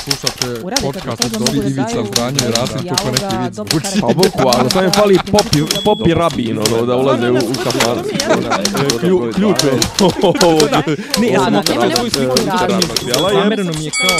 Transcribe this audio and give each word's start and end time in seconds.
Slušate 0.00 0.60
podcast 0.82 1.24
od 1.24 1.30
da 1.32 1.56
Ivica 1.56 1.70
i 1.70 1.74
dijaloga, 1.74 2.50
Rasim 2.50 2.88
kako 2.88 3.10
neki 3.10 3.24
zvuči. 3.52 3.70
karakter. 3.70 4.00
Pa 4.00 4.06
bukvalno, 4.14 4.70
samo 4.70 4.84
je 4.84 4.90
fali 4.92 5.18
popi, 5.26 5.58
popi 5.84 6.14
rabin, 6.14 6.58
ono, 6.58 6.86
da 6.86 6.96
ulaze 6.96 7.30
u, 7.30 7.34
u 7.34 7.54
kafan. 7.64 7.98
Klju- 9.00 9.34
Ključ 9.34 9.64
je. 9.64 9.72
Ne, 11.20 11.28
ja 11.28 11.40
sam 11.40 11.62
sliku 12.10 12.36
Zamereno 13.32 13.72
mi 13.72 13.84
je 13.84 13.90
kao... 13.92 14.18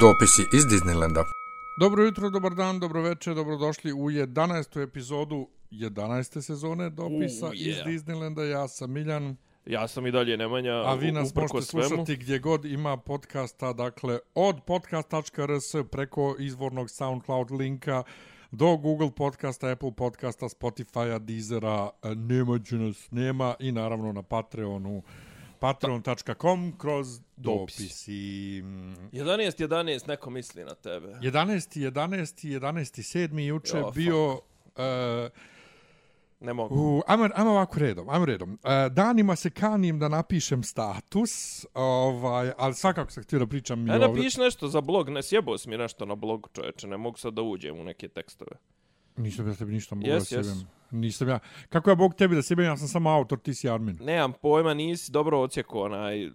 Dopisi 0.00 0.42
iz 0.52 0.64
Disneylanda. 0.64 1.24
Dobro 1.80 2.04
jutro, 2.04 2.30
dobar 2.30 2.54
dan, 2.54 2.80
dobro 2.80 3.02
večer, 3.02 3.34
dobrodošli 3.34 3.92
u 3.92 4.10
11. 4.10 4.82
epizodu 4.82 5.46
11. 5.70 6.40
sezone 6.42 6.90
Dopisa 6.90 7.50
iz. 7.54 7.76
Disneylanda. 7.76 8.42
Ja 8.42 8.68
sam 8.68 8.92
Miljan, 8.92 9.36
Ja 9.68 9.88
sam 9.88 10.06
i 10.06 10.10
dalje 10.10 10.36
Nemanja, 10.36 10.72
a 10.72 10.94
vi 10.94 11.12
nas 11.12 11.34
možete 11.34 11.62
svemu. 11.62 11.88
slušati 11.88 12.16
gdje 12.16 12.38
god 12.38 12.64
ima 12.64 12.96
podcasta, 12.96 13.72
dakle 13.72 14.18
od 14.34 14.56
podcast.rs 14.66 15.88
preko 15.90 16.36
izvornog 16.38 16.90
SoundCloud 16.90 17.50
linka 17.50 18.02
do 18.50 18.76
Google 18.76 19.10
podcasta, 19.16 19.70
Apple 19.70 19.92
podcasta, 19.96 20.46
Spotify-a, 20.46 21.18
Deezera, 21.18 21.90
e, 22.02 22.14
nema 22.14 22.58
će 22.58 22.76
nas, 22.76 23.10
nema 23.10 23.54
i 23.58 23.72
naravno 23.72 24.12
na 24.12 24.22
Patreonu 24.22 25.02
patreon.com 25.58 26.78
kroz 26.78 27.20
Dopisi. 27.36 27.82
dopisi. 27.82 28.62
11, 29.12 29.66
11, 29.66 30.08
neko 30.08 30.30
misli 30.30 30.64
na 30.64 30.74
tebe. 30.74 31.08
11. 31.22 31.90
11. 31.90 32.60
11. 32.60 33.18
7. 33.18 33.38
juče 33.38 33.78
Jo, 33.78 33.90
bio... 33.90 34.32
Uh, 34.32 35.30
Ne 36.40 36.52
mogu. 36.54 36.74
u, 36.74 37.02
ajmo, 37.06 37.28
ajmo 37.34 37.50
ovako 37.50 37.78
redom, 37.78 38.08
ajmo 38.08 38.24
redom. 38.24 38.52
Uh, 38.52 38.58
danima 38.92 39.36
se 39.36 39.50
kanim 39.50 39.98
da 39.98 40.08
napišem 40.08 40.62
status, 40.62 41.66
ovaj, 41.74 42.52
ali 42.58 42.74
svakako 42.74 43.10
sam 43.10 43.22
htio 43.22 43.38
da 43.38 43.46
pričam 43.46 43.86
i 43.86 43.90
E, 43.90 43.94
ovdje. 43.94 44.08
napiš 44.08 44.36
nešto 44.36 44.68
za 44.68 44.80
blog, 44.80 45.08
ne 45.08 45.22
sjebao 45.22 45.58
si 45.58 45.68
mi 45.68 45.76
nešto 45.76 46.06
na 46.06 46.14
blog, 46.14 46.48
čoveče, 46.52 46.86
ne 46.86 46.96
mogu 46.96 47.18
sad 47.18 47.34
da 47.34 47.42
uđem 47.42 47.80
u 47.80 47.84
neke 47.84 48.08
tekstove. 48.08 48.52
Nisam 49.18 49.48
ja 49.48 49.54
tebi 49.54 49.72
ništa 49.72 49.94
mogu 49.94 50.08
Jes, 50.08 50.30
da 50.30 50.36
jes. 50.36 50.46
sjebem. 50.46 50.68
Nisam 50.92 51.28
ja. 51.28 51.38
Kako 51.68 51.90
ja 51.90 51.96
Bog 51.96 52.14
tebi 52.14 52.34
da 52.34 52.42
sjebem, 52.42 52.64
ja 52.64 52.76
sam 52.76 52.88
samo 52.88 53.10
autor, 53.10 53.38
ti 53.38 53.54
si 53.54 53.68
admin. 53.68 53.98
Nemam 54.00 54.32
pojma, 54.32 54.74
nisi 54.74 55.12
dobro 55.12 55.40
ocijekao 55.40 55.80
onaj, 55.80 56.30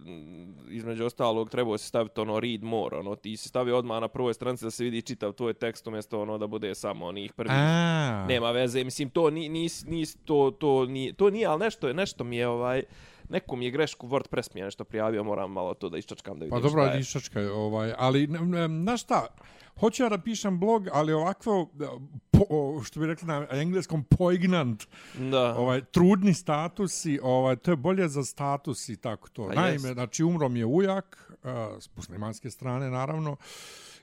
između 0.68 1.04
ostalog 1.04 1.50
trebao 1.50 1.78
si 1.78 1.88
staviti 1.88 2.20
ono 2.20 2.40
read 2.40 2.62
more, 2.62 2.96
ono, 2.96 3.16
ti 3.16 3.36
si 3.36 3.48
stavio 3.48 3.78
odmah 3.78 4.00
na 4.00 4.08
prvoj 4.08 4.34
stranici 4.34 4.64
da 4.64 4.70
se 4.70 4.84
vidi 4.84 5.02
čitav 5.02 5.32
tvoj 5.32 5.54
tekst 5.54 5.86
umjesto 5.86 6.22
ono 6.22 6.38
da 6.38 6.46
bude 6.46 6.74
samo 6.74 7.06
onih 7.06 7.32
prvih. 7.32 7.52
A, 7.52 8.26
Nema 8.28 8.50
veze, 8.50 8.84
mislim, 8.84 9.10
to 9.10 9.30
ni, 9.30 9.48
nis, 9.48 9.84
nis, 9.84 10.16
to, 10.16 10.50
to, 10.50 10.86
nije, 10.86 11.12
to 11.12 11.30
nije, 11.30 11.46
ali 11.46 11.60
nešto 11.60 11.88
je, 11.88 11.94
nešto 11.94 12.24
mi 12.24 12.36
je, 12.36 12.48
ovaj, 12.48 12.82
neko 13.28 13.56
mi 13.56 13.64
je 13.64 13.70
grešku 13.70 14.08
WordPress 14.08 14.54
mi 14.54 14.60
je 14.60 14.64
nešto 14.64 14.84
prijavio, 14.84 15.24
moram 15.24 15.52
malo 15.52 15.74
to 15.74 15.88
da 15.88 15.98
iščačkam 15.98 16.38
da 16.38 16.44
vidim 16.44 16.50
Pa 16.52 16.60
dobro, 16.60 16.70
šta 16.72 16.84
je. 16.84 16.90
ali 16.90 17.00
išačka, 17.00 17.40
ovaj, 17.52 17.92
ali, 17.98 18.22
n- 18.24 18.54
n- 18.54 18.82
znaš 18.82 19.02
šta, 19.02 19.26
hoću 19.80 20.02
ja 20.02 20.08
da 20.08 20.18
pišem 20.18 20.60
blog, 20.60 20.88
ali 20.92 21.12
ovako, 21.12 21.70
po, 22.30 22.82
što 22.84 23.00
bi 23.00 23.06
rekli 23.06 23.28
na 23.28 23.46
engleskom, 23.50 24.04
poignant, 24.04 24.84
Da. 25.18 25.56
ovaj 25.56 25.84
trudni 25.84 26.34
statusi, 26.34 27.20
ovaj 27.22 27.56
to 27.56 27.70
je 27.70 27.76
bolje 27.76 28.08
za 28.08 28.24
status 28.24 28.88
i 28.88 28.96
tako 28.96 29.28
to. 29.28 29.42
A 29.42 29.54
Naime, 29.54 29.72
jest. 29.72 29.92
znači 29.92 30.24
umro 30.24 30.48
mi 30.48 30.58
je 30.58 30.66
ujak 30.66 31.32
uh, 31.42 31.50
s 31.80 31.96
muslimanske 31.96 32.50
strane 32.50 32.90
naravno 32.90 33.36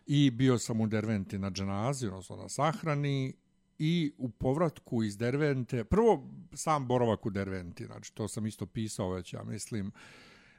i 0.07 0.31
bio 0.31 0.57
sam 0.57 0.81
u 0.81 0.87
Derventi 0.87 1.37
na 1.37 1.51
dženazi, 1.51 2.07
odnosno 2.07 2.35
na 2.35 2.49
sahrani 2.49 3.33
i 3.79 4.11
u 4.17 4.29
povratku 4.29 5.03
iz 5.03 5.17
Dervente, 5.17 5.83
prvo 5.83 6.29
sam 6.53 6.87
boravak 6.87 7.25
u 7.25 7.29
Derventi, 7.29 7.85
znači 7.85 8.13
to 8.13 8.27
sam 8.27 8.45
isto 8.45 8.65
pisao 8.65 9.09
već, 9.09 9.33
ja 9.33 9.43
mislim, 9.43 9.91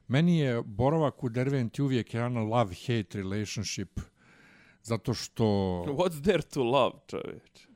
meni 0.09 0.39
je 0.39 0.63
boravak 0.63 1.25
u 1.25 1.29
Derventi 1.29 1.83
uvijek 1.83 2.15
jedan 2.15 2.35
love-hate 2.35 3.17
relationship, 3.17 4.01
zato 4.83 5.15
što... 5.15 5.45
What's 5.89 6.23
there 6.23 6.43
to 6.45 6.63
love, 6.63 6.95
čovječ? 7.07 7.67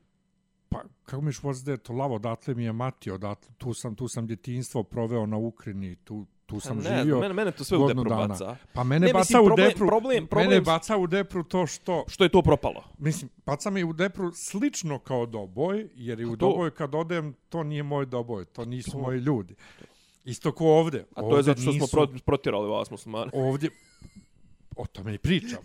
Pa, 0.69 0.77
kako 1.03 1.21
miš 1.21 1.39
what's 1.39 1.63
there 1.63 1.77
to 1.77 1.93
love, 1.93 2.15
odatle 2.15 2.55
mi 2.55 2.63
je 2.63 2.73
mati, 2.73 3.11
odatle, 3.11 3.49
tu 3.57 3.73
sam, 3.73 3.95
tu 3.95 4.07
sam 4.07 4.27
djetinstvo 4.27 4.83
proveo 4.83 5.25
na 5.25 5.37
Ukrini, 5.37 5.95
tu, 5.95 6.25
tu 6.45 6.59
sam 6.59 6.77
Pa 6.77 6.89
ne, 6.89 6.97
živio 6.97 7.19
mene, 7.19 7.33
mene 7.33 7.51
to 7.51 7.63
sve 7.63 7.77
u 7.77 7.87
depru 7.87 8.03
dana. 8.03 8.27
baca. 8.27 8.55
Pa 8.73 8.83
mene 8.83 9.07
Ne, 9.07 9.13
baca 9.13 9.19
mislim, 9.39 9.53
u 9.53 9.55
depru, 9.57 9.87
problem- 9.87 10.27
problem 10.27 10.49
mene 10.49 10.61
baca 10.61 10.97
u 10.97 11.07
depru 11.07 11.43
to 11.43 11.67
što, 11.67 12.03
Što 12.07 12.23
je 12.23 12.29
to 12.29 12.41
propalo? 12.41 12.83
mislim, 12.97 13.29
baca 13.45 13.69
me 13.69 13.85
u 13.85 13.93
depru 13.93 14.31
slično 14.33 14.99
kao 14.99 15.25
doboj, 15.25 15.89
jer 15.95 16.19
i 16.19 16.25
u 16.25 16.29
to- 16.29 16.35
doboj 16.37 16.71
kad 16.71 16.95
odem, 16.95 17.35
to 17.49 17.63
nije 17.63 17.83
moj 17.83 18.05
doboj, 18.05 18.45
to 18.45 18.65
nisu 18.65 18.99
moji 18.99 19.19
ljudi. 19.19 19.55
Isto 20.25 20.51
ko 20.51 20.65
ovde. 20.67 21.05
A 21.11 21.21
to 21.21 21.25
ovde 21.25 21.37
je 21.37 21.43
zato 21.43 21.61
što 21.61 21.71
nisu, 21.71 21.87
smo 21.87 21.97
pro, 21.97 22.17
protjerali 22.25 22.69
vas 22.69 22.91
muslimane. 22.91 23.31
Ovdje, 23.35 23.69
o 24.77 24.85
tome 24.85 25.13
i 25.13 25.17
pričam. 25.17 25.59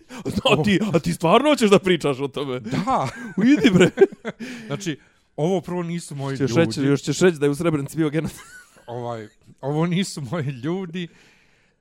a, 0.50 0.62
ti, 0.64 0.80
a 0.94 0.98
ti 0.98 1.12
stvarno 1.12 1.48
hoćeš 1.50 1.70
da 1.70 1.78
pričaš 1.78 2.20
o 2.20 2.28
tome? 2.28 2.60
Da, 2.60 3.08
Idi 3.58 3.70
bre. 3.70 3.90
znači, 4.66 4.98
ovo 5.36 5.60
prvo 5.60 5.82
nisu 5.82 6.14
moji 6.14 6.36
Ćeš 6.36 6.50
ljudi. 6.50 6.60
reći, 6.60 6.80
još 6.80 7.02
ćeš 7.02 7.18
reći 7.20 7.38
da 7.38 7.46
je 7.46 7.50
u 7.50 7.54
Srebrenici 7.54 7.96
bio 7.96 8.10
genocid. 8.10 8.38
ovaj, 8.86 9.28
ovo 9.60 9.86
nisu 9.86 10.20
moji 10.20 10.44
ljudi. 10.46 11.08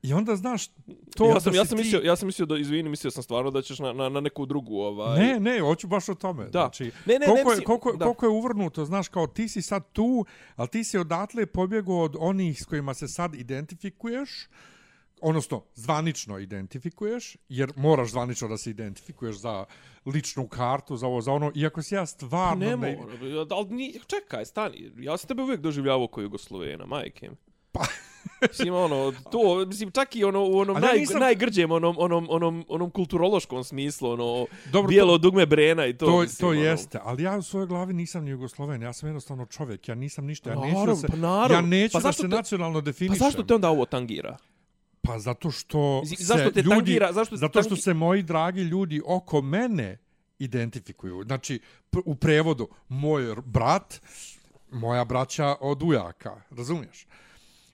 I 0.02 0.14
onda, 0.14 0.36
znaš, 0.36 0.68
to 1.16 1.30
ja 1.30 1.40
sam, 1.40 1.54
da 1.54 1.60
ja 1.60 1.66
sam 1.66 1.78
ti... 1.78 1.84
mislio, 1.84 2.02
ja 2.04 2.16
sam 2.16 2.26
mislio 2.26 2.46
da 2.46 2.58
izvini, 2.58 2.90
mislio 2.90 3.12
sam 3.12 3.24
stvarno 3.24 3.52
da 3.52 3.62
ćeš 3.62 3.80
na, 3.80 3.94
na, 3.94 4.10
na 4.10 4.20
neku 4.20 4.46
drugu 4.46 4.80
ovaj. 4.80 5.20
Ne, 5.20 5.40
ne, 5.40 5.60
hoću 5.62 5.88
baš 5.88 6.10
o 6.10 6.16
tome. 6.16 6.44
Da. 6.44 6.50
Znači, 6.52 6.84
Ne, 6.84 6.92
ne, 7.14 7.20
ne, 7.20 7.26
koliko, 7.26 7.40
je, 7.40 7.46
mislim- 7.46 7.66
koliko, 7.66 7.92
da. 7.92 8.06
koliko 8.06 8.26
je 8.26 8.30
uvrnuto, 8.30 8.86
znaš, 8.86 9.08
kao 9.08 9.28
ti 9.28 9.48
si 9.48 9.62
sad 9.62 9.84
tu, 9.94 10.26
ali 10.56 10.68
ti 10.68 10.84
si 10.84 10.98
odatle 10.98 11.46
pobjegao 11.46 12.02
od 12.02 12.16
onih 12.20 12.62
s 12.62 12.66
kojima 12.66 12.94
se 12.94 13.08
sad 13.08 13.36
identifikuješ, 13.36 14.30
odnosno 15.24 15.64
zvanično 15.76 16.40
identifikuješ, 16.40 17.38
jer 17.50 17.74
moraš 17.76 18.10
zvanično 18.10 18.48
da 18.48 18.58
se 18.58 18.70
identifikuješ 18.70 19.36
za 19.36 19.66
ličnu 20.06 20.48
kartu, 20.48 20.98
za 20.98 21.08
ovo, 21.08 21.22
za 21.22 21.32
ono, 21.32 21.52
iako 21.56 21.82
si 21.82 21.96
ja 21.96 22.02
Pa 22.02 22.06
stvarno... 22.06 22.66
ne 22.66 22.76
mogu, 22.76 23.08
ali 23.52 23.68
ni, 23.68 24.00
čekaj, 24.08 24.46
stani, 24.46 24.92
ja 24.98 25.18
sam 25.18 25.28
tebe 25.28 25.44
uvijek 25.44 25.62
doživljavao 25.62 26.08
kao 26.08 26.22
Jugoslovena, 26.22 26.86
majke. 26.86 27.30
mi. 27.30 27.36
Pa... 27.72 27.82
Mislim, 28.42 28.74
ono, 28.74 29.14
to, 29.32 29.66
mislim, 29.68 29.92
čak 29.92 30.16
i 30.16 30.24
ono, 30.24 30.44
u 30.44 30.58
onom 30.58 30.82
naj, 30.82 31.00
nisam- 31.00 31.20
najgrđem, 31.20 31.72
onom, 31.72 31.96
onom, 32.00 32.28
onom, 32.30 32.66
onom 32.68 32.90
kulturološkom 32.92 33.64
smislu, 33.64 34.10
ono, 34.10 34.46
Dobro, 34.72 34.88
bijelo 34.90 35.18
dugme 35.18 35.46
Brena 35.46 35.86
i 35.86 35.98
to. 35.98 36.06
To, 36.06 36.22
mislim, 36.22 36.38
to 36.40 36.48
ono. 36.50 36.62
jeste, 36.62 37.00
ali 37.04 37.24
ja 37.24 37.38
u 37.38 37.42
svojoj 37.42 37.68
glavi 37.68 37.94
nisam 37.94 38.24
ni 38.24 38.32
Jugosloven, 38.32 38.82
ja 38.82 38.94
sam 38.94 39.10
jednostavno 39.10 39.46
čovjek, 39.46 39.88
ja 39.88 39.96
nisam 39.96 40.26
ništa, 40.26 40.50
ja 40.50 40.56
neću 40.56 40.68
da 40.68 40.74
Naravno, 40.74 40.96
se, 40.96 41.08
pa 41.08 41.16
naravno. 41.18 41.56
ja 41.56 41.62
neću 41.62 41.94
Pa 41.94 42.00
da 42.00 42.12
se 42.14 42.22
te- 42.22 42.28
nacionalno 42.28 42.78
Pa 42.78 42.82
definišem. 42.82 43.18
zašto 43.18 43.44
te 43.44 43.56
onda 43.56 43.70
ovo 43.70 43.86
tangira? 43.86 44.38
Pa 45.04 45.20
zato 45.20 45.52
što 45.52 46.00
Mislim, 46.02 46.18
se 46.18 46.24
zašto 46.24 46.52
te 46.52 46.62
ljudi, 46.62 46.76
tangira- 46.92 47.14
zašto 47.14 47.36
zato 47.38 47.62
što 47.62 47.70
tangi- 47.70 47.82
se 47.82 47.94
moji 47.94 48.24
dragi 48.24 48.62
ljudi 48.62 49.02
oko 49.06 49.42
mene 49.42 49.98
identifikuju. 50.40 51.24
Znači, 51.24 51.60
u 52.06 52.16
prevodu, 52.16 52.68
moj 52.90 53.36
brat, 53.38 54.02
moja 54.72 55.06
braća 55.06 55.56
od 55.62 55.84
ujaka, 55.84 56.42
razumiješ? 56.50 57.08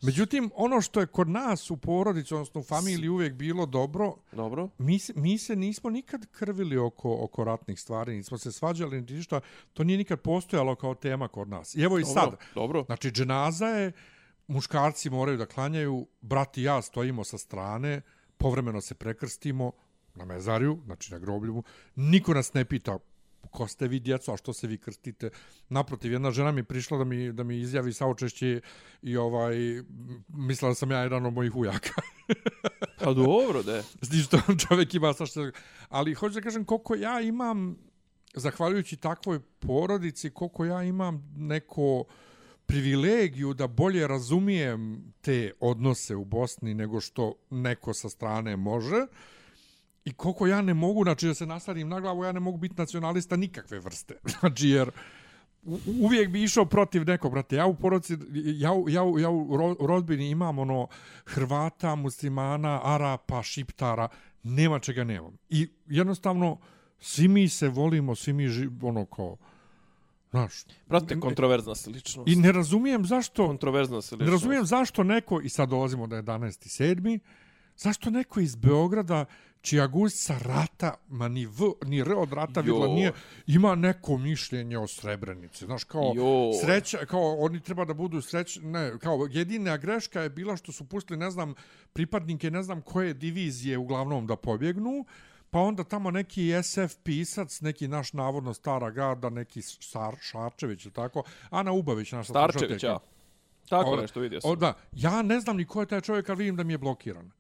Međutim, 0.02 0.52
ono 0.56 0.82
što 0.82 1.00
je 1.00 1.08
kod 1.08 1.30
nas 1.30 1.72
u 1.72 1.78
porodici, 1.78 2.34
odnosno 2.34 2.62
u 2.62 2.66
familiji 2.66 3.10
uvijek 3.10 3.34
bilo 3.34 3.66
dobro, 3.66 4.16
Dobro. 4.32 4.70
mi, 4.78 5.00
se- 5.00 5.14
mi 5.16 5.38
se 5.38 5.56
nismo 5.56 5.90
nikad 5.90 6.26
krvili 6.28 6.78
oko, 6.78 7.18
oko 7.22 7.44
ratnih 7.44 7.80
stvari, 7.80 8.16
nismo 8.16 8.38
se 8.38 8.52
svađali, 8.52 9.02
niti 9.02 9.14
ništa, 9.14 9.42
to 9.74 9.84
nije 9.84 9.98
nikad 9.98 10.20
postojalo 10.22 10.76
kao 10.76 10.96
tema 10.96 11.28
kod 11.28 11.50
nas. 11.50 11.76
I 11.76 11.82
evo 11.82 12.00
i 12.00 12.04
Dobro, 12.04 12.14
sad, 12.14 12.30
dobro. 12.56 12.84
Znači, 12.84 13.12
dženaza 13.12 13.68
je, 13.68 13.92
muškarci 14.50 15.10
moraju 15.10 15.38
da 15.38 15.46
klanjaju, 15.46 16.08
brat 16.22 16.58
i 16.58 16.64
ja 16.64 16.82
stojimo 16.82 17.24
sa 17.24 17.38
strane, 17.38 18.02
povremeno 18.38 18.82
se 18.82 18.96
prekrstimo 18.96 19.72
na 20.16 20.26
mezarju, 20.26 20.80
znači 20.86 21.14
na 21.14 21.20
groblju, 21.20 21.64
niko 21.96 22.34
nas 22.34 22.54
ne 22.54 22.66
pita 22.66 23.00
ko 23.52 23.68
ste 23.68 23.88
vi 23.88 24.00
djeco, 24.00 24.34
a 24.34 24.38
što 24.38 24.54
se 24.54 24.68
vi 24.68 24.78
krstite. 24.78 25.30
Naprotiv, 25.70 26.12
jedna 26.12 26.32
žena 26.32 26.52
mi 26.52 26.60
je 26.60 26.64
prišla 26.64 26.98
da 26.98 27.04
mi, 27.04 27.32
da 27.34 27.44
mi 27.44 27.60
izjavi 27.60 27.94
saučešće 27.94 28.62
i 29.02 29.18
ovaj, 29.18 29.56
mislila 30.28 30.72
da 30.72 30.76
sam 30.76 30.92
ja 30.92 31.00
jedan 31.00 31.26
od 31.26 31.34
mojih 31.34 31.56
ujaka. 31.56 32.02
Pa 33.04 33.14
dobro, 33.14 33.64
de. 33.64 33.84
Znači 34.02 34.24
što 34.24 34.40
čovjek 34.68 34.94
ima 34.94 35.14
sa 35.14 35.26
što... 35.26 35.51
Ali 35.90 36.13
hoću 36.13 36.34
da 36.34 36.42
kažem 36.42 36.66
koliko 36.66 36.96
ja 36.96 37.22
imam, 37.22 37.78
zahvaljujući 38.34 38.98
takvoj 38.98 39.40
porodici, 39.40 40.30
koliko 40.30 40.66
ja 40.66 40.84
imam 40.84 41.34
neko 41.38 42.06
privilegiju 42.69 43.54
da 43.54 43.68
bolje 43.68 44.07
razumijem 44.07 45.13
te 45.21 45.51
odnose 45.60 46.16
u 46.16 46.25
Bosni 46.25 46.74
nego 46.74 47.01
što 47.01 47.33
neko 47.50 47.94
sa 47.94 48.10
strane 48.10 48.57
može. 48.57 49.06
I 50.06 50.13
koliko 50.13 50.48
ja 50.48 50.62
ne 50.62 50.74
mogu, 50.74 51.04
znači 51.04 51.27
da 51.27 51.33
se 51.33 51.45
nasadim 51.45 51.89
na 51.89 52.00
glavu, 52.00 52.24
ja 52.24 52.31
ne 52.31 52.39
mogu 52.39 52.57
biti 52.57 52.75
nacionalista 52.77 53.36
nikakve 53.36 53.80
vrste. 53.80 54.16
Znači 54.39 54.69
jer 54.69 54.92
uvijek 56.01 56.30
bi 56.30 56.44
išao 56.44 56.66
protiv 56.66 57.06
nekog, 57.06 57.31
brate. 57.31 57.56
Ja 57.56 57.66
u 57.66 57.75
porodici, 57.75 58.18
ja, 58.33 58.72
ja, 58.88 59.01
ja 59.19 59.30
u 59.80 59.88
rodbini 59.88 60.30
imam 60.30 60.60
ono 60.60 60.88
Hrvata, 61.25 61.95
muslimana, 61.95 62.81
Arapa, 62.83 63.44
Šiptara, 63.44 64.07
nema 64.44 64.80
čega 64.80 65.04
nemam. 65.04 65.38
I 65.50 65.68
jednostavno, 65.88 66.57
svi 67.00 67.27
mi 67.27 67.50
se 67.50 67.68
volimo, 67.68 68.15
svi 68.15 68.33
mi 68.33 68.48
ži, 68.48 68.69
ono 68.81 69.06
kao, 69.06 69.38
znaš, 70.31 70.54
Brate, 70.88 71.20
kontroverzna 71.20 71.76
si 71.76 71.90
ličnost. 71.90 72.30
i 72.30 72.36
ne 72.36 72.52
razumijem 72.52 73.06
zašto, 73.06 73.48
Kontroverzna 73.48 74.02
si 74.02 74.16
ličnost. 74.16 74.26
ne 74.26 74.31
razumijem 74.31 74.66
zašto 74.66 75.04
neko, 75.04 75.42
i 75.42 75.50
sad 75.50 75.70
dolazimo 75.70 76.08
do 76.08 76.16
11.7., 76.16 77.20
Zašto 77.78 78.10
neko 78.10 78.40
iz 78.40 78.56
Beograda 78.56 79.26
čija 79.62 79.88
gusca 79.88 80.38
rata, 80.38 80.94
ma 81.08 81.28
ni 81.28 81.46
v, 81.46 81.52
ni 81.86 82.00
r 82.00 82.14
od 82.14 82.34
rata 82.34 82.62
vidla 82.62 82.88
nije, 82.88 83.12
ima 83.48 83.76
neko 83.76 84.18
mišljenje 84.18 84.78
o 84.78 84.88
Srebrenici. 84.88 85.66
Znaš, 85.66 85.84
kao 85.84 86.14
Jo. 86.16 86.52
sreća, 86.64 87.06
kao 87.06 87.36
oni 87.36 87.60
treba 87.60 87.86
da 87.86 87.94
budu 87.94 88.22
srećni, 88.22 88.66
ne, 88.66 89.00
kao 89.00 89.28
jedina 89.32 89.78
greška 89.78 90.22
je 90.22 90.30
bila 90.30 90.58
što 90.58 90.72
su 90.72 90.86
pustili, 90.86 91.20
ne 91.20 91.32
znam, 91.32 91.54
pripadnike, 91.94 92.52
ne 92.52 92.64
znam 92.64 92.82
koje 92.82 93.14
divizije 93.14 93.78
uglavnom 93.78 94.28
da 94.28 94.36
pobjegnu, 94.36 95.06
pa 95.51 95.60
onda 95.60 95.84
tamo 95.84 96.12
neki 96.12 96.51
SF 96.63 96.96
pisac, 97.04 97.62
neki 97.62 97.88
naš 97.88 98.13
navodno 98.13 98.54
stara 98.54 98.90
garda, 98.90 99.30
neki 99.30 99.62
Sar, 99.62 100.16
Šarčević 100.22 100.86
ili 100.86 100.94
tako, 100.94 101.24
Ana 101.50 101.72
Ubavić, 101.72 102.12
naša 102.12 102.34
Starčević, 102.34 102.84
ja. 102.84 103.00
Tako 103.69 103.90
O, 103.90 103.96
nešto 104.01 104.19
vidio 104.19 104.42
sam. 104.42 104.51
O, 104.51 104.56
da, 104.56 104.74
ja 104.92 105.22
ne 105.22 105.40
znam 105.40 105.57
ni 105.57 105.66
ko 105.66 105.81
je 105.81 105.86
taj 105.86 106.01
čovjek, 106.01 106.25
kad 106.25 106.38
vidim 106.38 106.56
da 106.56 106.63
mi 106.63 106.74
je 106.74 106.78
blokiran. 106.78 107.31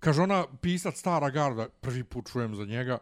Kaže 0.00 0.22
ona, 0.22 0.44
pisac 0.60 0.98
stara 0.98 1.30
garda, 1.30 1.68
prvi 1.80 2.04
put 2.04 2.32
čujem 2.32 2.54
za 2.56 2.64
njega, 2.64 2.98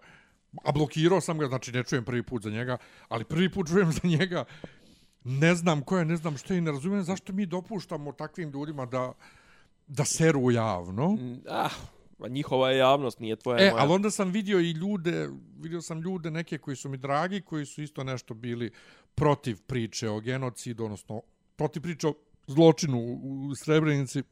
a 0.64 0.72
blokirao 0.72 1.20
sam 1.20 1.38
ga, 1.38 1.46
znači 1.46 1.72
ne 1.72 1.84
čujem 1.84 2.04
prvi 2.04 2.22
put 2.22 2.42
za 2.42 2.50
njega, 2.50 2.76
ali 3.08 3.24
prvi 3.24 3.52
put 3.52 3.68
čujem 3.68 3.92
za 3.92 4.00
njega, 4.04 4.44
ne 5.24 5.54
znam 5.54 5.82
ko 5.82 5.98
je, 5.98 6.04
ne 6.04 6.16
znam 6.16 6.36
što 6.36 6.54
je 6.54 6.58
i 6.58 6.60
ne 6.60 6.72
razumijem 6.72 7.04
zašto 7.04 7.32
mi 7.32 7.46
dopuštamo 7.46 8.12
takvim 8.12 8.50
ljudima 8.50 8.86
da, 8.86 9.12
da 9.86 10.04
seru 10.04 10.50
javno. 10.50 11.08
Mm, 11.08 11.40
Ah, 11.48 11.70
njihova 12.28 12.70
je 12.70 12.78
javnost, 12.78 13.20
nije 13.20 13.36
tvoja. 13.36 13.66
E, 13.66 13.70
moja. 13.70 13.82
ali 13.82 13.92
onda 13.92 14.10
sam 14.10 14.30
vidio 14.30 14.60
i 14.60 14.70
ljude, 14.70 15.28
vidio 15.58 15.82
sam 15.82 16.00
ljude 16.00 16.30
neke 16.30 16.58
koji 16.58 16.76
su 16.76 16.88
mi 16.88 16.96
dragi, 16.96 17.40
koji 17.40 17.66
su 17.66 17.82
isto 17.82 18.04
nešto 18.04 18.34
bili 18.34 18.70
protiv 19.14 19.56
priče 19.66 20.08
o 20.08 20.20
genocidu, 20.20 20.84
odnosno 20.84 21.22
protiv 21.56 21.82
priče 21.82 22.08
o 22.08 22.14
zločinu 22.46 22.98
u 23.22 23.54
Srebrenici. 23.54 24.22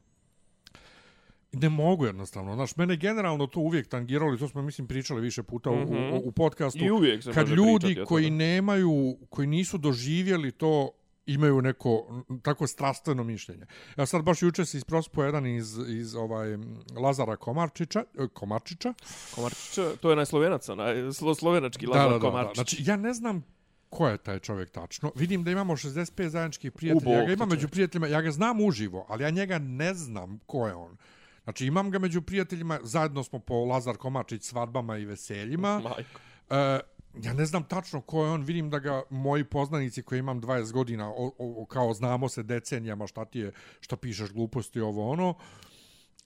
Ne 1.51 1.69
mogu 1.69 2.05
jednostavno. 2.05 2.55
Znaš, 2.55 2.75
mene 2.75 2.95
generalno 2.95 3.47
to 3.47 3.59
uvijek 3.59 3.87
tangiralo 3.87 4.33
i 4.33 4.37
to 4.37 4.47
smo, 4.47 4.61
mislim, 4.61 4.87
pričali 4.87 5.21
više 5.21 5.43
puta 5.43 5.69
u, 5.69 5.73
u, 5.73 6.21
u 6.23 6.31
podcastu. 6.31 6.85
I 6.85 6.91
uvijek 6.91 7.23
se 7.23 7.31
Kad 7.33 7.49
ljudi 7.49 7.85
pričati 7.85 8.05
koji 8.07 8.29
nemaju, 8.29 9.17
koji 9.29 9.47
nisu 9.47 9.77
doživjeli 9.77 10.51
to, 10.51 10.91
imaju 11.27 11.61
neko 11.61 12.23
tako 12.41 12.67
strastveno 12.67 13.23
mišljenje. 13.23 13.65
Ja 13.97 14.05
sad 14.05 14.23
baš 14.23 14.41
juče 14.41 14.65
se 14.65 14.77
isprospo 14.77 15.23
jedan 15.23 15.45
iz, 15.45 15.77
iz 15.87 16.15
ovaj, 16.15 16.57
Lazara 16.95 17.35
Komarčića, 17.35 18.03
e, 18.19 18.27
Komarčića, 18.33 18.93
Komarčić, 19.35 19.79
to 20.01 20.09
je 20.09 20.15
najslovenac, 20.15 20.69
onaj 20.69 21.11
slo, 21.13 21.35
slovenački 21.35 21.87
Lazar 21.87 22.21
Komarčić. 22.21 22.55
Znači, 22.55 22.77
ja 22.79 22.95
ne 22.95 23.13
znam 23.13 23.43
ko 23.89 24.07
je 24.07 24.17
taj 24.17 24.39
čovjek 24.39 24.69
tačno. 24.69 25.11
Vidim 25.15 25.43
da 25.43 25.51
imamo 25.51 25.73
65 25.75 26.27
zajedničkih 26.27 26.71
prijatelja. 26.71 27.11
Ja 27.11 27.19
Bog 27.19 27.27
ga 27.27 27.33
imam 27.33 27.49
među 27.49 27.67
prijateljima, 27.67 28.07
ja 28.07 28.21
ga 28.21 28.31
znam 28.31 28.61
uživo, 28.61 29.05
ali 29.09 29.23
ja 29.23 29.29
njega 29.29 29.57
ne 29.57 29.93
znam 29.93 30.39
ko 30.45 30.67
je 30.67 30.73
on. 30.73 30.97
Znači, 31.43 31.65
imam 31.65 31.91
ga 31.91 31.99
među 31.99 32.21
prijateljima, 32.21 32.79
zajedno 32.83 33.23
smo 33.23 33.39
po 33.39 33.65
Lazar 33.65 33.97
Komačić 33.97 34.43
svadbama 34.43 34.97
i 34.97 35.05
veseljima. 35.05 35.79
Majko. 35.79 36.19
E, 36.49 36.79
ja 37.23 37.33
ne 37.33 37.45
znam 37.45 37.63
tačno 37.63 38.01
ko 38.01 38.25
je 38.25 38.31
on, 38.31 38.43
vidim 38.43 38.69
da 38.69 38.79
ga 38.79 39.03
moji 39.09 39.43
poznanici 39.43 40.03
koji 40.03 40.19
imam 40.19 40.41
20 40.41 40.71
godina, 40.71 41.09
o, 41.09 41.31
o, 41.37 41.65
kao 41.65 41.93
znamo 41.93 42.29
se 42.29 42.43
decenijama 42.43 43.07
šta 43.07 43.25
ti 43.25 43.39
je, 43.39 43.51
šta 43.79 43.95
pišeš 43.97 44.31
gluposti, 44.31 44.79
ovo 44.81 45.09
ono, 45.11 45.35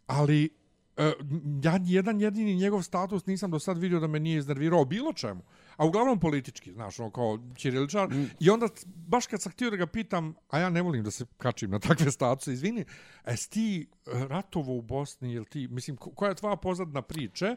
ali 0.08 0.50
e, 0.98 1.14
ja 1.64 1.80
jedan 1.84 2.22
jedini 2.22 2.56
njegov 2.56 2.82
status 2.82 3.26
nisam 3.26 3.52
do 3.52 3.60
sad 3.60 3.78
vidio 3.78 4.00
da 4.00 4.08
me 4.08 4.20
nije 4.20 4.38
iznervirao 4.38 4.86
bilo 4.86 5.14
čemu. 5.14 5.42
A 5.78 5.86
uglavnom 5.86 6.20
politički, 6.20 6.74
znaš, 6.74 7.00
ono 7.00 7.12
kao 7.12 7.40
Ćiriličar. 7.56 8.10
I 8.40 8.50
onda, 8.50 8.68
baš 8.86 9.28
kad 9.28 9.42
sam 9.42 9.52
htio 9.52 9.70
da 9.70 9.76
ga 9.76 9.86
pitam, 9.88 10.34
a 10.50 10.60
ja 10.60 10.70
ne 10.70 10.82
volim 10.82 11.04
da 11.04 11.12
se 11.12 11.26
kačim 11.38 11.72
na 11.72 11.80
takve 11.80 12.12
statuse, 12.12 12.54
izvini, 12.54 12.86
jes 13.28 13.48
ti 13.48 13.88
ratovo 14.06 14.76
u 14.76 14.82
Bosni, 14.82 15.34
jel 15.34 15.46
ti, 15.46 15.68
mislim, 15.68 15.98
ko- 15.98 16.12
koja 16.16 16.30
je 16.30 16.36
tvoja 16.36 16.56
pozadna 16.56 17.02
priče? 17.02 17.56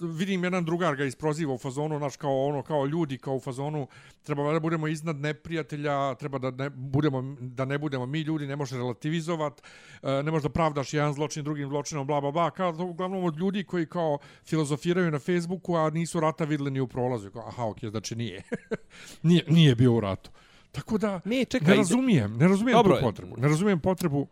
Vidim 0.00 0.44
jedan 0.44 0.64
drugar 0.64 0.96
ga 0.96 1.04
isproziva 1.04 1.54
u 1.54 1.58
fazonu, 1.58 1.98
naš 1.98 2.16
kao 2.16 2.46
ono, 2.46 2.62
kao 2.62 2.86
ljudi, 2.86 3.18
kao 3.18 3.34
u 3.34 3.40
fazonu, 3.40 3.86
treba 4.22 4.52
da 4.52 4.60
budemo 4.60 4.88
iznad 4.88 5.16
neprijatelja, 5.16 6.14
treba 6.14 6.38
da 6.38 6.50
ne 6.50 6.70
budemo, 6.70 7.36
da 7.40 7.64
ne 7.64 7.78
budemo 7.78 8.06
mi 8.06 8.20
ljudi, 8.20 8.46
ne 8.46 8.56
može 8.56 8.76
relativizovat, 8.76 9.62
e, 10.02 10.22
ne 10.22 10.30
može 10.30 10.42
da 10.42 10.48
pravdaš 10.48 10.94
jedan 10.94 11.12
zločin 11.12 11.44
drugim 11.44 11.68
zločinom, 11.68 12.06
bla, 12.06 12.20
bla, 12.20 12.30
bla, 12.30 12.50
kao 12.50 12.72
to 12.72 12.84
uglavnom 12.84 13.24
od 13.24 13.38
ljudi 13.38 13.64
koji 13.64 13.86
kao 13.86 14.18
filozofiraju 14.44 15.10
na 15.10 15.18
Facebooku, 15.18 15.76
a 15.76 15.90
nisu 15.90 16.20
rata 16.20 16.44
videli 16.44 16.70
ni 16.70 16.80
u 16.80 16.86
prolazu. 16.86 17.30
Kao, 17.30 17.48
aha, 17.48 17.64
ok, 17.64 17.84
znači 17.84 18.16
nije. 18.16 18.42
nije, 19.22 19.44
nije 19.48 19.74
bio 19.74 19.94
u 19.94 20.00
ratu. 20.00 20.30
Tako 20.72 20.98
da, 20.98 21.20
Ne, 21.24 21.44
čekaj, 21.44 21.68
ne 21.68 21.76
razumijem, 21.76 22.36
ne 22.36 22.48
razumijem 22.48 22.76
Dobro 22.76 22.96
tu 22.96 23.02
potrebu. 23.02 23.36
Ne 23.36 23.48
razumijem 23.48 23.80
potrebu 23.80 24.28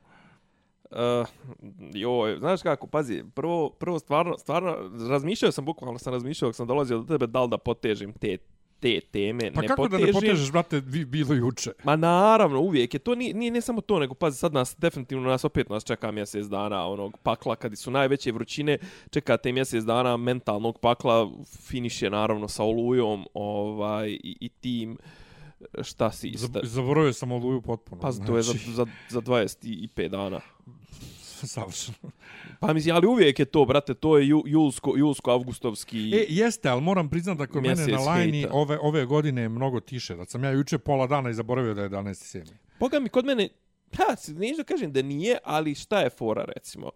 Uh, 0.90 1.28
joj, 1.94 2.36
znaš 2.38 2.62
kako, 2.62 2.86
pazi, 2.86 3.24
prvo, 3.34 3.70
prvo 3.70 3.98
stvarno, 3.98 4.38
stvarno, 4.38 4.76
razmišljao 5.08 5.52
sam, 5.52 5.64
bukvalno 5.64 5.98
sam 5.98 6.12
razmišljao 6.12 6.52
sam 6.52 6.66
dolazio 6.66 6.98
do 6.98 7.04
tebe, 7.04 7.26
da 7.26 7.42
li 7.42 7.48
da 7.48 7.58
potežem 7.58 8.12
te, 8.12 8.36
te 8.80 9.00
teme, 9.00 9.52
Pa 9.54 9.60
ne 9.60 9.68
kako 9.68 9.82
potežem. 9.82 10.00
da 10.00 10.06
ne 10.06 10.12
potežeš, 10.12 10.52
brate, 10.52 10.82
vi, 10.86 11.04
bilo 11.04 11.34
juče? 11.34 11.70
Ma 11.84 11.96
naravno, 11.96 12.60
uvijek 12.60 12.94
je 12.94 13.00
to, 13.00 13.14
nije, 13.14 13.34
nije 13.34 13.50
ne 13.50 13.60
samo 13.60 13.80
to, 13.80 13.98
nego 13.98 14.14
pazi, 14.14 14.38
sad 14.38 14.52
nas, 14.52 14.76
definitivno 14.78 15.28
nas 15.28 15.44
opet 15.44 15.68
nas 15.68 15.84
čeka 15.84 16.10
mjesec 16.10 16.46
dana 16.46 16.86
onog 16.86 17.18
pakla, 17.22 17.56
kad 17.56 17.78
su 17.78 17.90
najveće 17.90 18.32
vrućine, 18.32 18.78
čekate 19.10 19.52
mjesec 19.52 19.84
dana 19.84 20.16
mentalnog 20.16 20.78
pakla, 20.78 21.30
finiš 21.66 22.02
je 22.02 22.10
naravno 22.10 22.48
sa 22.48 22.64
olujom, 22.64 23.26
ovaj, 23.34 24.08
i, 24.08 24.36
i 24.40 24.48
tim, 24.48 24.98
šta 25.82 26.10
si, 26.12 26.30
Zab- 26.30 26.48
sta, 26.48 26.60
Zaboravio 26.62 27.12
sam 27.12 27.32
oluju 27.32 27.62
potpuno. 27.62 28.00
pa 28.00 28.12
to 28.26 28.36
je 28.36 28.42
za, 28.42 28.52
znači, 28.52 28.72
za, 28.72 28.86
za 29.08 29.20
25 29.20 30.08
dana. 30.08 30.40
Savršeno. 31.54 32.10
Pa 32.60 32.72
mislim, 32.72 32.96
ali 32.96 33.06
uvijek 33.06 33.38
je 33.38 33.44
to, 33.44 33.64
brate, 33.64 33.94
to 33.94 34.18
je 34.18 34.28
ju, 34.28 34.42
julsko, 34.46 34.94
julsko-avgustovski... 34.96 36.14
E, 36.14 36.26
jeste, 36.28 36.68
ali 36.68 36.80
moram 36.82 37.10
priznati 37.10 37.38
da 37.38 37.46
kod 37.46 37.62
mene 37.62 37.86
na 37.86 37.98
lajni 37.98 38.46
ove, 38.50 38.78
ove 38.82 39.04
godine 39.04 39.42
je 39.42 39.48
mnogo 39.48 39.80
tiše. 39.80 40.16
Da 40.16 40.24
sam 40.24 40.44
ja 40.44 40.50
juče 40.50 40.78
pola 40.78 41.06
dana 41.06 41.30
i 41.30 41.34
zaboravio 41.34 41.74
da 41.74 41.82
je 41.82 41.90
11.7. 41.90 42.52
Boga 42.80 43.00
mi, 43.00 43.08
kod 43.08 43.24
mene, 43.24 43.48
ha, 43.96 44.16
neću 44.28 44.56
da 44.56 44.64
kažem 44.64 44.92
da 44.92 45.02
nije, 45.02 45.38
ali 45.44 45.74
šta 45.74 46.00
je 46.00 46.10
fora, 46.10 46.44
recimo? 46.44 46.90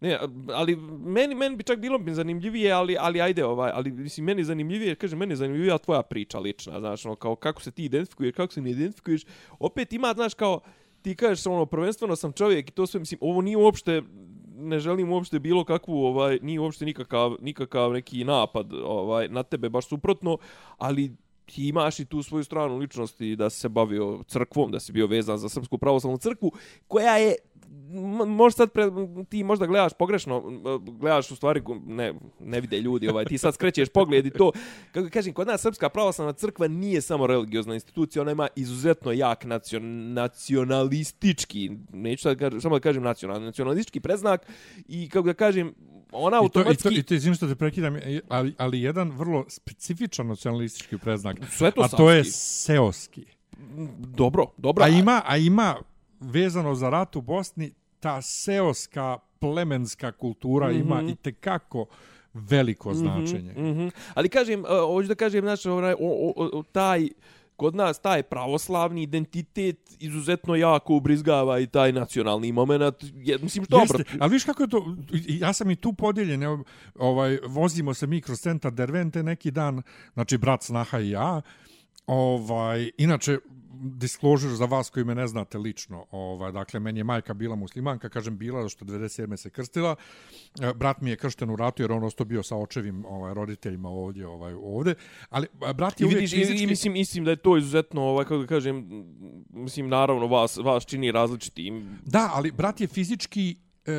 Ne, 0.00 0.18
ali 0.52 0.76
meni, 1.04 1.34
meni 1.34 1.56
bi 1.56 1.64
čak 1.64 1.78
bilo 1.78 1.98
bi 1.98 2.14
zanimljivije, 2.14 2.72
ali, 2.72 2.96
ali 3.00 3.20
ajde, 3.20 3.44
ovaj, 3.44 3.70
ali 3.74 3.92
mislim, 3.92 4.26
meni 4.26 4.40
je 4.40 4.44
zanimljivije, 4.44 4.94
kažem, 4.94 5.18
meni 5.18 5.32
je 5.32 5.36
zanimljivija 5.36 5.78
tvoja 5.78 6.02
priča 6.02 6.38
lična, 6.38 6.80
znaš, 6.80 7.06
ono, 7.06 7.16
kao 7.16 7.36
kako 7.36 7.62
se 7.62 7.70
ti 7.70 7.84
identifikuješ, 7.84 8.34
kako 8.34 8.52
se 8.52 8.60
ne 8.60 8.70
identifikuješ, 8.70 9.24
opet 9.58 9.92
ima, 9.92 10.12
znaš, 10.14 10.34
kao, 10.34 10.60
ti 11.02 11.14
kažeš, 11.14 11.46
ono, 11.46 11.66
prvenstveno 11.66 12.16
sam 12.16 12.32
čovjek 12.32 12.68
i 12.68 12.72
to 12.72 12.86
sve, 12.86 13.00
mislim, 13.00 13.18
ovo 13.22 13.40
nije 13.40 13.56
uopšte, 13.56 14.02
ne 14.56 14.78
želim 14.78 15.12
uopšte 15.12 15.38
bilo 15.38 15.64
kakvu, 15.64 16.04
ovaj, 16.04 16.38
nije 16.42 16.60
uopšte 16.60 16.84
nikakav, 16.84 17.36
nikakav 17.40 17.92
neki 17.92 18.24
napad, 18.24 18.72
ovaj, 18.72 19.28
na 19.28 19.42
tebe, 19.42 19.68
baš 19.68 19.88
suprotno, 19.88 20.38
ali 20.78 21.12
ti 21.44 21.68
imaš 21.68 22.00
i 22.00 22.04
tu 22.04 22.22
svoju 22.22 22.44
stranu 22.44 22.76
ličnosti 22.76 23.36
da 23.36 23.50
si 23.50 23.60
se 23.60 23.68
bavio 23.68 24.22
crkvom, 24.26 24.70
da 24.70 24.80
si 24.80 24.92
bio 24.92 25.06
vezan 25.06 25.38
za 25.38 25.48
Srpsku 25.48 25.78
pravoslavnu 25.78 26.18
crkvu, 26.18 26.52
koja 26.88 27.16
je 27.16 27.34
možda 28.26 28.56
sad 28.56 28.72
pre, 28.72 28.84
ti 29.28 29.44
možda 29.44 29.66
gledaš 29.66 29.92
pogrešno, 29.98 30.42
gledaš 30.80 31.30
u 31.30 31.36
stvari, 31.36 31.62
ne, 31.86 32.14
ne 32.40 32.60
vide 32.60 32.80
ljudi, 32.80 33.08
ovaj, 33.08 33.24
ti 33.24 33.38
sad 33.38 33.54
skrećeš 33.54 33.88
pogled 33.88 34.26
i 34.26 34.30
to, 34.30 34.52
kako 34.92 35.08
kažem, 35.10 35.32
kod 35.32 35.46
nas 35.46 35.60
Srpska 35.60 35.88
pravoslavna 35.88 36.32
crkva 36.32 36.68
nije 36.68 37.00
samo 37.00 37.26
religiozna 37.26 37.74
institucija, 37.74 38.22
ona 38.22 38.30
ima 38.30 38.48
izuzetno 38.56 39.12
jak 39.12 39.44
nacion, 39.44 40.12
nacionalistički, 40.12 41.70
neću 41.92 42.22
sad 42.22 42.38
kažem, 42.38 42.60
samo 42.60 42.78
da 42.78 42.80
kažem 42.80 43.02
nacional, 43.02 43.42
nacionalistički 43.42 44.00
preznak 44.00 44.46
i 44.88 45.08
kako 45.08 45.26
da 45.26 45.34
kažem, 45.34 45.74
ona 46.12 46.36
I 46.36 46.48
to, 46.50 46.60
i 46.60 46.62
automatski... 46.62 47.02
to, 47.02 47.14
i 47.14 47.20
to 47.20 47.34
što 47.34 47.48
te 47.48 47.54
prekidam, 47.54 47.96
ali, 48.28 48.54
ali 48.58 48.80
jedan 48.80 49.10
vrlo 49.10 49.44
specifičan 49.48 50.26
nacionalistički 50.26 50.98
preznak. 50.98 51.36
A 51.76 51.88
to 51.88 52.10
je 52.10 52.24
seoski. 52.24 53.24
Dobro, 53.98 54.46
dobro. 54.56 54.84
A 54.84 54.88
ima, 54.88 55.22
a 55.26 55.36
ima 55.36 55.76
vezano 56.20 56.74
za 56.74 56.90
rat 56.90 57.16
u 57.16 57.20
Bosni, 57.20 57.72
ta 58.00 58.22
seoska 58.22 59.18
plemenska 59.38 60.12
kultura 60.12 60.68
mm 60.68 60.72
-hmm. 60.72 60.80
ima 60.80 61.02
i 61.02 61.14
tekako 61.14 61.86
veliko 62.34 62.94
značenje. 62.94 63.52
Mm 63.52 63.62
-hmm. 63.62 63.72
Mhm. 63.72 63.88
Ali 64.14 64.28
kažem, 64.28 64.60
uh, 64.60 64.68
hoću 64.68 65.08
da 65.08 65.14
kažem, 65.14 65.44
znači, 65.44 65.68
onaj, 65.68 65.92
o, 65.92 65.96
o, 66.00 66.48
o, 66.52 66.62
taj, 66.72 67.08
kod 67.56 67.74
nas 67.74 67.98
taj 67.98 68.22
pravoslavni 68.22 69.02
identitet 69.02 69.96
izuzetno 69.98 70.56
jako 70.56 70.94
ubrizgava 70.94 71.58
i 71.58 71.66
taj 71.66 71.92
nacionalni 71.92 72.52
moment. 72.52 72.94
Je, 73.14 73.38
mislim, 73.38 73.64
što 73.64 73.80
Jeste, 73.80 74.04
ali 74.20 74.32
viš 74.32 74.44
kako 74.44 74.62
je 74.62 74.68
to, 74.68 74.96
ja 75.28 75.52
sam 75.52 75.70
i 75.70 75.76
tu 75.76 75.92
podijeljen, 75.92 76.64
ovaj, 76.94 77.38
vozimo 77.46 77.94
se 77.94 78.06
mi 78.06 78.20
kroz 78.20 78.40
centar 78.40 78.72
Dervente 78.72 79.22
neki 79.22 79.50
dan, 79.50 79.82
znači 80.14 80.38
brat 80.38 80.62
Snaha 80.62 81.00
i 81.00 81.10
ja, 81.10 81.42
ovaj, 82.06 82.90
inače, 82.98 83.38
disclosure 83.72 84.54
za 84.54 84.64
vas 84.64 84.90
koji 84.90 85.04
me 85.04 85.14
ne 85.14 85.26
znate 85.26 85.58
lično, 85.58 86.06
ovaj, 86.10 86.52
dakle, 86.52 86.80
meni 86.80 87.00
je 87.00 87.04
majka 87.04 87.34
bila 87.34 87.56
muslimanka, 87.56 88.08
kažem 88.08 88.38
bila, 88.38 88.68
što 88.68 88.84
97. 88.84 89.36
se 89.36 89.50
krstila, 89.50 89.96
E, 90.60 90.74
brat 90.74 91.00
mi 91.00 91.10
je 91.10 91.16
kršten 91.16 91.50
u 91.50 91.56
ratu 91.56 91.82
jer 91.82 91.92
on 91.92 92.04
ostao 92.04 92.26
bio 92.26 92.42
sa 92.42 92.56
očevim 92.56 93.04
ovaj, 93.04 93.34
roditeljima 93.34 93.88
ovdje, 93.88 94.26
ovaj, 94.26 94.54
ovdje, 94.54 94.94
ali 95.30 95.46
brat 95.74 96.00
I 96.00 96.02
je 96.02 96.06
uvijek 96.06 96.20
vidiš, 96.20 96.32
i, 96.32 96.36
fizički... 96.36 96.62
i 96.62 96.66
mislim, 96.66 96.92
mislim 96.92 97.24
da 97.24 97.30
je 97.30 97.36
to 97.36 97.56
izuzetno, 97.56 98.02
ovaj, 98.02 98.24
kako 98.24 98.38
da 98.38 98.46
kažem, 98.46 99.04
mislim, 99.50 99.88
naravno, 99.88 100.26
vas, 100.26 100.56
vas 100.56 100.86
čini 100.86 101.12
različitim. 101.12 101.98
Da, 102.04 102.30
ali 102.34 102.52
brat 102.52 102.80
je 102.80 102.86
fizički 102.86 103.56
e, 103.86 103.92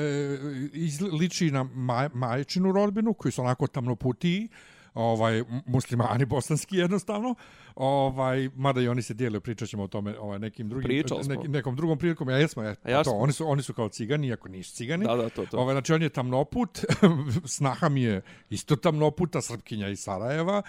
iz, 0.73 1.01
liči 1.01 1.51
na 1.51 1.63
maj, 1.63 2.09
majčinu 2.13 2.71
rodbinu, 2.71 3.13
koji 3.13 3.31
su 3.31 3.41
onako 3.41 3.67
tamnoputiji, 3.67 4.49
ovaj 4.93 5.43
muslimani 5.65 6.25
bosanski 6.25 6.77
jednostavno 6.77 7.35
ovaj 7.75 8.49
mada 8.55 8.81
i 8.81 8.87
oni 8.87 9.01
se 9.01 9.13
dijele 9.13 9.39
pričat 9.39 9.69
ćemo 9.69 9.83
o 9.83 9.87
tome 9.87 10.19
ovaj 10.19 10.39
nekim 10.39 10.69
drugim 10.69 10.87
Pričali 10.87 11.23
smo. 11.23 11.33
neki, 11.35 11.47
nekom 11.47 11.75
drugom 11.75 11.97
prilikom 11.97 12.29
ja 12.29 12.37
jesmo 12.37 12.63
ja, 12.63 12.75
ja 12.87 13.03
to 13.03 13.11
oni 13.11 13.33
su 13.33 13.47
oni 13.47 13.63
su 13.63 13.73
kao 13.73 13.89
cigani 13.89 14.27
iako 14.27 14.49
nisu 14.49 14.75
cigani 14.75 15.05
Da, 15.05 15.15
da, 15.15 15.29
to, 15.29 15.45
to. 15.45 15.57
Ovaj, 15.57 15.73
znači 15.73 15.93
on 15.93 16.01
je 16.01 16.09
tamnoput, 16.09 16.79
snaha 17.55 17.89
mi 17.89 18.01
je 18.01 18.21
isto 18.49 18.75
tamnoputa, 18.75 19.41
srpkinja 19.41 19.87
iz 19.87 19.99
Sarajeva 19.99 20.61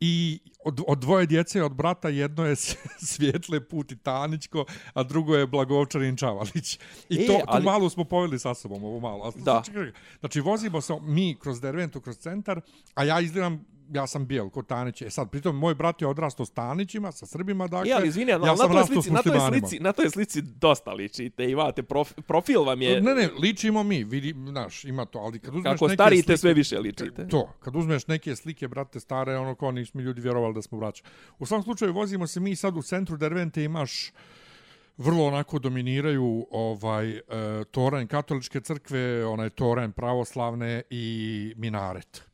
i 0.00 0.38
od, 0.64 0.80
od 0.86 0.98
dvoje 0.98 1.26
djece 1.26 1.62
od 1.62 1.74
brata 1.74 2.08
jedno 2.08 2.46
je 2.46 2.56
svjetle 3.12 3.60
put 3.60 3.92
i 3.92 3.96
Tanićko, 3.96 4.64
a 4.94 5.02
drugo 5.02 5.36
je 5.36 5.46
Blagovčarin 5.46 6.16
Čavalić. 6.16 6.78
I 7.08 7.14
E, 7.14 7.26
to, 7.26 7.32
to 7.32 7.44
ali- 7.46 7.64
malu 7.64 7.90
smo 7.90 8.04
poveli 8.04 8.38
sa 8.38 8.54
sobom, 8.54 8.84
ovo 8.84 9.00
malo. 9.00 9.32
Da. 9.36 9.62
Znači, 9.64 9.92
znači 10.20 10.40
vozimo 10.40 10.80
se 10.80 10.92
mi 11.02 11.36
kroz 11.40 11.60
Derventu, 11.60 12.00
kroz 12.00 12.16
centar, 12.16 12.60
a 12.94 13.04
ja 13.04 13.20
izgledam 13.20 13.64
ja 13.92 14.06
sam 14.06 14.26
bijel 14.26 14.50
kod 14.50 14.66
Tanića. 14.66 15.06
E 15.06 15.10
sad, 15.10 15.30
pritom, 15.30 15.56
moj 15.56 15.74
brat 15.74 16.02
je 16.02 16.06
odrastao 16.06 16.46
s 16.46 16.50
Tanićima, 16.50 17.12
sa 17.12 17.26
Srbima, 17.26 17.66
dakle. 17.66 17.90
Ja, 17.90 18.04
izvini, 18.04 18.30
ja 18.30 18.38
na, 18.38 18.56
sam 18.56 18.72
toj 18.72 18.84
slici, 18.84 19.10
na 19.10 19.22
toj 19.22 19.40
slici, 19.48 19.78
na 19.80 19.92
toj 19.92 20.10
slici 20.10 20.42
dosta 20.42 20.92
ličite, 20.92 21.50
imate 21.50 21.82
profi, 21.82 22.14
profil 22.22 22.62
vam 22.62 22.82
je, 22.82 23.00
Ne, 23.00 23.14
ne, 23.14 23.28
ličimo 23.42 23.82
mi, 23.82 24.04
vidi, 24.04 24.34
znaš, 24.48 24.84
ima 24.84 25.04
to, 25.04 25.18
ali 25.18 25.38
kad 25.38 25.54
uzmeš 25.54 25.72
kako 25.72 25.86
neke 25.86 25.94
starite, 25.94 26.22
slike, 26.22 26.36
sve 26.36 26.54
više 26.54 26.78
ličite. 26.78 27.28
To, 27.28 27.52
kad 27.60 27.76
uzmeš 27.76 28.06
neke 28.06 28.36
slike, 28.36 28.68
brate, 28.68 29.00
stare, 29.00 29.36
ono 29.36 29.54
kao 29.54 29.70
nismo 29.72 29.98
mi 29.98 30.04
ljudi 30.04 30.20
vjerovali 30.20 30.54
da 30.54 30.62
smo 30.62 30.78
braća. 30.78 31.04
U 31.38 31.46
svakom 31.46 31.64
slučaju, 31.64 31.92
vozimo 31.92 32.26
se 32.26 32.40
mi 32.40 32.56
sad 32.56 32.76
u 32.76 32.82
centru 32.82 33.16
Dervente, 33.16 33.64
imaš 33.64 34.12
vrlo 34.96 35.26
onako 35.26 35.58
dominiraju 35.58 36.46
ovaj 36.50 37.10
e, 37.10 37.20
toranj 37.70 38.06
katoličke 38.06 38.60
crkve, 38.60 39.26
onaj 39.26 39.50
toranj 39.50 39.92
pravoslavne 39.92 40.82
i 40.90 41.54
minaret. 41.56 42.29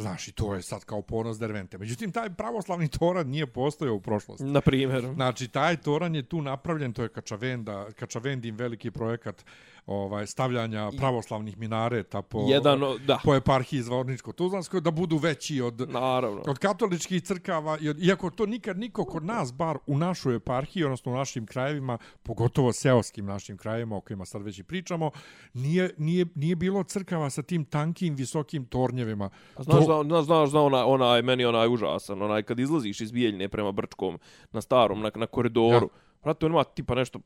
Znaš, 0.00 0.28
i 0.28 0.32
to 0.32 0.54
je 0.54 0.62
sad 0.62 0.84
kao 0.84 1.02
ponos 1.02 1.38
Dervente. 1.38 1.78
Međutim, 1.78 2.12
taj 2.12 2.30
pravoslavni 2.30 2.88
toranj 2.88 3.28
nije 3.28 3.46
postojao 3.46 3.94
u 3.94 4.00
prošlosti. 4.00 4.44
Na 4.44 4.60
primjer. 4.60 5.12
Znači, 5.14 5.48
taj 5.48 5.76
toranj 5.76 6.16
je 6.16 6.22
tu 6.22 6.42
napravljen, 6.42 6.92
to 6.92 7.02
je 7.02 7.08
Kačavenda, 7.08 7.86
Kačavendin 7.98 8.56
veliki 8.56 8.90
projekat 8.90 9.44
ovaj 9.86 10.26
stavljanja 10.26 10.90
pravoslavnih 10.92 11.58
minareta 11.58 12.22
po, 12.22 12.38
Jedan, 12.40 12.80
da. 13.00 13.20
po 13.24 13.34
eparhiji 13.34 13.82
Zvorničko-Tuzlanskoj, 13.82 14.80
da 14.80 14.90
budu 14.90 15.16
veći 15.16 15.60
od, 15.60 15.90
Naravno. 15.90 16.42
od 16.42 16.58
katoličkih 16.58 17.22
crkava, 17.22 17.78
i 17.80 17.88
od- 17.88 17.98
iako 18.00 18.30
to 18.30 18.46
nikad 18.46 18.78
niko 18.78 19.04
kod 19.04 19.24
nas, 19.24 19.52
bar 19.52 19.78
u 19.86 19.98
našoj 19.98 20.36
eparhiji, 20.36 20.84
odnosno 20.84 21.12
u 21.12 21.16
našim 21.16 21.46
krajevima, 21.46 21.98
pogotovo 22.22 22.72
seoskim 22.72 23.26
našim 23.26 23.56
krajevima, 23.56 23.96
o 23.96 24.00
kojima 24.00 24.24
sad 24.24 24.42
već 24.42 24.58
i 24.58 24.64
pričamo, 24.64 25.10
nije, 25.54 25.94
nije, 25.98 26.26
nije 26.34 26.56
bilo 26.56 26.82
crkava 26.82 27.30
sa 27.30 27.42
tim 27.42 27.64
tankim, 27.64 28.14
visokim 28.14 28.64
tornjevima. 28.64 29.30
A 29.56 29.62
Znaš, 29.62 29.86
To- 29.86 30.04
znaš, 30.04 30.24
znaš, 30.24 30.50
da 30.50 30.60
ona, 30.60 30.86
onaj, 30.86 31.22
meni 31.22 31.44
onaj 31.44 31.68
užasan, 31.68 32.22
onaj, 32.22 32.42
kad 32.42 32.58
izlaziš 32.58 33.00
iz 33.00 33.12
Bijeljne 33.12 33.48
prema 33.48 33.72
Brčkom, 33.72 34.18
na 34.52 34.60
starom, 34.60 35.00
na, 35.00 35.10
na 35.14 35.26
koridoru, 35.26 35.86
ja. 35.86 36.00
brate, 36.22 36.46
on 36.46 36.52
ima 36.52 36.64
tipa 36.64 36.94
nešto, 36.94 37.20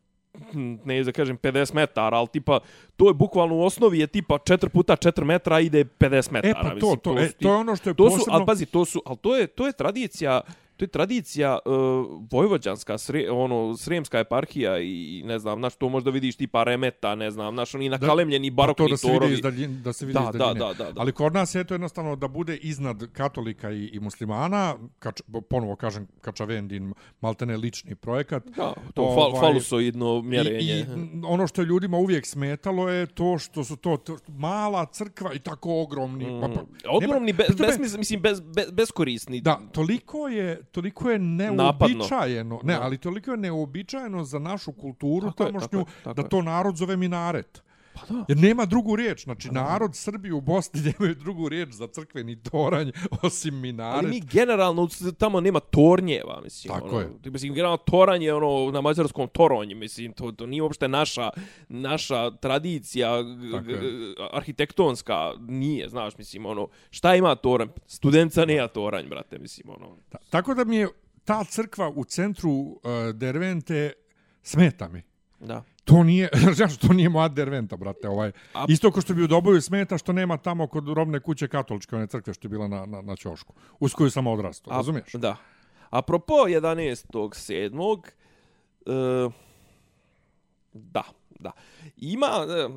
ne 0.85 1.05
da 1.05 1.12
kažem 1.12 1.38
50 1.38 1.75
metara, 1.75 2.17
ali 2.17 2.29
tipa, 2.29 2.61
to 2.97 3.09
je 3.09 3.14
bukvalno 3.14 3.55
u 3.55 3.62
osnovi 3.62 3.99
je 3.99 4.07
tipa 4.07 4.35
4 4.35 4.69
puta 4.69 4.97
4 4.97 5.25
metra, 5.25 5.61
ide 5.61 5.85
50 5.85 6.33
metara. 6.33 6.50
E 6.50 6.62
pa 6.62 6.69
to, 6.69 6.75
mislim, 6.75 7.00
to, 7.00 7.19
e, 7.19 7.26
su 7.29 7.33
ti- 7.35 7.43
to 7.45 7.49
je 7.53 7.57
ono 7.57 7.76
što 7.76 7.91
je 7.91 7.95
to 7.95 8.11
su, 8.11 8.17
posebno... 8.17 8.35
ali 8.37 8.47
pazi, 8.47 8.67
to 8.67 8.85
su, 8.85 9.03
ali 9.07 9.17
to 9.19 9.37
je, 9.37 9.47
to 9.47 9.67
je 9.67 9.73
tradicija, 9.73 10.41
je 10.85 10.88
tradicija 10.88 11.59
uh, 11.59 11.73
vojvođanska, 12.31 12.99
sre, 12.99 13.31
ono, 13.31 13.76
sremska 13.76 14.19
eparhija 14.19 14.79
i 14.79 14.95
ne 15.25 15.38
znam, 15.38 15.59
znaš, 15.59 15.76
to 15.76 15.88
možda 15.88 16.11
vidiš 16.11 16.37
tipa 16.37 16.64
remeta, 16.64 17.14
ne 17.14 17.31
znam, 17.31 17.55
znaš, 17.55 17.75
oni 17.75 17.88
nakalemljeni 17.88 18.50
Pa 18.50 18.55
barokni 18.55 18.85
to 18.85 18.91
da 18.91 18.97
se 18.97 19.03
torovi. 19.05 19.21
vidi 19.21 19.35
iz 19.35 19.41
daljine, 19.41 19.75
da 19.75 19.93
se 19.93 20.07
vidi 20.07 20.14
Da, 20.14 20.21
iz 20.23 20.33
da, 20.33 20.38
daljine. 20.38 20.59
da, 20.61 20.75
da, 20.75 20.93
da. 20.93 21.00
Ali 21.00 21.12
kod 21.12 21.35
nas 21.35 21.55
je 21.55 21.64
to 21.64 21.75
jednostavno 21.75 22.17
da 22.17 22.29
bude 22.29 22.57
iznad 22.57 23.12
katolika 23.12 23.71
i, 23.73 23.85
i 23.85 24.00
muslimana, 24.00 24.76
kač, 24.99 25.21
ponovo 25.50 25.76
kažem 25.76 26.07
Kačavendin, 26.21 26.93
maltene 27.21 27.57
lični 27.57 27.95
projekat. 27.95 28.45
Da, 28.47 28.75
to 28.95 29.03
Ovaj, 29.03 29.14
fal, 29.33 29.41
falusoidno 29.43 30.23
mjerenje. 30.23 30.59
I, 30.61 30.81
i 30.81 30.85
ono 31.25 31.47
što 31.47 31.62
je 31.62 31.67
ljudima 31.67 31.97
uvijek 31.97 32.26
smetalo 32.26 32.88
je 32.88 33.07
to 33.07 33.38
što 33.38 33.64
su 33.64 33.76
to, 33.76 33.97
to 33.97 34.17
mala 34.29 34.87
crkva 34.87 35.35
i 35.35 35.38
tako 35.38 35.83
ogromni. 35.83 36.25
Mm. 36.26 36.41
Pa, 36.41 36.49
pa, 36.49 36.61
Ogromni, 36.88 37.26
nema- 37.26 37.37
bez, 37.37 37.47
pri 37.47 37.57
tome- 37.57 37.67
besmis, 37.69 37.97
mislim, 37.97 38.21
bez, 38.21 38.41
bez, 38.41 38.71
beskorisni. 38.73 39.41
Da, 39.41 39.61
toliko 39.73 40.29
je, 40.29 40.62
toliko 40.75 41.11
je 41.11 41.19
neobičajeno, 41.19 42.61
ne, 42.62 42.75
ali 42.75 42.99
toliko 42.99 43.31
je 43.31 43.37
neobičajeno 43.37 44.25
za 44.25 44.38
našu 44.38 44.73
kulturu 44.73 45.31
Tako 45.31 45.43
je, 45.43 45.47
tamošnju 45.47 45.69
tako 45.69 45.90
je, 45.90 46.02
tako 46.04 46.14
da 46.14 46.23
je. 46.23 46.28
to 46.28 46.43
narod 46.43 46.76
zove 46.76 46.97
minaret. 46.97 47.62
Pa 47.95 48.15
da. 48.15 48.25
Jer 48.29 48.39
nema 48.39 48.65
drugu 48.67 48.97
riječ. 48.97 49.25
Znači, 49.25 49.49
narod 49.49 49.97
Srbije 49.97 50.35
u 50.35 50.41
Bosni 50.41 50.81
nemaju 50.93 51.15
drugu 51.15 51.49
riječ 51.49 51.69
za 51.71 51.87
crkveni 51.87 52.43
toranj 52.43 52.91
osim 53.23 53.61
minaret. 53.61 53.99
Ali 53.99 54.09
mi 54.09 54.21
generalno 54.21 54.89
tamo 55.19 55.41
nema 55.41 55.61
tornjeva, 55.61 56.41
mislim. 56.45 56.75
Tako 56.75 56.87
ono, 56.87 57.01
je. 57.01 57.31
Mislim, 57.31 57.55
generalno 57.55 57.77
toranj 57.77 58.25
je 58.25 58.35
ono, 58.35 58.71
na 58.71 58.81
mađarskom 58.81 59.29
toronj, 59.29 59.75
mislim, 59.75 60.13
to, 60.13 60.33
to 60.33 60.47
nije 60.47 60.63
uopšte 60.63 60.89
naša, 60.89 61.31
naša 61.69 62.31
tradicija 62.31 63.11
arhitektonska, 64.33 65.33
nije, 65.41 65.89
znaš, 65.89 66.19
mislim, 66.19 66.47
ono, 66.47 66.69
šta 66.91 67.15
ima 67.15 67.35
toranj? 67.35 67.69
Studenca 67.87 68.45
nema 68.45 68.69
toranj, 68.69 69.09
brate, 69.09 69.39
mislim, 69.39 69.71
ono. 69.71 69.97
Ta- 70.09 70.19
Tako 70.31 70.55
da 70.55 70.65
mi 70.65 70.77
je 70.77 70.89
ta 71.25 71.45
crkva 71.45 71.89
u 71.89 72.05
centru 72.05 72.51
uh, 72.51 72.79
Dervente 73.15 73.93
smeta 74.43 74.89
mi. 74.89 75.03
Da. 75.41 75.65
To 75.85 76.03
nije, 76.03 76.29
znaš, 76.57 76.76
to 76.76 76.93
nije 76.93 77.09
moja 77.09 77.29
Derventa, 77.29 77.76
brate. 77.76 78.09
Ovaj. 78.09 78.33
A- 78.55 78.67
Isto 78.69 78.91
ko 78.91 79.00
što 79.00 79.14
bi 79.14 79.23
u 79.23 79.26
Doboju 79.26 79.61
smeta 79.61 79.99
što 79.99 80.12
nema 80.12 80.37
tamo 80.37 80.67
kod 80.67 80.88
robne 80.88 81.21
kuće 81.21 81.49
katoličke 81.49 81.97
one 81.97 82.07
crkve 82.07 82.35
što 82.35 82.47
je 82.47 82.50
bila 82.50 82.69
na, 82.69 82.87
na, 82.87 83.03
na 83.03 83.17
Ćošku. 83.17 83.53
Uz 83.81 83.95
koju 83.95 84.11
sam 84.11 84.26
odrastao, 84.26 84.73
A- 84.73 84.76
razumiješ? 84.76 85.12
Da. 85.12 85.37
Apropo 85.91 86.35
11.7. 86.35 88.03
Uh, 88.87 89.33
da, 90.73 91.03
da. 91.45 91.53
Ima 91.97 92.27
uh, 92.27 92.75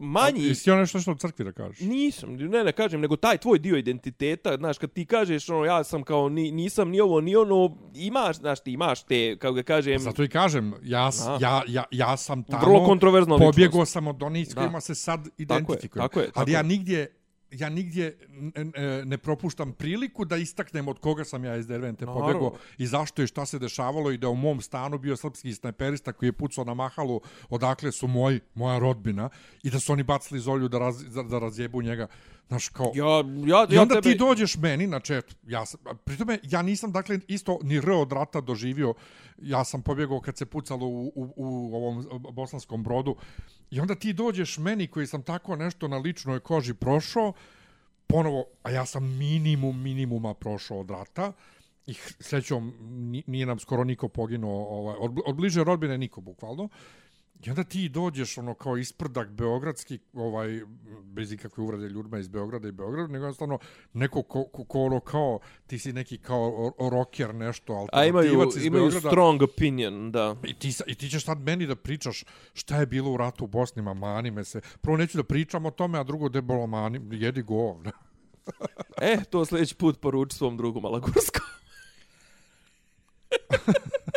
manji... 0.00 0.44
Jesi 0.44 0.70
ono 0.70 0.80
nešto, 0.80 0.98
nešto 0.98 1.10
o 1.10 1.14
crkvi 1.14 1.44
da 1.44 1.52
kažeš? 1.52 1.80
Nisam, 1.80 2.36
ne 2.36 2.64
ne 2.64 2.72
kažem, 2.72 3.00
nego 3.00 3.16
taj 3.16 3.38
tvoj 3.38 3.58
dio 3.58 3.76
identiteta, 3.76 4.56
znaš, 4.56 4.78
kad 4.78 4.92
ti 4.92 5.06
kažeš, 5.06 5.48
ono, 5.48 5.64
ja 5.64 5.84
sam 5.84 6.02
kao, 6.02 6.28
ni, 6.28 6.50
nisam 6.52 6.88
ni 6.90 7.00
ovo, 7.00 7.20
ni 7.20 7.36
ono, 7.36 7.76
imaš, 7.94 8.36
znaš, 8.36 8.60
ti 8.60 8.72
imaš 8.72 9.02
te, 9.02 9.36
kako 9.38 9.54
ga 9.54 9.62
kažem, 9.62 9.98
Zato 9.98 10.24
i 10.24 10.28
kažem, 10.28 10.74
ja, 10.82 11.10
A. 11.26 11.38
ja, 11.40 11.62
ja, 11.68 11.84
ja 11.90 12.16
sam 12.16 12.44
tamo, 12.44 12.66
Vrlo 12.66 12.86
kontroverzna 12.86 13.38
pobjegao 13.38 13.84
sam 13.84 14.06
od 14.06 14.22
onih 14.22 14.48
s 14.48 14.54
kojima 14.54 14.80
se 14.80 14.94
sad 14.94 15.28
identifikujem. 15.38 16.04
tako 16.04 16.20
je, 16.20 16.26
tako 16.26 16.40
Ali 16.40 16.52
ja 16.52 16.58
je. 16.58 16.64
nigdje, 16.64 17.23
ja 17.58 17.68
nigdje 17.68 18.16
n- 18.28 18.52
n- 18.54 18.72
ne 19.08 19.18
propuštam 19.18 19.72
priliku 19.72 20.24
da 20.24 20.36
istaknem 20.36 20.88
od 20.88 20.98
koga 20.98 21.24
sam 21.24 21.44
ja 21.44 21.56
iz 21.56 21.66
Dervente 21.66 22.06
pobjegao 22.06 22.52
i 22.78 22.86
zašto 22.86 23.22
i 23.22 23.26
šta 23.26 23.46
se 23.46 23.58
dešavalo 23.58 24.10
i 24.10 24.18
da 24.18 24.28
u 24.28 24.36
mom 24.36 24.60
stanu 24.60 24.98
bio 24.98 25.16
srpski 25.16 25.52
snajperista 25.54 26.12
koji 26.12 26.28
je 26.28 26.32
pucao 26.32 26.64
na 26.64 26.74
mahalu 26.74 27.20
odakle 27.50 27.92
su 27.92 28.06
moji, 28.06 28.40
moja 28.54 28.78
rodbina 28.78 29.28
i 29.62 29.70
da 29.70 29.80
su 29.80 29.92
oni 29.92 30.02
bacili 30.02 30.40
zolju 30.40 30.68
da, 30.68 30.78
raz, 30.78 31.04
da, 31.14 31.22
da 31.22 31.38
razjebu 31.38 31.82
njega. 31.82 32.06
Znaš, 32.48 32.68
kao, 32.68 32.92
Ja, 32.94 33.04
ja, 33.46 33.66
I 33.70 33.74
ja 33.74 33.82
onda 33.82 33.94
tebe... 33.94 34.12
ti 34.12 34.18
dođeš 34.18 34.56
meni, 34.56 34.86
znači, 34.86 35.14
eto, 35.14 35.34
ja 35.46 35.66
sam, 35.66 35.80
pri 36.04 36.16
tome, 36.16 36.38
ja 36.42 36.62
nisam, 36.62 36.92
dakle, 36.92 37.18
isto 37.28 37.58
ni 37.62 37.76
R 37.76 37.90
od 37.90 38.12
rata 38.12 38.40
doživio, 38.40 38.94
ja 39.38 39.64
sam 39.64 39.82
pobjegao 39.82 40.20
kad 40.20 40.36
se 40.38 40.46
pucalo 40.46 40.86
u, 40.86 41.12
u, 41.16 41.32
u 41.36 41.76
ovom 41.76 42.06
bosanskom 42.32 42.82
brodu, 42.82 43.16
i 43.70 43.80
onda 43.80 43.94
ti 43.94 44.12
dođeš 44.12 44.58
meni 44.58 44.86
koji 44.86 45.06
sam 45.06 45.22
tako 45.22 45.56
nešto 45.56 45.88
na 45.88 45.96
ličnoj 45.96 46.40
koži 46.40 46.74
prošao, 46.74 47.32
ponovo, 48.06 48.44
a 48.62 48.70
ja 48.70 48.86
sam 48.86 49.16
minimum 49.18 49.82
minimuma 49.82 50.34
prošao 50.34 50.80
od 50.80 50.90
rata, 50.90 51.32
i 51.86 51.94
srećom 52.20 52.72
ni- 52.80 53.22
nije 53.26 53.46
nam 53.46 53.58
skoro 53.58 53.84
niko 53.84 54.08
poginuo, 54.08 54.66
ovaj, 54.68 54.96
od, 55.00 55.18
od 55.26 55.34
bliže 55.34 55.64
rodbine 55.64 55.98
niko, 55.98 56.20
bukvalno, 56.20 56.68
I 57.46 57.50
onda 57.50 57.64
ti 57.64 57.88
dođeš 57.88 58.38
ono 58.38 58.54
kao 58.54 58.76
isprdak 58.76 59.28
beogradski, 59.28 59.98
ovaj, 60.12 60.60
bez 61.02 61.32
ikakve 61.32 61.64
uvrede 61.64 61.88
ljudima 61.88 62.18
iz 62.18 62.28
Beograda 62.28 62.68
i 62.68 62.72
Beograda, 62.72 63.12
nego 63.12 63.24
jednostavno 63.24 63.58
neko 63.92 64.22
ko, 64.22 64.44
ko, 64.44 64.64
ko 64.64 64.80
ono 64.80 65.00
kao, 65.00 65.38
ti 65.66 65.78
si 65.78 65.92
neki 65.92 66.18
kao 66.18 66.72
rocker 66.90 67.34
nešto, 67.34 67.86
A 67.92 68.04
imaju, 68.04 68.26
alternativac 68.26 68.56
iz 68.56 68.64
imaju 68.64 68.82
Beograda. 68.82 69.08
strong 69.08 69.42
opinion, 69.42 70.12
da. 70.12 70.36
I 70.44 70.54
ti, 70.54 70.74
I 70.86 70.94
ti 70.94 71.08
ćeš 71.08 71.24
sad 71.24 71.40
meni 71.40 71.66
da 71.66 71.76
pričaš 71.76 72.24
šta 72.54 72.76
je 72.76 72.86
bilo 72.86 73.12
u 73.12 73.16
ratu 73.16 73.44
u 73.44 73.48
Bosni, 73.48 73.82
ma 73.82 73.94
mani 73.94 74.30
me 74.30 74.44
se. 74.44 74.60
Prvo 74.80 74.96
neću 74.96 75.16
da 75.16 75.24
pričam 75.24 75.66
o 75.66 75.70
tome, 75.70 75.98
a 75.98 76.04
drugo 76.04 76.28
debolo 76.28 76.66
mani, 76.66 77.00
jedi 77.10 77.42
govna. 77.42 77.92
E, 79.00 79.24
to 79.30 79.44
sljedeći 79.44 79.74
put 79.74 80.00
poruči 80.00 80.36
svom 80.36 80.56
drugu 80.56 80.80
Malagurskom. 80.80 81.42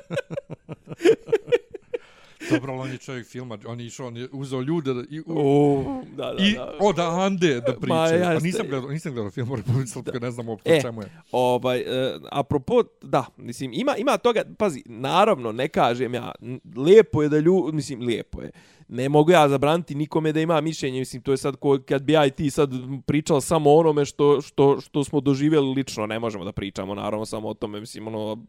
Dobro, 2.51 2.73
on 2.75 2.91
je 2.91 2.97
čovjek 2.97 3.27
filma, 3.27 3.57
on 3.67 3.79
je 3.79 3.85
išao, 3.85 4.07
on 4.07 4.17
je 4.17 4.27
uzeo 4.31 4.61
ljude 4.61 4.93
da, 4.93 5.03
i, 5.09 5.19
u, 5.19 5.23
O, 5.27 6.03
da, 6.15 6.33
da, 6.33 6.43
i 6.43 6.53
da. 6.53 6.73
od 6.79 6.99
Ande 6.99 7.61
da 7.61 7.73
pričaju. 7.73 8.19
Ma, 8.19 8.27
a 8.27 8.31
jeste. 8.31 8.47
nisam 8.47 8.67
gledao, 8.67 8.89
nisam 8.89 9.13
gledao 9.13 9.31
film 9.31 9.51
o 9.51 9.55
Republike 9.55 9.87
Srpske, 9.87 10.19
ne 10.19 10.31
znam 10.31 10.49
uopšte 10.49 10.75
E, 10.75 10.81
čemu 10.81 11.01
je. 11.01 11.21
Ovaj, 11.31 11.79
e, 11.79 12.19
apropo, 12.31 12.83
da, 13.01 13.25
mislim, 13.37 13.71
ima, 13.73 13.95
ima 13.97 14.17
toga, 14.17 14.41
pazi, 14.57 14.83
naravno, 14.85 15.51
ne 15.51 15.67
kažem 15.67 16.13
ja, 16.13 16.31
lijepo 16.75 17.23
je 17.23 17.29
da 17.29 17.39
ljudi, 17.39 17.75
mislim, 17.75 18.01
lijepo 18.01 18.41
je 18.41 18.51
ne 18.87 19.09
mogu 19.09 19.31
ja 19.31 19.49
zabraniti 19.49 19.95
nikome 19.95 20.33
da 20.33 20.39
ima 20.39 20.61
mišljenje, 20.61 20.99
mislim, 20.99 21.21
to 21.21 21.31
je 21.31 21.37
sad 21.37 21.55
ko, 21.55 21.79
kad 21.87 22.03
bi 22.03 22.13
ja 22.13 22.25
i 22.25 22.31
ti 22.31 22.49
sad 22.49 22.71
pričali 23.05 23.41
samo 23.41 23.71
o 23.71 23.77
onome 23.77 24.05
što, 24.05 24.41
što, 24.41 24.81
što 24.81 25.03
smo 25.03 25.21
doživjeli 25.21 25.73
lično, 25.73 26.05
ne 26.05 26.19
možemo 26.19 26.45
da 26.45 26.51
pričamo, 26.51 26.95
naravno, 26.95 27.25
samo 27.25 27.47
o 27.47 27.53
tome, 27.53 27.79
mislim, 27.79 28.07
ono, 28.07 28.45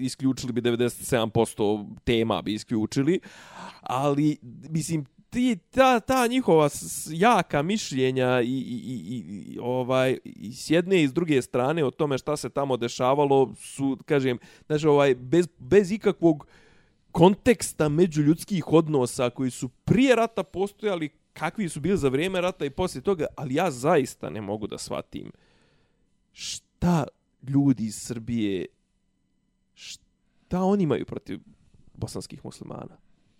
isključili 0.00 0.52
bi 0.52 0.60
97% 0.60 1.86
tema 2.04 2.42
bi 2.42 2.54
isključili, 2.54 3.20
ali, 3.80 4.38
mislim, 4.70 5.06
ti, 5.30 5.56
ta, 5.70 6.00
ta 6.00 6.26
njihova 6.26 6.68
jaka 7.10 7.62
mišljenja 7.62 8.40
i, 8.40 8.46
i, 8.46 9.02
i, 9.08 9.24
i, 9.54 9.58
ovaj, 9.60 10.18
i 10.24 10.52
s 10.52 10.70
jedne 10.70 11.02
i 11.02 11.08
s 11.08 11.12
druge 11.12 11.42
strane 11.42 11.84
o 11.84 11.90
tome 11.90 12.18
šta 12.18 12.36
se 12.36 12.50
tamo 12.50 12.76
dešavalo 12.76 13.54
su, 13.54 13.98
kažem, 14.04 14.38
znači, 14.66 14.86
ovaj, 14.86 15.14
bez, 15.14 15.48
bez 15.58 15.92
ikakvog 15.92 16.46
konteksta 17.12 17.88
međuljudskih 17.88 18.72
odnosa 18.72 19.30
koji 19.30 19.50
su 19.50 19.68
prije 19.68 20.16
rata 20.16 20.42
postojali, 20.42 21.10
kakvi 21.32 21.68
su 21.68 21.80
bili 21.80 21.98
za 21.98 22.08
vrijeme 22.08 22.40
rata 22.40 22.64
i 22.64 22.70
poslije 22.70 23.02
toga, 23.02 23.26
ali 23.36 23.54
ja 23.54 23.70
zaista 23.70 24.30
ne 24.30 24.40
mogu 24.40 24.66
da 24.66 24.78
shvatim 24.78 25.32
šta 26.32 27.04
ljudi 27.48 27.84
iz 27.84 27.96
Srbije, 27.96 28.66
šta 29.74 30.62
oni 30.62 30.82
imaju 30.82 31.04
protiv 31.04 31.40
bosanskih 31.94 32.44
muslimana. 32.44 32.96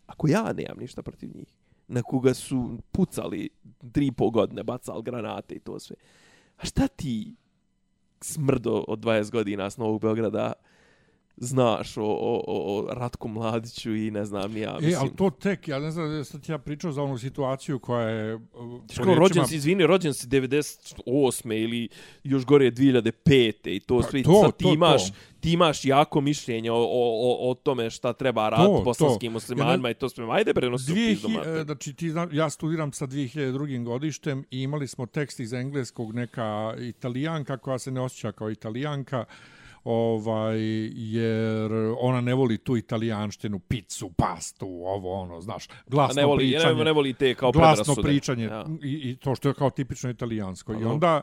Ako 0.07 0.29
ja 0.29 0.53
nemam 0.53 0.79
ništa 0.79 1.03
protiv 1.03 1.31
njih 1.37 1.49
na 1.89 2.03
koga 2.03 2.35
su 2.35 2.79
pucali 2.93 3.49
tri 3.93 4.13
po 4.13 4.31
godine, 4.31 4.63
bacali 4.63 5.03
granate 5.03 5.55
i 5.55 5.61
to 5.61 5.79
sve. 5.79 5.97
A 6.57 6.67
šta 6.67 6.89
ti 6.89 7.35
smrdo 8.21 8.85
od 8.89 8.99
20 8.99 9.31
godina 9.31 9.71
s 9.71 9.77
Novog 9.77 10.01
Beograda 10.01 10.53
znaš 11.43 11.97
o, 11.97 12.03
o, 12.03 12.43
o 12.47 12.95
Ratku 12.95 13.29
Mladiću 13.29 13.95
i 13.95 14.11
ne 14.11 14.25
znam 14.25 14.57
ja, 14.57 14.73
mislim. 14.73 14.93
E, 14.93 14.97
ali 15.01 15.11
to 15.17 15.31
tek, 15.31 15.69
ja 15.69 15.79
ne 15.79 15.91
znam 15.91 16.11
da 16.11 16.25
sam 16.25 16.41
ti 16.41 16.53
ja 16.53 16.59
pričao 16.59 16.93
za 16.93 17.03
onu 17.03 17.19
situaciju 17.19 17.79
koja 17.79 18.09
je... 18.09 18.39
Tiško, 18.89 19.05
riječima... 19.05 19.15
rođen 19.15 19.47
si, 19.47 19.57
izvini, 19.57 19.87
rođen 19.87 20.15
si 20.15 20.27
98. 20.27 21.65
ili 21.65 21.89
još 22.25 22.45
gore 22.45 22.71
2005. 22.71 23.53
i 23.65 23.81
to 23.81 24.01
pa, 24.01 24.09
sve. 24.09 24.23
To, 24.23 24.43
sad 24.43 24.57
ti, 24.57 24.65
to, 24.65 24.75
imaš, 24.75 25.11
to. 25.11 25.17
ti 25.41 25.53
imaš 25.53 25.85
jako 25.85 26.21
mišljenje 26.21 26.71
o, 26.71 26.77
o, 26.77 27.51
o 27.51 27.55
tome 27.55 27.91
šta 27.91 28.13
treba 28.13 28.49
rad 28.49 28.71
bosanskim 28.85 29.33
muslimanima 29.33 29.89
ja, 29.89 29.93
i 29.93 29.95
to 29.95 30.09
sve. 30.09 30.27
Ajde, 30.31 30.53
bre, 30.53 30.71
nosi 30.71 30.93
dvije, 30.93 31.15
hi, 31.15 31.27
Znači, 31.65 31.95
ti 31.95 32.13
ja 32.33 32.51
studiram 32.51 32.93
sa 32.93 33.07
2002. 33.07 33.85
godištem 33.85 34.45
i 34.51 34.63
imali 34.63 34.87
smo 34.87 35.07
tekst 35.07 35.41
iz 35.41 35.53
engleskog 35.53 36.15
neka 36.15 36.75
italijanka 36.79 37.57
koja 37.57 37.79
se 37.79 37.91
ne 37.91 38.01
osjeća 38.01 38.33
kao 38.33 38.51
italijanka 38.51 39.25
ovaj 39.85 40.59
jer 40.95 41.73
ona 42.01 42.21
ne 42.21 42.35
voli 42.35 42.59
tu 42.59 42.77
italijanštinu, 42.77 43.59
picu, 43.59 44.11
pastu, 44.17 44.67
ovo 44.67 45.13
ono, 45.13 45.41
znaš, 45.41 45.69
glasno 45.87 46.21
ne 46.21 46.27
voli, 46.27 46.51
pričanje. 46.51 46.75
Ne, 46.75 46.85
ne 46.85 46.93
voli 46.93 47.15
te 47.15 47.35
kao 47.35 47.53
glasno 47.53 47.95
pričanje 47.95 48.45
ja. 48.45 48.67
i, 48.83 49.11
i 49.11 49.17
to 49.17 49.35
što 49.35 49.49
je 49.49 49.55
kao 49.55 49.71
tipično 49.71 50.11
italijansko. 50.11 50.73
I 50.73 50.85
onda 50.85 51.21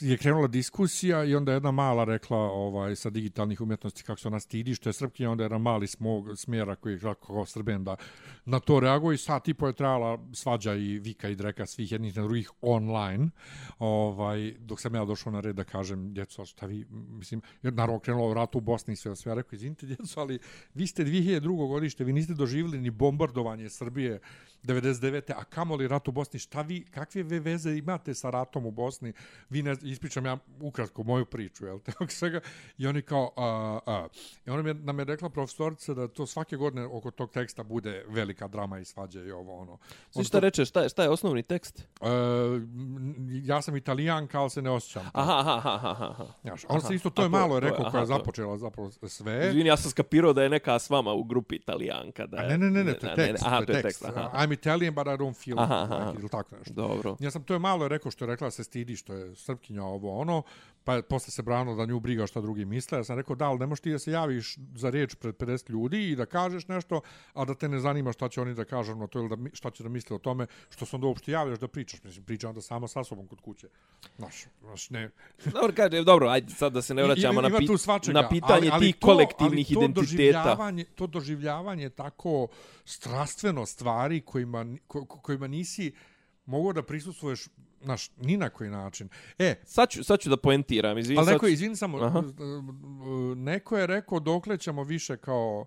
je 0.00 0.16
krenula 0.16 0.46
diskusija 0.46 1.24
i 1.24 1.34
onda 1.34 1.52
jedna 1.52 1.70
mala 1.70 2.04
rekla 2.04 2.38
ovaj 2.38 2.96
sa 2.96 3.10
digitalnih 3.10 3.60
umjetnosti 3.60 4.02
kako 4.02 4.20
se 4.20 4.28
ona 4.28 4.40
stidi 4.40 4.74
što 4.74 4.88
je 4.88 4.92
srpkinja 4.92 5.30
onda 5.30 5.42
je 5.42 5.46
jedan 5.46 5.60
mali 5.60 5.86
smog 5.86 6.28
smjera 6.36 6.76
koji 6.76 6.92
je 6.92 6.98
kako 6.98 7.46
srben 7.46 7.84
da 7.84 7.96
na 8.44 8.60
to 8.60 8.80
reaguje 8.80 9.14
i 9.14 9.18
sad 9.18 9.44
tipo 9.44 9.66
je 9.66 9.72
trajala 9.72 10.18
svađa 10.32 10.74
i 10.74 10.98
vika 10.98 11.28
i 11.28 11.36
dreka 11.36 11.66
svih 11.66 11.92
jednih 11.92 12.16
na 12.16 12.22
drugih 12.22 12.50
online 12.60 13.28
ovaj 13.78 14.54
dok 14.58 14.80
sam 14.80 14.94
ja 14.94 15.04
došao 15.04 15.32
na 15.32 15.40
red 15.40 15.56
da 15.56 15.64
kažem 15.64 16.14
djeco 16.14 16.44
šta 16.44 16.66
vi 16.66 16.86
mislim 16.90 17.42
jer 17.62 17.72
naravno 17.72 18.00
krenulo 18.00 18.34
rat 18.34 18.54
u 18.54 18.60
Bosni 18.60 18.92
i 18.92 18.96
sve 18.96 19.16
sve 19.16 19.30
ja 19.30 19.34
rekao 19.34 19.56
izvinite 19.56 19.86
djeco 19.86 20.20
ali 20.20 20.38
vi 20.74 20.86
ste 20.86 21.04
2002. 21.04 21.68
godište 21.68 22.04
vi 22.04 22.12
niste 22.12 22.34
doživjeli 22.34 22.80
ni 22.80 22.90
bombardovanje 22.90 23.70
Srbije 23.70 24.20
99. 24.64 25.32
a 25.36 25.44
kamoli 25.44 25.88
rat 25.88 26.08
u 26.08 26.12
Bosni 26.12 26.38
šta 26.38 26.62
vi 26.62 26.84
kakve 26.84 27.22
veze 27.22 27.76
imate 27.76 28.14
sa 28.14 28.30
ratom 28.30 28.66
u 28.66 28.70
Bosni 28.70 29.12
vi 29.50 29.62
ne 29.62 29.76
ispričam 29.82 30.26
ja 30.26 30.38
ukratko 30.60 31.02
moju 31.02 31.24
priču, 31.24 31.66
jel 31.66 31.78
te, 31.84 31.92
svega, 32.08 32.40
i 32.78 32.86
oni 32.86 33.02
kao, 33.02 33.32
a, 33.36 33.78
a, 33.86 34.08
i 34.46 34.50
ona 34.50 34.62
mi 34.62 34.70
je, 34.70 34.74
nam 34.74 34.98
je 34.98 35.04
rekla 35.04 35.28
profesorica 35.28 35.94
da 35.94 36.08
to 36.08 36.26
svake 36.26 36.56
godine 36.56 36.86
oko 36.86 37.10
tog 37.10 37.30
teksta 37.30 37.62
bude 37.62 38.04
velika 38.08 38.48
drama 38.48 38.78
i 38.78 38.84
svađa 38.84 39.22
i 39.22 39.30
ovo, 39.30 39.58
ono. 39.58 39.78
Svi 40.10 40.24
šta 40.24 40.38
to, 40.38 40.40
reče, 40.40 40.64
šta 40.64 40.82
je, 40.82 40.88
šta 40.88 41.02
je 41.02 41.08
osnovni 41.08 41.42
tekst? 41.42 41.78
E, 41.78 42.06
ja 43.42 43.62
sam 43.62 43.76
italijan, 43.76 44.26
kao 44.26 44.48
se 44.48 44.62
ne 44.62 44.70
osjećam. 44.70 45.10
Aha, 45.12 45.38
aha, 45.38 45.60
aha, 45.64 45.90
aha. 45.90 46.26
Jaš, 46.44 46.62
on 46.68 46.80
se 46.80 46.94
isto, 46.94 47.10
to 47.10 47.22
je 47.22 47.28
malo 47.28 47.60
rekao, 47.60 47.90
koja 47.90 48.00
je 48.00 48.06
započela 48.06 48.58
zapravo 48.58 48.90
sve. 48.90 49.48
Izvini, 49.48 49.68
ja 49.68 49.76
sam 49.76 49.90
skapirao 49.90 50.32
da 50.32 50.42
je 50.42 50.48
neka 50.48 50.78
s 50.78 50.90
vama 50.90 51.12
u 51.12 51.24
grupi 51.24 51.54
italijanka. 51.54 52.26
Da 52.26 52.36
je, 52.36 52.44
a 52.44 52.48
ne, 52.48 52.58
ne, 52.58 52.70
ne, 52.70 52.84
ne, 52.84 52.94
to 52.94 53.06
je 53.06 53.16
tekst. 53.16 53.44
Aha, 53.46 53.64
to 53.66 53.72
je 53.72 53.82
tekst. 53.82 54.04
Aha. 54.04 54.30
I'm 54.46 54.52
Italian, 54.52 54.94
but 54.94 55.06
I 55.06 55.16
don't 55.16 55.36
feel 55.36 55.60
aha, 55.60 55.74
aha. 55.74 56.06
like, 56.06 56.20
ili 56.20 56.28
tako 56.28 56.56
nešto. 56.56 56.74
Dobro. 56.74 57.16
Ja 57.20 57.30
sam 57.30 57.42
to 57.42 57.52
je 57.54 57.58
malo 57.58 57.88
rekao 57.88 58.10
što 58.10 58.24
je 58.24 58.26
rekla 58.26 58.50
se 58.50 58.64
stidi 58.64 58.96
što 58.96 59.14
je 59.14 59.36
srpkinja 59.36 59.84
ovo 59.84 60.20
ono, 60.20 60.42
pa 60.86 60.94
je 60.94 61.02
posle 61.02 61.30
se 61.30 61.42
brano 61.42 61.74
da 61.74 61.86
nju 61.86 62.00
briga 62.00 62.26
šta 62.26 62.40
drugi 62.40 62.64
misle. 62.64 62.98
Ja 62.98 63.04
sam 63.04 63.16
rekao, 63.16 63.36
da, 63.36 63.44
ali 63.44 63.58
ne 63.58 63.66
možeš 63.66 63.82
ti 63.82 63.92
da 63.92 63.98
se 63.98 64.10
javiš 64.10 64.56
za 64.74 64.90
riječ 64.90 65.14
pred 65.14 65.34
50 65.34 65.70
ljudi 65.70 66.10
i 66.10 66.16
da 66.16 66.26
kažeš 66.26 66.68
nešto, 66.68 67.00
a 67.34 67.44
da 67.44 67.54
te 67.54 67.68
ne 67.68 67.78
zanima 67.78 68.12
šta 68.12 68.28
će 68.28 68.40
oni 68.40 68.54
da 68.54 68.64
kažu 68.64 68.94
na 68.94 69.06
to 69.06 69.18
ili 69.18 69.28
da, 69.28 69.36
šta 69.52 69.70
će 69.70 69.82
da 69.82 69.88
misle 69.88 70.16
o 70.16 70.18
tome, 70.18 70.46
što 70.70 70.86
sam 70.86 71.00
da 71.00 71.06
uopšte 71.06 71.32
javljaš 71.32 71.58
da 71.58 71.68
pričaš. 71.68 72.02
Mislim, 72.04 72.24
pričam 72.24 72.54
da 72.54 72.60
samo 72.60 72.88
sa 72.88 73.04
sobom 73.04 73.26
kod 73.26 73.40
kuće. 73.40 73.68
Znaš, 74.16 74.44
znaš, 74.60 74.90
ne. 74.90 75.10
Dobro, 75.44 75.72
kaže, 75.76 76.04
dobro, 76.04 76.28
ajde 76.28 76.54
sad 76.54 76.72
da 76.72 76.82
se 76.82 76.94
ne 76.94 77.02
vraćamo 77.02 77.40
na, 77.40 77.48
pi 77.48 77.66
na 78.12 78.28
pitanje 78.28 78.52
ali, 78.52 78.70
ali 78.72 78.86
tih 78.86 78.96
to, 78.96 79.06
kolektivnih 79.06 79.66
ali 79.68 79.74
to 79.74 79.84
identiteta. 79.84 80.42
Doživljavanje, 80.42 80.84
to 80.84 81.06
doživljavanje 81.06 81.90
tako 81.90 82.48
strastveno 82.84 83.66
stvari 83.66 84.20
kojima, 84.20 84.66
ko, 84.86 85.04
kojima 85.06 85.46
nisi 85.46 85.92
mogao 86.46 86.72
da 86.72 86.82
prisustvuješ 86.82 87.48
naš 87.80 88.10
ni 88.16 88.36
na 88.36 88.50
koji 88.50 88.70
način. 88.70 89.08
E, 89.38 89.54
sad 89.64 89.88
ću, 89.90 90.04
sad 90.04 90.20
ću 90.20 90.30
da 90.30 90.36
poentiram, 90.36 90.98
izvini. 90.98 91.18
Ali 91.18 91.32
neko, 91.32 91.46
izvini 91.46 91.76
samo, 91.76 91.98
Aha. 91.98 92.22
neko 93.36 93.76
je 93.76 93.86
rekao 93.86 94.20
dokle 94.20 94.58
ćemo 94.58 94.84
više 94.84 95.16
kao 95.16 95.66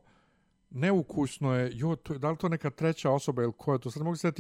neukusno 0.70 1.56
je, 1.56 1.72
jo, 1.74 1.96
to, 1.96 2.18
da 2.18 2.32
li 2.32 2.38
to 2.38 2.50
neka 2.50 2.70
treća 2.70 3.12
osoba 3.12 3.44
ili 3.44 3.54
ko 3.58 3.74
je 3.74 3.80
to, 3.80 3.92
sad 3.92 4.04
mogu 4.04 4.16
se 4.16 4.32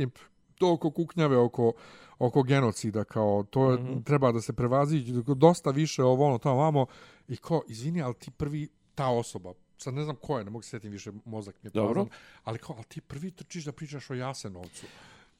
to 0.56 0.74
oko 0.74 0.92
kuknjave, 0.92 1.38
oko, 1.38 1.74
oko 2.20 2.44
genocida, 2.44 3.04
kao 3.04 3.44
to 3.50 3.72
je, 3.72 3.78
mm 3.78 3.88
-hmm. 3.88 4.04
treba 4.04 4.32
da 4.32 4.42
se 4.42 4.54
prevazi 4.54 5.04
dosta 5.36 5.72
više 5.72 6.04
ovo 6.04 6.28
ono 6.28 6.38
tamo 6.38 6.56
vamo 6.56 6.86
i 7.28 7.38
ko, 7.38 7.64
izvini, 7.68 8.02
ali 8.02 8.14
ti 8.14 8.32
prvi 8.32 8.68
ta 8.96 9.08
osoba, 9.08 9.54
sad 9.78 9.94
ne 9.94 10.04
znam 10.04 10.16
ko 10.16 10.38
je, 10.38 10.44
ne 10.44 10.50
mogu 10.50 10.64
se 10.64 10.70
sjetiti 10.70 10.90
više, 10.90 11.12
mozak 11.26 11.56
mi 11.64 11.68
je 11.68 11.72
Dobro. 11.72 12.06
ali 12.44 12.60
kao, 12.60 12.76
ali 12.76 12.86
ti 12.86 13.02
prvi 13.02 13.32
trčiš 13.32 13.66
da 13.66 13.72
pričaš 13.72 14.10
o 14.10 14.14
Jasenovcu. 14.14 14.86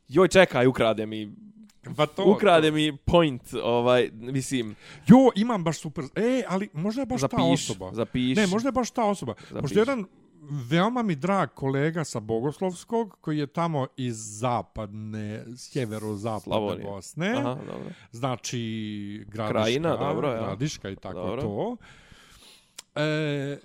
Joj, 0.10 0.28
čekaj, 0.28 0.68
ukrade 0.68 1.06
mi 1.06 1.36
Pa 1.96 2.06
to, 2.06 2.26
ukrade 2.26 2.68
to. 2.68 2.76
mi 2.76 2.98
point, 2.98 3.54
ovaj, 3.64 4.10
mislim... 4.14 4.76
Jo, 5.08 5.30
imam 5.36 5.64
baš 5.64 5.80
super... 5.80 6.04
E, 6.16 6.44
ali 6.48 6.70
možda 6.74 7.02
je 7.02 7.06
baš 7.06 7.22
zapiš, 7.22 7.38
ta 7.38 7.44
osoba. 7.44 7.92
Zapiš, 7.94 8.38
Ne, 8.38 8.48
možda 8.48 8.68
je 8.68 8.72
baš 8.72 8.92
ta 8.92 9.04
osoba. 9.04 9.34
Zapiš. 9.50 9.62
Možda 9.62 9.80
je 9.80 9.82
jedan 9.82 10.06
veoma 10.70 11.04
mi 11.04 11.16
drag 11.16 11.50
kolega 11.54 12.04
sa 12.04 12.20
Bogoslovskog, 12.20 13.18
koji 13.22 13.38
je 13.38 13.48
tamo 13.48 13.88
iz 13.98 14.40
zapadne, 14.40 15.46
sjevero-zapadne 15.56 16.84
Bosne. 16.84 17.34
Aha, 17.38 17.56
dobro. 17.56 17.90
Znači, 18.12 19.26
Gradiška, 19.28 19.54
Krajina, 19.54 19.98
dobro, 19.98 20.30
ja. 20.30 20.38
Gradiška 20.38 20.90
i 20.90 20.96
tako 20.96 21.20
dobro. 21.20 21.42
to. 21.42 21.78
E, 22.96 23.58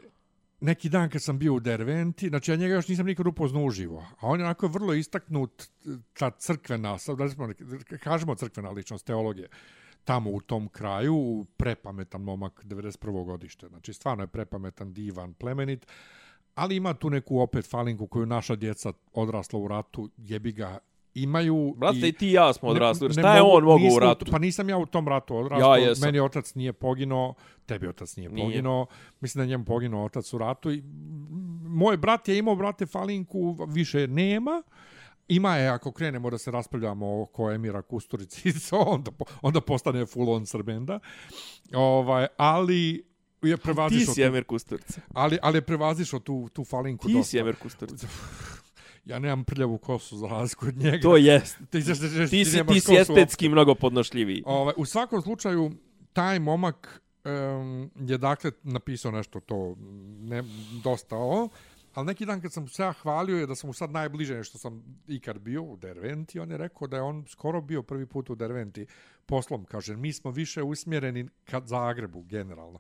neki 0.65 0.89
dan 0.89 1.11
kad 1.11 1.23
sam 1.23 1.39
bio 1.39 1.55
u 1.55 1.61
Derventi, 1.61 2.29
znači 2.29 2.51
ja 2.51 2.57
njega 2.57 2.75
još 2.75 2.89
nisam 2.89 3.07
nikad 3.07 3.27
upoznao 3.27 3.65
uživo, 3.65 4.07
a 4.21 4.27
on 4.27 4.41
je 4.41 4.45
onako 4.45 4.69
vrlo 4.69 4.95
istaknut 4.95 5.65
ta 6.13 6.31
crkvena, 6.31 6.99
sad 6.99 7.19
da 7.19 7.29
smo, 7.29 7.49
kažemo 8.01 8.35
crkvena 8.35 8.71
ličnost 8.71 9.07
teologije, 9.07 9.49
tamo 10.05 10.31
u 10.31 10.41
tom 10.41 10.69
kraju, 10.69 11.47
prepametan 11.57 12.23
momak 12.23 12.65
91. 12.65 13.25
godište, 13.25 13.69
znači 13.69 13.93
stvarno 13.93 14.23
je 14.23 14.27
prepametan, 14.27 14.93
divan, 14.93 15.35
plemenit, 15.35 15.87
ali 16.55 16.77
ima 16.77 16.95
tu 16.95 17.11
neku 17.11 17.39
opet 17.39 17.71
falinku 17.71 18.07
koju 18.07 18.27
naša 18.27 18.57
djeca 18.57 18.93
odrasla 19.13 19.59
u 19.59 19.69
ratu, 19.69 20.11
jebi 20.17 20.53
ga, 20.53 20.79
imaju... 21.15 21.75
Brate, 21.77 22.09
i, 22.09 22.13
ti 22.13 22.29
ja 22.29 22.53
smo 22.53 22.69
odrasli. 22.69 23.13
Šta 23.13 23.37
je 23.37 23.43
on 23.43 23.65
mogu 23.65 23.85
u 23.97 23.99
ratu? 23.99 24.27
Pa 24.31 24.39
nisam 24.39 24.69
ja 24.69 24.79
u 24.79 24.87
tom 24.87 25.09
ratu 25.09 25.37
odrasli. 25.37 25.83
Ja 25.83 25.93
Meni 26.01 26.21
otac 26.21 26.55
nije 26.55 26.73
poginuo, 26.73 27.35
tebi 27.67 27.89
otac 27.89 28.17
nije, 28.17 28.29
nije. 28.29 28.47
poginuo. 28.47 28.87
Mislim 29.21 29.43
da 29.43 29.47
njemu 29.47 29.65
poginuo 29.65 30.05
otac 30.05 30.33
u 30.33 30.39
ratu. 30.39 30.73
I, 30.73 30.83
moj 31.67 31.97
brat 31.97 32.29
je 32.29 32.39
imao, 32.39 32.57
brate, 32.57 32.87
falinku, 32.87 33.67
više 33.69 34.09
nema. 34.09 34.63
Ima 35.29 35.57
je, 35.57 35.69
ako 35.69 35.93
krenemo 35.93 36.31
da 36.31 36.39
se 36.39 36.51
raspravljamo 36.51 37.23
oko 37.23 37.51
Emira 37.51 37.83
Kusturici, 37.83 38.53
onda, 38.87 39.11
onda 39.43 39.61
postane 39.61 40.07
full 40.07 40.31
on 40.31 40.47
Srbenda. 40.47 40.99
Ovaj, 41.75 42.27
ali 42.37 43.05
je 43.43 43.57
prevazišao... 43.57 44.15
Ti 44.15 44.21
si 44.21 44.23
Emir 44.23 44.45
Kusturica. 44.45 45.01
Ali, 45.13 45.39
ali 45.43 45.57
je 45.57 45.63
prevazišao 45.63 46.21
tu, 46.21 46.49
tu 46.53 46.65
falinku. 46.65 47.07
Ti 47.07 47.13
dosta. 47.13 47.31
si 47.31 47.39
Emir 47.39 47.57
Kusturica. 47.57 48.07
ja 49.05 49.19
nemam 49.19 49.45
prljavu 49.45 49.79
kosu 49.79 50.17
za 50.17 50.27
razliku 50.27 50.67
od 50.67 50.77
njega. 50.77 51.03
To 51.03 51.17
jest. 51.17 51.59
Ti, 51.71 51.85
ti, 51.85 51.85
ti, 51.85 52.29
ti, 52.31 52.45
si, 52.45 52.65
ti 52.67 52.81
si 52.81 52.97
estetski 52.97 53.49
mnogo 53.49 53.75
podnošljiviji. 53.75 54.43
Ovaj, 54.47 54.75
u 54.77 54.85
svakom 54.85 55.23
slučaju, 55.23 55.73
taj 56.13 56.39
momak 56.39 57.03
um, 57.25 57.91
je 58.09 58.19
dakle 58.19 58.51
napisao 58.63 59.13
nešto 59.13 59.41
to 59.41 59.77
ne, 60.21 60.43
dosta 60.85 61.17
o. 61.17 61.49
Ali 61.95 62.07
neki 62.07 62.27
dan 62.27 62.41
kad 62.41 62.53
sam 62.53 62.69
se 62.69 62.83
ja 62.83 62.93
hvalio 62.93 63.37
je 63.37 63.47
da 63.47 63.55
sam 63.55 63.69
mu 63.69 63.73
sad 63.73 63.91
najbliže 63.91 64.45
što 64.45 64.59
sam 64.59 64.85
ikad 65.09 65.39
bio 65.39 65.63
u 65.63 65.77
Derventi, 65.77 66.39
on 66.39 66.51
je 66.51 66.57
rekao 66.57 66.89
da 66.89 66.97
je 66.97 67.03
on 67.03 67.25
skoro 67.29 67.61
bio 67.61 67.83
prvi 67.83 68.07
put 68.07 68.31
u 68.31 68.35
Derventi 68.35 68.87
poslom. 69.27 69.65
Kaže, 69.65 69.97
mi 69.97 70.13
smo 70.13 70.31
više 70.31 70.63
usmjereni 70.63 71.29
ka 71.45 71.61
Zagrebu 71.65 72.23
generalno. 72.23 72.79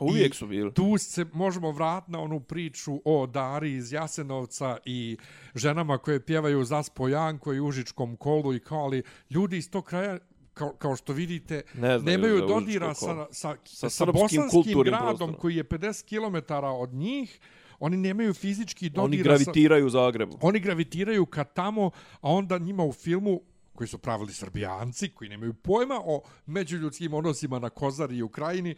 Uvijek 0.00 0.34
su 0.34 0.46
bili. 0.46 0.74
Tu 0.74 0.98
se 0.98 1.26
možemo 1.32 1.70
vratiti 1.70 2.12
na 2.12 2.20
onu 2.20 2.40
priču 2.40 3.00
o 3.04 3.26
Dari 3.26 3.72
iz 3.72 3.92
Jasenovca 3.92 4.76
i 4.84 5.16
ženama 5.54 5.98
koje 5.98 6.20
pjevaju 6.20 6.64
Zaspo 6.64 7.08
Janko 7.08 7.52
i 7.52 7.60
Užičkom 7.60 8.16
kolu 8.16 8.54
i 8.54 8.60
kao, 8.60 8.78
ali 8.78 9.02
ljudi 9.30 9.56
iz 9.56 9.70
tog 9.70 9.84
kraja 9.84 10.18
kao, 10.54 10.72
kao 10.72 10.96
što 10.96 11.12
vidite, 11.12 11.62
Ne 11.74 11.98
znaju 11.98 12.18
nemaju 12.18 12.38
za 12.38 12.46
dodira 12.46 12.94
sa, 12.94 13.26
sa, 13.30 13.56
Sa 13.64 13.90
sa, 13.90 14.04
bosanskim 14.04 14.82
gradom 14.82 15.06
prostorom. 15.06 15.34
koji 15.34 15.56
je 15.56 15.64
50 15.64 16.04
km 16.48 16.54
od 16.64 16.94
njih. 16.94 17.40
Oni 17.78 17.96
nemaju 17.96 18.34
fizički 18.34 18.88
dodira 18.90 19.04
Oni 19.04 19.16
sa... 19.16 19.22
gravitiraju 19.22 19.86
u 19.86 19.90
Zagrebu. 19.90 20.38
Oni 20.40 20.60
gravitiraju 20.60 21.26
ka 21.26 21.44
tamo, 21.44 21.90
a 22.20 22.30
onda 22.30 22.58
njima 22.58 22.84
u 22.84 22.92
filmu 22.92 23.40
koji 23.74 23.88
su 23.88 23.98
pravili 23.98 24.32
srbijanci, 24.32 25.08
koji 25.08 25.30
nemaju 25.30 25.54
pojma 25.54 26.00
o 26.04 26.22
međuljudskim 26.46 27.14
odnosima 27.14 27.58
na 27.58 27.70
Kozari 27.70 28.16
i 28.16 28.22
Ukrajini, 28.22 28.74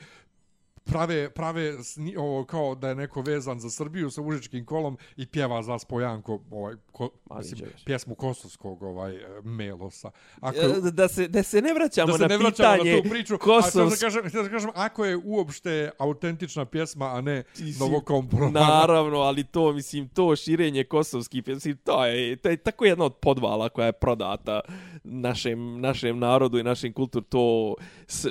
prave, 0.86 1.30
prave 1.30 1.84
sni, 1.84 2.16
ovo, 2.16 2.44
kao 2.44 2.74
da 2.74 2.88
je 2.88 2.94
neko 2.94 3.20
vezan 3.20 3.60
za 3.60 3.70
Srbiju 3.70 4.10
sa 4.10 4.22
užičkim 4.22 4.64
kolom 4.64 4.98
i 5.16 5.26
pjeva 5.26 5.62
za 5.62 5.78
spojanko 5.78 6.40
ovaj, 6.50 6.74
ko, 6.92 7.10
Ma, 7.30 7.38
mislim, 7.38 7.70
pjesmu 7.84 8.14
kosovskog 8.14 8.82
ovaj, 8.82 9.16
e, 9.16 9.40
Melosa. 9.44 10.10
Ako, 10.40 10.58
E, 10.58 10.90
Da 10.90 11.08
se, 11.08 11.28
da 11.28 11.42
se 11.42 11.62
ne 11.62 11.74
vraćamo 11.74 12.06
da 12.06 12.12
se 12.12 12.22
na 12.22 12.28
ne 12.28 12.38
vraćamo 12.38 12.72
pitanje 12.72 12.96
na 12.96 13.02
tu 13.02 13.08
priču, 13.08 13.34
a 13.34 13.38
Kosovs... 13.38 13.90
da 13.90 14.06
kažem, 14.06 14.22
da 14.42 14.48
kažem, 14.48 14.70
ako 14.74 15.04
je 15.04 15.16
uopšte 15.24 15.90
autentična 15.98 16.64
pjesma, 16.64 17.06
a 17.06 17.20
ne 17.20 17.44
novokomponovana. 17.80 18.60
Naravno, 18.60 19.18
ali 19.18 19.44
to, 19.44 19.72
mislim, 19.72 20.08
to 20.08 20.36
širenje 20.36 20.84
kosovskih, 20.84 21.42
pjesmi, 21.44 21.56
mislim, 21.56 21.76
to 21.84 22.04
je, 22.06 22.36
to 22.36 22.48
je 22.48 22.56
tako 22.56 22.84
jedna 22.84 23.04
od 23.04 23.14
podvala 23.14 23.68
koja 23.68 23.86
je 23.86 23.92
prodata 23.92 24.60
našem, 25.04 25.80
našem 25.80 26.18
narodu 26.18 26.58
i 26.58 26.62
našim 26.62 26.92
kultur, 26.92 27.22
to 27.28 27.74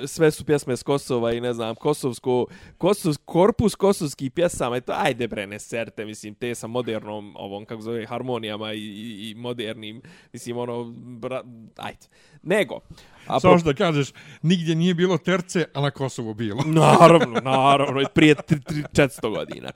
sve 0.06 0.30
su 0.30 0.44
pjesme 0.44 0.76
s 0.76 0.82
Kosova 0.82 1.32
i 1.32 1.40
ne 1.40 1.52
znam, 1.52 1.74
kosovsko, 1.74 2.45
kosovs, 2.78 3.16
korpus 3.24 3.74
kosovskih 3.74 4.30
pjesama, 4.30 4.76
i 4.76 4.80
to, 4.80 4.92
ajde 4.96 5.28
bre, 5.28 5.46
ne 5.46 5.58
serte, 5.58 6.04
mislim, 6.04 6.34
te 6.34 6.54
sa 6.54 6.66
modernom, 6.66 7.34
ovom, 7.36 7.64
kako 7.64 7.82
zove, 7.82 8.06
harmonijama 8.06 8.72
i, 8.72 8.78
i, 8.78 9.30
i 9.30 9.34
modernim, 9.34 10.02
mislim, 10.32 10.58
ono, 10.58 10.84
bra, 10.94 11.42
ajde. 11.76 12.06
Nego, 12.42 12.80
a 13.26 13.40
Samo 13.40 13.58
što 13.58 13.74
kažeš, 13.74 14.12
nigdje 14.42 14.74
nije 14.74 14.94
bilo 14.94 15.18
terce, 15.18 15.64
a 15.74 15.80
na 15.80 15.90
Kosovu 15.90 16.34
bilo. 16.34 16.62
Naravno, 16.82 17.40
naravno, 17.40 18.02
prije 18.14 18.34
400 18.34 19.36
godina. 19.36 19.70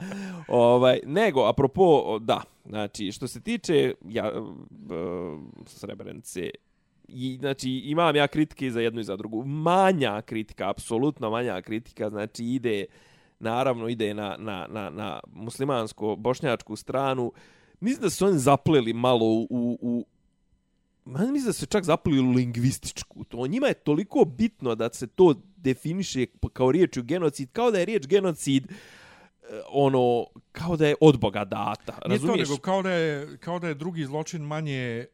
Ovaj, 0.48 1.00
nego, 1.06 1.44
apropo, 1.44 2.18
da, 2.18 2.42
znači, 2.64 3.12
što 3.12 3.28
se 3.28 3.40
tiče 3.40 3.94
ja, 4.09 4.26
e, 4.26 4.33
Srebrenice, 5.66 6.50
i, 7.12 7.36
znači, 7.40 7.70
imam 7.70 8.16
ja 8.16 8.28
kritike 8.28 8.70
za 8.70 8.80
jednu 8.80 9.00
i 9.00 9.04
za 9.04 9.16
drugu. 9.16 9.44
Manja 9.44 10.22
kritika, 10.22 10.70
apsolutno 10.70 11.30
manja 11.30 11.62
kritika, 11.62 12.10
znači, 12.10 12.44
ide, 12.44 12.86
naravno, 13.38 13.88
ide 13.88 14.14
na, 14.14 14.36
na, 14.38 14.66
na, 14.70 14.90
na 14.90 15.20
muslimansko-bošnjačku 15.26 16.76
stranu. 16.76 17.32
Mislim 17.80 18.02
da 18.02 18.10
su 18.10 18.26
oni 18.26 18.38
zapleli 18.38 18.92
malo 18.92 19.26
u, 19.26 19.46
u, 19.80 20.06
mislim 21.04 21.44
da 21.44 21.52
se 21.52 21.66
čak 21.66 21.84
zapali 21.84 22.20
u 22.20 22.30
lingvističku. 22.30 23.24
To 23.24 23.46
njima 23.46 23.66
je 23.66 23.74
toliko 23.74 24.24
bitno 24.24 24.74
da 24.74 24.92
se 24.92 25.06
to 25.06 25.34
definiše 25.56 26.26
kao 26.52 26.72
riječ 26.72 26.96
u 26.96 27.02
genocid, 27.02 27.48
kao 27.52 27.70
da 27.70 27.78
je 27.78 27.84
riječ 27.84 28.06
genocid 28.06 28.64
e, 28.64 28.74
ono, 29.72 30.26
kao 30.52 30.76
da 30.76 30.86
je 30.86 30.94
od 31.00 31.20
Boga 31.20 31.44
data. 31.44 31.92
Nije 31.92 32.18
to, 32.18 32.26
Razumiješ? 32.26 32.48
nego 32.48 32.60
kao 32.60 32.82
da 32.82 32.90
je, 32.90 33.38
kao 33.38 33.58
da 33.58 33.68
je 33.68 33.74
drugi 33.74 34.04
zločin 34.04 34.42
manje 34.42 35.06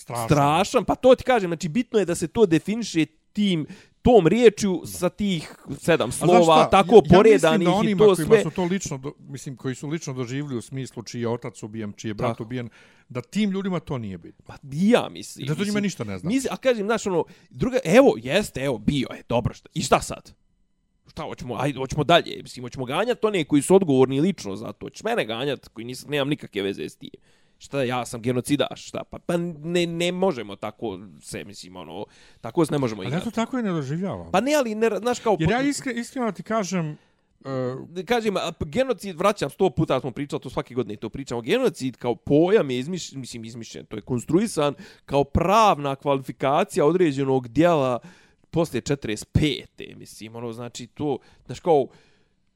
strašan. 0.00 0.26
strašan, 0.28 0.84
pa 0.84 0.94
to 0.94 1.14
ti 1.14 1.24
kažem, 1.24 1.50
znači 1.50 1.68
bitno 1.68 1.98
je 1.98 2.04
da 2.04 2.14
se 2.14 2.28
to 2.28 2.46
definiše 2.46 3.06
tim 3.32 3.66
tom 4.02 4.26
riječju 4.26 4.82
sa 4.86 5.08
tih 5.08 5.54
sedam 5.78 6.12
slova, 6.12 6.68
tako 6.70 6.94
ja, 6.94 7.02
ja 7.04 7.16
poredanih 7.16 7.68
da 7.68 7.90
i 7.90 7.96
to 7.96 8.16
sve. 8.16 8.42
su 8.42 8.50
to 8.50 8.64
lično, 8.64 8.98
do, 8.98 9.12
mislim, 9.18 9.56
koji 9.56 9.74
su 9.74 9.88
lično 9.88 10.12
doživjeli 10.12 10.56
u 10.56 10.62
smislu 10.62 11.02
čiji 11.02 11.20
je 11.20 11.28
otac 11.28 11.62
ubijen, 11.62 11.92
čiji 11.92 12.10
je 12.10 12.14
brat 12.14 12.30
Tako. 12.30 12.42
ubijen, 12.42 12.68
da 13.08 13.20
tim 13.20 13.50
ljudima 13.50 13.80
to 13.80 13.98
nije 13.98 14.18
bitno. 14.18 14.44
Pa 14.46 14.54
ja 14.72 15.08
mislim. 15.08 15.46
Da 15.46 15.54
to 15.54 15.64
njima 15.64 15.80
ništa 15.80 16.04
ne 16.04 16.18
zna. 16.18 16.28
Mislim, 16.28 16.52
a 16.52 16.56
kažem, 16.56 16.86
znaš, 16.86 17.06
ono, 17.06 17.24
druga, 17.50 17.78
evo, 17.84 18.14
jeste, 18.16 18.60
evo, 18.60 18.78
bio 18.78 19.08
je, 19.16 19.22
dobro, 19.28 19.54
šta, 19.54 19.68
i 19.74 19.82
šta 19.82 20.00
sad? 20.00 20.32
Šta, 21.10 21.22
hoćemo, 21.22 21.56
ajde, 21.58 21.78
hoćemo 21.78 22.04
dalje, 22.04 22.42
mislim, 22.42 22.64
hoćemo 22.64 22.84
ganjati 22.84 23.26
one 23.26 23.44
koji 23.44 23.62
su 23.62 23.74
odgovorni 23.74 24.20
lično 24.20 24.56
za 24.56 24.72
to, 24.72 24.86
hoćeš 24.86 25.02
mene 25.02 25.24
ganjati, 25.24 25.68
koji 25.72 25.84
nisam, 25.84 26.10
nemam 26.10 26.28
nikakve 26.28 26.62
veze 26.62 26.88
s 26.88 26.96
tim. 26.96 27.10
Šta, 27.62 27.82
ja 27.82 28.06
sam 28.06 28.22
genocidaš, 28.22 28.86
šta, 28.86 29.04
pa, 29.10 29.18
pa 29.18 29.36
ne, 29.36 29.86
ne 29.86 30.12
možemo 30.12 30.56
tako 30.56 30.98
se, 31.22 31.44
mislim, 31.44 31.76
ono, 31.76 32.04
tako 32.40 32.66
se 32.66 32.72
ne 32.72 32.78
možemo 32.78 33.02
Ali 33.02 33.10
ja 33.10 33.10
to 33.10 33.22
igrati. 33.22 33.34
tako 33.34 33.58
i 33.58 33.62
ne 33.62 33.70
doživljavam. 33.70 34.30
Pa 34.32 34.40
ne, 34.40 34.54
ali, 34.54 34.74
ne, 34.74 34.90
znaš, 34.98 35.20
kao... 35.20 35.36
Jer 35.40 35.50
ja 35.50 35.62
iskre, 35.62 35.92
iskreno 35.92 36.32
ti 36.32 36.42
kažem, 36.42 36.98
uh, 37.40 38.04
kažem, 38.06 38.34
genocid, 38.60 39.16
vraćam, 39.16 39.50
sto 39.50 39.70
puta 39.70 40.00
smo 40.00 40.10
pričali, 40.10 40.42
to 40.42 40.50
svake 40.50 40.74
godine 40.74 40.96
to 40.96 41.08
pričamo, 41.08 41.40
genocid 41.40 41.96
kao 41.96 42.14
pojam 42.14 42.70
je 42.70 42.78
izmišljen, 42.78 43.20
mislim, 43.20 43.44
izmišljen, 43.44 43.86
to 43.86 43.96
je 43.96 44.02
konstruisan 44.02 44.74
kao 45.04 45.24
pravna 45.24 45.96
kvalifikacija 45.96 46.86
određenog 46.86 47.48
dijela 47.48 47.98
posle 48.50 48.80
45. 48.80 49.96
Mislim, 49.96 50.36
ono, 50.36 50.52
znači, 50.52 50.86
to, 50.86 51.18
znaš, 51.46 51.60
kao, 51.60 51.86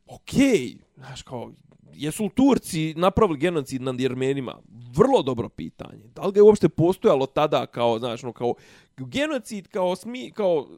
okej, 0.07 0.77
znaš, 0.97 1.23
kao, 1.23 1.53
jesu 1.96 2.24
li 2.24 2.30
Turci 2.30 2.94
napravili 2.96 3.38
genocid 3.38 3.83
nad 3.83 4.00
Jermenima? 4.00 4.59
Vrlo 4.96 5.22
dobro 5.22 5.48
pitanje. 5.48 6.04
Da 6.14 6.22
li 6.22 6.33
ga 6.33 6.38
je 6.38 6.42
uopšte 6.42 6.68
postojalo 6.68 7.26
tada 7.26 7.66
kao, 7.66 7.98
znaš, 7.98 8.22
no, 8.22 8.33
kao, 8.33 8.54
genocid 8.96 9.68
kao, 9.68 9.96
smi, 9.96 10.30
kao, 10.30 10.68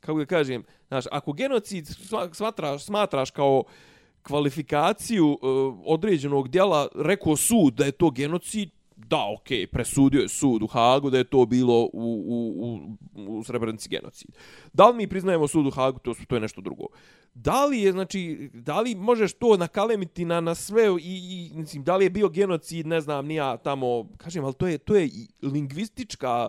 kako 0.00 0.18
da 0.18 0.26
kažem, 0.26 0.64
znaš, 0.88 1.04
ako 1.10 1.32
genocid 1.32 1.88
smatraš, 2.32 2.84
smatraš 2.84 3.30
kao 3.30 3.64
kvalifikaciju 4.22 5.26
uh, 5.26 5.38
određenog 5.84 6.48
dijela, 6.48 6.88
rekao 6.94 7.36
sud 7.36 7.74
da 7.74 7.84
je 7.84 7.92
to 7.92 8.10
genocid, 8.10 8.70
da, 9.08 9.26
okej, 9.38 9.66
presudio 9.66 10.20
je 10.20 10.28
sud 10.28 10.62
u 10.62 10.66
Hagu 10.66 11.10
da 11.10 11.18
je 11.18 11.24
to 11.24 11.46
bilo 11.46 11.84
u, 11.84 11.88
u, 11.92 12.38
u, 13.14 13.38
u 13.38 13.44
Srebrenici 13.44 13.88
genocid. 13.88 14.30
Da 14.72 14.88
li 14.88 14.96
mi 14.96 15.08
priznajemo 15.08 15.48
sud 15.48 15.66
u 15.66 15.70
Hagu, 15.70 15.98
to, 15.98 16.14
to 16.28 16.36
je 16.36 16.40
nešto 16.40 16.60
drugo. 16.60 16.86
Da 17.34 17.66
li 17.66 17.82
je, 17.82 17.92
znači, 17.92 18.50
da 18.54 18.80
li 18.80 18.94
možeš 18.94 19.32
to 19.32 19.56
nakalemiti 19.56 20.24
na, 20.24 20.40
na 20.40 20.54
sve 20.54 20.84
i, 21.00 21.50
i, 21.52 21.58
mislim, 21.58 21.84
da 21.84 21.96
li 21.96 22.04
je 22.04 22.10
bio 22.10 22.28
genocid, 22.28 22.86
ne 22.86 23.00
znam, 23.00 23.26
nija 23.26 23.56
tamo, 23.56 24.08
kažem, 24.16 24.44
ali 24.44 24.54
to 24.54 24.66
je, 24.66 24.78
to 24.78 24.96
je 24.96 25.10
lingvistička 25.42 26.48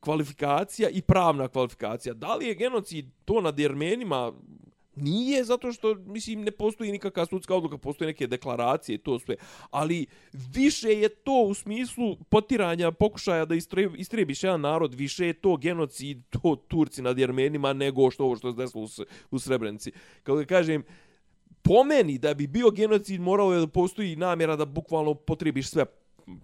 kvalifikacija 0.00 0.88
i 0.88 1.02
pravna 1.02 1.48
kvalifikacija. 1.48 2.14
Da 2.14 2.34
li 2.34 2.46
je 2.46 2.54
genocid 2.54 3.06
to 3.24 3.40
nad 3.40 3.58
Jermenima? 3.58 4.32
Nije, 5.00 5.44
zato 5.44 5.72
što, 5.72 5.94
mislim, 5.94 6.42
ne 6.42 6.50
postoji 6.50 6.92
nikakva 6.92 7.26
sudska 7.26 7.54
odluka, 7.54 7.78
postoje 7.78 8.06
neke 8.06 8.26
deklaracije 8.26 8.94
i 8.94 8.98
to 8.98 9.18
sve. 9.18 9.36
Ali 9.70 10.06
više 10.32 10.88
je 10.88 11.08
to 11.08 11.42
u 11.48 11.54
smislu 11.54 12.16
potiranja, 12.28 12.92
pokušaja 12.92 13.44
da 13.44 13.54
istrebi, 13.54 13.98
istrebiš 13.98 14.44
jedan 14.44 14.60
narod, 14.60 14.94
više 14.94 15.26
je 15.26 15.32
to 15.32 15.56
genocid, 15.56 16.18
to 16.30 16.56
Turci 16.68 17.02
nad 17.02 17.18
Jermenima, 17.18 17.72
nego 17.72 18.10
što 18.10 18.24
ovo 18.24 18.36
što 18.36 18.52
se 18.52 18.56
desilo 18.56 18.88
u, 19.30 19.38
Srebrenici. 19.38 19.92
Kao 20.22 20.36
da 20.36 20.44
kažem, 20.44 20.82
po 21.62 21.84
meni 21.84 22.18
da 22.18 22.34
bi 22.34 22.46
bio 22.46 22.70
genocid 22.70 23.20
moralo 23.20 23.54
je 23.54 23.60
da 23.60 23.66
postoji 23.66 24.16
namjera 24.16 24.56
da 24.56 24.64
bukvalno 24.64 25.14
potrebiš 25.14 25.68
sve 25.68 25.84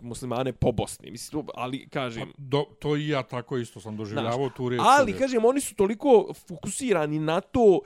muslimane 0.00 0.52
po 0.52 0.72
Bosni. 0.72 1.10
Mislim, 1.10 1.44
ali 1.54 1.88
kažem, 1.88 2.32
do, 2.36 2.64
to 2.78 2.96
i 2.96 3.08
ja 3.08 3.22
tako 3.22 3.58
isto 3.58 3.80
sam 3.80 3.96
doživljavao 3.96 4.48
tu 4.48 4.68
riječ. 4.68 4.82
ali, 4.84 5.12
kažem, 5.12 5.44
oni 5.44 5.60
su 5.60 5.74
toliko 5.74 6.32
fokusirani 6.48 7.18
na 7.18 7.40
to 7.40 7.80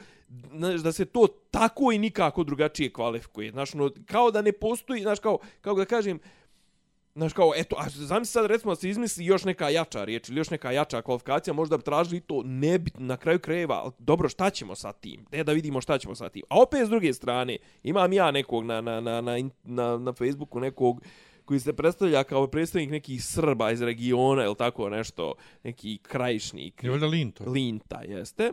znaš, 0.57 0.81
da 0.81 0.93
se 0.93 1.05
to 1.05 1.27
tako 1.51 1.93
i 1.93 1.99
nikako 1.99 2.45
drugačije 2.45 2.93
kvalifikuje. 2.93 3.51
Znaš, 3.51 3.75
no, 3.75 3.91
kao 4.07 4.31
da 4.31 4.43
ne 4.43 4.53
postoji, 4.53 5.03
znaš, 5.03 5.19
kao, 5.19 5.39
kao 5.61 5.75
da 5.75 5.85
kažem, 5.85 6.21
Znaš 7.15 7.33
kao, 7.33 7.53
eto, 7.57 7.77
a 7.79 7.89
zamisli 7.89 8.33
sad 8.33 8.47
recimo 8.47 8.73
da 8.73 8.77
se 8.77 8.89
izmisli 8.89 9.25
još 9.25 9.45
neka 9.45 9.69
jača 9.69 10.05
riječ 10.05 10.29
ili 10.29 10.39
još 10.39 10.51
neka 10.51 10.73
jača 10.73 11.03
kvalifikacija, 11.03 11.55
možda 11.55 11.77
bi 11.77 11.83
tražili 11.83 12.21
to 12.21 12.43
nebitno 12.45 13.07
na 13.07 13.17
kraju 13.17 13.39
krajeva, 13.39 13.81
ali 13.83 13.93
dobro, 13.99 14.29
šta 14.29 14.51
ćemo 14.51 14.75
sa 14.75 14.93
tim? 14.93 15.27
Ne 15.33 15.45
da 15.45 15.53
vidimo 15.53 15.81
šta 15.81 15.99
ćemo 15.99 16.15
sa 16.15 16.29
tim. 16.29 16.43
A 16.49 16.63
opet 16.63 16.87
s 16.87 16.89
druge 16.89 17.13
strane, 17.13 17.57
imam 17.83 18.13
ja 18.13 18.31
nekog 18.31 18.65
na, 18.65 18.81
na, 18.81 19.01
na, 19.01 19.21
na, 19.21 19.37
na, 19.65 19.99
na 19.99 20.13
Facebooku, 20.13 20.61
nekog 20.61 21.03
koji 21.45 21.61
se 21.61 21.73
predstavlja 21.73 22.25
kao 22.25 22.47
predstavnik 22.47 22.91
nekih 22.91 23.25
Srba 23.25 23.71
iz 23.71 23.83
regiona 23.83 24.45
ili 24.45 24.57
tako 24.57 24.89
nešto, 24.89 25.35
neki 25.65 25.99
krajišnik. 26.03 26.85
Je 26.85 26.91
valjda 26.91 27.07
Linto? 27.07 27.45
Linta, 27.47 28.03
jeste. 28.03 28.53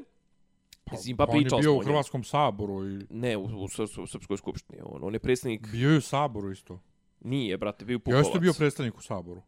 Mislim, 0.91 1.17
pa, 1.17 1.25
on 1.29 1.37
je 1.37 1.41
bio 1.41 1.61
smo 1.61 1.73
u. 1.73 1.79
Hrvatskom 1.79 2.23
saboru 2.23 2.89
i 2.89 3.05
Ne, 3.09 3.37
u, 3.37 3.43
u, 3.43 3.63
u 4.03 4.07
Srpskoj 4.07 4.37
skupštini. 4.37 4.79
On, 4.85 5.03
on 5.03 5.13
je 5.13 5.19
predsjednik... 5.19 5.67
bio 5.71 5.91
je 5.91 5.97
u 5.97 6.01
saboru 6.01 6.51
isto. 6.51 6.79
Nije, 7.19 7.57
brate, 7.57 7.85
bio 7.85 7.99
Pupovac. 7.99 8.25
jeste 8.25 8.39
bio 8.39 8.53
predstavnik 8.53 8.97
u 8.97 9.01
saboru. 9.01 9.41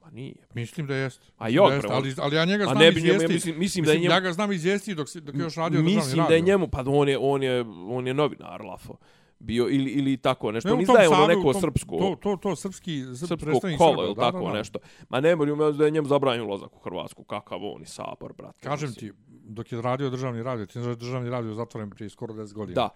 Pa 0.00 0.10
nije. 0.10 0.34
Mislim 0.54 0.86
da 0.86 0.94
jeste. 0.94 1.24
A 1.38 1.48
jok, 1.48 1.68
Da 1.68 1.74
jeste, 1.74 1.88
bre, 1.88 1.96
on- 1.96 2.02
ali, 2.02 2.14
ali 2.18 2.36
ja 2.36 2.44
njega 2.44 2.64
znam 2.64 2.78
ne 2.78 2.90
njemu, 2.90 3.06
ja 3.06 3.28
mislim, 3.28 3.58
mislim, 3.58 3.84
da 3.84 3.90
je 3.90 3.96
Mislim, 3.98 4.02
njemu... 4.02 4.14
ja 4.14 4.20
ga 4.20 4.32
znam 4.32 4.52
izvijestiti 4.52 4.94
dok, 4.94 5.08
dok 5.14 5.34
je 5.34 5.40
još 5.40 5.54
radio 5.54 5.70
državni 5.78 5.94
Mislim 5.96 6.18
radio. 6.18 6.28
da 6.28 6.34
je 6.34 6.40
njemu, 6.40 6.68
pa 6.68 6.84
on 6.86 7.08
je, 7.08 7.18
on 7.20 7.42
je, 7.42 7.64
on 7.88 8.06
je 8.06 8.14
novinar, 8.14 8.64
Lafo. 8.64 8.96
Bio 9.38 9.64
ili 9.64 9.90
ili 9.90 10.16
tako 10.16 10.52
nešto. 10.52 10.68
Ne, 10.68 10.74
On 10.74 10.80
izdaje 10.80 11.08
ono 11.08 11.26
neko 11.26 11.52
tom- 11.52 11.60
srpsko 11.60 11.96
To, 11.98 12.16
to, 12.16 12.36
to 12.36 12.56
srpski, 12.56 13.02
srp, 13.16 13.40
srpsko 13.40 13.60
kolo 13.78 14.04
ili 14.04 14.14
da, 14.14 14.20
tako 14.22 14.40
da, 14.40 14.46
da. 14.46 14.52
nešto. 14.52 14.78
Ma 15.08 15.20
ne 15.20 15.36
moram 15.36 15.76
da 15.76 15.84
je 15.84 15.90
njemu 15.90 16.08
zabranjen 16.08 16.44
ulazak 16.44 16.76
u 16.76 16.80
Hrvatsku. 16.80 17.24
Kakav 17.24 17.58
on 17.64 17.82
i 17.82 17.86
sabor, 17.86 18.32
brate. 18.32 18.58
Kažem 18.60 18.88
mislim. 18.88 19.10
ti, 19.10 19.18
dok 19.44 19.72
je 19.72 19.82
radio 19.82 20.10
državni 20.10 20.42
radio, 20.42 20.66
ti 20.66 20.78
da 20.78 20.94
državni 20.94 21.30
radio 21.30 21.54
zatvoren 21.54 21.90
prije 21.90 22.10
skoro 22.10 22.34
10 22.34 22.52
godina. 22.52 22.74
Da. 22.74 22.88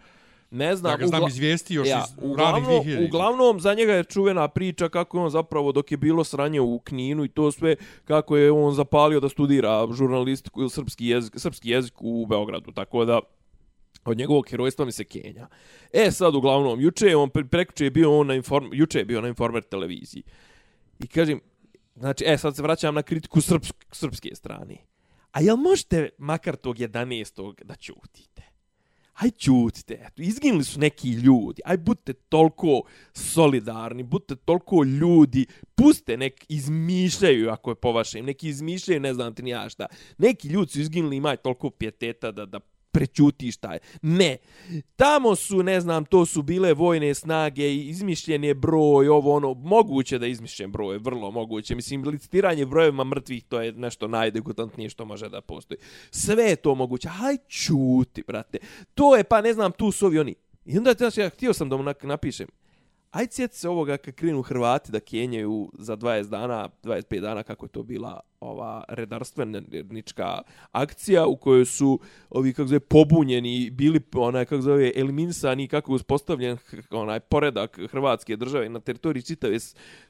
Ne 0.50 0.76
znam, 0.76 0.92
Ja 0.92 0.96
ga 0.96 1.06
znam 1.06 1.20
ugla- 1.20 1.28
izvijesti 1.28 1.74
još 1.74 1.88
ja, 1.88 1.98
iz 1.98 2.14
ranih 2.16 2.30
uglavnom, 2.30 2.64
2000. 2.76 3.06
uglavnom, 3.06 3.60
za 3.60 3.74
njega 3.74 3.92
je 3.92 4.04
čuvena 4.04 4.48
priča 4.48 4.88
kako 4.88 5.18
je 5.18 5.24
on 5.24 5.30
zapravo, 5.30 5.72
dok 5.72 5.90
je 5.90 5.96
bilo 5.96 6.24
sranje 6.24 6.60
u 6.60 6.78
Kninu 6.78 7.24
i 7.24 7.28
to 7.28 7.52
sve, 7.52 7.76
kako 8.04 8.36
je 8.36 8.50
on 8.52 8.74
zapalio 8.74 9.20
da 9.20 9.28
studira 9.28 9.86
žurnalistiku 9.92 10.60
ili 10.60 10.70
srpski 10.70 11.06
jezik, 11.06 11.32
srpski 11.36 11.70
jezik 11.70 11.94
u 11.98 12.26
Beogradu. 12.26 12.72
Tako 12.72 13.04
da, 13.04 13.20
od 14.10 14.18
njegovog 14.18 14.48
herojstva 14.50 14.84
mi 14.84 14.92
se 14.92 15.04
Kenja. 15.04 15.48
E 15.92 16.10
sad, 16.10 16.34
uglavnom, 16.34 16.80
juče 16.80 17.06
je 17.06 17.16
on, 17.16 17.30
prekuče 17.30 17.84
je 17.84 17.90
bio 17.90 18.18
on 18.18 18.26
na 18.26 18.34
inform, 18.34 18.70
juče 18.72 18.98
je 18.98 19.04
bio 19.04 19.20
na 19.20 19.28
Informer 19.28 19.62
televiziji. 19.62 20.22
I 20.98 21.06
kažem, 21.06 21.40
znači, 21.96 22.24
e 22.26 22.38
sad 22.38 22.56
se 22.56 22.62
vraćam 22.62 22.94
na 22.94 23.02
kritiku 23.02 23.40
srpsk, 23.40 23.76
srpske 23.92 24.34
strane. 24.34 24.76
A 25.32 25.40
jel 25.40 25.56
možete 25.56 26.08
makar 26.18 26.56
tog 26.56 26.76
11. 26.76 27.64
da 27.64 27.74
ćutite? 27.74 28.48
aj 29.18 29.30
ćutite, 29.30 29.94
eto, 29.94 30.22
izginuli 30.22 30.64
su 30.64 30.80
neki 30.80 31.10
ljudi, 31.10 31.62
aj 31.64 31.76
budite 31.76 32.12
toliko 32.12 32.82
solidarni, 33.12 34.02
budite 34.02 34.36
toliko 34.36 34.84
ljudi, 34.84 35.46
puste 35.74 36.16
nek 36.16 36.44
izmišljaju 36.48 37.50
ako 37.50 37.70
je 37.70 37.74
po 37.74 37.92
vašem, 37.92 38.24
neki 38.24 38.48
izmišljaju 38.48 39.00
ne 39.00 39.14
znam 39.14 39.34
ti 39.34 39.42
ni 39.42 39.50
ja 39.50 39.68
šta, 39.68 39.86
neki 40.18 40.48
ljudi 40.48 40.72
su 40.72 40.80
izginuli, 40.80 41.16
imaj 41.16 41.36
toliko 41.36 41.70
pjeteta 41.70 42.32
da, 42.32 42.46
da 42.46 42.60
prećutiš 42.98 43.56
taj. 43.56 43.78
Ne. 44.02 44.36
Tamo 44.96 45.36
su, 45.36 45.62
ne 45.62 45.80
znam, 45.80 46.04
to 46.04 46.26
su 46.26 46.42
bile 46.42 46.74
vojne 46.74 47.14
snage, 47.14 47.74
i 47.74 47.88
izmišljen 47.88 48.44
je 48.44 48.54
broj, 48.54 49.08
ovo 49.08 49.34
ono, 49.36 49.54
moguće 49.54 50.18
da 50.18 50.26
izmišljen 50.26 50.72
broj, 50.72 50.98
vrlo 50.98 51.30
moguće. 51.30 51.74
Mislim, 51.74 52.04
licitiranje 52.04 52.66
brojevima 52.66 53.04
mrtvih, 53.04 53.44
to 53.44 53.60
je 53.60 53.72
nešto 53.72 54.08
najdegutantnije 54.08 54.90
što 54.90 55.04
može 55.04 55.28
da 55.28 55.40
postoji. 55.40 55.78
Sve 56.10 56.44
je 56.44 56.56
to 56.56 56.74
moguće. 56.74 57.08
Haj 57.08 57.36
čuti, 57.48 58.22
brate. 58.26 58.58
To 58.94 59.16
je, 59.16 59.24
pa 59.24 59.40
ne 59.40 59.52
znam, 59.52 59.72
tu 59.72 59.92
su 59.92 60.06
ovi 60.06 60.18
oni. 60.18 60.34
I 60.64 60.78
onda 60.78 60.92
znači, 60.92 61.20
ja 61.20 61.28
htio 61.28 61.52
sam 61.52 61.68
da 61.68 61.76
mu 61.76 61.84
napišem. 62.02 62.48
Aj 63.10 63.26
sjeti 63.30 63.56
se 63.56 63.68
ovoga 63.68 63.96
kad 63.96 64.14
krenu 64.14 64.42
Hrvati 64.42 64.92
da 64.92 65.00
kenjaju 65.00 65.70
za 65.78 65.96
20 65.96 66.28
dana, 66.28 66.68
25 66.82 67.20
dana 67.20 67.42
kako 67.42 67.66
je 67.66 67.70
to 67.70 67.82
bila 67.82 68.20
ova 68.40 68.84
redarstvenička 68.88 70.42
akcija 70.72 71.26
u 71.26 71.36
kojoj 71.36 71.64
su 71.64 72.00
ovi 72.30 72.52
kako 72.52 72.68
zove 72.68 72.80
pobunjeni 72.80 73.70
bili 73.70 74.00
onaj 74.14 74.44
kako 74.44 74.62
zove 74.62 74.92
eliminisani 74.96 75.68
kako 75.68 75.92
je 75.92 75.96
uspostavljen 75.96 76.56
onaj 76.90 77.20
poredak 77.20 77.78
hrvatske 77.90 78.36
države 78.36 78.68
na 78.68 78.80
teritoriji 78.80 79.22
čitave 79.22 79.58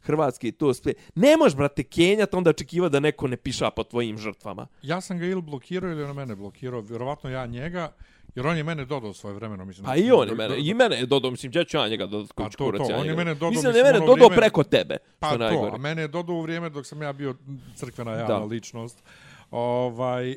Hrvatske 0.00 0.48
i 0.48 0.52
to 0.52 0.74
sve. 0.74 0.92
Ne 1.14 1.36
možeš 1.36 1.56
brate 1.56 1.82
kenjati 1.82 2.36
onda 2.36 2.50
očekiva 2.50 2.88
da 2.88 3.00
neko 3.00 3.28
ne 3.28 3.36
piša 3.36 3.70
po 3.70 3.84
tvojim 3.84 4.18
žrtvama. 4.18 4.66
Ja 4.82 5.00
sam 5.00 5.18
ga 5.18 5.26
ili 5.26 5.42
blokirao 5.42 5.90
ili 5.90 6.02
on 6.02 6.16
mene 6.16 6.36
blokirao, 6.36 6.80
vjerovatno 6.80 7.30
ja 7.30 7.46
njega, 7.46 7.92
jer 8.38 8.46
on 8.46 8.56
je 8.56 8.64
mene 8.64 8.84
dodao 8.84 9.12
svoje 9.12 9.34
vremeno. 9.34 9.64
Mislim, 9.64 9.84
Pa 9.84 9.96
i 9.96 10.10
on 10.12 10.28
je 10.28 10.34
mene, 10.36 10.54
i 10.58 10.74
mene 10.74 10.96
je 10.96 11.06
dodao, 11.06 11.30
mislim, 11.30 11.52
ja 11.54 11.64
ću 11.64 11.76
ja 11.76 11.88
njega 11.88 12.06
dodat 12.06 12.32
Pa 12.34 12.44
kuć 12.44 12.56
to, 12.56 12.64
kurac. 12.64 12.78
to, 12.80 12.94
on 12.94 13.06
je 13.06 13.14
mene 13.14 13.34
dodao, 13.34 13.50
Mislim 13.50 13.66
mislim, 13.66 13.76
je 13.76 13.84
mene 13.84 13.98
ono 13.98 14.06
dodao 14.06 14.28
vrijeme- 14.28 14.36
preko 14.38 14.62
tebe, 14.64 14.96
Pa 15.18 15.26
što 15.26 15.36
to, 15.36 15.44
najgore. 15.44 15.70
a 15.74 15.78
mene 15.78 16.02
je 16.02 16.08
dodao 16.08 16.36
u 16.36 16.42
vrijeme 16.42 16.70
dok 16.70 16.86
sam 16.86 17.02
ja 17.02 17.12
bio 17.12 17.34
crkvena 17.74 18.12
javna 18.12 18.26
Da. 18.28 18.44
ličnost. 18.44 19.02
Ovaj, 19.50 20.36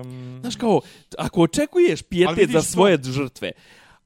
um, 0.00 0.38
Znaš 0.40 0.56
kao, 0.56 0.80
ako 1.18 1.42
očekuješ 1.42 2.02
pijetet 2.02 2.36
vidiš 2.36 2.52
za 2.52 2.58
to- 2.58 2.64
svoje 2.64 2.98
žrtve, 3.04 3.52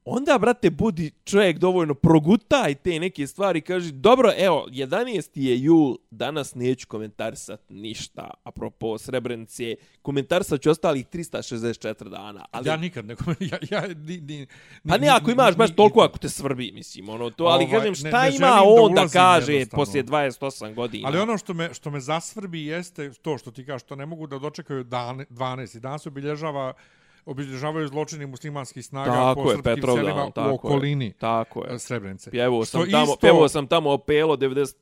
onda, 0.05 0.37
brate, 0.37 0.69
budi 0.69 1.11
čovjek 1.23 1.57
dovoljno, 1.57 1.93
progutaj 1.93 2.75
te 2.75 2.99
neke 2.99 3.27
stvari, 3.27 3.61
kaži, 3.61 3.91
dobro, 3.91 4.31
evo, 4.37 4.67
11. 4.69 5.29
je 5.33 5.63
jul, 5.63 5.95
danas 6.11 6.55
neću 6.55 6.87
komentarisat 6.87 7.61
ništa, 7.69 8.29
apropo 8.43 8.97
Srebrenice, 8.97 9.75
komentarisat 10.01 10.61
ću 10.61 10.69
ostalih 10.69 11.05
364 11.13 12.09
dana, 12.09 12.45
ali... 12.51 12.69
ja 12.69 12.77
nikad 12.77 13.05
ne 13.05 13.15
ja, 13.51 13.57
ja, 13.71 13.87
ni, 13.87 14.17
ni, 14.17 14.47
Pa 14.87 14.97
ne, 14.97 15.07
ako 15.07 15.31
imaš 15.31 15.55
baš 15.55 15.75
toliko 15.75 16.01
ako 16.01 16.17
te 16.17 16.29
svrbi, 16.29 16.71
mislim, 16.71 17.09
ono 17.09 17.29
to, 17.29 17.43
ali 17.43 17.65
Ovaj, 17.65 17.77
kažem, 17.77 17.91
ne- 18.03 18.09
šta 18.09 18.23
ne 18.23 18.35
ima 18.35 18.47
želim 18.47 18.75
da 18.75 18.81
on 18.81 18.93
da 18.93 19.07
kaže 19.07 19.65
poslije 19.71 20.03
28 20.03 20.73
godina? 20.73 21.07
Ali 21.07 21.19
ono 21.19 21.37
što 21.37 21.53
me, 21.53 21.73
što 21.73 21.91
me 21.91 21.99
zasvrbi 21.99 22.65
jeste 22.65 23.11
to 23.21 23.37
što 23.37 23.51
ti 23.51 23.65
kažeš, 23.65 23.81
što 23.81 23.95
ne 23.95 24.05
mogu 24.05 24.27
da 24.27 24.39
dočekaju 24.39 24.83
dan, 24.83 25.25
12. 25.29 25.79
Dan 25.79 25.99
se 25.99 26.09
obilježava 26.09 26.73
obilježavaju 27.25 27.87
zločini 27.87 28.25
muslimanskih 28.25 28.85
snaga 28.85 29.11
Tako 29.11 29.35
po 29.35 29.41
je, 29.41 29.47
srpskim 29.47 29.75
Petrovdan, 29.75 30.05
selima 30.05 30.25
tako 30.27 30.41
je. 30.41 30.51
u 30.51 30.55
okolini 30.55 31.13
Tako 31.13 31.63
je. 31.63 31.75
e, 31.75 31.79
Srebrenice. 31.79 32.31
Pjevao 32.31 32.65
Što 32.65 32.77
sam 32.77 32.91
tamo, 32.91 33.03
isto- 33.05 33.17
pjevao 33.17 33.47
sam 33.49 33.67
tamo 33.67 33.91
opelo 33.91 34.35
99. 34.37 34.75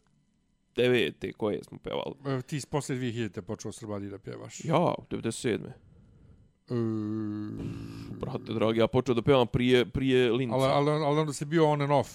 koje 1.34 1.64
smo 1.64 1.78
pevali. 1.80 2.16
E, 2.30 2.42
Ti 2.42 2.60
s 2.60 2.66
poslije 2.66 3.00
2000 3.02 3.42
počeo 3.42 3.72
Srbadi 3.72 4.08
da 4.08 4.18
pjevaš. 4.20 4.66
Ja, 4.66 4.94
97. 5.10 5.60
E, 6.70 6.74
Brate, 8.12 8.54
dragi, 8.54 8.80
ja 8.80 8.88
počeo 8.88 9.16
da 9.16 9.22
pevam 9.22 9.48
prije, 9.48 9.86
prije 9.86 10.32
Linca. 10.32 10.56
ali, 10.56 10.66
ali, 10.66 11.04
ali 11.04 11.20
onda 11.20 11.34
si 11.34 11.46
bio 11.46 11.68
on 11.68 11.82
and 11.82 11.92
off. 11.92 12.10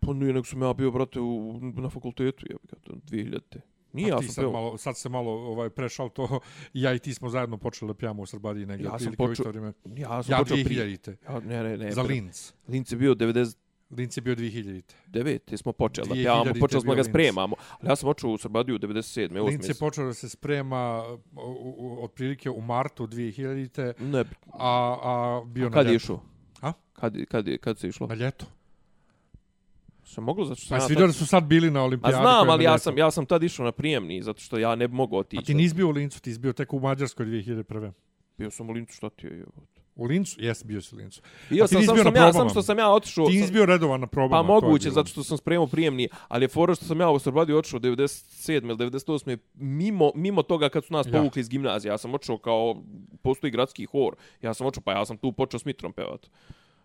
Pa 0.00 0.12
nije, 0.12 0.32
nego 0.32 0.44
sam 0.44 0.62
ja 0.62 0.72
bio, 0.72 0.90
brate, 0.90 1.20
u, 1.20 1.60
na 1.74 1.88
fakultetu, 1.90 2.46
je, 2.46 2.56
2000. 2.86 3.58
Nije, 3.96 4.08
ja 4.08 4.18
sam 4.18 4.28
sad, 4.28 4.44
malo, 4.46 4.78
sad 4.78 4.96
se 4.96 5.08
malo 5.08 5.30
ovaj, 5.32 5.70
prešao 5.70 6.08
to. 6.08 6.40
Ja 6.74 6.94
i 6.94 6.98
ti 6.98 7.14
smo 7.14 7.28
zajedno 7.28 7.56
počeli 7.58 7.88
da 7.88 7.94
pjevamo 7.94 8.22
u 8.22 8.26
Srbadi 8.26 8.66
negdje. 8.66 8.84
Ja 8.84 8.98
sam 8.98 9.12
počeo- 9.14 9.48
vrijeme. 9.48 9.72
Ja 9.86 10.22
sam 10.22 10.32
Ja 10.32 10.38
počeo 10.38 10.56
prije. 10.56 10.84
2000-te. 10.86 11.16
Ja, 11.24 11.40
ne, 11.40 11.62
ne, 11.62 11.76
ne. 11.76 11.92
Za 11.92 12.02
pre- 12.02 12.08
Linz. 12.08 12.52
Linz 12.68 12.92
je 12.92 12.98
bio 12.98 13.14
99. 13.14 13.56
Linz 13.90 14.16
je 14.16 14.22
bio 14.22 14.34
2000-te. 14.34 15.56
smo 15.56 15.72
počeli 15.72 16.08
da 16.08 16.14
2000 16.14 16.16
pjevamo, 16.16 16.44
je 16.46 16.54
počeli 16.54 16.80
smo 16.82 16.92
ga 16.92 16.96
Linz. 16.96 17.08
spremamo. 17.08 17.56
Ali 17.72 17.90
ja 17.90 17.96
sam 17.96 18.06
počeo 18.06 18.30
u 18.30 18.38
Srbadiju 18.38 18.78
97. 18.78 19.44
Linz 19.44 19.64
je 19.64 19.74
8. 19.74 19.78
počeo 19.80 20.06
da 20.06 20.14
se 20.14 20.28
sprema 20.28 21.02
u, 21.32 21.40
u, 21.40 21.74
u, 21.78 22.04
otprilike 22.04 22.50
u 22.50 22.60
martu 22.60 23.06
2000-te, 23.06 23.94
Ne, 24.00 24.24
a, 24.48 24.96
a 25.02 25.42
bio 25.46 25.66
a 25.66 25.68
na 25.68 25.74
kad 25.74 25.86
je 25.86 25.92
ljeto. 25.92 26.04
išao? 26.04 26.20
A? 26.62 26.72
Kad, 26.92 27.16
je- 27.16 27.26
kad, 27.26 27.48
je- 27.48 27.58
kad 27.58 27.78
se 27.78 27.88
išlo? 27.88 28.06
Na 28.06 28.14
ljeto. 28.14 28.46
Se 30.06 30.20
moglo 30.20 30.44
zato 30.44 30.60
što 30.60 30.74
Pa 30.74 30.80
sam 30.80 30.84
ja 30.84 30.88
vidio 30.88 31.06
tad... 31.06 31.14
su 31.14 31.26
sad 31.26 31.44
bili 31.44 31.70
na 31.70 31.80
A 31.80 31.84
olimpijadi. 31.84 32.14
koja 32.14 32.22
znam, 32.22 32.50
ali 32.50 32.64
ja 32.64 32.78
sam, 32.78 32.98
ja 32.98 33.10
sam 33.10 33.26
tad 33.26 33.42
išao 33.42 33.64
na 33.64 33.72
prijemni, 33.72 34.22
zato 34.22 34.40
što 34.40 34.58
ja 34.58 34.74
ne 34.74 34.88
bi 34.88 34.94
mogao 34.94 35.16
A 35.16 35.20
otići. 35.20 35.42
ti 35.44 35.54
nisi 35.54 35.74
bio 35.74 35.88
u 35.88 35.92
Lincu, 35.92 36.20
ti 36.20 36.32
si 36.32 36.38
bio 36.38 36.52
tek 36.52 36.72
u 36.72 36.80
Mađarskoj 36.80 37.26
2001. 37.26 37.92
Bio 38.38 38.50
sam 38.50 38.70
u 38.70 38.72
Lincu, 38.72 38.94
šta 38.94 39.10
ti 39.10 39.26
je? 39.26 39.32
jebote? 39.32 39.80
U 39.96 40.04
Lincu? 40.04 40.36
Jes, 40.38 40.64
bio 40.64 40.82
si 40.82 40.94
u 40.94 40.98
Lincu. 40.98 41.20
Bio 41.50 41.64
A 41.64 41.66
sam, 41.66 41.82
sam, 41.82 41.96
sam 41.96 42.16
ja, 42.16 42.32
sam 42.32 42.48
što 42.48 42.62
sam 42.62 42.78
ja 42.78 42.90
otišao... 42.90 43.26
Ti 43.26 43.32
nisi 43.32 43.44
sam- 43.44 43.52
bio 43.52 43.66
redovan 43.66 44.00
na 44.00 44.06
probama. 44.06 44.42
Pa 44.42 44.54
moguće, 44.54 44.90
zato 44.90 45.08
što 45.08 45.24
sam 45.24 45.38
spremao 45.38 45.66
prijemni, 45.66 46.08
ali 46.28 46.44
je 46.44 46.48
fora 46.48 46.74
što 46.74 46.84
sam 46.84 47.00
ja 47.00 47.10
u 47.10 47.18
Srbadi 47.18 47.52
otišao 47.52 47.80
97. 47.80 48.52
ili 48.64 48.76
98. 48.76 49.36
Mimo, 49.54 50.10
mimo 50.14 50.42
toga 50.42 50.68
kad 50.68 50.84
su 50.84 50.92
nas 50.92 51.06
Ja. 51.06 51.12
povukli 51.12 51.40
iz 51.40 51.48
gimnazije. 51.48 51.90
Ja 51.90 51.98
sam 51.98 52.14
otišao 52.14 52.38
kao, 52.38 52.82
postoji 53.22 53.50
gradski 53.50 53.84
hor. 53.84 54.14
Ja 54.42 54.54
sam 54.54 54.66
otišao, 54.66 54.82
pa 54.82 54.92
ja 54.92 55.04
sam 55.04 55.16
tu 55.16 55.32
počeo 55.32 55.60
s 55.60 55.64
Mitrom 55.64 55.92
pevat. 55.92 56.26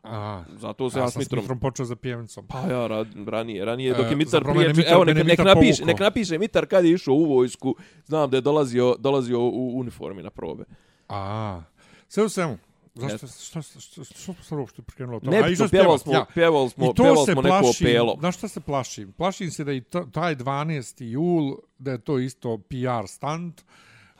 A, 0.04 0.44
Zato 0.58 0.90
se 0.90 1.00
ja, 1.00 1.04
ja, 1.04 1.10
sam 1.10 1.20
Mitrom... 1.20 1.44
Mitrom 1.44 1.60
počeo 1.60 1.86
za 1.86 1.96
pjevnicom. 1.96 2.48
Pa 2.48 2.60
ja, 2.60 2.88
rad, 2.88 3.08
ranije, 3.28 3.66
ranije, 3.66 3.94
dok 3.94 4.06
E, 4.06 4.10
je 4.10 4.16
Mitar 4.16 4.44
prije... 4.44 4.74
Mitar- 4.74 4.94
evo, 4.94 5.06
nek, 5.06 5.26
nek, 5.26 5.40
napiše, 5.40 5.86
nek 5.86 6.00
napiše 6.00 6.38
Mitar 6.38 6.66
kad 6.66 6.86
je 6.86 6.92
išao 6.92 7.14
u 7.14 7.26
vojsku, 7.26 7.76
znam 8.06 8.30
da 8.30 8.38
je 8.38 8.42
dolazio, 8.42 8.96
dolazio 9.00 9.40
u 9.40 9.80
uniformi 9.80 10.24
na 10.24 10.30
probe. 10.30 10.64
A, 11.10 11.62
sve 12.08 12.24
u 12.24 12.30
svemu. 12.30 12.58
Zašto, 12.96 13.28
što, 13.28 13.62
što, 13.62 13.80
što, 13.80 14.04
što 14.04 14.34
se 14.44 14.56
uopšte 14.56 14.82
prekrenulo 14.82 15.20
to? 15.20 15.30
Ne, 15.30 15.42
pjevali 15.42 15.70
pjevat, 15.70 16.02
smo, 16.02 16.14
ja. 16.14 16.26
pjevali 16.34 16.70
smo, 16.70 16.86
I 16.86 16.88
to 16.88 17.04
pjevali 17.04 17.26
se 17.26 17.32
smo 17.32 17.42
neko 17.42 17.60
plašim, 17.62 17.88
opelo. 17.88 18.16
znaš 18.20 18.38
šta 18.38 18.48
se 18.48 18.60
plašim? 18.60 19.12
Plašim 19.14 19.52
se 19.52 19.64
da 19.64 19.74
i 19.74 19.82
taj 20.12 20.36
12. 20.36 21.04
jul, 21.04 21.58
da 21.78 21.92
je 21.92 21.98
to 21.98 22.20
isto 22.20 22.58
PR 22.58 23.08
stand, 23.08 23.62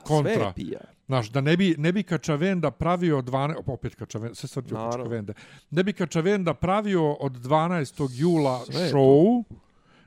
kontra. 0.04 0.32
Sve 0.34 0.42
je 0.44 0.52
pija. 0.54 0.80
Znaš, 1.06 1.30
da 1.30 1.40
ne 1.40 1.56
bi, 1.56 1.74
ne 1.78 1.92
bi 1.92 2.02
Kačavenda 2.02 2.70
pravio 2.70 3.22
12, 3.22 3.54
opet 3.66 3.94
Kačavenda, 3.94 4.34
sve 4.34 4.48
sad 4.48 4.72
Naravno. 4.72 4.90
Kačavende, 4.90 5.34
ne 5.70 5.82
bi 5.82 5.92
Kačavenda 5.92 6.54
pravio 6.54 7.12
od 7.12 7.32
12. 7.32 8.08
jula 8.12 8.64
Sve 8.64 8.80
je 8.80 8.92
show, 8.92 9.44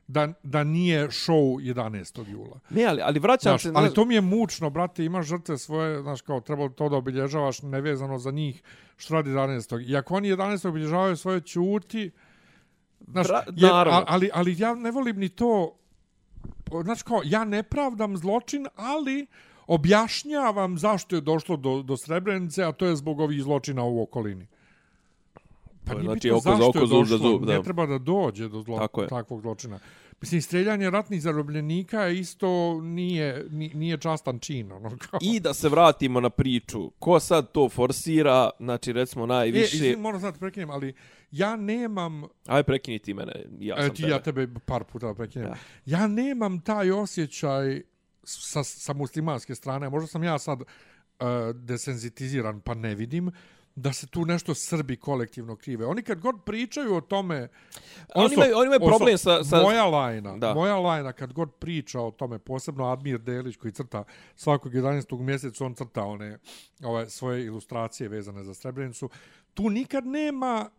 da, 0.07 0.33
da 0.43 0.63
nije 0.63 1.07
show 1.07 1.73
11. 1.73 2.29
jula. 2.31 2.59
Ne, 2.69 2.85
ali, 2.85 3.01
ali 3.01 3.19
vraćam 3.19 3.51
Znaš, 3.51 3.61
se... 3.61 3.71
ali 3.75 3.85
znaš- 3.87 3.95
to 3.95 4.05
mi 4.05 4.15
je 4.15 4.21
mučno, 4.21 4.69
brate, 4.69 5.05
imaš 5.05 5.25
žrtve 5.25 5.57
svoje, 5.57 6.01
znaš, 6.01 6.21
kao 6.21 6.41
trebalo 6.41 6.69
to 6.69 6.89
da 6.89 6.95
obilježavaš 6.95 7.61
nevezano 7.61 8.19
za 8.19 8.31
njih, 8.31 8.63
što 8.97 9.13
radi 9.13 9.29
11. 9.29 9.89
I 9.89 9.95
ako 9.97 10.15
oni 10.15 10.27
11. 10.29 10.67
obilježavaju 10.67 11.17
svoje 11.17 11.41
ćuti, 11.41 12.11
znaš, 13.07 13.27
Bra- 13.27 13.43
jer, 13.55 13.71
naravno. 13.71 14.03
ali, 14.07 14.29
ali 14.33 14.55
ja 14.59 14.75
ne 14.75 14.91
volim 14.91 15.19
ni 15.19 15.29
to, 15.29 15.77
znaš, 16.83 17.03
kao, 17.03 17.21
ja 17.25 17.43
ne 17.43 17.63
pravdam 17.63 18.17
zločin, 18.17 18.67
ali 18.75 19.27
objašnjavam 19.67 20.77
zašto 20.77 21.15
je 21.15 21.21
došlo 21.21 21.57
do, 21.57 21.81
do 21.81 21.97
Srebrenice, 21.97 22.63
a 22.63 22.71
to 22.71 22.85
je 22.85 22.95
zbog 22.95 23.19
ovih 23.19 23.43
zločina 23.43 23.83
u 23.83 24.01
okolini. 24.01 24.47
Pa 25.85 25.93
nije 25.93 26.03
znači, 26.03 26.19
bitno 26.21 26.37
oko 26.37 26.43
za 26.43 26.49
zašto 26.51 26.69
oko, 26.69 26.79
je 26.79 26.87
zub 26.87 27.05
za 27.05 27.17
došlo, 27.17 27.31
zub, 27.31 27.45
da. 27.45 27.53
Ne 27.53 27.63
treba 27.63 27.85
da 27.85 27.97
dođe 27.97 28.47
do 28.47 28.61
zlo, 28.61 28.77
Tako 28.77 29.01
je. 29.01 29.07
takvog 29.07 29.41
zločina. 29.41 29.79
Mislim, 30.21 30.41
streljanje 30.41 30.89
ratnih 30.89 31.21
zarobljenika 31.21 32.07
isto 32.09 32.47
nije, 32.81 33.45
ni- 33.51 33.71
nije 33.73 33.97
častan 33.97 34.39
čin. 34.39 34.71
Ono, 34.71 34.97
kao. 35.01 35.19
I 35.23 35.39
da 35.39 35.53
se 35.53 35.69
vratimo 35.69 36.19
na 36.19 36.29
priču. 36.29 36.91
Ko 36.91 37.19
sad 37.19 37.51
to 37.51 37.69
forsira, 37.69 38.49
znači 38.59 38.93
recimo 38.93 39.23
E, 39.23 39.27
najviše... 39.27 39.75
izvim, 39.77 39.99
moram 39.99 40.21
sad 40.21 40.39
prekinem, 40.39 40.69
ali 40.69 40.93
ja 41.31 41.55
nemam, 41.55 42.23
Aj 42.45 42.63
prekini 42.63 42.99
ti 42.99 43.13
mene, 43.13 43.31
ja 43.59 43.75
sam 43.75 43.85
e, 43.85 43.89
ti 43.89 44.01
tebe. 44.01 44.11
ja 44.11 44.19
tebe 44.19 44.47
par 44.65 44.83
puta 44.83 45.13
prekinem, 45.13 45.47
Da. 45.47 45.55
ja 45.87 46.07
nemam 46.07 46.61
taj 46.61 46.91
osjećaj 46.91 47.81
sa, 48.25 48.63
sa 48.63 48.93
muslimanske 48.93 49.55
strane, 49.55 49.89
možda 49.89 50.07
sam 50.07 50.23
ja 50.23 50.39
sad 50.39 50.61
uh, 50.61 50.65
desenzitiziran 51.55 52.61
pa 52.61 52.73
ne 52.73 52.95
vidim, 52.95 53.31
da 53.75 53.93
se 53.93 54.07
tu 54.07 54.25
nešto 54.25 54.55
Srbi 54.55 54.95
kolektivno 54.97 55.55
krive. 55.55 55.85
Oni 55.85 56.01
kad 56.01 56.19
god 56.19 56.35
pričaju 56.45 56.95
o 56.95 57.01
tome... 57.01 57.47
Oni 58.15 58.33
imaju- 58.33 58.55
oni 58.55 58.65
imaju 58.65 58.79
problem 58.81 59.17
sa- 59.17 59.43
sa- 59.43 59.57
Moja 59.57 59.85
lajna, 59.85 60.37
Da. 60.37 60.53
moja 60.53 60.75
lajna 60.77 61.13
kad 61.13 61.33
god 61.33 61.51
priča 61.51 61.99
o 61.99 62.11
tome, 62.11 62.39
posebno 62.39 62.85
Admir 62.85 63.19
Delić 63.19 63.57
koji 63.57 63.71
crta 63.71 64.03
svakog 64.35 64.73
11. 64.73 65.19
mjeseca, 65.19 65.65
on 65.65 65.75
crta 65.75 66.03
one 66.03 66.37
ove, 66.83 67.09
svoje 67.09 67.45
ilustracije 67.45 68.09
vezane 68.09 68.43
za 68.43 68.53
Srebrenicu. 68.53 69.09
Tu 69.53 69.69
nikad 69.69 70.05
nema 70.05 70.69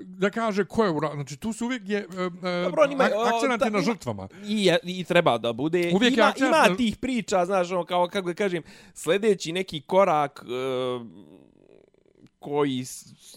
da 0.00 0.30
kaže 0.30 0.64
ko 0.64 0.84
je 0.84 0.90
ura... 0.90 1.10
Znači, 1.14 1.36
tu 1.36 1.52
su 1.52 1.64
uvijek 1.64 1.88
je, 1.88 1.98
e, 1.98 2.04
Dobro, 2.64 2.82
on 2.82 2.92
ima- 2.92 3.04
ak- 3.04 3.34
akcenat 3.34 3.64
je 3.64 3.70
na 3.70 3.80
žrtvama. 3.80 4.28
I, 4.46 4.70
I 4.82 5.04
treba 5.04 5.38
da 5.38 5.52
bude. 5.52 5.90
Uvijek 5.94 6.16
je 6.16 6.22
ima, 6.38 6.48
ima 6.66 6.76
tih 6.76 6.96
priča, 6.96 7.46
znaš, 7.46 7.70
ono, 7.70 7.84
kao, 7.84 8.08
kako 8.08 8.28
da 8.28 8.34
kažem, 8.34 8.62
sljedeći 8.94 9.52
neki 9.52 9.80
korak 9.80 10.44
uh, 10.44 11.06
koji 12.38 12.84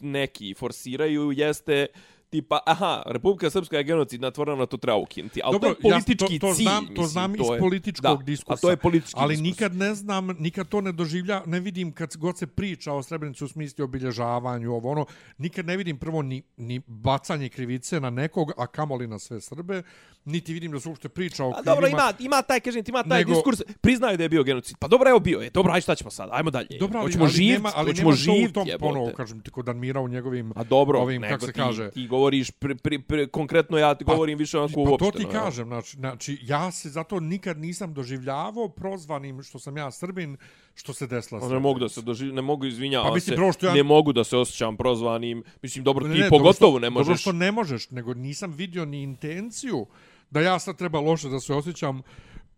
neki 0.01 0.53
forsiraju 0.53 1.31
jeste 1.31 1.87
tipa, 2.29 2.59
aha, 2.65 3.03
Republika 3.05 3.49
Srpska 3.49 3.77
je 3.77 3.83
genocidna 3.83 4.31
tvorana, 4.31 4.65
to 4.65 4.77
treba 4.77 4.97
ukinuti. 4.97 5.41
Ali 5.43 5.53
Dobro, 5.53 5.69
to 5.69 5.75
je 5.77 5.81
politički 5.83 6.33
ja 6.33 6.39
to, 6.39 6.47
to 6.47 6.53
cilj, 6.53 6.63
znam, 6.63 6.79
mislim. 6.79 6.95
to 6.95 7.03
znam 7.03 7.35
iz 7.35 7.41
je- 7.43 7.59
političkog 7.59 8.17
da, 8.17 8.23
diskursa. 8.23 8.53
A 8.53 8.57
to 8.57 8.69
je 8.69 8.77
politički 8.77 9.15
Ali 9.15 9.33
diskurs. 9.33 9.45
nikad 9.45 9.75
ne 9.75 9.95
znam, 9.95 10.27
nikad 10.29 10.67
to 10.67 10.81
ne 10.81 10.91
doživlja, 10.91 11.41
ne 11.45 11.59
vidim 11.59 11.91
kad 11.91 12.17
god 12.17 12.37
se 12.37 12.47
priča 12.47 12.93
o 12.93 13.03
Srebrenici 13.03 13.43
u 13.43 13.47
smislu 13.47 13.85
obilježavanju, 13.85 14.71
ovo 14.71 14.91
ono, 14.91 15.05
nikad 15.37 15.65
ne 15.65 15.77
vidim 15.77 15.97
prvo 15.97 16.21
ni, 16.21 16.41
ni 16.57 16.81
bacanje 16.87 17.49
krivice 17.49 17.99
na 17.99 18.09
nekog, 18.09 18.51
a 18.57 18.67
kamoli 18.67 19.07
na 19.07 19.19
sve 19.19 19.41
Srbe, 19.41 19.83
niti 20.25 20.53
vidim 20.53 20.71
da 20.71 20.79
se 20.79 20.89
uopšte 20.89 21.09
priča 21.09 21.45
o 21.45 21.49
A 21.49 21.53
krivima. 21.53 21.63
dobro, 21.65 21.87
ima, 21.87 22.13
ima 22.19 22.41
taj, 22.41 22.59
kažem 22.59 22.83
ti, 22.83 22.91
ima 22.91 23.03
taj 23.03 23.19
Nego- 23.19 23.33
diskurs, 23.33 23.61
priznaju 23.81 24.17
da 24.17 24.23
je 24.23 24.29
bio 24.29 24.43
genocid. 24.43 24.77
Pa 24.77 24.87
dobro, 24.87 25.09
evo 25.09 25.19
bio 25.19 25.39
je. 25.39 25.49
Dobro, 25.49 25.73
aj 25.73 25.81
šta 25.81 25.95
ćemo 25.95 26.09
sad? 26.11 26.29
Ajmo 26.31 26.51
dalje. 26.51 26.67
Dobro, 26.79 26.99
ali, 26.99 27.05
hoćemo 27.07 27.25
ali 27.25 27.45
nema, 27.47 27.71
ali 27.75 27.89
hoćemo 27.89 28.11
nema 28.11 28.23
to 28.53 28.61
u 28.61 28.65
tom, 28.65 28.67
ponovo, 28.79 29.11
kažem 29.11 29.41
ti, 29.41 29.51
kod 29.51 29.69
Admira 29.69 30.01
u 30.01 30.07
njegovim 30.07 30.53
A 30.55 30.63
dobro, 30.63 30.99
ovim, 30.99 31.21
kako 31.21 31.45
se 31.45 31.51
ti, 31.51 31.59
kaže, 31.59 31.91
ti 31.91 32.07
govoriš, 32.19 32.51
pri, 32.51 32.75
pri, 32.75 32.99
pri, 33.01 33.27
konkretno 33.29 33.77
ja 33.77 33.95
ti 33.95 34.03
govorim 34.05 34.37
više 34.37 34.59
onako 34.59 34.73
Pa 34.75 34.79
uopšteno. 34.81 35.11
to 35.11 35.17
ti 35.19 35.23
ja. 35.25 35.29
kažem, 35.31 35.67
znači, 35.67 35.97
znači, 35.97 36.37
ja 36.43 36.71
se 36.71 36.89
zato 36.89 37.19
nikad 37.21 37.57
nisam 37.57 37.93
doživljavao 37.93 38.69
prozvanim 38.69 39.43
što 39.43 39.59
sam 39.59 39.77
ja 39.77 39.91
Srbin, 39.91 40.37
što 40.75 40.93
se 40.93 41.07
desila 41.07 41.39
Pa 41.39 41.45
Ne 41.45 41.49
Srebrenica. 41.49 41.59
mogu 41.61 41.79
da 41.79 41.89
se 41.89 42.01
doživ... 42.01 42.33
ne 42.33 42.41
mogu 42.41 42.65
izvinjavam 42.65 43.07
Pa 43.07 43.13
mislim, 43.15 43.37
se. 43.37 43.53
što 43.53 43.67
ja- 43.67 43.73
Ne 43.73 43.83
mogu 43.85 44.13
da 44.13 44.23
se 44.23 44.37
osjećam 44.37 44.77
prozvanim. 44.77 45.43
Mislim 45.61 45.83
dobro 45.83 46.07
Ne, 46.07 46.13
ti 46.13 46.19
ne, 46.19 46.29
pogotovo 46.29 46.49
dobro 46.71 46.71
što, 46.71 46.79
ne 46.79 46.89
Dobro 46.89 46.99
možeš. 47.01 47.21
što 47.21 47.31
ne 47.33 47.51
možeš, 47.51 47.89
nego 47.89 48.13
nisam 48.13 48.51
vidio 48.51 48.85
ni 48.85 49.03
intenciju 49.03 49.85
da 50.31 50.41
ja 50.41 50.59
sad 50.59 50.77
treba 50.77 50.99
loše 51.01 51.29
da 51.29 51.39
se 51.39 51.53
osjećam 51.53 52.01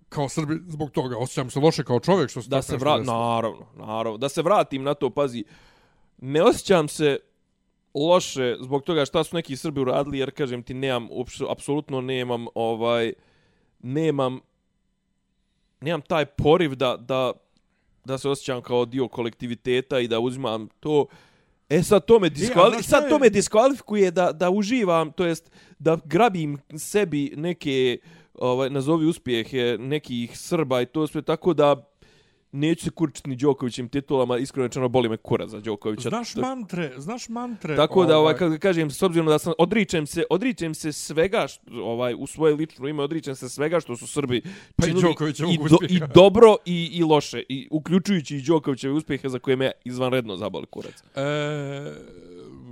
kao 0.10 0.30
Srbi 0.30 0.56
zbog 0.68 0.92
toga. 0.92 1.18
Osjećam 1.18 1.50
se 1.50 1.60
loše 1.60 1.84
kao 1.84 2.00
čovjek 2.00 2.30
što 2.30 2.42
se 2.42 2.50
da 2.50 2.62
se 2.62 2.78
vrat 2.78 3.06
naravno, 3.06 3.66
naravno. 3.78 4.18
Da 4.18 4.30
se 4.30 4.42
vratim 4.42 4.84
na 4.84 4.94
to, 4.94 5.10
pazi. 5.10 5.44
Ne 6.20 6.42
osjećam 6.44 6.88
se 6.88 7.18
loše 7.94 8.58
zbog 8.62 8.84
toga 8.84 9.06
šta 9.06 9.24
su 9.24 9.36
neki 9.36 9.56
Srbi 9.56 9.82
uradili, 9.82 10.18
jer 10.18 10.32
kažem 10.32 10.64
ti 10.64 10.74
nemam 10.74 11.08
uopšte 11.12 11.46
apsolutno 11.50 12.02
nemam 12.02 12.46
ovaj 12.56 13.14
nemam 13.80 14.40
nemam 15.82 16.02
taj 16.02 16.26
poriv 16.26 16.76
da 16.76 16.98
da 16.98 17.34
da 18.06 18.18
se 18.18 18.30
osjećam 18.30 18.62
kao 18.62 18.86
dio 18.86 19.08
kolektiviteta 19.08 20.00
i 20.00 20.08
da 20.08 20.20
uzimam 20.20 20.68
to. 20.80 21.06
E 21.70 21.84
sad 21.84 22.06
to 22.06 22.20
me 22.20 22.30
diskvali... 22.30 22.72
znaš 22.72 22.86
šta 22.86 23.00
sad 23.00 23.10
to 23.10 23.20
me 23.20 23.30
diskvalifikuje 23.30 24.12
da 24.12 24.32
da 24.32 24.50
uživam, 24.50 25.12
to 25.12 25.26
jest 25.26 25.52
da 25.80 25.98
grabim 26.06 26.58
sebi 26.78 27.34
neke 27.36 27.98
ovaj 28.34 28.70
nazovi 28.70 29.06
uspjehe 29.06 29.78
nekih 29.80 30.38
Srba 30.38 30.82
i 30.82 30.86
to 30.86 31.08
sve 31.08 31.22
tako 31.22 31.54
da 31.54 31.91
neću 32.52 32.84
se 32.84 32.90
kurčiti 32.90 33.30
ni 33.30 33.36
Đokovićim 33.36 33.90
titulama, 33.90 34.38
iskreno 34.38 34.68
rečeno 34.68 34.90
boli 34.90 35.10
me 35.10 35.18
kura 35.18 35.48
za 35.48 35.60
Đokovića. 35.60 36.10
Znaš 36.10 36.36
mantre, 36.36 36.94
znaš 36.98 37.30
mantre... 37.30 37.76
Tako 37.76 38.06
da 38.06 38.18
ovaj 38.18 38.38
kako 38.38 38.58
kažem 38.60 38.92
s 38.92 39.02
obzirom 39.02 39.28
da 39.28 39.40
sam 39.40 39.54
odričem 39.58 40.08
se 40.08 40.24
odričem 40.30 40.74
se 40.74 40.92
svega 40.92 41.48
što, 41.48 41.62
ovaj 41.84 42.16
u 42.18 42.28
svoje 42.28 42.56
lično 42.56 42.88
ime 42.88 43.04
odričem 43.04 43.36
se 43.36 43.50
svega 43.50 43.80
što 43.80 43.96
su 43.96 44.08
Srbi 44.08 44.42
Pa 44.76 44.88
i 44.88 44.94
Đokovićevog 44.94 45.54
i, 45.54 45.58
do, 45.58 45.78
i 45.90 46.02
dobro 46.14 46.56
i 46.66 46.90
i 46.94 47.04
loše 47.04 47.44
i 47.50 47.68
uključujući 47.72 48.38
i 48.38 48.42
Đokovićeve 48.42 48.94
uspjehe 48.94 49.30
za 49.30 49.40
koje 49.40 49.56
me 49.56 49.72
izvanredno 49.84 50.38
zaboli 50.38 50.66
kurac. 50.66 51.04
E, 51.16 51.22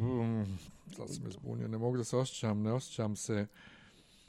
mm, 0.02 0.58
sad 0.98 1.10
sam 1.10 1.24
me 1.24 1.32
zbunio, 1.32 1.68
ne 1.68 1.78
mogu 1.78 1.98
da 1.98 2.04
se 2.04 2.18
osjećam, 2.18 2.62
ne 2.62 2.74
osjećam 2.74 3.15
se 3.15 3.48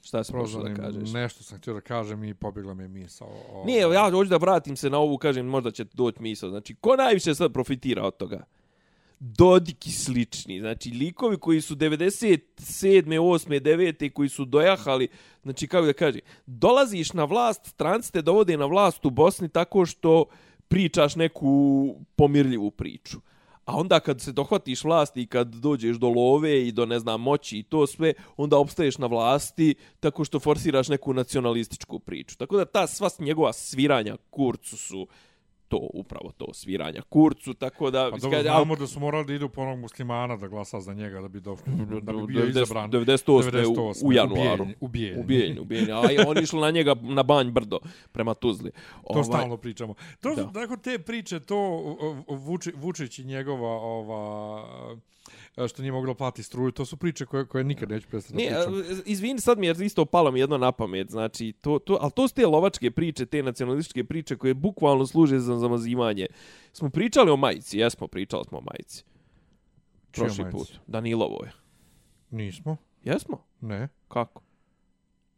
Šta 0.02 0.24
se 0.24 0.32
prošlo 0.32 0.62
da 0.62 0.74
kažeš? 0.74 1.12
Nešto 1.12 1.42
sam 1.42 1.58
htio 1.58 1.74
da 1.74 1.80
kažem 1.80 2.24
i 2.24 2.34
pobjegla 2.34 2.74
mi 2.74 2.84
je 2.84 2.88
misao. 2.88 3.28
O, 3.52 3.64
Nije, 3.66 3.80
ja 3.80 4.10
hoću 4.10 4.30
da 4.30 4.36
vratim 4.36 4.76
se 4.76 4.90
na 4.90 4.98
ovu, 4.98 5.18
kažem, 5.18 5.46
možda 5.46 5.70
će 5.70 5.84
doći 5.84 6.22
misao. 6.22 6.50
Znači, 6.50 6.74
ko 6.74 6.96
najviše 6.96 7.34
sad 7.34 7.52
profitira 7.52 8.04
od 8.04 8.16
toga? 8.16 8.44
Dodik 9.20 9.86
i 9.86 9.92
slični. 9.92 10.60
Znači, 10.60 10.90
likovi 10.90 11.38
koji 11.38 11.60
su 11.60 11.76
97. 11.76 12.40
8. 12.58 13.60
9. 13.60 14.12
koji 14.12 14.28
su 14.28 14.44
dojahali, 14.44 15.08
znači, 15.42 15.66
kako 15.66 15.86
da 15.86 15.92
kažem, 15.92 16.20
dolaziš 16.46 17.12
na 17.12 17.24
vlast, 17.24 17.66
stranci 17.66 18.12
te 18.12 18.22
dovode 18.22 18.56
na 18.56 18.66
vlast 18.66 19.04
u 19.04 19.10
Bosni 19.10 19.48
tako 19.48 19.86
što 19.86 20.24
pričaš 20.68 21.16
neku 21.16 21.96
pomirljivu 22.16 22.70
priču. 22.70 23.20
A 23.70 23.76
onda 23.76 24.00
kad 24.00 24.20
se 24.20 24.32
dohvatiš 24.32 24.84
vlasti 24.84 25.22
i 25.22 25.26
kad 25.26 25.54
dođeš 25.54 25.96
do 25.96 26.08
love 26.08 26.66
i 26.66 26.72
do 26.72 26.86
ne 26.86 26.98
znam 26.98 27.20
moći 27.20 27.58
i 27.58 27.62
to 27.62 27.86
sve, 27.86 28.12
onda 28.36 28.56
obstaješ 28.58 28.98
na 28.98 29.06
vlasti 29.06 29.74
tako 30.00 30.24
što 30.24 30.40
forsiraš 30.40 30.88
neku 30.88 31.14
nacionalističku 31.14 31.98
priču. 31.98 32.36
Tako 32.36 32.56
da 32.56 32.64
ta 32.64 32.86
sva 32.86 33.08
njegova 33.18 33.52
sviranja 33.52 34.16
kurcu 34.30 34.76
su 34.76 35.06
to, 35.70 35.88
upravo 35.94 36.32
to, 36.36 36.54
sviranja 36.54 37.02
kurcu, 37.08 37.54
tako 37.54 37.90
da... 37.90 38.08
Pa 38.10 38.14
mislim, 38.14 38.30
dobro, 38.32 38.42
znamo 38.42 38.76
da 38.76 38.86
su 38.86 39.00
morali 39.00 39.26
da 39.26 39.34
idu 39.34 39.48
po 39.48 39.62
onog 39.62 39.78
muslimana 39.78 40.36
da 40.36 40.48
glasa 40.48 40.80
za 40.80 40.94
njega, 40.94 41.20
da 41.20 41.28
bi, 41.28 41.40
do, 41.40 41.56
da 42.02 42.12
bi 42.12 42.26
bio 42.26 42.42
90 42.42 42.48
izabran. 42.48 42.90
98. 42.90 44.04
u, 44.04 44.08
u 44.08 44.12
januaru. 44.12 44.66
Ubijen. 44.80 45.20
Ubijen, 45.20 45.58
ubijen. 45.58 45.92
A 45.92 46.00
oni 46.26 46.42
išli 46.42 46.60
na 46.60 46.70
njega 46.70 46.94
na 47.02 47.22
banj 47.22 47.50
brdo 47.50 47.78
prema 48.12 48.34
Tuzli. 48.34 48.70
To 49.12 49.24
stalno 49.24 49.56
pričamo. 49.56 49.94
To, 50.20 50.34
Da. 50.34 50.42
da. 50.42 50.52
Tako 50.52 50.76
te 50.76 50.98
priče, 50.98 51.40
to 51.40 51.56
Vuči, 52.28 52.72
Vučić 52.76 53.18
i 53.18 53.24
njegova 53.24 53.70
ova, 53.70 54.62
što 55.68 55.82
nije 55.82 55.92
moglo 55.92 56.14
plati 56.14 56.42
struju, 56.42 56.72
to 56.72 56.84
su 56.84 56.96
priče 56.96 57.26
koje, 57.26 57.46
koje 57.46 57.64
nikad 57.64 57.90
neću 57.90 58.08
prestati 58.08 58.36
Ne, 58.36 58.46
pričam. 58.46 59.02
izvini, 59.06 59.40
sad 59.40 59.58
mi 59.58 59.66
je 59.66 59.74
isto 59.84 60.04
palo 60.04 60.30
mi 60.30 60.40
jedno 60.40 60.58
na 60.58 60.72
pamet, 60.72 61.10
znači, 61.10 61.52
to, 61.60 61.78
to, 61.78 61.98
ali 62.00 62.12
to 62.12 62.28
su 62.28 62.34
te 62.34 62.46
lovačke 62.46 62.90
priče, 62.90 63.26
te 63.26 63.42
nacionalističke 63.42 64.04
priče 64.04 64.36
koje 64.36 64.54
bukvalno 64.54 65.06
služe 65.06 65.38
za 65.38 65.58
zamazivanje. 65.58 66.26
Smo 66.72 66.90
pričali 66.90 67.30
o 67.30 67.36
majici, 67.36 67.78
jesmo, 67.78 68.06
pričali 68.08 68.44
smo 68.48 68.58
o 68.58 68.62
majici. 68.72 69.04
Prošli 70.12 70.44
put. 70.50 70.68
Danilovoj. 70.86 71.48
Nismo? 72.30 72.76
Jesmo? 73.04 73.44
Ne. 73.60 73.88
Kako? 74.08 74.42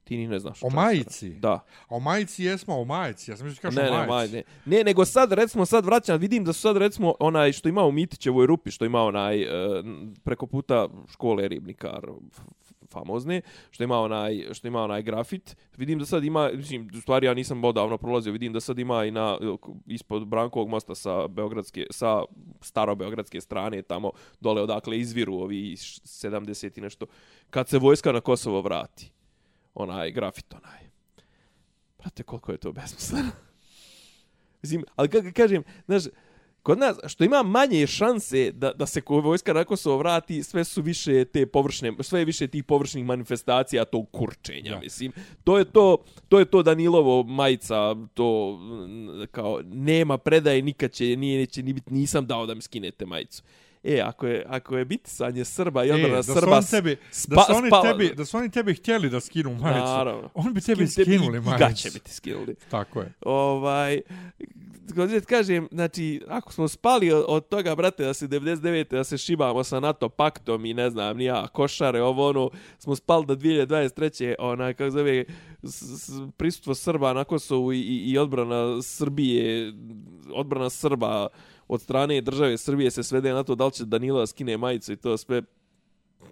Ti 0.04 0.16
ni 0.16 0.28
ne 0.28 0.38
znaš. 0.38 0.62
O 0.62 0.70
majici? 0.70 1.30
Da. 1.30 1.52
A 1.52 1.62
o 1.88 2.00
majici 2.00 2.44
jesmo, 2.44 2.74
o 2.74 2.84
majici. 2.84 3.30
Ja 3.30 3.36
sam 3.36 3.46
mislio 3.46 3.60
kažeš 3.62 3.76
Ne, 3.76 3.82
o 3.82 3.92
ne, 3.92 4.06
majici. 4.06 4.08
maj, 4.08 4.28
ne. 4.28 4.42
Ne, 4.68 4.84
nego 4.84 5.04
sad, 5.04 5.32
recimo, 5.32 5.66
sad 5.66 5.84
vraćam, 5.84 6.20
vidim 6.20 6.44
da 6.44 6.52
su 6.52 6.60
sad, 6.60 6.76
recimo, 6.76 7.14
onaj 7.20 7.52
što 7.52 7.68
ima 7.68 7.82
u 7.82 7.92
Mitićevoj 7.92 8.46
rupi, 8.46 8.70
što 8.70 8.84
ima 8.84 9.02
onaj, 9.02 9.42
e, 9.42 9.48
preko 10.24 10.46
puta 10.46 10.88
škole 11.08 11.48
ribnikar 11.48 12.06
famozne, 12.88 13.40
što 13.70 13.84
ima 13.84 13.98
onaj, 13.98 14.46
što 14.52 14.68
ima 14.68 14.82
onaj 14.82 15.02
grafit, 15.02 15.56
vidim 15.76 15.98
da 15.98 16.06
sad 16.06 16.24
ima, 16.24 16.50
mislim, 16.50 16.90
u 16.94 17.00
stvari 17.00 17.26
ja 17.26 17.34
nisam 17.34 17.64
odavno 17.64 17.98
prolazio, 17.98 18.32
vidim 18.32 18.52
da 18.52 18.60
sad 18.60 18.78
ima 18.78 19.04
i 19.04 19.10
na, 19.10 19.38
ispod 19.86 20.26
Brankovog 20.26 20.68
mosta 20.68 20.94
sa 20.94 21.28
Beogradske, 21.28 21.86
sa 21.90 22.22
staro-beogradske 22.62 23.40
strane, 23.40 23.82
tamo 23.82 24.10
dole 24.40 24.62
odakle 24.62 24.98
izviru 24.98 25.34
ovi 25.34 25.76
š- 25.76 26.00
70 26.04 26.78
i 26.78 26.82
nešto, 26.82 27.06
kad 27.50 27.68
se 27.68 27.78
vojska 27.78 28.12
na 28.12 28.20
Kosovo 28.20 28.60
vrati, 28.60 29.10
onaj 29.74 30.10
grafit, 30.10 30.54
onaj. 30.54 30.80
Prate, 31.96 32.22
koliko 32.22 32.52
je 32.52 32.58
to 32.58 32.72
besmisleno. 32.72 33.30
Mislim, 34.62 34.84
ali 34.96 35.08
kako 35.08 35.28
kažem, 35.34 35.62
znaš, 35.86 36.02
kod 36.62 36.78
nas, 36.78 36.96
što 37.06 37.24
ima 37.24 37.42
manje 37.42 37.86
šanse 37.86 38.52
da, 38.52 38.72
da 38.72 38.86
se 38.86 39.02
vojska 39.08 39.52
na 39.52 39.64
Kosovo 39.64 39.98
vrati, 39.98 40.42
sve 40.42 40.64
su 40.64 40.82
više 40.82 41.24
te 41.24 41.46
površne, 41.46 41.92
sve 42.00 42.20
je 42.20 42.24
više 42.24 42.46
tih 42.46 42.64
površnih 42.64 43.04
manifestacija 43.04 43.84
tog 43.84 44.10
kurčenja, 44.10 44.70
Da. 44.70 44.78
mislim. 44.78 45.12
To 45.44 45.58
je 45.58 45.64
to, 45.64 46.04
to 46.28 46.38
je 46.38 46.44
to 46.44 46.62
Danilovo 46.62 47.22
majica, 47.22 47.94
to 48.14 48.58
kao 49.30 49.60
nema 49.64 50.18
predaje, 50.18 50.62
nikad 50.62 50.92
će, 50.92 51.16
nije, 51.16 51.38
neće 51.38 51.62
ni 51.62 51.72
biti, 51.72 51.94
nisam 51.94 52.26
dao 52.26 52.46
da 52.46 52.54
mi 52.54 52.62
skinete 52.62 53.06
majicu. 53.06 53.42
E, 53.84 54.00
ako 54.00 54.26
je, 54.26 54.44
ako 54.48 54.76
je 54.76 54.84
bitisanje 54.84 55.44
Srba 55.46 55.84
i 55.84 55.88
E, 55.88 55.92
odbrana 55.94 56.16
da 56.16 56.22
su 56.22 56.32
Srba... 56.32 56.52
oni 56.52 56.66
tebi, 56.66 56.96
da 56.96 57.00
spa- 57.12 57.44
su 57.44 57.52
oni 57.52 57.68
spala- 57.68 57.82
tebi, 57.82 58.14
da 58.14 58.24
su 58.24 58.36
oni 58.36 58.50
tebi 58.50 58.74
htjeli 58.74 59.10
da 59.10 59.20
skinu 59.20 59.50
majicu. 59.52 59.80
Naravno. 59.80 60.30
Oni 60.34 60.52
bi 60.52 60.60
tebi 60.60 60.84
Skin- 60.84 60.94
tebi 60.96 61.10
skinuli 61.10 61.38
i 61.38 61.40
majicu. 61.40 61.58
gaće 61.60 61.90
bi 61.90 61.98
ti 61.98 62.12
skinuli. 62.12 62.54
Tako 62.70 63.00
je. 63.00 63.12
Ovaj, 63.22 64.00
kako 64.88 65.06
ti 65.10 65.20
kažem, 65.20 65.68
znači, 65.72 66.22
ako 66.28 66.52
smo 66.52 66.68
spali 66.68 67.12
od, 67.12 67.24
od 67.28 67.48
toga, 67.48 67.74
brate, 67.74 68.04
da 68.04 68.14
se 68.14 68.28
99. 68.28 68.84
da 68.86 69.04
se 69.04 69.18
šibamo 69.18 69.64
sa 69.64 69.80
NATO 69.80 70.08
paktom 70.08 70.64
i 70.64 70.74
ne 70.74 70.90
znam, 70.90 71.16
ni 71.16 71.24
ja, 71.24 71.46
košare, 71.46 72.02
ovo 72.02 72.28
ono, 72.28 72.50
smo 72.78 72.96
spali 72.96 73.26
da 73.26 73.36
2023. 73.36 74.34
onaj, 74.38 74.74
kako 74.74 74.90
zove, 74.90 75.24
s, 75.62 75.82
s, 75.82 76.10
prisustvo 76.36 76.74
Srba 76.74 77.12
na 77.12 77.24
Kosovu 77.24 77.72
i, 77.72 77.78
i, 77.78 77.96
i 78.02 78.18
odbrana 78.18 78.82
Srbije, 78.82 79.72
odbrana 80.30 80.70
Srba 80.70 81.28
od 81.72 81.80
strane 81.80 82.20
države 82.20 82.58
Srbije 82.58 82.90
se 82.90 83.02
svede 83.02 83.32
na 83.32 83.42
to 83.42 83.54
da 83.54 83.66
li 83.66 83.72
će 83.72 83.84
Danilo 83.84 84.20
da 84.20 84.26
skine 84.26 84.56
majicu 84.56 84.92
i 84.92 84.96
to 84.96 85.16
sve. 85.16 85.42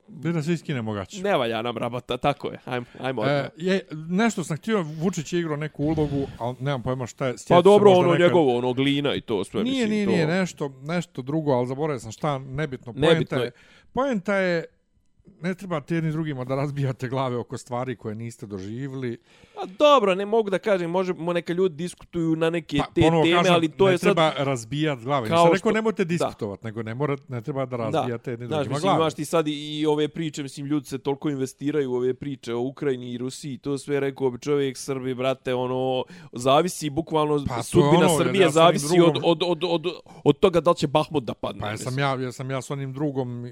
Gdje 0.09 0.33
da 0.33 0.43
svi 0.43 0.57
skinemo 0.57 0.93
gaće. 0.93 1.23
Ne 1.23 1.37
valja 1.37 1.63
nam 1.63 1.77
rabota, 1.77 2.17
tako 2.17 2.49
je. 2.49 2.59
Ajmo, 2.65 2.87
ajmo. 3.01 3.25
E, 3.27 3.49
je, 3.57 3.87
nešto 4.09 4.45
sam 4.45 4.57
htio, 4.57 4.83
Vučić 4.83 5.33
je 5.33 5.41
igrao 5.41 5.57
neku 5.57 5.85
ulogu, 5.85 6.27
ali 6.39 6.57
nemam 6.61 6.83
pojma 6.83 7.07
šta 7.07 7.27
je. 7.27 7.33
Pa 7.33 7.39
se 7.39 7.63
dobro, 7.65 7.91
ono 7.91 8.13
nekad- 8.13 8.21
njegovo, 8.27 8.59
ono 8.59 8.73
glina 8.73 9.15
i 9.15 9.21
to 9.21 9.45
sve. 9.45 9.63
Nije, 9.63 9.75
mislim, 9.75 9.91
nije, 9.91 10.07
to... 10.07 10.11
nije, 10.13 10.27
nešto, 10.27 10.73
nešto 10.83 11.23
drugo, 11.23 11.53
ali 11.53 11.67
zaboravio 11.67 12.01
sam 12.01 12.13
šta, 12.13 12.39
nebitno. 12.39 12.93
Poenta 12.93 13.13
Nebitno 13.13 13.39
je, 13.39 13.51
poenta 13.93 14.35
je, 14.37 14.65
ne 15.41 15.55
trebate 15.55 15.95
jedni 15.95 16.13
drugima 16.13 16.45
da 16.45 16.55
razbijate 16.55 17.09
glave 17.09 17.37
oko 17.37 17.59
stvari 17.59 17.97
koje 17.97 18.15
niste 18.15 18.47
doživjeli. 18.47 19.19
A 19.57 19.67
dobro, 19.69 20.15
ne 20.15 20.27
mogu 20.27 20.51
da 20.51 20.59
kažem, 20.59 20.91
može 20.91 21.15
mo 21.15 21.33
neka 21.33 21.53
ljudi 21.53 21.75
diskutuju 21.75 22.37
na 22.37 22.51
neke 22.51 22.79
Pa, 22.79 22.85
te 22.85 22.93
teme, 22.95 23.33
kažem, 23.33 23.55
ali 23.55 23.69
to 23.69 23.87
ne 23.87 23.93
je 23.93 23.99
sad 23.99 24.07
treba 24.07 24.33
razbijati 24.35 25.05
glave. 25.05 25.29
kao 25.29 25.37
Nisam 25.37 25.47
rekao 25.47 25.59
što- 25.61 25.73
nemojte 25.73 26.05
diskutovati, 26.05 26.65
nego 26.65 26.83
ne, 26.83 26.95
mora, 26.95 27.17
ne 27.29 27.43
treba 27.43 27.67
da 27.67 27.77
razbijate 27.79 28.31
jedni 28.31 28.47
Znaš, 28.47 28.57
drugima 28.57 28.75
mislim, 28.75 28.89
glave. 28.89 28.99
imaš 28.99 29.15
ti 29.15 29.25
sad 29.25 29.49
i, 29.49 29.53
i 29.73 29.87
ove 29.87 30.09
priče, 30.09 30.43
mislim, 30.43 30.67
ljudi 30.67 30.87
se 30.87 30.99
toliko 30.99 31.31
investiraju 31.31 31.93
u 31.93 31.97
ove 31.97 32.15
priče 32.15 32.55
o 32.55 32.61
Ukrajini 32.61 33.11
i 33.11 33.19
Rusiji, 33.19 33.59
to 33.59 33.79
sve 33.79 34.01
rekao 34.01 34.31
bi 34.31 34.39
čovjek 34.41 34.77
Srbi, 34.77 35.15
brate, 35.15 35.55
ono, 35.55 36.05
zavisi, 36.35 36.91
bukvalno, 36.91 37.45
Pa, 37.49 37.57
je 37.57 37.63
sudbina 37.63 38.07
ono, 38.07 38.19
Srbije 38.19 38.43
ja 38.43 38.51
zavisi 38.51 38.87
od, 38.97 39.15
drugom- 39.15 39.23
od, 39.25 39.43
od, 39.43 39.65
od, 39.65 39.87
od 40.25 40.39
toga 40.39 40.61
da 40.61 40.71
li 40.71 40.77
će 40.77 40.87
Bahmut 40.87 41.25
da 41.25 41.35
padne. 41.35 41.61
Pa 41.61 41.71
ja 41.71 41.77
sam 41.77 41.99
ja, 41.99 42.15
ja 42.15 42.33
sam 42.33 42.51
ja 42.51 42.63
s 42.63 42.71
onim 42.71 42.93
drugom, 42.93 43.47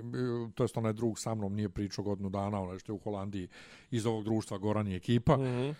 to 0.54 0.64
jest 0.64 0.76
onaj 0.76 0.92
drug 0.92 1.18
sa 1.18 1.34
mnom 1.34 1.54
nije 1.54 1.67
pričao 1.70 2.04
godinu 2.04 2.28
dana, 2.28 2.60
onaj 2.60 2.78
što 2.78 2.92
je 2.92 2.96
u 2.96 2.98
Holandiji 2.98 3.48
iz 3.90 4.06
ovog 4.06 4.24
društva 4.24 4.58
Goran 4.58 4.88
i 4.88 4.96
ekipa. 4.96 5.36
Mhm. 5.36 5.70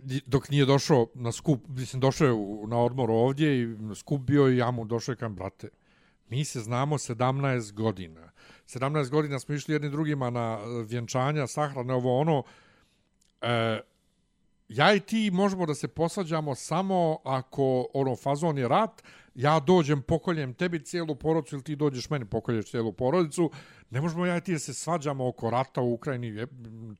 I 0.00 0.20
dok 0.26 0.50
nije 0.50 0.66
došao 0.66 1.06
na 1.14 1.32
skup, 1.32 1.60
mislim, 1.68 2.00
došao 2.00 2.26
je 2.26 2.32
u- 2.32 2.66
na 2.66 2.78
odmor 2.78 3.10
ovdje 3.10 3.62
i 3.62 3.66
skup 3.94 4.20
bio 4.20 4.48
i 4.48 4.56
ja 4.56 4.70
mu 4.70 4.84
došao 4.84 5.12
i 5.12 5.16
kam, 5.16 5.34
brate, 5.34 5.68
mi 6.28 6.44
se 6.44 6.60
znamo 6.60 6.98
17 6.98 7.72
godina. 7.72 8.30
17 8.66 9.10
godina 9.10 9.38
smo 9.38 9.54
išli 9.54 9.74
jedni 9.74 9.90
drugima 9.90 10.30
na 10.30 10.58
e, 10.60 10.84
vjenčanja, 10.84 11.46
sahrane, 11.46 11.94
ovo 11.94 12.20
ono. 12.20 12.42
E, 13.40 13.80
ja 14.68 14.94
i 14.94 15.00
ti 15.00 15.30
možemo 15.30 15.66
da 15.66 15.74
se 15.74 15.88
posađamo 15.88 16.54
samo 16.54 17.18
ako 17.24 17.86
ono 17.94 18.16
fazon 18.16 18.58
je 18.58 18.68
rat, 18.68 19.02
ja 19.34 19.60
dođem, 19.60 20.02
pokoljem 20.02 20.54
tebi 20.54 20.84
cijelu 20.84 21.14
porodicu 21.14 21.56
ili 21.56 21.62
ti 21.62 21.76
dođeš 21.76 22.10
meni, 22.10 22.24
pokolješ 22.24 22.70
cijelu 22.70 22.92
porodicu. 22.92 23.50
Ne 23.90 24.00
možemo 24.00 24.26
ja 24.26 24.36
i 24.36 24.40
ti 24.40 24.52
da 24.52 24.58
se 24.58 24.74
svađamo 24.74 25.28
oko 25.28 25.50
rata 25.50 25.80
u 25.80 25.92
Ukrajini, 25.92 26.26
je, 26.26 26.46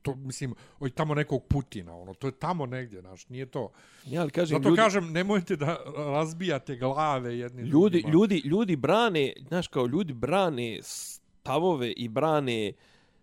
to, 0.01 0.15
mislim, 0.15 0.55
oj 0.79 0.89
tamo 0.89 1.15
nekog 1.15 1.43
Putina, 1.47 1.97
ono, 1.97 2.13
to 2.13 2.27
je 2.27 2.31
tamo 2.31 2.65
negdje, 2.65 3.01
znaš, 3.01 3.29
nije 3.29 3.45
to. 3.45 3.71
Ja, 4.05 4.21
ali 4.21 4.31
kažem, 4.31 4.57
Zato 4.57 4.69
ljudi, 4.69 4.81
kažem, 4.81 5.11
nemojte 5.11 5.55
da 5.55 5.77
razbijate 5.95 6.75
glave 6.75 7.37
jedni 7.37 7.61
ljudi, 7.61 8.01
drugima. 8.01 8.13
ljudi, 8.13 8.41
ljudi 8.45 8.75
brane, 8.75 9.33
znaš, 9.47 9.67
kao 9.67 9.85
ljudi 9.85 10.13
brane 10.13 10.79
stavove 10.83 11.91
i 11.91 12.07
brane, 12.07 12.73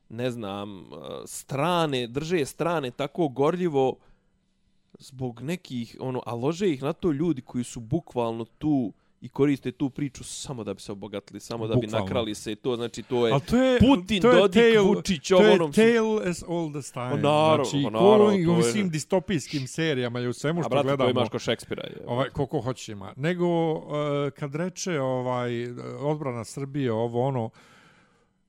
ne 0.09 0.31
znam, 0.31 0.79
uh, 0.79 0.99
strane, 1.27 2.07
drže 2.07 2.45
strane 2.45 2.91
tako 2.91 3.29
gorljivo 3.29 3.97
zbog 4.99 5.43
nekih, 5.43 5.97
ono, 6.01 6.23
a 6.27 6.35
lože 6.35 6.71
ih 6.71 6.83
na 6.83 6.93
to 6.93 7.13
ljudi 7.13 7.43
koji 7.43 7.65
su 7.65 7.81
bukvalno 7.81 8.45
tu 8.45 8.93
i 9.23 9.29
koriste 9.29 9.73
tu 9.73 9.91
priču 9.91 10.25
samo 10.25 10.65
da 10.65 10.75
bi 10.75 10.81
se 10.81 10.93
obogatili, 10.93 11.41
samo 11.41 11.67
da 11.67 11.75
bi 11.75 11.81
Bukvalno. 11.81 11.99
nakrali 12.01 12.35
se 12.35 12.53
i 12.53 12.57
to, 12.57 12.77
znači 12.77 13.03
to 13.03 13.27
je 13.27 13.41
to 13.41 13.57
je, 13.57 13.79
Putin, 13.81 14.23
to 14.23 14.31
je 14.31 14.37
Dodik, 14.37 14.63
tale- 14.63 14.79
Vučić, 14.81 15.29
to 15.29 15.37
ovo 15.37 15.45
je 15.45 15.53
onom 15.53 15.73
su- 15.73 15.77
tale 15.77 16.27
as 16.27 16.45
old 16.49 16.77
as 16.77 16.93
time. 16.93 17.05
Naravno, 17.13 17.65
znači, 17.65 17.85
ko 17.85 17.91
naravno, 17.93 18.33
i 18.33 18.45
to 18.45 18.53
u 18.53 18.57
je- 18.57 18.63
svim 18.63 18.91
distopijskim 18.91 19.67
serijama 19.69 20.21
i 20.21 20.27
u 20.27 20.33
svemu 20.33 20.61
a 20.61 20.63
što 20.63 20.71
brate, 20.71 20.83
to 20.83 20.97
gledamo. 20.97 21.11
imaš 21.13 21.29
ko 21.29 21.39
Šekspira. 21.39 21.83
Je. 21.83 21.97
ovaj 22.07 22.29
koliko 22.29 22.61
hoćeš 22.61 22.89
ima. 22.89 23.13
Nego 23.17 23.47
uh, 23.73 23.81
kad 24.31 24.55
reče 24.55 25.01
ovaj 25.01 25.51
odbrana 26.01 26.45
Srbije 26.45 26.93
ovo 26.93 27.23
ono 27.23 27.51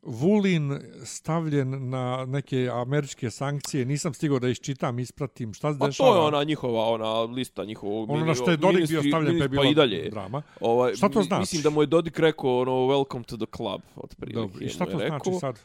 Vulin 0.05 0.79
stavljen 1.03 1.89
na 1.89 2.25
neke 2.25 2.69
američke 2.73 3.29
sankcije, 3.29 3.85
nisam 3.85 4.13
stigao 4.13 4.39
da 4.39 4.47
iščitam, 4.47 4.99
ispratim 4.99 5.53
šta 5.53 5.73
se 5.73 5.79
Pa 5.79 5.87
dešava. 5.87 6.09
to 6.09 6.15
je 6.15 6.21
ona 6.21 6.43
njihova, 6.43 6.85
ona 6.85 7.21
lista 7.21 7.65
njihovog... 7.65 8.09
ono 8.09 8.25
na 8.25 8.35
što 8.35 8.51
je 8.51 8.57
Dodik 8.57 8.89
bio 8.89 9.03
stavljen, 9.03 9.37
pa 9.37 9.43
je 9.43 9.49
bila 9.49 9.63
pa 9.63 9.69
i 9.69 9.75
dalje. 9.75 10.09
drama. 10.09 10.41
Ovaj, 10.61 10.95
Šta 10.95 11.09
to 11.09 11.21
znači? 11.23 11.39
Mislim 11.39 11.61
da 11.61 11.69
mu 11.69 11.81
je 11.81 11.87
Dodik 11.87 12.19
rekao 12.19 12.59
ono 12.59 12.71
welcome 12.71 13.23
to 13.23 13.37
the 13.37 13.45
club 13.57 13.81
otprilike. 13.95 14.39
Dobro, 14.39 14.65
i 14.65 14.69
šta 14.69 14.85
to 14.85 14.91
znači 14.91 15.03
rekao. 15.03 15.39
sad? 15.39 15.59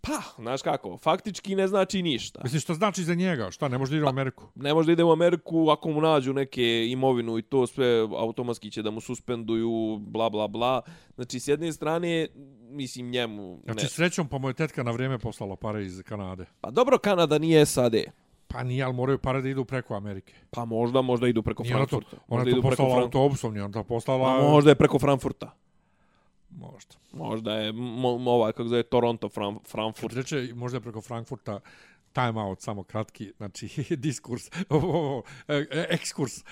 Pa, 0.00 0.22
znaš 0.42 0.62
kako, 0.62 0.98
faktički 0.98 1.54
ne 1.54 1.68
znači 1.68 2.02
ništa. 2.02 2.40
Mislim, 2.42 2.60
što 2.60 2.74
znači 2.74 3.04
za 3.04 3.14
njega? 3.14 3.50
Šta, 3.50 3.68
ne 3.68 3.78
može 3.78 3.90
da 3.90 3.96
ide 3.96 4.04
u 4.04 4.08
Ameriku? 4.08 4.44
Ne 4.54 4.74
može 4.74 4.86
da 4.86 4.92
ide 4.92 5.04
u 5.04 5.12
Ameriku 5.12 5.70
ako 5.70 5.90
mu 5.90 6.00
nađu 6.00 6.32
neke 6.32 6.86
imovinu 6.88 7.38
i 7.38 7.42
to 7.42 7.66
sve 7.66 8.00
automatski 8.00 8.70
će 8.70 8.82
da 8.82 8.90
mu 8.90 9.00
suspenduju, 9.00 9.98
bla 9.98 10.30
bla 10.30 10.48
bla. 10.48 10.82
Znači, 11.14 11.40
s 11.40 11.48
jedne 11.48 11.72
strane, 11.72 12.28
mislim 12.70 13.10
njemu... 13.10 13.60
Znači, 13.64 13.84
ne. 13.84 13.88
srećom, 13.88 14.28
pa 14.28 14.38
mu 14.38 14.48
je 14.48 14.54
tetka 14.54 14.82
na 14.82 14.90
vrijeme 14.90 15.18
poslala 15.18 15.56
pare 15.56 15.84
iz 15.84 16.02
Kanade. 16.02 16.46
Pa 16.60 16.70
dobro, 16.70 16.98
Kanada 16.98 17.38
nije 17.38 17.66
SAD. 17.66 17.94
Pa 18.46 18.62
nije, 18.62 18.84
ali 18.84 18.94
moraju 18.94 19.18
pare 19.18 19.42
da 19.42 19.48
idu 19.48 19.64
preko 19.64 19.94
Amerike. 19.94 20.34
Pa 20.50 20.64
možda, 20.64 21.02
možda 21.02 21.28
idu 21.28 21.42
preko 21.42 21.62
Nije 21.62 21.76
ona 21.76 21.86
to, 21.86 22.00
Frankfurta. 22.00 22.24
ona 22.28 22.44
to 22.44 22.50
idu 22.50 22.62
preko 22.62 22.76
poslala 22.76 23.02
autobusom, 23.02 23.52
nije 23.52 23.64
ona 23.64 23.72
to 23.72 23.84
poslala... 23.84 24.38
Pa 24.38 24.48
možda 24.48 24.70
je 24.70 24.74
preko 24.74 24.98
Frankfurta. 24.98 25.56
Možda. 26.50 26.94
Možda 27.12 27.54
je 27.54 27.72
mo, 27.72 28.08
ovaj, 28.08 28.52
kako 28.52 28.68
zove, 28.68 28.82
Toronto, 28.82 29.28
Fran, 29.28 29.58
Frankfurt. 29.68 30.14
Reče 30.14 30.48
možda 30.54 30.76
je 30.76 30.80
preko 30.80 31.00
Frankfurta 31.00 31.60
time 32.12 32.40
out, 32.40 32.62
samo 32.62 32.82
kratki, 32.82 33.32
znači 33.36 33.68
diskurs, 33.96 34.46
e, 35.48 35.54
e, 35.70 35.86
ekskurs, 35.90 36.32
e, 36.38 36.42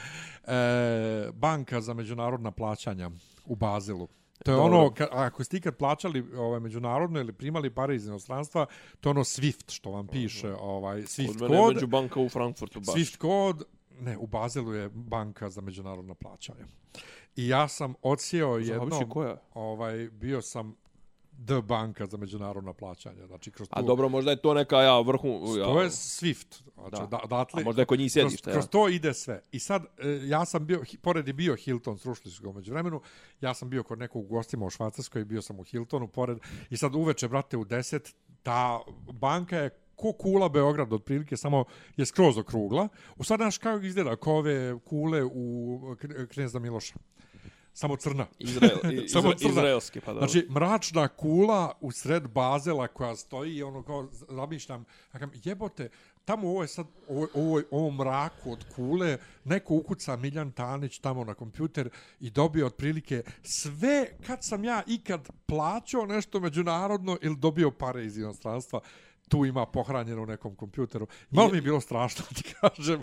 banka 1.33 1.81
za 1.81 1.95
međunarodna 1.95 2.51
plaćanja 2.51 3.11
u 3.45 3.57
Bazelu. 3.57 4.09
To 4.45 4.51
je 4.51 4.57
Dobro. 4.57 4.79
ono, 4.79 4.95
ka, 4.95 5.09
ako 5.11 5.45
ste 5.45 5.57
ikad 5.57 5.77
plaćali 5.77 6.25
ovaj, 6.37 6.61
međunarodno 6.61 7.21
ili 7.21 7.33
primali 7.33 7.71
pare 7.71 7.95
iz 7.95 8.07
inostranstva, 8.07 8.67
to 9.01 9.09
je 9.09 9.11
ono 9.11 9.25
SWIFT 9.25 9.73
što 9.73 9.91
vam 9.91 10.07
piše, 10.07 10.55
ovaj, 10.61 11.01
Kod 11.01 11.09
SWIFT 11.09 11.41
mene 11.41 11.57
je 11.57 11.75
kod, 11.75 11.89
banka 11.89 12.21
u 12.21 12.29
Frankfurtu 12.29 12.81
baš. 12.81 12.95
SWIFT 12.95 13.17
kod, 13.17 13.65
ne, 14.01 14.19
u 14.19 14.27
Bazelu 14.27 14.73
je 14.73 14.89
banka 14.89 15.51
za 15.51 15.61
međunarodna 15.61 16.15
plaćanja. 16.15 16.67
I 17.39 17.49
ja 17.49 17.69
sam 17.69 17.95
odsjeo 18.03 18.53
Zaviši 18.53 18.71
jednom, 18.73 19.11
koja? 19.11 19.37
ovaj, 19.55 20.09
bio 20.13 20.43
sam 20.43 20.77
D 21.33 21.61
banka 21.63 22.07
za 22.07 22.17
međunarodna 22.17 22.73
plaćanja, 22.73 23.27
znači 23.27 23.51
kroz 23.51 23.69
A 23.71 23.81
tu- 23.81 23.87
dobro, 23.87 24.09
možda 24.09 24.31
je 24.31 24.43
to 24.43 24.55
neka 24.55 24.77
ja 24.77 25.01
vrhu... 25.01 25.29
Ja, 25.59 25.65
To 25.65 25.83
je 25.83 25.91
Swift. 25.91 26.63
Znači, 26.75 26.91
Da. 26.91 27.07
da. 27.07 27.21
odatle, 27.25 27.63
A 27.63 27.65
možda 27.65 27.83
je 27.83 27.87
kod 27.87 27.99
njih 27.99 28.13
sjedište, 28.13 28.43
kroz, 28.43 28.53
ja. 28.53 28.55
kroz 28.55 28.69
to 28.69 28.89
ide 28.89 29.15
sve. 29.15 29.43
I 29.53 29.59
sad, 29.59 29.85
e, 29.99 30.21
ja 30.23 30.45
sam 30.45 30.67
bio, 30.67 30.83
pored 31.03 31.27
je 31.27 31.33
bio 31.33 31.57
Hilton, 31.57 31.99
srušili 31.99 32.31
su 32.31 32.43
ga 32.43 32.49
umeđu 32.49 32.73
vremenu, 32.73 33.01
ja 33.41 33.55
sam 33.55 33.71
bio 33.71 33.83
kod 33.83 33.99
nekog 33.99 34.27
gostima 34.29 34.67
u 34.67 34.71
Švajcarskoj, 34.71 35.25
bio 35.25 35.43
sam 35.43 35.61
u 35.61 35.63
Hiltonu, 35.63 36.09
pored, 36.09 36.39
i 36.71 36.77
sad 36.77 36.95
uveče, 36.95 37.29
brate, 37.29 37.57
u 37.57 37.65
deset, 37.65 38.15
ta 38.43 38.81
banka 39.13 39.57
je 39.57 39.71
ko 39.97 40.13
kula 40.13 40.49
Beograd, 40.49 40.93
otprilike, 40.93 41.37
samo 41.37 41.65
je 41.97 42.07
skroz 42.07 42.39
okrugla. 42.39 42.89
U 43.17 43.25
sad, 43.25 43.39
znaš 43.39 43.59
kako 43.59 43.85
izgleda, 43.85 44.17
kao 44.17 44.35
ove 44.35 44.79
kule 44.79 45.25
u 45.25 45.35
Kn- 45.95 46.27
Knezda 46.27 46.59
Miloša. 46.59 46.95
Samo 47.79 47.97
crna. 47.97 48.27
Izrael, 48.39 48.79
i- 48.95 49.09
Samo 49.09 49.29
izra, 49.29 49.39
crna. 49.39 49.51
izraelski, 49.51 50.01
pa 50.01 50.13
dobro. 50.13 50.29
Znači, 50.29 50.49
mračna 50.51 51.09
kula 51.09 51.73
u 51.81 51.93
sred 51.93 52.29
Bazela 52.29 52.87
koja 52.89 53.17
stoji 53.17 53.55
i 53.55 53.63
ono 53.63 53.83
kao, 53.83 54.09
zamišljam, 54.29 54.81
ja 55.05 55.13
kažem, 55.13 55.31
jebote, 55.45 55.89
tamo 56.25 56.49
ovo 56.49 56.63
je 56.63 56.69
sad, 56.69 56.87
ovo, 57.09 57.27
ovo, 57.35 57.63
ovo 57.71 57.91
mraku 57.93 58.53
od 58.53 58.65
kule, 58.75 59.19
neko 59.45 59.75
ukuca 59.75 60.17
Miljan 60.17 60.53
Tanić 60.53 60.99
tamo 60.99 61.25
na 61.25 61.35
kompjuter 61.35 61.89
i 62.21 62.31
dobio 62.31 62.67
otprilike 62.67 63.23
sve, 63.43 64.07
kad 64.27 64.45
sam 64.45 64.65
ja 64.65 64.83
ikad 64.87 65.29
plaćao 65.47 66.07
nešto 66.07 66.41
međunarodno 66.41 67.19
ili 67.23 67.37
dobio 67.37 67.71
pare 67.71 68.05
iz 68.05 68.19
inostranstva, 68.19 68.81
tu 69.29 69.45
ima 69.45 69.67
pohranjeno 69.67 70.23
u 70.23 70.27
nekom 70.27 70.55
kompjuteru. 70.55 71.07
Malo 71.31 71.49
mi 71.49 71.57
je 71.57 71.63
bilo 71.63 71.81
strašno, 71.81 72.25
ti 72.37 72.55
kažem. 72.55 73.03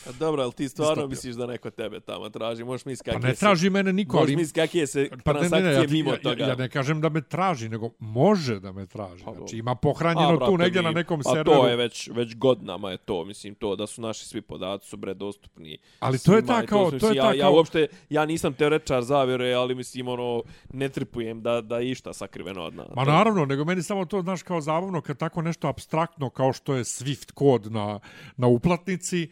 A 0.00 0.12
dobro, 0.12 0.42
ali 0.42 0.52
ti 0.52 0.68
stvarno 0.68 0.92
Istopio. 0.92 1.08
misliš 1.08 1.34
da 1.34 1.46
neko 1.46 1.70
tebe 1.70 2.00
tamo 2.00 2.28
traži? 2.28 2.64
Možeš 2.64 2.84
misliti 2.84 3.06
Pa 3.06 3.12
kakve 3.12 3.28
ne 3.28 3.34
su- 3.34 3.40
traži 3.40 3.70
mene 3.70 3.92
niko, 3.92 4.16
Možeš 4.16 4.26
ali... 4.26 4.36
misliti 4.36 4.60
kakve 4.60 4.86
se 4.86 5.10
Pa 5.24 5.32
ne, 5.32 5.40
ne, 5.42 5.60
ne, 5.60 5.72
ja, 5.72 5.86
ti- 5.86 5.92
mimo 5.92 6.10
ja, 6.10 6.18
toga. 6.18 6.42
Ja, 6.42 6.48
ja 6.48 6.54
ne 6.54 6.68
kažem 6.68 7.00
da 7.00 7.08
me 7.08 7.22
traži, 7.22 7.68
nego 7.68 7.90
može 7.98 8.60
da 8.60 8.72
me 8.72 8.86
traži. 8.86 9.24
Pa 9.24 9.34
Znači, 9.34 9.56
ima 9.56 9.74
pohranjeno 9.74 10.36
brate, 10.36 10.46
tu 10.46 10.58
negdje 10.58 10.80
mi- 10.80 10.84
na 10.84 10.92
nekom 10.92 11.20
a 11.20 11.22
serveru. 11.24 11.50
to 11.52 11.68
je 11.68 11.76
već, 11.76 12.08
već 12.08 12.36
godinama 12.36 12.90
je 12.90 12.96
to, 12.96 13.24
mislim, 13.24 13.54
to 13.54 13.76
da 13.76 13.86
su 13.86 14.00
naši 14.00 14.26
svi 14.26 14.40
podaci 14.40 14.88
su 14.88 14.96
bre 14.96 15.14
dostupni. 15.14 15.78
Ali 16.00 16.18
to 16.18 16.32
je 16.32 16.40
svima 16.40 16.54
ta 16.54 16.64
i 16.64 16.66
kao- 16.66 16.90
su- 16.90 16.98
to 16.98 17.08
je 17.08 17.16
ja, 17.16 17.22
ta 17.22 17.32
ja 17.32 17.40
kao- 17.40 17.52
uopšte, 17.52 17.86
ja 18.10 18.24
nisam 18.24 18.54
teoretičar 18.54 19.02
zavjere, 19.02 19.52
ali 19.52 19.74
mislim, 19.74 20.08
ono, 20.08 20.42
ne 20.72 20.88
tripujem 20.88 21.42
da, 21.42 21.60
da 21.60 21.80
išta 21.80 22.12
sakriveno 22.12 22.62
od 22.62 22.74
nas. 22.74 22.86
Ma 22.96 23.04
naravno, 23.04 23.44
nego 23.44 23.64
meni 23.64 23.82
samo 23.82 24.04
to, 24.04 24.22
znaš, 24.22 24.42
kao 24.42 24.60
zabavno, 24.60 25.00
kad 25.00 25.16
tako 25.18 25.42
nešto 25.42 25.68
abstraktno 25.68 26.30
kao 26.30 26.52
što 26.52 26.74
je 26.74 26.84
Swift 26.84 27.32
kod 27.32 27.72
na, 27.72 28.00
na 28.36 28.46
uplatnici, 28.46 29.28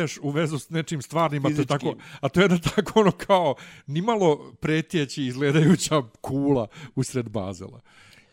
dovedeš 0.00 0.18
u 0.22 0.30
vezu 0.30 0.58
s 0.58 0.70
nečim 0.70 1.02
stvarnim, 1.02 1.46
a 1.46 1.50
to 1.50 1.60
je 1.60 1.66
tako, 1.66 1.94
a 2.20 2.28
to 2.28 2.40
je 2.40 2.48
da 2.48 2.58
tako 2.58 3.00
ono 3.00 3.10
kao 3.12 3.54
nimalo 3.86 4.52
pretjeći 4.60 5.24
izgledajuća 5.24 6.02
kula 6.20 6.66
usred 6.94 7.28
Bazela. 7.28 7.80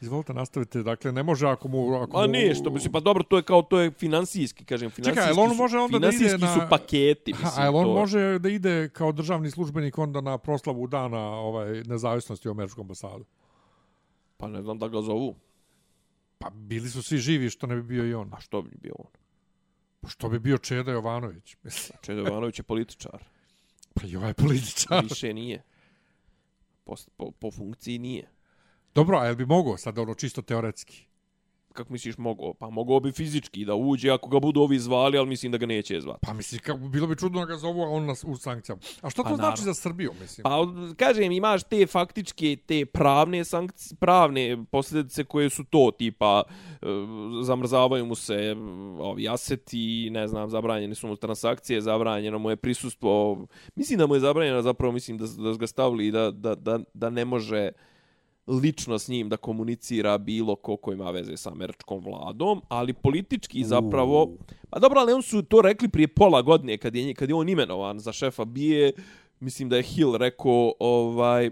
Izvolite, 0.02 0.34
nastavite. 0.34 0.84
Dakle, 0.84 1.12
ne 1.12 1.24
može 1.24 1.48
ako 1.48 1.68
mu... 1.68 1.94
Ako 1.96 2.18
Ma 2.18 2.28
nije 2.28 2.56
što, 2.56 2.70
mislim, 2.70 2.92
pa 2.92 3.00
dobro, 3.00 3.24
to 3.24 3.38
je 3.38 3.44
kao, 3.44 3.62
to 3.62 3.80
je 3.80 3.92
finansijski, 3.92 4.66
kažem, 4.66 4.90
finansijski, 4.90 5.30
jel 5.30 5.40
on 5.40 5.50
su- 5.50 5.56
može 5.56 5.78
onda 5.78 6.00
da 6.00 6.10
ide 6.10 6.38
na- 6.38 6.54
su 6.54 6.60
paketi, 6.70 7.34
Ha, 7.34 7.40
mislim, 7.40 7.62
a 7.62 7.66
jel 7.66 7.76
on 7.76 7.86
to... 7.86 7.94
može 7.94 8.40
da 8.40 8.50
ide 8.50 8.90
kao 8.90 9.12
državni 9.12 9.52
službenik 9.52 9.98
onda 9.98 10.22
na 10.22 10.38
proslavu 10.38 10.88
dana 10.88 11.20
ovaj, 11.20 11.84
nezavisnosti 11.84 12.48
u 12.48 12.52
američkom 12.52 12.82
ambasadu? 12.82 13.26
Pa 14.38 14.48
ne 14.48 14.62
znam 14.62 14.78
da 14.80 14.88
ga 14.88 15.02
zovu. 15.02 15.36
Pa 16.40 16.50
bili 16.50 16.90
su 16.90 17.04
svi 17.04 17.18
živi, 17.18 17.50
što 17.50 17.68
ne 17.68 17.76
bi 17.76 17.84
bio 17.84 18.06
i 18.06 18.14
on. 18.14 18.34
A 18.34 18.40
što 18.40 18.62
bi 18.62 18.70
bio 18.82 18.94
on? 19.00 19.12
Pa 20.08 20.12
što 20.12 20.30
bi 20.30 20.40
bio 20.40 20.58
Čeda 20.58 20.92
Jovanović? 20.92 21.56
Mislim, 21.64 21.98
Čedo 22.06 22.22
Jovanović 22.22 22.60
je 22.60 22.64
političar. 22.64 23.24
pa 23.94 24.08
i 24.08 24.16
ovaj 24.16 24.34
političar. 24.34 25.04
Više 25.04 25.34
nije. 25.34 25.64
Po, 26.84 26.96
po, 27.18 27.32
po 27.32 27.52
funkciji 27.52 28.00
nije. 28.00 28.30
Dobro, 28.96 29.18
a 29.18 29.26
jel 29.26 29.36
bi 29.36 29.46
mogao 29.46 29.78
sad 29.78 30.00
ono 30.00 30.14
čisto 30.14 30.42
teoretski? 30.42 31.06
Kako 31.78 31.94
misliš 31.94 32.18
mogao? 32.18 32.54
Pa 32.54 32.70
mogao 32.70 33.00
bi 33.00 33.12
fizički 33.12 33.66
da 33.66 33.76
uđe 33.76 34.12
ako 34.12 34.30
ga 34.30 34.40
budu 34.40 34.62
ovi 34.62 34.80
zvali, 34.80 35.18
ali 35.18 35.28
mislim 35.28 35.52
da 35.52 35.58
ga 35.58 35.66
neće 35.66 36.02
zvati. 36.02 36.20
Pa 36.22 36.34
mislim, 36.34 36.62
kako, 36.62 36.80
bilo 36.80 37.08
bi 37.08 37.16
čudno 37.16 37.40
da 37.40 37.46
ga 37.46 37.58
zovu, 37.58 37.82
a 37.82 37.90
on 37.90 38.06
nas 38.06 38.24
u 38.24 38.36
sankcijama. 38.36 38.82
A 39.02 39.10
što 39.10 39.24
to 39.24 39.30
Pa 39.30 39.36
znači 39.36 39.42
naravno. 39.42 39.64
za 39.64 39.74
Srbiju, 39.74 40.12
mislim? 40.22 40.44
Pa 40.44 40.68
kažem, 40.98 41.32
imaš 41.32 41.64
te 41.64 41.88
faktičke, 41.88 42.58
te 42.66 42.86
pravne 42.86 43.46
sankcije, 43.46 43.98
pravne 44.00 44.66
posljedice 44.72 45.24
koje 45.24 45.50
su 45.50 45.64
to, 45.64 45.92
tipa 45.98 46.44
e, 46.48 46.86
zamrzavaju 47.44 48.06
mu 48.06 48.16
se 48.16 48.56
ovi 49.00 49.30
aseti, 49.30 50.10
ne 50.10 50.28
znam, 50.28 50.50
zabranjene 50.50 50.96
su 50.96 51.08
mu 51.08 51.16
transakcije, 51.16 51.82
zabranjeno 51.82 52.40
mu 52.40 52.50
je 52.50 52.56
prisustvo, 52.56 53.46
mislim 53.76 54.00
da 54.00 54.08
mu 54.08 54.16
je 54.16 54.20
zabranjeno, 54.20 54.62
zapravo 54.62 54.92
mislim 54.94 55.18
da, 55.18 55.26
da 55.26 55.54
su 55.54 55.58
ga 55.58 55.68
stavili 55.68 56.12
da, 56.12 56.32
da, 56.32 56.56
da, 56.56 56.80
da 56.94 57.10
ne 57.10 57.26
može 57.26 57.72
lično 58.48 59.00
s 59.00 59.08
njim 59.08 59.30
da 59.30 59.38
komunicira 59.38 60.18
bilo 60.18 60.56
ko 60.56 60.78
ko 60.78 60.94
ima 60.94 61.12
veze 61.12 61.38
sa 61.38 61.52
američkom 61.52 62.04
vladom, 62.04 62.62
ali 62.70 62.94
politički 62.94 63.64
zapravo... 63.64 64.30
Pa 64.70 64.80
dobro, 64.80 65.00
ali 65.00 65.14
on 65.14 65.22
su 65.22 65.42
to 65.42 65.62
rekli 65.62 65.90
prije 65.90 66.08
pola 66.08 66.42
godine 66.42 66.78
kad 66.78 66.96
je, 66.96 67.14
kad 67.14 67.30
je 67.30 67.36
on 67.36 67.50
imenovan 67.50 68.00
za 68.00 68.12
šefa 68.12 68.46
bije, 68.46 68.92
mislim 69.40 69.70
da 69.70 69.76
je 69.76 69.84
Hill 69.84 70.16
rekao 70.16 70.74
ovaj 70.80 71.52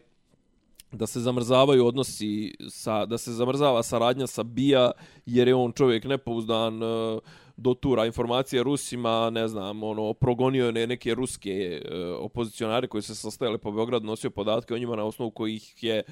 da 0.91 1.07
se 1.07 1.19
zamrzavaju 1.19 1.85
odnosi 1.85 2.55
sa 2.69 3.05
da 3.05 3.17
se 3.17 3.33
zamrzava 3.33 3.83
saradnja 3.83 4.27
sa 4.27 4.43
BIA 4.43 4.91
jer 5.25 5.47
je 5.47 5.55
on 5.55 5.71
čovjek 5.71 6.05
nepouzdan 6.05 6.83
e, 6.83 7.19
dotura 7.57 8.05
informacije 8.05 8.63
Rusima, 8.63 9.29
ne 9.29 9.47
znam, 9.47 9.83
ono 9.83 10.13
progonio 10.13 10.65
je 10.65 10.87
neke 10.87 11.15
ruske 11.15 11.51
e, 11.51 12.05
opozicionare 12.19 12.87
koji 12.87 13.01
se 13.01 13.15
sastajali 13.15 13.57
po 13.57 13.71
Beogradu, 13.71 14.05
nosio 14.05 14.29
podatke 14.29 14.73
o 14.73 14.77
njima 14.77 14.95
na 14.95 15.03
osnovu 15.03 15.31
kojih 15.31 15.83
je 15.83 16.03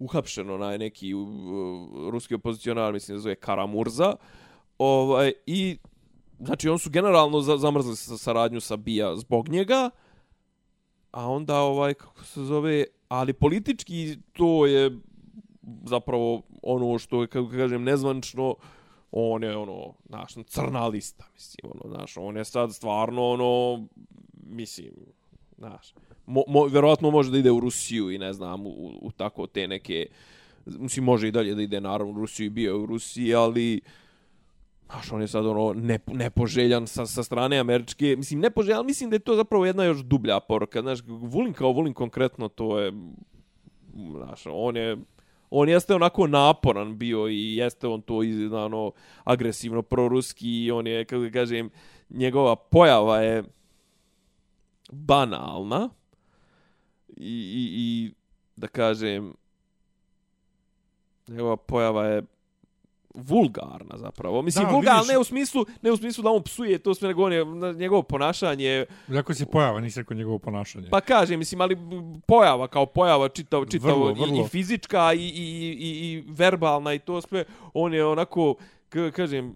uhapšeno 0.00 0.54
onaj 0.54 0.78
neki 0.78 1.14
uh, 1.14 1.28
ruski 2.10 2.34
opozicionar, 2.34 2.92
mislim 2.92 3.16
da 3.16 3.20
zove 3.20 3.34
Karamurza. 3.34 4.16
Ovaj 4.78 5.32
i 5.46 5.78
znači 6.38 6.68
on 6.68 6.78
su 6.78 6.90
generalno 6.90 7.40
za, 7.40 7.56
zamrzli 7.56 7.96
sa 7.96 8.18
saradnju 8.18 8.60
sa 8.60 8.76
Bija 8.76 9.16
zbog 9.16 9.48
njega. 9.48 9.90
A 11.10 11.30
onda 11.30 11.58
ovaj 11.58 11.94
kako 11.94 12.24
se 12.24 12.44
zove, 12.44 12.84
ali 13.08 13.32
politički 13.32 14.16
to 14.32 14.66
je 14.66 14.90
zapravo 15.84 16.42
ono 16.62 16.98
što 16.98 17.20
je 17.20 17.28
kako 17.28 17.48
kažem 17.48 17.82
nezvančno 17.82 18.54
on 19.10 19.42
je 19.42 19.56
ono 19.56 19.94
znaš, 20.08 20.34
crna 20.46 20.86
lista 20.86 21.24
mislim 21.34 21.72
ono 21.72 21.96
znaš, 21.96 22.16
on 22.16 22.36
je 22.36 22.44
sad 22.44 22.74
stvarno 22.74 23.30
ono 23.30 23.86
mislim 24.46 24.92
znaš 25.60 25.94
mo, 26.26 26.42
mo, 26.48 26.64
verovatno 26.64 27.10
može 27.10 27.30
da 27.30 27.38
ide 27.38 27.50
u 27.50 27.60
Rusiju 27.60 28.10
i 28.10 28.18
ne 28.18 28.32
znam 28.32 28.66
u, 28.66 28.98
u 29.02 29.10
tako 29.10 29.46
te 29.46 29.68
neke 29.68 30.06
mislim 30.66 31.04
može 31.04 31.28
i 31.28 31.30
dalje 31.30 31.54
da 31.54 31.62
ide 31.62 31.80
naravno 31.80 32.12
u 32.12 32.20
Rusiju 32.20 32.46
i 32.46 32.50
bio 32.50 32.70
je 32.70 32.76
u 32.76 32.86
Rusiji 32.86 33.34
ali 33.34 33.80
Znaš, 34.90 35.12
on 35.12 35.20
je 35.20 35.28
sad 35.28 35.46
ono 35.46 35.72
ne, 35.72 35.98
nepoželjan 36.06 36.86
sa, 36.86 37.06
sa 37.06 37.22
strane 37.22 37.58
američke. 37.58 38.16
Mislim, 38.16 38.40
nepoželjan, 38.40 38.78
ali 38.78 38.86
mislim 38.86 39.10
da 39.10 39.16
je 39.16 39.20
to 39.20 39.36
zapravo 39.36 39.66
jedna 39.66 39.84
još 39.84 39.98
dublja 39.98 40.40
poruka. 40.40 40.80
Znaš, 40.82 40.98
Vulin 41.06 41.52
kao 41.52 41.72
Vulin 41.72 41.94
konkretno, 41.94 42.48
to 42.48 42.78
je... 42.78 42.92
Znaš, 44.16 44.42
on 44.46 44.76
je... 44.76 44.96
On 45.50 45.68
jeste 45.68 45.94
onako 45.94 46.26
naporan 46.26 46.98
bio 46.98 47.28
i 47.28 47.56
jeste 47.56 47.86
on 47.86 48.02
to 48.02 48.22
iz, 48.22 48.52
ono, 48.52 48.92
agresivno 49.24 49.82
proruski 49.82 50.64
i 50.64 50.70
on 50.70 50.86
je, 50.86 51.04
kako 51.04 51.32
kažem, 51.32 51.70
njegova 52.08 52.56
pojava 52.56 53.18
je 53.18 53.44
banalna 54.90 55.88
i, 57.08 57.32
i, 57.52 57.62
i 57.72 58.12
da 58.56 58.68
kažem 58.68 59.34
njegova 61.28 61.56
pojava 61.56 62.06
je 62.06 62.22
vulgarna 63.14 63.96
zapravo. 63.96 64.42
Mislim, 64.42 64.64
Da, 64.64 64.70
vulgarna 64.70 64.98
vidiš- 64.98 65.08
ne 65.08 65.18
u 65.18 65.24
smislu, 65.24 65.66
ne 65.82 65.92
u 65.92 65.96
smislu 65.96 66.22
da 66.22 66.30
on 66.30 66.42
psuje 66.42 66.78
to 66.78 66.94
sve, 66.94 67.08
nego 67.08 67.24
on 67.24 67.32
je, 67.32 67.44
njegovo 67.74 68.02
ponašanje, 68.02 68.86
Jako 69.08 69.34
si 69.34 69.46
pojava, 69.46 69.80
nisi 69.80 70.00
rekao 70.00 70.16
njegovo 70.16 70.38
ponašanje. 70.38 70.88
pa 70.90 71.00
kaže, 71.00 71.36
mislim, 71.36 71.60
ali 71.60 71.76
pojava 72.26 72.68
kao 72.68 72.86
pojava 72.86 73.28
čitav, 73.28 73.64
čitav 73.66 73.90
Vrlo, 73.90 74.10
i, 74.10 74.14
vrlo. 74.14 74.44
i 74.44 74.48
fizička 74.48 75.12
i, 75.12 75.18
i, 75.18 75.42
i, 75.70 75.90
i 76.02 76.24
verbalna 76.28 76.94
i 76.94 76.98
to 76.98 77.20
sve, 77.20 77.44
on 77.74 77.94
je 77.94 78.04
onako, 78.06 78.54
kažem, 79.12 79.54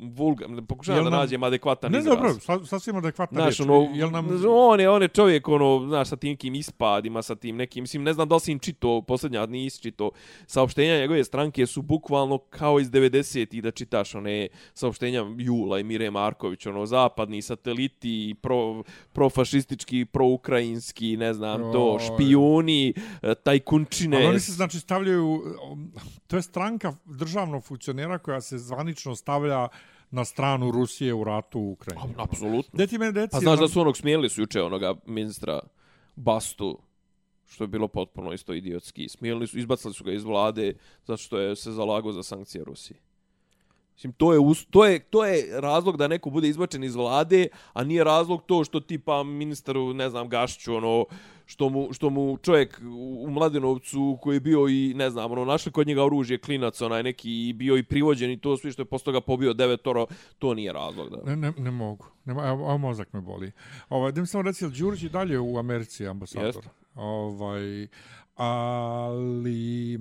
vulgar, 0.00 0.48
pokušavam 0.68 1.02
Jel 1.02 1.10
da 1.10 1.16
nađem 1.18 1.42
adekvatan 1.42 1.92
ne, 1.92 1.98
izraz. 1.98 2.16
dobro, 2.16 2.34
sa- 2.34 2.64
sasvim 2.64 2.96
adekvatna 2.96 3.40
Znaš, 3.40 3.58
riječ. 3.58 3.68
ono, 3.70 3.88
Jel 3.94 4.10
nam... 4.10 4.28
on, 4.48 4.80
je, 4.80 4.90
on 4.90 5.02
je 5.02 5.08
čovjek, 5.08 5.48
ono, 5.48 5.86
znaš, 5.88 6.08
sa 6.08 6.16
tim 6.16 6.38
nekim 6.38 6.54
ispadima, 6.54 7.22
sa 7.22 7.34
tim 7.34 7.56
nekim, 7.56 7.82
mislim, 7.82 8.02
ne 8.02 8.12
znam 8.12 8.28
da 8.28 8.34
li 8.34 8.40
si 8.40 8.52
im 8.52 8.58
čito, 8.58 9.02
posljednja 9.02 9.46
nisi 9.46 9.82
čito, 9.82 10.10
saopštenja 10.46 10.98
njegove 10.98 11.24
stranke 11.24 11.66
su 11.66 11.82
bukvalno 11.82 12.38
kao 12.38 12.80
iz 12.80 12.90
90-ih 12.90 13.62
da 13.62 13.70
čitaš 13.70 14.14
one 14.14 14.48
saopštenja 14.74 15.24
Jula 15.38 15.78
i 15.78 15.84
Mire 15.84 16.10
Marković, 16.10 16.66
ono, 16.66 16.86
zapadni 16.86 17.42
sateliti, 17.42 18.34
pro, 18.40 18.82
profašistički, 19.12 20.04
proukrajinski, 20.04 21.16
ne 21.16 21.34
znam, 21.34 21.72
to, 21.72 21.98
špijuni, 21.98 22.94
e, 23.22 23.34
tajkunčine. 23.34 24.16
Ali 24.16 24.26
oni 24.26 24.40
se 24.40 24.52
znači 24.52 24.80
stavljaju, 24.80 25.42
to 26.26 26.36
je 26.36 26.42
stranka 26.42 26.94
državnog 27.04 27.64
funkcionera 27.64 28.18
koja 28.18 28.40
se 28.40 28.58
zvanično 28.58 29.16
stavlja 29.16 29.57
na 30.10 30.24
stranu 30.24 30.70
Rusije 30.70 31.14
u 31.14 31.24
ratu 31.24 31.60
u 31.60 31.72
Ukrajini. 31.72 32.14
Apsolutno. 32.16 32.70
Gde 32.72 32.86
ti 32.86 32.98
mene 32.98 33.12
deci? 33.12 33.32
Pa 33.32 33.40
znaš 33.40 33.58
da 33.60 33.68
su 33.68 33.80
onog 33.80 33.96
smijeli 33.96 34.28
su 34.28 34.40
juče 34.40 34.62
onoga 34.62 34.94
ministra 35.06 35.60
Bastu, 36.16 36.78
što 37.46 37.64
je 37.64 37.68
bilo 37.68 37.88
potpuno 37.88 38.32
isto 38.32 38.54
idiotski. 38.54 39.08
Smijeli 39.08 39.46
su, 39.46 39.58
izbacili 39.58 39.94
su 39.94 40.04
ga 40.04 40.12
iz 40.12 40.24
vlade 40.24 40.74
zato 41.04 41.16
što 41.16 41.38
je 41.38 41.56
se 41.56 41.72
zalagao 41.72 42.12
za 42.12 42.22
sankcije 42.22 42.64
Rusiji. 42.64 42.96
Mislim, 43.94 44.12
to 44.12 44.32
je, 44.32 44.38
us- 44.38 44.66
to, 44.70 44.84
je, 44.86 44.98
to 44.98 45.24
je 45.24 45.60
razlog 45.60 45.96
da 45.96 46.08
neko 46.08 46.30
bude 46.30 46.48
izbačen 46.48 46.84
iz 46.84 46.94
vlade, 46.94 47.48
a 47.72 47.84
nije 47.84 48.04
razlog 48.04 48.42
to 48.46 48.64
što 48.64 48.80
tipa 48.80 49.22
ministru, 49.22 49.94
ne 49.94 50.10
znam, 50.10 50.28
Gašiću, 50.28 50.74
ono, 50.74 51.04
što 51.48 51.68
mu, 51.68 51.88
što 51.92 52.10
mu 52.10 52.36
čovjek 52.36 52.80
u 53.20 53.26
Mladenovcu 53.30 54.18
koji 54.22 54.36
je 54.36 54.40
bio 54.40 54.68
i, 54.68 54.92
ne 54.96 55.10
znam, 55.10 55.32
ono, 55.32 55.44
našli 55.44 55.72
kod 55.72 55.86
njega 55.86 56.04
oružje, 56.04 56.38
klinac, 56.38 56.80
onaj 56.80 57.02
neki, 57.02 57.48
i 57.48 57.52
bio 57.52 57.76
i 57.76 57.82
privođen 57.82 58.30
i 58.30 58.40
to 58.40 58.56
sve 58.56 58.72
što 58.72 58.82
je 58.82 58.86
posle 58.86 59.04
toga 59.04 59.20
pobio 59.20 59.52
devetoro, 59.52 60.06
to 60.38 60.54
nije 60.54 60.72
razlog 60.72 61.10
da... 61.10 61.30
Ne, 61.30 61.36
ne, 61.36 61.52
ne 61.58 61.70
mogu. 61.70 62.06
Ne, 62.24 62.32
evo, 62.32 62.50
evo 62.50 62.78
mozak 62.78 63.12
me 63.12 63.20
boli. 63.20 63.52
Ovaj, 63.88 64.12
da 64.12 64.20
mi 64.20 64.26
samo 64.26 64.42
reci, 64.42 64.64
jel 64.64 64.70
Đurić 64.70 65.02
i 65.02 65.08
dalje 65.08 65.38
u 65.40 65.58
Americi 65.58 66.06
ambasador? 66.06 66.46
Jeste. 66.46 66.68
Ovaj, 66.94 67.86
ali... 68.36 69.98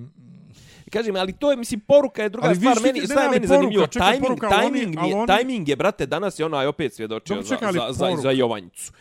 Kažem, 0.91 1.15
ali 1.15 1.33
to 1.33 1.51
je, 1.51 1.57
mislim, 1.57 1.79
poruka 1.79 2.23
je 2.23 2.29
druga 2.29 2.47
Ali 2.47 2.55
stvar. 2.55 2.77
Meni, 2.83 2.99
ne, 2.99 3.15
ali 3.17 3.29
meni 3.29 3.47
poruka, 3.47 3.47
zanimljivo? 3.47 3.87
čekaj, 3.87 4.13
Timing, 4.13 4.27
poruka, 4.27 4.47
oni- 4.47 4.79
timing, 4.79 4.95
je, 5.07 5.15
oni- 5.15 5.37
timing 5.37 5.69
je, 5.69 5.75
brate, 5.75 6.05
danas 6.05 6.39
je 6.39 6.45
onaj 6.45 6.67
opet 6.67 6.93
svjedočio 6.93 7.41
za, 7.41 7.55
čekaj, 7.55 7.73
za, 7.73 7.87
za, 7.91 8.05
poruka. 8.05 8.21
za 8.21 8.31
Jovanjicu. 8.31 8.91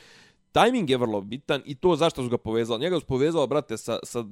Timing 0.56 0.90
je 0.90 0.96
vrlo 0.96 1.20
bitan 1.20 1.62
i 1.64 1.74
to 1.74 1.96
zašto 1.96 2.22
su 2.22 2.28
ga 2.28 2.38
povezali. 2.38 2.80
Njega 2.80 3.00
su 3.00 3.06
povezali, 3.06 3.48
brate, 3.48 3.76
sa, 3.76 3.98
sa 4.02 4.24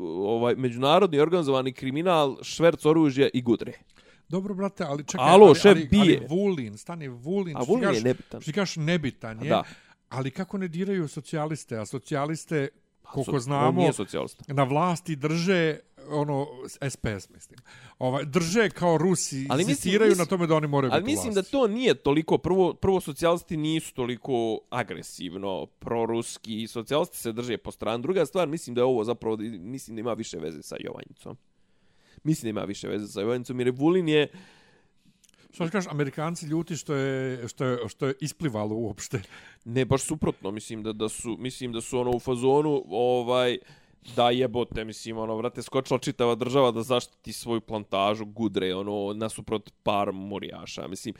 ovaj, 0.00 0.54
međunarodni 0.54 1.18
organizovani 1.18 1.72
kriminal, 1.72 2.36
šverc 2.42 2.84
oružja 2.84 3.28
i 3.34 3.42
gudre. 3.42 3.72
Dobro, 4.28 4.54
brate, 4.54 4.84
ali 4.84 5.04
čekaj, 5.04 5.26
Alo, 5.28 5.46
ali, 5.46 5.54
šef 5.54 5.66
ali, 5.70 5.84
bije. 5.84 6.18
ali 6.18 6.26
Vulin, 6.30 6.78
stani 6.78 7.08
Vulin. 7.08 7.56
A 7.56 7.60
Vulin 7.62 7.94
je 7.94 8.00
nebitan. 8.00 8.40
Što 8.40 8.50
ti 8.50 8.54
kažeš 8.54 8.76
nebitan 8.76 9.42
je, 9.42 9.48
Da. 9.48 9.62
ali 10.08 10.30
kako 10.30 10.58
ne 10.58 10.68
diraju 10.68 11.08
socijaliste, 11.08 11.76
a 11.76 11.86
socijaliste, 11.86 12.68
koliko 13.02 13.32
So- 13.32 13.40
znamo, 13.40 13.90
na 14.46 14.64
vlasti 14.64 15.16
drže 15.16 15.78
ono 16.08 16.46
SPS 16.78 17.28
mislim. 17.30 17.58
Ovaj 17.98 18.24
drže 18.24 18.70
kao 18.70 18.98
Rusi, 18.98 19.46
Ali 19.50 19.62
insistiraju 19.62 20.08
mislim- 20.10 20.22
na 20.24 20.28
tome 20.28 20.46
da 20.46 20.54
oni 20.54 20.66
moraju 20.66 20.92
Ali 20.92 21.02
biti 21.02 21.10
mislim 21.12 21.34
da 21.34 21.40
vlasti. 21.40 21.52
to 21.52 21.66
nije 21.66 21.94
toliko, 21.94 22.38
prvo, 22.38 22.74
prvo 22.74 23.00
socijalisti 23.00 23.56
nisu 23.56 23.94
toliko 23.94 24.58
agresivno 24.70 25.66
proruski, 25.66 26.66
socijalisti 26.66 27.18
se 27.18 27.32
drže 27.32 27.56
po 27.56 27.70
strani. 27.70 28.02
Druga 28.02 28.26
stvar, 28.26 28.48
mislim 28.48 28.74
da 28.74 28.80
je 28.80 28.84
ovo 28.84 29.04
zapravo, 29.04 29.36
mislim 29.60 29.96
da 29.96 30.00
ima 30.00 30.12
više 30.12 30.38
veze 30.38 30.62
sa 30.62 30.76
Jovanjicom. 30.80 31.36
Mislim 32.24 32.44
da 32.44 32.60
ima 32.60 32.66
više 32.66 32.88
veze 32.88 33.06
sa 33.08 33.20
Jovanjicom, 33.20 33.60
jer 33.60 33.66
je 33.66 33.72
Vulin 33.72 34.08
je, 34.08 34.28
Što 35.50 35.70
kažeš, 35.70 35.90
Amerikanci 35.90 36.46
ljuti 36.46 36.76
što 36.76 36.94
je, 36.94 37.48
što 37.48 37.64
je, 37.64 37.88
što 37.88 38.06
je 38.06 38.14
isplivalo 38.20 38.74
uopšte. 38.74 39.22
ne 39.64 39.84
baš 39.84 40.02
suprotno, 40.02 40.50
mislim 40.50 40.82
da, 40.82 40.92
da 40.92 41.08
su, 41.08 41.36
mislim 41.38 41.72
da 41.72 41.80
su 41.80 41.98
ono 41.98 42.10
u 42.10 42.20
fazonu, 42.20 42.84
ovaj, 42.88 43.58
da 44.16 44.30
jebote, 44.30 44.84
mislim, 44.84 45.18
ono, 45.18 45.36
vrate, 45.36 45.62
skočila 45.62 45.98
čitava 45.98 46.34
država 46.34 46.70
da 46.70 46.82
zaštiti 46.82 47.32
svoju 47.32 47.60
plantažu 47.60 48.24
gudre, 48.24 48.74
ono, 48.74 49.12
nasuprot 49.12 49.70
par 49.82 50.12
murijaša, 50.12 50.88
mislim. 50.88 51.14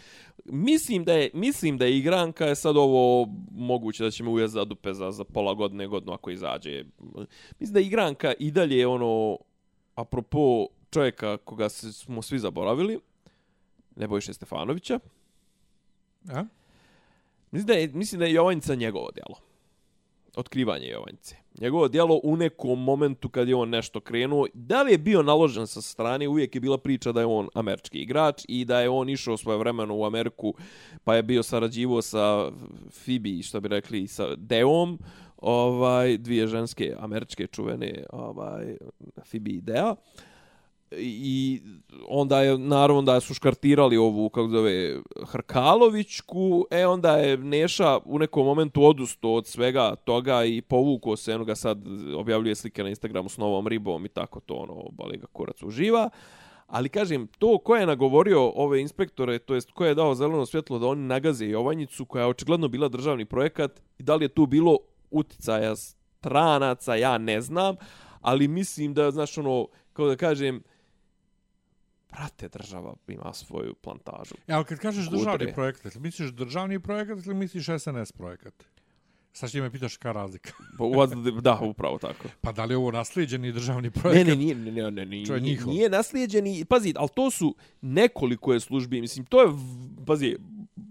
Mislim 0.45 1.05
da 1.05 1.13
je, 1.13 1.31
mislim 1.35 1.79
da 1.79 1.85
je 1.85 1.99
igranka 1.99 2.47
je 2.47 2.55
sad 2.55 2.77
ovo 2.77 3.29
moguće 3.51 4.05
da 4.05 4.11
će 4.11 4.25
me 4.25 4.31
ujest 4.31 4.55
za 4.55 4.65
dupe 4.65 4.95
za, 4.95 5.11
za 5.11 5.25
pola 5.25 5.55
godine, 5.55 5.87
godinu 5.87 6.13
ako 6.13 6.31
izađe. 6.31 6.85
Mislim 7.59 7.75
da 7.75 7.81
je 7.81 7.87
igranka 7.87 8.33
i 8.39 8.51
dalje, 8.51 8.87
ono, 8.87 9.39
apropo 9.95 10.67
čovjeka 10.91 11.37
koga 11.37 11.69
smo 11.69 12.23
svi 12.23 12.39
zaboravili, 12.39 13.01
Nebojše 13.97 14.33
Stefanovića, 14.33 14.99
A? 16.29 16.45
Mislim 17.51 17.67
da 17.67 17.73
je, 17.73 17.89
mislim 17.89 18.19
da 18.19 18.25
je 18.25 18.33
Jovanjica 18.33 18.75
njegovo 18.75 19.11
djelo. 19.11 19.41
Otkrivanje 20.37 20.89
Jovanjice. 20.89 21.37
Njegovo 21.61 21.89
djelo 21.89 22.21
u 22.23 22.37
nekom 22.37 22.83
momentu 22.83 23.29
kad 23.29 23.49
je 23.49 23.55
on 23.55 23.69
nešto 23.69 24.01
krenuo, 24.01 24.47
da 24.55 24.83
li 24.83 24.93
je 24.93 24.99
bio 24.99 25.23
naložen 25.23 25.67
sa 25.67 25.83
strane, 25.83 26.29
uvijek 26.29 26.55
je 26.55 26.61
bila 26.61 26.79
priča 26.79 27.13
da 27.13 27.21
je 27.21 27.27
on 27.27 27.49
američki 27.55 27.99
igrač 27.99 28.45
i 28.49 28.65
da 28.65 28.81
je 28.81 28.89
on 28.89 29.09
išao 29.09 29.37
svoje 29.37 29.59
vremeno 29.59 29.97
u 29.97 30.05
Ameriku, 30.05 30.55
pa 31.05 31.15
je 31.15 31.23
bio 31.23 31.43
sarađivo 31.43 32.03
sa 32.03 32.51
Fibi, 32.91 33.43
što 33.43 33.61
bi 33.61 33.69
rekli, 33.69 34.07
sa 34.07 34.37
Deom, 34.37 34.99
ovaj, 35.37 36.19
dvije 36.19 36.47
ženske 36.47 36.95
američke 36.99 37.47
čuvene 37.47 38.05
ovaj, 38.13 38.77
Fibi 39.25 39.51
i 39.51 39.61
Dea 39.61 39.95
i 40.99 41.61
onda 42.09 42.43
je 42.43 42.59
naravno 42.59 43.03
da 43.03 43.21
su 43.21 43.35
škartirali 43.35 43.97
ovu 43.97 44.29
kako 44.29 44.49
zove 44.49 45.01
Hrkalovićku, 45.27 46.67
e 46.71 46.87
onda 46.87 47.17
je 47.17 47.37
Neša 47.37 47.99
u 48.05 48.19
nekom 48.19 48.47
momentu 48.47 48.85
odustao 48.85 49.35
od 49.35 49.47
svega 49.47 49.97
toga 49.97 50.45
i 50.45 50.63
povukao 50.63 51.17
se, 51.17 51.33
eno 51.33 51.45
ga 51.45 51.55
sad 51.55 51.79
objavljuje 52.17 52.55
slike 52.55 52.83
na 52.83 52.89
Instagramu 52.89 53.29
s 53.29 53.37
novom 53.37 53.69
ribom 53.69 54.07
i 54.07 54.09
tako 54.09 54.41
to 54.41 54.55
ono 54.55 54.91
bali 54.91 55.17
ga 55.17 55.27
kurac 55.27 55.63
uživa. 55.63 56.11
Ali 56.67 56.89
kažem, 56.89 57.27
to 57.39 57.59
ko 57.59 57.77
je 57.77 57.87
nagovorio 57.87 58.53
ove 58.55 58.81
inspektore, 58.81 59.39
to 59.39 59.55
jest 59.55 59.71
ko 59.71 59.85
je 59.85 59.95
dao 59.95 60.15
zeleno 60.15 60.47
svjetlo 60.47 60.79
da 60.79 60.87
oni 60.87 61.03
nagaze 61.03 61.47
Jovanjicu, 61.47 62.05
koja 62.05 62.23
je 62.23 62.29
očigledno 62.29 62.69
bila 62.69 62.89
državni 62.89 63.25
projekat, 63.25 63.83
i 63.99 64.03
da 64.03 64.15
li 64.15 64.25
je 64.25 64.29
tu 64.29 64.47
bilo 64.47 64.79
uticaja 65.11 65.77
stranaca, 65.77 66.95
ja 66.95 67.19
ne 67.19 67.41
znam, 67.41 67.77
ali 68.21 68.49
mislim 68.49 68.95
da, 68.95 69.11
znaš, 69.11 69.39
ono, 69.39 69.67
kao 69.93 70.09
da 70.09 70.17
kažem, 70.17 70.63
brate, 72.15 72.49
država 72.49 72.95
ima 73.09 73.33
svoju 73.33 73.75
plantažu. 73.75 74.35
E, 74.47 74.53
ali 74.53 74.65
kad 74.65 74.79
kažeš 74.79 75.05
Kudre. 75.05 75.19
državni 75.19 75.55
projekat, 75.55 75.95
misliš 75.95 76.31
državni 76.31 76.81
projekat 76.81 77.27
ili 77.27 77.35
misliš 77.35 77.67
SNS 77.79 78.13
projekat? 78.13 78.55
Sad 79.33 79.51
će 79.51 79.61
me 79.61 79.71
pitaš 79.71 79.97
ka 79.97 80.13
razlika. 80.13 80.53
Pa, 80.79 81.07
da, 81.41 81.59
upravo 81.63 81.99
tako. 81.99 82.29
Pa 82.41 82.53
da 82.53 82.65
li 82.65 82.73
je 82.73 82.79
ovo 82.79 82.91
naslijeđeni 82.91 83.53
državni 83.53 83.89
Ne, 83.89 83.91
projekat? 83.91 84.27
ne, 84.27 84.37
nije, 84.37 84.55
ne, 84.55 84.73
ne, 84.73 84.91
ne, 84.91 85.07
nije, 85.07 85.27
nije, 85.27 85.41
njihov. 85.41 85.69
nije 85.73 85.89
naslijeđeni. 85.91 86.65
Pazi, 86.65 86.95
ali 86.97 87.09
to 87.15 87.31
su 87.31 87.55
nekoliko 87.81 88.53
je 88.53 88.61
službi. 88.61 89.01
Mislim, 89.01 89.27
to 89.27 89.43
je, 89.43 89.49
pazi, 90.07 90.37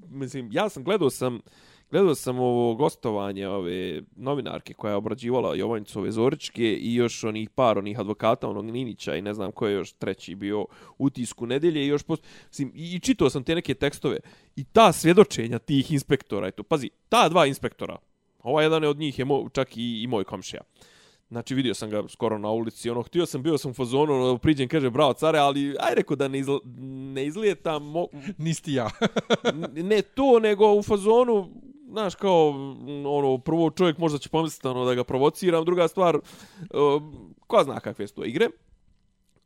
mislim, 0.10 0.50
ja 0.52 0.70
sam 0.70 0.84
gledao 0.84 1.10
sam, 1.10 1.40
gledao 1.94 2.16
sam 2.16 2.40
ovo 2.40 2.76
gostovanje 2.76 3.48
ove 3.48 4.02
novinarke 4.16 4.74
koja 4.74 4.92
je 4.92 4.96
obrađivala 4.96 5.56
Jovanjicove 5.56 6.12
Zoričke 6.12 6.74
i 6.74 6.96
još 6.96 7.24
onih 7.24 7.50
par 7.50 7.78
onih 7.78 8.00
advokata, 8.00 8.50
onog 8.50 8.66
Ninića 8.66 9.16
i 9.16 9.22
ne 9.22 9.34
znam 9.34 9.52
ko 9.52 9.68
je 9.68 9.74
još 9.74 9.94
treći 9.94 10.36
bio 10.36 10.66
u 10.98 11.10
tisku 11.10 11.46
nedelje 11.46 11.84
i 11.84 11.88
još 11.88 12.04
post... 12.04 12.24
Mislim, 12.48 12.72
i, 12.76 12.96
i 12.96 13.00
čitao 13.00 13.30
sam 13.30 13.44
te 13.44 13.56
neke 13.56 13.74
tekstove 13.74 14.20
i 14.56 14.64
ta 14.64 14.92
svjedočenja 14.92 15.60
tih 15.60 15.92
inspektora, 15.92 16.48
eto, 16.48 16.64
pazi, 16.64 16.90
ta 17.10 17.30
dva 17.30 17.46
inspektora, 17.46 17.98
ovaj 18.44 18.66
jedan 18.66 18.84
je 18.84 18.90
od 18.90 18.98
njih 18.98 19.20
je 19.20 19.26
mo, 19.26 19.50
čak 19.50 19.78
i, 19.78 20.02
i 20.04 20.08
moj 20.08 20.24
komšija. 20.24 20.62
Znači 21.30 21.56
vidio 21.56 21.74
sam 21.74 21.90
ga 21.90 22.04
skoro 22.10 22.38
na 22.38 22.50
ulici, 22.50 22.90
ono 22.90 23.02
htio 23.02 23.26
sam 23.26 23.44
bio 23.44 23.58
sam 23.58 23.72
u 23.72 23.74
fazonu, 23.74 24.14
ono, 24.14 24.38
priđem 24.38 24.68
kaže 24.68 24.90
bravo 24.90 25.14
care, 25.14 25.40
ali 25.40 25.76
aj 25.80 25.96
rekao 25.96 26.16
da 26.16 26.28
ne, 26.28 26.40
izl, 26.40 26.58
ne 27.14 27.26
izlijetam, 27.26 27.86
mo, 27.86 28.08
Nisti 28.38 28.74
ja. 28.74 28.90
ne 29.92 30.02
to, 30.02 30.40
nego 30.40 30.74
u 30.74 30.84
fazonu, 30.84 31.50
znaš, 31.94 32.16
kao, 32.16 32.52
mm, 32.52 33.06
ono, 33.06 33.38
prvo 33.38 33.70
čovjek 33.70 33.98
možda 33.98 34.20
će 34.20 34.30
pomisliti 34.30 34.68
ono, 34.68 34.86
da 34.86 34.94
ga 34.94 35.04
provociram, 35.04 35.66
druga 35.66 35.88
stvar, 35.88 36.16
uh, 36.16 36.22
ko 37.48 37.64
zna 37.64 37.80
kakve 37.80 38.08
su 38.08 38.16
to 38.16 38.26
igre. 38.26 38.48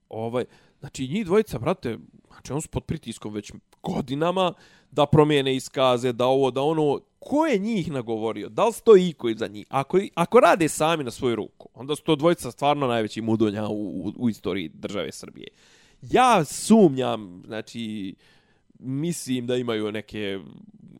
Ovaj, 0.09 0.45
znači, 0.79 1.07
njih 1.07 1.25
dvojica, 1.25 1.59
brate, 1.59 1.97
znači, 2.31 2.53
on 2.53 2.61
su 2.61 2.69
pod 2.69 2.83
pritiskom 2.83 3.33
već 3.33 3.51
godinama 3.83 4.53
da 4.91 5.05
promijene 5.05 5.55
iskaze, 5.55 6.13
da 6.13 6.25
ovo, 6.25 6.51
da 6.51 6.61
ono, 6.61 6.99
ko 7.19 7.45
je 7.45 7.59
njih 7.59 7.91
nagovorio? 7.91 8.49
Da 8.49 8.65
li 8.65 8.73
stoji 8.73 9.09
iko 9.09 9.29
iza 9.29 9.47
njih? 9.47 9.67
Ako, 9.69 9.99
ako 10.13 10.39
rade 10.39 10.69
sami 10.69 11.03
na 11.03 11.11
svoju 11.11 11.35
ruku, 11.35 11.69
onda 11.73 11.95
su 11.95 12.03
to 12.03 12.15
dvojica 12.15 12.51
stvarno 12.51 12.87
najveći 12.87 13.21
mudonja 13.21 13.67
u, 13.67 13.73
u, 13.73 14.13
u 14.17 14.29
istoriji 14.29 14.69
države 14.73 15.11
Srbije. 15.11 15.47
Ja 16.01 16.45
sumnjam, 16.45 17.43
znači, 17.45 18.15
mislim 18.79 19.47
da 19.47 19.55
imaju 19.55 19.91
neke 19.91 20.39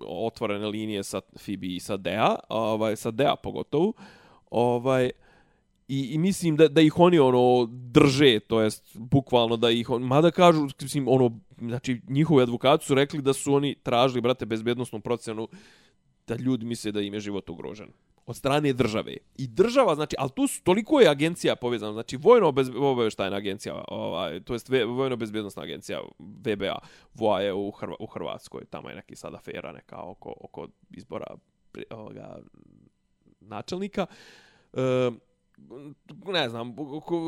otvorene 0.05 0.67
linije 0.67 1.03
sa 1.03 1.21
Fibi 1.37 1.75
i 1.75 1.79
sa 1.79 1.97
Dea, 1.97 2.35
ovaj, 2.49 2.95
sa 2.95 3.11
Dea 3.11 3.35
pogotovo, 3.35 3.93
ovaj, 4.49 5.11
I, 5.87 5.99
i 6.13 6.17
mislim 6.17 6.55
da, 6.55 6.67
da 6.67 6.81
ih 6.81 6.99
oni 6.99 7.19
ono 7.19 7.67
drže, 7.71 8.39
to 8.39 8.61
jest 8.61 8.97
bukvalno 8.97 9.57
da 9.57 9.69
ih 9.71 9.89
on, 9.89 10.03
mada 10.03 10.31
kažu, 10.31 10.67
mislim, 10.81 11.07
ono, 11.07 11.39
znači 11.57 12.01
njihovi 12.09 12.43
advokati 12.43 12.85
su 12.85 12.95
rekli 12.95 13.21
da 13.21 13.33
su 13.33 13.53
oni 13.53 13.75
tražili, 13.83 14.21
brate, 14.21 14.45
bezbednostnu 14.45 14.99
procenu 14.99 15.47
da 16.27 16.35
ljudi 16.35 16.65
misle 16.65 16.91
da 16.91 17.01
im 17.01 17.13
je 17.13 17.19
život 17.19 17.49
ugrožen 17.49 17.87
od 18.27 18.35
strane 18.35 18.73
države. 18.73 19.17
I 19.37 19.47
država, 19.47 19.95
znači, 19.95 20.15
ali 20.19 20.29
tu 20.35 20.47
su, 20.47 20.63
toliko 20.63 20.99
je 20.99 21.09
agencija 21.09 21.55
povezana, 21.55 21.93
znači 21.93 22.17
vojno 22.17 22.51
bez, 22.51 22.69
obaveštajna 22.69 23.37
agencija, 23.37 23.83
ovaj, 23.87 24.39
to 24.39 24.53
jest 24.53 24.69
vojno 24.69 25.15
bezbjednostna 25.15 25.63
agencija 25.63 26.01
VBA, 26.19 26.79
VOA 27.13 27.41
je 27.41 27.53
u, 27.53 27.71
Hrva, 27.71 27.95
u 27.99 28.05
Hrvatskoj, 28.05 28.65
tamo 28.65 28.89
je 28.89 28.95
neki 28.95 29.15
sad 29.15 29.35
afera 29.35 29.71
neka 29.71 30.01
oko, 30.01 30.33
oko 30.41 30.67
izbora 30.89 31.35
pri- 31.71 31.85
ovoga, 31.89 32.39
načelnika. 33.39 34.05
E, 34.73 35.11
ne 36.25 36.49
znam, 36.49 36.75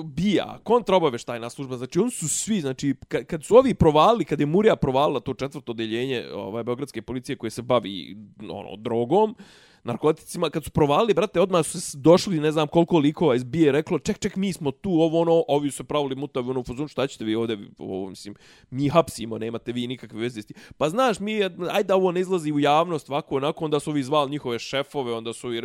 bija, 0.04 0.60
kontraobaveštajna 0.64 1.50
služba, 1.50 1.78
znači 1.78 2.00
oni 2.00 2.12
su 2.12 2.30
svi, 2.30 2.62
znači 2.62 2.95
kad, 3.08 3.26
kad 3.26 3.43
su 3.43 3.56
ovi 3.56 3.74
provalili, 3.74 4.26
kad 4.26 4.39
je 4.39 4.45
Murija 4.45 4.76
provalila 4.76 5.20
to 5.20 5.34
četvrto 5.34 5.72
odeljenje 5.72 6.26
ovaj, 6.34 6.64
Beogradske 6.64 7.02
policije 7.02 7.36
koje 7.36 7.50
se 7.50 7.62
bavi 7.62 8.18
ono, 8.50 8.76
drogom, 8.76 9.36
narkoticima, 9.84 10.50
kad 10.50 10.64
su 10.64 10.72
provalili, 10.72 11.14
brate, 11.14 11.42
odmah 11.42 11.66
su 11.66 11.98
došli, 11.98 12.40
ne 12.40 12.52
znam 12.52 12.68
koliko 12.68 12.98
likova 12.98 13.36
iz 13.36 13.44
bije, 13.44 13.72
reklo, 13.72 14.00
ček, 14.00 14.20
ček, 14.20 14.36
mi 14.36 14.54
smo 14.54 14.72
tu, 14.72 14.92
ovo 14.92 15.22
ono, 15.22 15.44
ovi 15.48 15.72
su 15.72 15.84
pravili 15.84 16.16
mutavi, 16.16 16.50
ono, 16.50 16.64
fuzun, 16.64 16.88
šta 16.88 17.08
ćete 17.08 17.26
vi 17.26 17.36
ovdje, 17.36 17.58
ovo, 17.78 18.10
mislim, 18.10 18.36
mi 18.70 18.90
hapsimo, 18.90 19.38
nemate 19.38 19.72
vi 19.72 19.88
nikakve 19.88 20.20
veze 20.20 20.42
s 20.42 20.46
tim. 20.46 20.58
Pa 20.78 20.90
znaš, 20.90 21.20
mi, 21.20 21.44
ajde 21.44 21.84
da 21.88 21.96
ovo 21.96 22.12
ne 22.12 22.20
izlazi 22.20 22.52
u 22.52 22.60
javnost, 22.60 23.10
ovako, 23.10 23.36
onako, 23.36 23.66
onda 23.66 23.80
su 23.80 23.90
ovi 23.90 24.04
zvali 24.04 24.32
njihove 24.32 24.60
šefove, 24.60 25.14
onda 25.14 25.34
su 25.34 25.54
i, 25.54 25.58
i, 25.58 25.64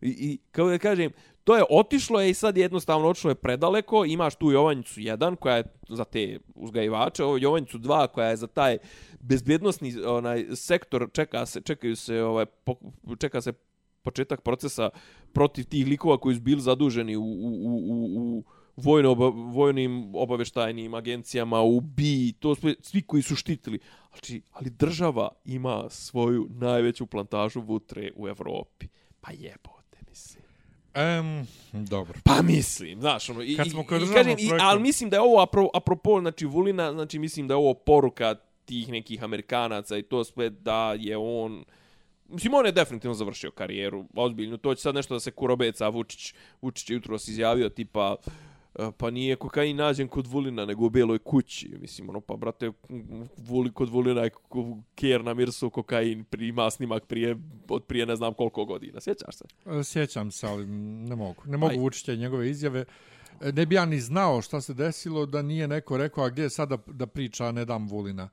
i 0.00 0.38
kao 0.50 0.68
da 0.68 0.78
kažem, 0.78 1.12
to 1.46 1.56
je 1.56 1.64
otišlo 1.70 2.20
je 2.20 2.30
i 2.30 2.34
sad 2.34 2.56
jednostavno 2.56 3.08
otišlo 3.08 3.30
je 3.30 3.34
predaleko, 3.34 4.04
imaš 4.04 4.34
tu 4.34 4.50
Jovanjicu 4.50 5.00
1 5.00 5.36
koja 5.36 5.56
je 5.56 5.64
za 5.88 6.04
te 6.04 6.38
uzgajivače, 6.54 7.24
ovo 7.24 7.36
Jovanjicu 7.36 7.78
2 7.78 8.08
koja 8.08 8.28
je 8.28 8.36
za 8.36 8.46
taj 8.46 8.78
bezbjednostni 9.20 9.94
onaj 10.06 10.46
sektor, 10.54 11.08
čeka 11.12 11.46
se, 11.46 11.60
čekaju 11.60 11.96
se 11.96 12.22
ovaj 12.22 12.46
po, 12.46 12.74
čeka 13.18 13.40
se 13.40 13.52
početak 14.02 14.42
procesa 14.42 14.90
protiv 15.32 15.64
tih 15.64 15.86
likova 15.86 16.18
koji 16.18 16.34
su 16.34 16.42
bili 16.42 16.60
zaduženi 16.60 17.16
u, 17.16 17.22
u, 17.22 17.48
u, 17.62 17.76
u, 17.88 18.38
u 18.38 18.44
vojno 18.76 19.10
oba, 19.10 19.28
vojnim 19.28 20.14
obaveštajnim 20.14 20.94
agencijama, 20.94 21.62
u 21.62 21.80
BI, 21.80 22.32
to 22.32 22.54
sve, 22.54 22.74
svi 22.80 23.02
koji 23.02 23.22
su 23.22 23.36
štitili. 23.36 23.78
Znači, 24.10 24.42
ali 24.52 24.70
država 24.70 25.28
ima 25.44 25.90
svoju 25.90 26.46
najveću 26.50 27.06
plantažu 27.06 27.60
vutre 27.60 28.10
u 28.16 28.28
Evropi. 28.28 28.88
Pa 29.20 29.32
jebo 29.32 29.75
Em, 30.96 31.46
dobro. 31.72 32.18
Pa 32.24 32.42
mislim, 32.42 33.00
znaš, 33.00 33.30
ono, 33.30 33.42
i, 33.42 33.56
Kad 33.56 33.70
smo 33.70 33.80
i- 33.80 33.84
i, 33.84 33.86
kažem, 34.14 34.36
i, 34.38 34.50
ali 34.60 34.80
mislim 34.80 35.10
da 35.10 35.16
je 35.16 35.20
ovo 35.20 35.42
apro, 35.42 35.68
apropo, 35.74 36.20
znači, 36.20 36.46
Vulina, 36.46 36.92
znači, 36.92 37.18
mislim 37.18 37.48
da 37.48 37.54
je 37.54 37.58
ovo 37.58 37.74
poruka 37.74 38.34
tih 38.64 38.88
nekih 38.88 39.22
Amerikanaca 39.22 39.96
i 39.98 40.02
to 40.02 40.24
sve 40.24 40.50
da 40.50 40.92
je 40.92 41.16
on... 41.16 41.64
Mislim, 42.28 42.54
on 42.54 42.66
je 42.66 42.72
definitivno 42.72 43.14
završio 43.14 43.50
karijeru, 43.50 44.04
ozbiljno. 44.14 44.56
To 44.56 44.74
će 44.74 44.82
sad 44.82 44.94
nešto 44.94 45.14
da 45.14 45.20
se 45.20 45.30
kurobeca, 45.30 45.88
Vučić, 45.88 46.34
Vučić 46.62 46.90
je 46.90 46.94
jutro 46.94 47.14
izjavio, 47.16 47.68
tipa, 47.68 48.14
e, 48.26 48.30
pa 48.98 49.10
nije 49.10 49.36
kokain 49.36 49.76
nađen 49.76 50.08
kod 50.08 50.26
Vulina, 50.26 50.64
nego 50.64 50.86
u 50.86 50.90
beloj 50.90 51.18
kući. 51.18 51.68
Mislim, 51.80 52.08
ono, 52.08 52.20
pa, 52.20 52.36
brate, 52.36 52.72
Vuli 53.36 53.72
kod 53.72 53.88
Vulina 53.88 54.20
je 54.20 54.30
Kjer 54.94 55.24
na 55.24 55.34
Mirsu 55.34 55.70
kokain 55.70 56.24
prima 56.24 56.70
snimak 56.70 57.06
prije, 57.06 57.36
od 57.68 57.84
prije 57.84 58.06
ne 58.06 58.16
znam 58.16 58.34
koliko 58.34 58.64
godina. 58.64 59.00
Sjećaš 59.00 59.34
se? 59.36 59.44
E, 59.66 59.84
Sjećam 59.84 60.30
se, 60.30 60.46
ali 60.46 60.66
ne 60.66 61.16
mogu. 61.16 61.42
Ne 61.44 61.56
mogu 61.56 61.72
Aj. 61.72 61.78
Vučića 61.78 62.12
i 62.12 62.16
njegove 62.16 62.50
izjave. 62.50 62.84
E, 63.40 63.52
Ne 63.52 63.66
bi 63.66 63.74
ja 63.74 63.84
ni 63.84 64.00
znao 64.00 64.42
šta 64.42 64.60
se 64.60 64.74
desilo 64.74 65.26
da 65.26 65.42
nije 65.42 65.68
neko 65.68 65.96
rekao, 65.96 66.24
a 66.24 66.28
gdje 66.28 66.42
je 66.42 66.50
sada 66.50 66.78
da 66.86 67.06
priča 67.06 67.52
ne 67.52 67.64
dam 67.64 67.88
Vulina. 67.88 68.28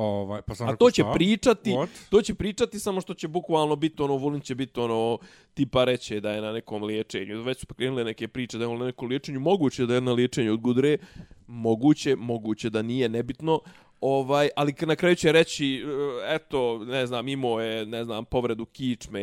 Ovaj, 0.00 0.42
pa 0.42 0.54
sam 0.54 0.68
A 0.68 0.76
to 0.76 0.90
će 0.90 1.02
šta? 1.02 1.12
pričati, 1.12 1.70
What? 1.70 1.88
to 2.10 2.22
će 2.22 2.34
pričati 2.34 2.78
samo 2.78 3.00
što 3.00 3.14
će 3.14 3.28
bukvalno 3.28 3.76
biti 3.76 4.02
ono, 4.02 4.16
Vulin 4.16 4.40
će 4.40 4.54
biti 4.54 4.80
ono, 4.80 5.18
tipa 5.54 5.84
reće 5.84 6.20
da 6.20 6.30
je 6.32 6.40
na 6.40 6.52
nekom 6.52 6.82
liječenju. 6.82 7.42
Već 7.42 7.58
su 7.58 7.66
pokrenule 7.66 8.04
neke 8.04 8.28
priče 8.28 8.58
da 8.58 8.64
je 8.64 8.68
on 8.68 8.78
na 8.78 8.84
nekom 8.84 9.08
liječenju. 9.08 9.40
Moguće 9.40 9.86
da 9.86 9.94
je 9.94 10.00
na 10.00 10.12
liječenju 10.12 10.52
od 10.52 10.60
gudre, 10.60 10.98
moguće, 11.46 12.16
moguće 12.16 12.70
da 12.70 12.82
nije, 12.82 13.08
nebitno. 13.08 13.60
Ovaj, 14.00 14.48
ali 14.56 14.74
na 14.80 14.96
kraju 14.96 15.16
će 15.16 15.32
reći, 15.32 15.84
e, 15.84 16.34
eto, 16.34 16.84
ne 16.84 17.06
znam, 17.06 17.28
imao 17.28 17.60
je, 17.60 17.86
ne 17.86 18.04
znam, 18.04 18.24
povredu 18.24 18.64
kičme 18.64 19.20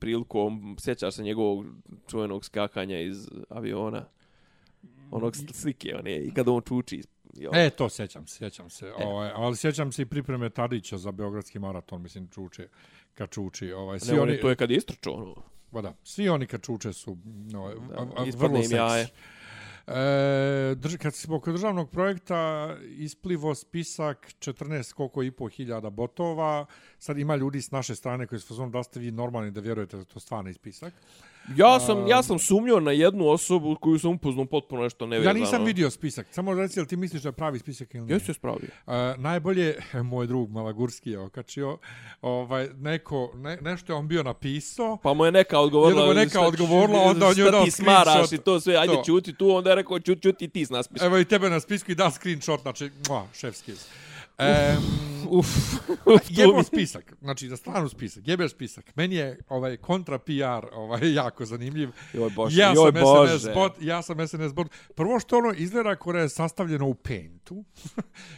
prilikom, 0.00 0.76
sjećaš 0.80 1.14
se 1.14 1.22
njegovog 1.22 1.66
čuvenog 2.06 2.44
skakanja 2.44 3.00
iz 3.00 3.28
aviona, 3.48 4.04
onog 5.10 5.32
sl- 5.34 5.52
slike, 5.52 5.96
one, 5.98 6.16
i 6.16 6.30
kada 6.34 6.50
on 6.52 6.62
čuči. 6.62 7.02
Ono. 7.46 7.58
E, 7.60 7.70
to 7.70 7.88
sjećam 7.88 8.26
se, 8.26 8.36
sjećam 8.36 8.70
se. 8.70 8.92
Ovaj, 8.98 9.30
ali 9.34 9.56
sjećam 9.56 9.92
se 9.92 10.02
i 10.02 10.06
pripreme 10.06 10.50
Tadića 10.50 10.98
za 10.98 11.12
Beogradski 11.12 11.58
maraton, 11.58 12.02
mislim, 12.02 12.28
čuče, 12.28 12.68
kad 13.14 13.30
čuči. 13.30 13.72
Ovaj, 13.72 14.00
svi 14.00 14.12
Ne, 14.12 14.20
on 14.20 14.22
oni, 14.22 14.32
je, 14.32 14.40
to 14.40 14.48
je 14.48 14.56
kad 14.56 14.70
je 14.70 14.76
istrčao, 14.76 15.12
ono. 15.14 15.34
ba 15.70 15.80
da, 15.80 15.94
svi 16.04 16.28
oni 16.28 16.46
kad 16.46 16.62
čuče 16.62 16.92
su 16.92 17.16
no, 17.24 17.74
Da, 17.90 18.06
a, 18.16 18.24
vrlo 18.36 18.56
im 18.56 18.70
jaje. 18.70 19.08
E, 19.86 20.74
drž, 20.74 20.96
kad 20.96 21.14
smo 21.14 21.40
kod 21.40 21.54
državnog 21.54 21.90
projekta 21.90 22.70
isplivo 22.96 23.54
spisak 23.54 24.32
14 24.38 24.92
koliko 24.92 25.22
i 25.22 25.30
po 25.30 25.48
hiljada 25.48 25.90
botova. 25.90 26.66
Sad 26.98 27.18
ima 27.18 27.36
ljudi 27.36 27.62
s 27.62 27.70
naše 27.70 27.94
strane 27.94 28.26
koji 28.26 28.40
su 28.40 28.46
fazon 28.48 28.70
da 28.70 28.82
ste 28.82 29.00
vi 29.00 29.10
normalni 29.10 29.50
da 29.50 29.60
vjerujete 29.60 29.96
da 29.96 30.00
je 30.00 30.04
to 30.04 30.20
stvarni 30.20 30.54
spisak. 30.54 30.94
Ja 31.48 31.80
sam, 31.80 32.06
ja 32.06 32.22
sam 32.22 32.38
sumnjao 32.38 32.80
na 32.80 32.90
jednu 32.92 33.28
osobu 33.28 33.76
koju 33.76 33.98
sam 33.98 34.10
upoznao 34.10 34.44
potpuno 34.46 34.82
nešto 34.82 35.04
Ja 35.04 35.08
nevezano. 35.08 35.34
nisam 35.34 35.64
vidio 35.64 35.90
spisak. 35.90 36.26
Samo 36.30 36.54
reci, 36.54 36.78
jel 36.78 36.86
ti 36.86 36.96
misliš 36.96 37.22
da 37.22 37.28
je 37.28 37.32
pravi 37.32 37.58
spisak 37.58 37.94
ili 37.94 38.06
ne? 38.06 38.12
Ja 38.12 38.20
se 38.20 38.34
spravio. 38.34 38.68
Uh, 38.86 38.92
najbolje, 39.18 39.74
moj 40.04 40.26
drug 40.26 40.50
Malagurski 40.50 41.10
je 41.10 41.18
okačio, 41.18 41.78
ovaj, 42.22 42.68
neko, 42.74 43.32
ne, 43.34 43.56
nešto 43.56 43.92
je 43.92 43.96
on 43.96 44.08
bio 44.08 44.22
napisao, 44.22 44.96
Pa 44.96 45.14
mu 45.14 45.24
je 45.24 45.32
neka 45.32 45.58
odgovorila. 45.58 46.00
Jel 46.00 46.06
mu 46.06 46.12
je 46.12 46.16
neka 46.16 46.30
šta- 46.30 46.46
odgovorila, 46.48 47.00
onda 47.00 47.26
on 47.26 47.38
je 47.38 47.50
dao 47.50 47.64
ti 47.64 47.70
smaraš 47.70 48.32
i 48.32 48.38
to 48.38 48.60
sve, 48.60 48.76
ajde 48.76 48.94
To. 48.94 49.02
čuti 49.04 49.34
tu, 49.34 49.50
onda 49.50 49.70
je 49.70 49.76
rekao 49.76 50.00
čuti, 50.00 50.22
čuti 50.22 50.48
ti 50.48 50.66
nas 50.70 50.88
piši. 50.88 51.04
evo 51.04 51.18
i 51.18 51.24
tebe 51.24 51.50
na 51.50 51.60
spisku 51.60 51.92
i 51.92 51.94
da 51.94 52.10
screenshot, 52.10 52.60
znači, 52.62 52.90
mua, 53.08 53.26
šef 53.34 53.56
Um, 54.38 55.06
Uf, 55.30 55.46
jebo 56.28 56.62
spisak, 56.70 57.14
znači 57.20 57.48
za 57.48 57.56
stranu 57.56 57.88
spisak, 57.88 58.28
jebe 58.28 58.48
spisak. 58.48 58.96
Meni 58.96 59.14
je 59.14 59.38
ovaj 59.48 59.76
kontra 59.76 60.18
PR 60.18 60.66
ovaj 60.72 61.14
jako 61.22 61.44
zanimljiv. 61.44 61.90
Joj 62.12 62.30
Bože, 62.30 62.60
ja 62.60 62.72
joj 62.74 62.92
sam 62.92 63.02
Bože. 63.02 63.38
SNS 63.38 63.54
bot, 63.54 63.72
ja 63.80 64.02
sam 64.02 64.28
SNS 64.28 64.52
bot. 64.52 64.66
Prvo 64.94 65.20
što 65.20 65.38
ono 65.38 65.52
izgleda 65.56 65.96
kod 65.96 66.14
je 66.14 66.28
sastavljeno 66.28 66.88
u 66.88 66.94
Paintu. 66.94 67.64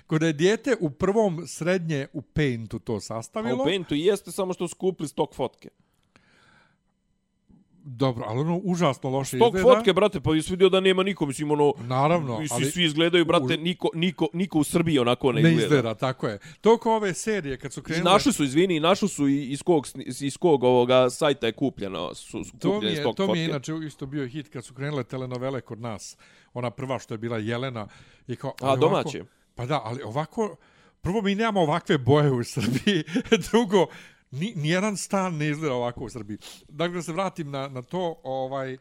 kod 0.07 0.23
je 0.23 0.33
dijete 0.33 0.77
u 0.81 0.91
prvom 0.91 1.47
srednje 1.47 2.07
u 2.13 2.23
Paintu 2.23 2.79
to 2.79 2.95
A 2.95 3.01
sastavilo. 3.01 3.63
u 3.63 3.67
Paintu 3.67 3.95
jeste 3.95 4.33
samo 4.33 4.53
što 4.53 4.69
su 4.69 4.77
kupili 4.77 5.09
stok 5.09 5.35
fotke. 5.35 5.69
Dobro, 7.85 8.25
ali 8.29 8.41
ono 8.41 8.61
užasno 8.65 9.11
loše 9.11 9.37
Stok 9.37 9.55
izgleda. 9.55 9.77
fotke, 9.77 9.93
brate, 9.93 10.21
pa 10.21 10.35
jesi 10.35 10.51
vidio 10.51 10.69
da 10.69 10.81
nema 10.81 11.03
niko, 11.03 11.27
mislim, 11.27 11.51
ono... 11.51 11.73
Naravno, 11.79 12.41
ali 12.51 12.65
svi 12.65 12.85
izgledaju, 12.85 13.25
brate, 13.25 13.55
u- 13.55 13.57
niko, 13.57 13.89
niko, 13.95 14.27
niko 14.33 14.59
u 14.59 14.65
Srbiji 14.65 14.99
onako 14.99 15.33
ne, 15.33 15.43
ne 15.43 15.49
izgleda. 15.49 15.65
izgleda, 15.67 15.95
tako 15.95 16.29
je. 16.29 16.39
To 16.61 16.79
kao 16.79 16.93
ove 16.93 17.15
serije 17.15 17.57
kad 17.59 17.73
su 17.73 17.83
krenule... 17.83 18.13
našli 18.13 18.33
su, 18.33 18.45
izvini, 18.45 18.81
našli 18.81 19.09
su 19.09 19.29
i 19.29 19.45
iz 19.45 19.63
kog, 19.63 19.87
iz 20.21 20.37
kog 20.37 20.65
ovoga 20.65 21.11
sajta 21.11 21.47
je 21.47 21.53
kupljeno, 21.53 22.15
su, 22.15 22.45
su 22.45 22.51
To 22.53 22.69
mi, 22.69 22.75
kupljene 22.75 22.95
je, 22.95 23.01
stok 23.01 23.17
to 23.17 23.23
mi 23.23 23.27
fotke. 23.27 23.41
je 23.41 23.45
inače 23.45 23.73
isto 23.87 24.07
bio 24.07 24.27
hit 24.27 24.49
kad 24.49 24.65
su 24.65 24.75
krenule 24.75 25.05
telenovele 25.05 25.61
kod 25.61 25.81
nas. 25.81 26.17
Ona 26.55 26.71
prva 26.71 26.99
što 26.99 27.15
je 27.15 27.19
bila 27.19 27.39
Jelena. 27.39 27.87
I 28.27 28.37
kao, 28.37 28.55
A, 28.61 28.77
domaće? 28.77 29.25
Pa 29.55 29.67
da, 29.67 29.81
ali 29.85 30.03
ovako... 30.03 30.57
Prvo, 31.01 31.23
mi 31.23 31.35
nemamo 31.35 31.61
ovakve 31.61 31.99
boje 31.99 32.31
u 32.31 32.45
Srbiji. 32.45 33.05
Drugo, 33.51 33.87
ni, 34.31 34.53
nijedan 34.57 34.97
stan 34.97 35.37
ne 35.37 35.49
izgleda 35.49 35.75
ovako 35.75 36.05
u 36.05 36.11
Srbiji. 36.11 36.39
Dakle, 36.69 36.95
da 36.95 37.03
se 37.03 37.13
vratim 37.13 37.51
na, 37.51 37.69
na 37.69 37.83
to, 37.83 38.21
ovaj... 38.23 38.79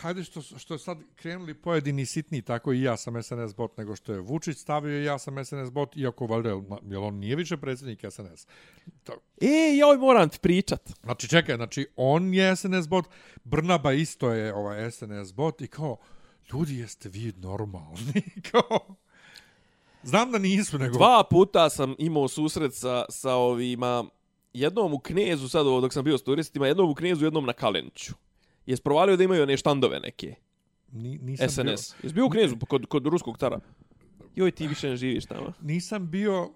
Hajde 0.00 0.24
što, 0.24 0.42
što 0.42 0.78
sad 0.78 0.98
krenuli 1.16 1.54
pojedini 1.54 2.06
sitni, 2.06 2.42
tako 2.42 2.72
i 2.72 2.82
ja 2.82 2.96
sam 2.96 3.22
SNS 3.22 3.54
bot, 3.56 3.76
nego 3.76 3.96
što 3.96 4.12
je 4.12 4.20
Vučić 4.20 4.58
stavio 4.58 5.00
i 5.00 5.04
ja 5.04 5.18
sam 5.18 5.44
SNS 5.44 5.70
bot, 5.70 5.96
iako 5.96 6.26
valjda, 6.26 6.48
jel 6.82 7.04
on 7.04 7.14
nije 7.14 7.36
više 7.36 7.56
predsjednik 7.56 8.04
SNS. 8.10 8.46
To, 9.04 9.12
E, 9.40 9.76
joj, 9.76 9.96
moram 9.96 10.28
ti 10.28 10.38
pričat. 10.38 10.90
Znači, 11.02 11.28
čekaj, 11.28 11.56
znači, 11.56 11.86
on 11.96 12.34
je 12.34 12.56
SNS 12.56 12.88
bot, 12.88 13.04
Brnaba 13.44 13.92
isto 13.92 14.32
je 14.32 14.54
ovaj 14.54 14.90
SNS 14.90 15.32
bot 15.32 15.60
i 15.60 15.66
kao, 15.66 15.96
ljudi, 16.52 16.78
jeste 16.78 17.08
vi 17.08 17.32
normalni? 17.36 18.22
kao, 18.50 18.96
znam 20.02 20.32
da 20.32 20.38
nisu, 20.38 20.78
nego... 20.78 20.96
Dva 20.96 21.24
puta 21.30 21.70
sam 21.70 21.94
imao 21.98 22.28
susret 22.28 22.74
sa, 22.74 23.04
sa 23.08 23.34
ovima, 23.34 24.04
jednom 24.52 24.94
u 24.94 24.98
Knezu, 24.98 25.48
sad 25.48 25.66
ovo 25.66 25.80
dok 25.80 25.92
sam 25.92 26.04
bio 26.04 26.18
s 26.18 26.22
turistima, 26.22 26.66
jednom 26.66 26.90
u 26.90 26.94
Knezu, 26.94 27.24
jednom 27.24 27.46
na 27.46 27.52
Kaleniću. 27.52 28.14
Jes 28.66 28.80
provalio 28.80 29.16
da 29.16 29.24
imaju 29.24 29.42
one 29.42 29.56
štandove 29.56 30.00
neke, 30.00 30.34
Ni, 30.92 31.18
nisam 31.18 31.48
SNS. 31.48 31.94
Jes 32.02 32.12
bio 32.12 32.26
u 32.26 32.30
Knezu 32.30 32.56
kod, 32.68 32.86
kod 32.86 33.06
ruskog 33.06 33.38
cara? 33.38 33.60
Joj, 34.34 34.50
ti 34.50 34.68
više 34.68 34.88
ne 34.88 34.96
živiš 34.96 35.26
tamo. 35.26 35.40
Bio, 35.40 35.52
nisam 35.60 36.10
bio... 36.10 36.50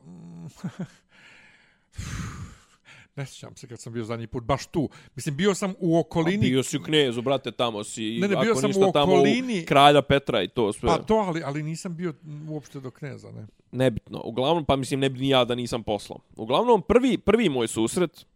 ne 3.16 3.26
sjećam 3.26 3.56
se 3.56 3.66
kad 3.68 3.80
sam 3.80 3.92
bio 3.92 4.04
zadnji 4.04 4.26
put, 4.26 4.44
baš 4.44 4.66
tu. 4.66 4.88
Mislim, 5.16 5.36
bio 5.36 5.54
sam 5.54 5.74
u 5.78 5.96
A 5.96 6.00
okolini... 6.00 6.38
bio 6.50 6.62
si 6.62 6.76
u 6.76 6.82
Knezu, 6.82 7.22
brate, 7.22 7.50
tamo 7.50 7.84
si. 7.84 8.18
Ne, 8.20 8.28
ne, 8.28 8.36
bio 8.36 8.50
ako 8.52 8.60
sam 8.60 8.68
ništa, 8.70 8.86
u 8.86 8.92
tamo 8.92 9.12
okolini- 9.12 9.64
kralja 9.64 10.02
Petra 10.02 10.42
i 10.42 10.48
to 10.48 10.72
sve. 10.72 10.88
Pa 10.88 10.98
to, 10.98 11.14
ali, 11.14 11.42
ali 11.44 11.62
nisam 11.62 11.96
bio 11.96 12.14
uopšte 12.48 12.80
do 12.80 12.90
kneza, 12.90 13.30
ne. 13.30 13.46
Nebitno. 13.72 14.20
Uglavnom, 14.24 14.64
pa 14.64 14.76
mislim, 14.76 15.00
ne 15.00 15.08
bi 15.10 15.20
ni 15.20 15.28
ja 15.28 15.44
da 15.44 15.54
nisam 15.54 15.82
poslao. 15.82 16.18
Uglavnom, 16.36 16.82
prvi, 16.82 17.18
prvi 17.18 17.48
moj 17.48 17.68
susret, 17.68 18.26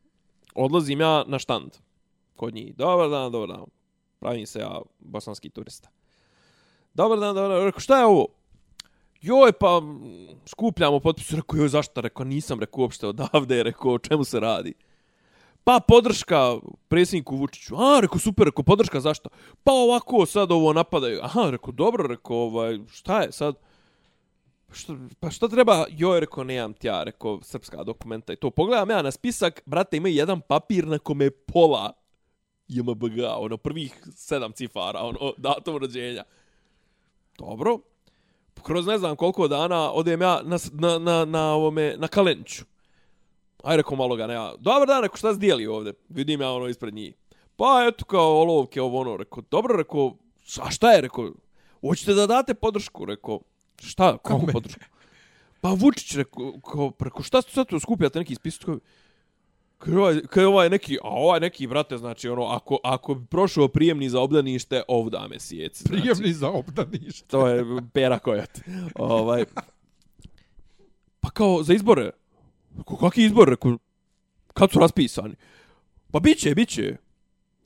odlazim 0.55 1.01
ja 1.01 1.25
na 1.27 1.39
štand. 1.39 1.71
Kod 2.37 2.55
njih. 2.55 2.75
Dobar 2.77 3.11
dan, 3.11 3.33
dobar 3.33 3.49
dan. 3.49 3.65
Pravim 4.19 4.47
se 4.47 4.59
ja 4.59 4.81
bosanski 4.99 5.51
turista. 5.51 5.89
Dobar 6.95 7.19
dan, 7.19 7.35
dobar 7.35 7.51
dan. 7.51 7.65
Rekao, 7.65 7.81
šta 7.81 7.99
je 7.99 8.07
ovo? 8.07 8.27
Joj, 9.21 9.53
pa 9.53 9.83
skupljamo 10.47 11.01
potpise. 11.01 11.37
Rekao, 11.37 11.59
joj, 11.59 11.69
zašto? 11.69 12.01
Rekao, 12.01 12.25
nisam 12.25 12.61
rekao 12.61 12.83
uopšte 12.83 13.07
odavde. 13.07 13.63
Rekao, 13.69 13.93
o 13.93 13.99
čemu 13.99 14.25
se 14.25 14.41
radi? 14.41 14.75
Pa 15.65 15.81
podrška 15.89 16.57
predsjedniku 16.89 17.37
Vučiću. 17.37 17.77
A, 17.77 18.01
rekao, 18.01 18.19
super, 18.19 18.47
rekao, 18.47 18.65
podrška 18.65 19.01
zašto? 19.01 19.29
Pa 19.65 19.73
ovako 19.73 20.27
sad 20.27 20.53
ovo 20.53 20.73
napadaju. 20.73 21.21
Aha, 21.23 21.51
rekao, 21.51 21.73
dobro, 21.73 22.07
rekao, 22.07 22.37
ovaj, 22.37 22.79
šta 22.91 23.21
je 23.23 23.33
sad? 23.33 23.55
Pa 24.87 24.95
pa 25.21 25.31
šta 25.31 25.49
treba? 25.49 25.87
Joj, 25.91 26.21
rekao, 26.21 26.45
nemam 26.45 26.73
ti 26.75 26.87
ja, 26.87 27.03
rekao, 27.03 27.41
srpska 27.43 27.85
dokumenta 27.85 28.33
i 28.33 28.37
to. 28.37 28.51
Pogledam 28.51 28.91
ja 28.91 29.03
na 29.03 29.11
spisak, 29.11 29.63
brate, 29.67 29.97
ima 29.97 30.09
jedan 30.09 30.41
papir 30.41 30.87
na 30.87 30.99
kome 30.99 31.25
je 31.25 31.31
pola 31.31 31.93
JMBG, 32.69 33.19
ono, 33.39 33.57
prvih 33.57 34.03
sedam 34.15 34.53
cifara, 34.53 35.01
ono, 35.01 35.33
datum 35.37 35.77
rođenja. 35.77 36.25
Dobro. 37.39 37.79
Kroz 38.63 38.87
ne 38.87 38.99
znam 38.99 39.17
koliko 39.17 39.49
dana 39.49 39.93
odem 39.93 40.23
ja 40.23 40.41
na, 40.45 40.59
na, 40.73 40.99
na, 40.99 41.25
na, 41.25 41.53
ovome, 41.53 41.95
na 41.99 42.09
Kalenću. 42.09 42.65
Aj, 43.63 43.77
rekao, 43.77 43.97
malo 43.97 44.17
ga 44.17 44.27
ne 44.27 44.35
ja. 44.35 44.53
Dobar 44.59 44.89
dan, 44.89 45.03
rekao, 45.03 45.17
šta 45.17 45.33
se 45.33 45.39
dijeli 45.39 45.67
ovde? 45.67 45.93
Vidim 46.09 46.41
ja 46.41 46.51
ono 46.51 46.69
ispred 46.69 46.95
njih. 46.95 47.15
Pa, 47.57 47.85
eto, 47.89 48.05
kao 48.05 48.41
olovke, 48.41 48.83
ovo 48.83 49.01
ono, 49.01 49.17
rekao, 49.17 49.43
dobro, 49.51 49.77
rekao, 49.77 50.17
a 50.61 50.71
šta 50.71 50.93
je, 50.93 51.01
rekao, 51.01 51.33
hoćete 51.81 52.15
da 52.15 52.27
date 52.27 52.55
podršku, 52.55 53.05
rekao, 53.05 53.41
šta, 53.83 54.19
kako 54.19 54.47
podršku? 54.53 54.81
Pa 55.61 55.69
Vučić, 55.69 56.15
rekao, 56.15 56.53
kao, 56.61 56.91
preko 56.91 57.23
šta 57.23 57.43
ste 57.43 57.53
sad 57.53 57.67
tu 57.67 57.81
skupljate 57.81 58.19
neki 58.19 58.35
spisak? 58.35 58.69
Kaj 59.79 59.95
ovaj, 59.95 60.21
kaj 60.21 60.45
ovaj 60.45 60.71
neki, 60.71 60.99
a 61.03 61.09
ovaj 61.09 61.41
neki, 61.41 61.67
brate, 61.67 61.97
znači, 61.97 62.29
ono, 62.29 62.45
ako, 62.45 62.79
ako 62.85 63.15
bi 63.15 63.27
prošao 63.27 63.69
prijemni 63.69 64.11
za 64.11 64.21
obdanište, 64.21 64.83
ovda 64.89 65.27
me 65.29 65.41
sjeci. 65.41 65.83
Znači, 65.83 66.03
Prijemni 66.03 66.33
za 66.33 66.51
obdanište. 66.51 67.29
to 67.29 67.49
je 67.49 67.65
pera 67.93 68.19
kojat. 68.19 68.61
ovaj, 68.95 69.45
pa 71.21 71.31
kao, 71.31 71.63
za 71.63 71.75
izbore. 71.75 72.11
Kakvi 73.01 73.25
izbore? 73.25 73.51
Rekao, 73.51 73.79
kad 74.55 74.71
su 74.71 74.79
raspisani? 74.79 75.35
Pa 76.11 76.21
biće, 76.21 76.55
biće. 76.55 76.97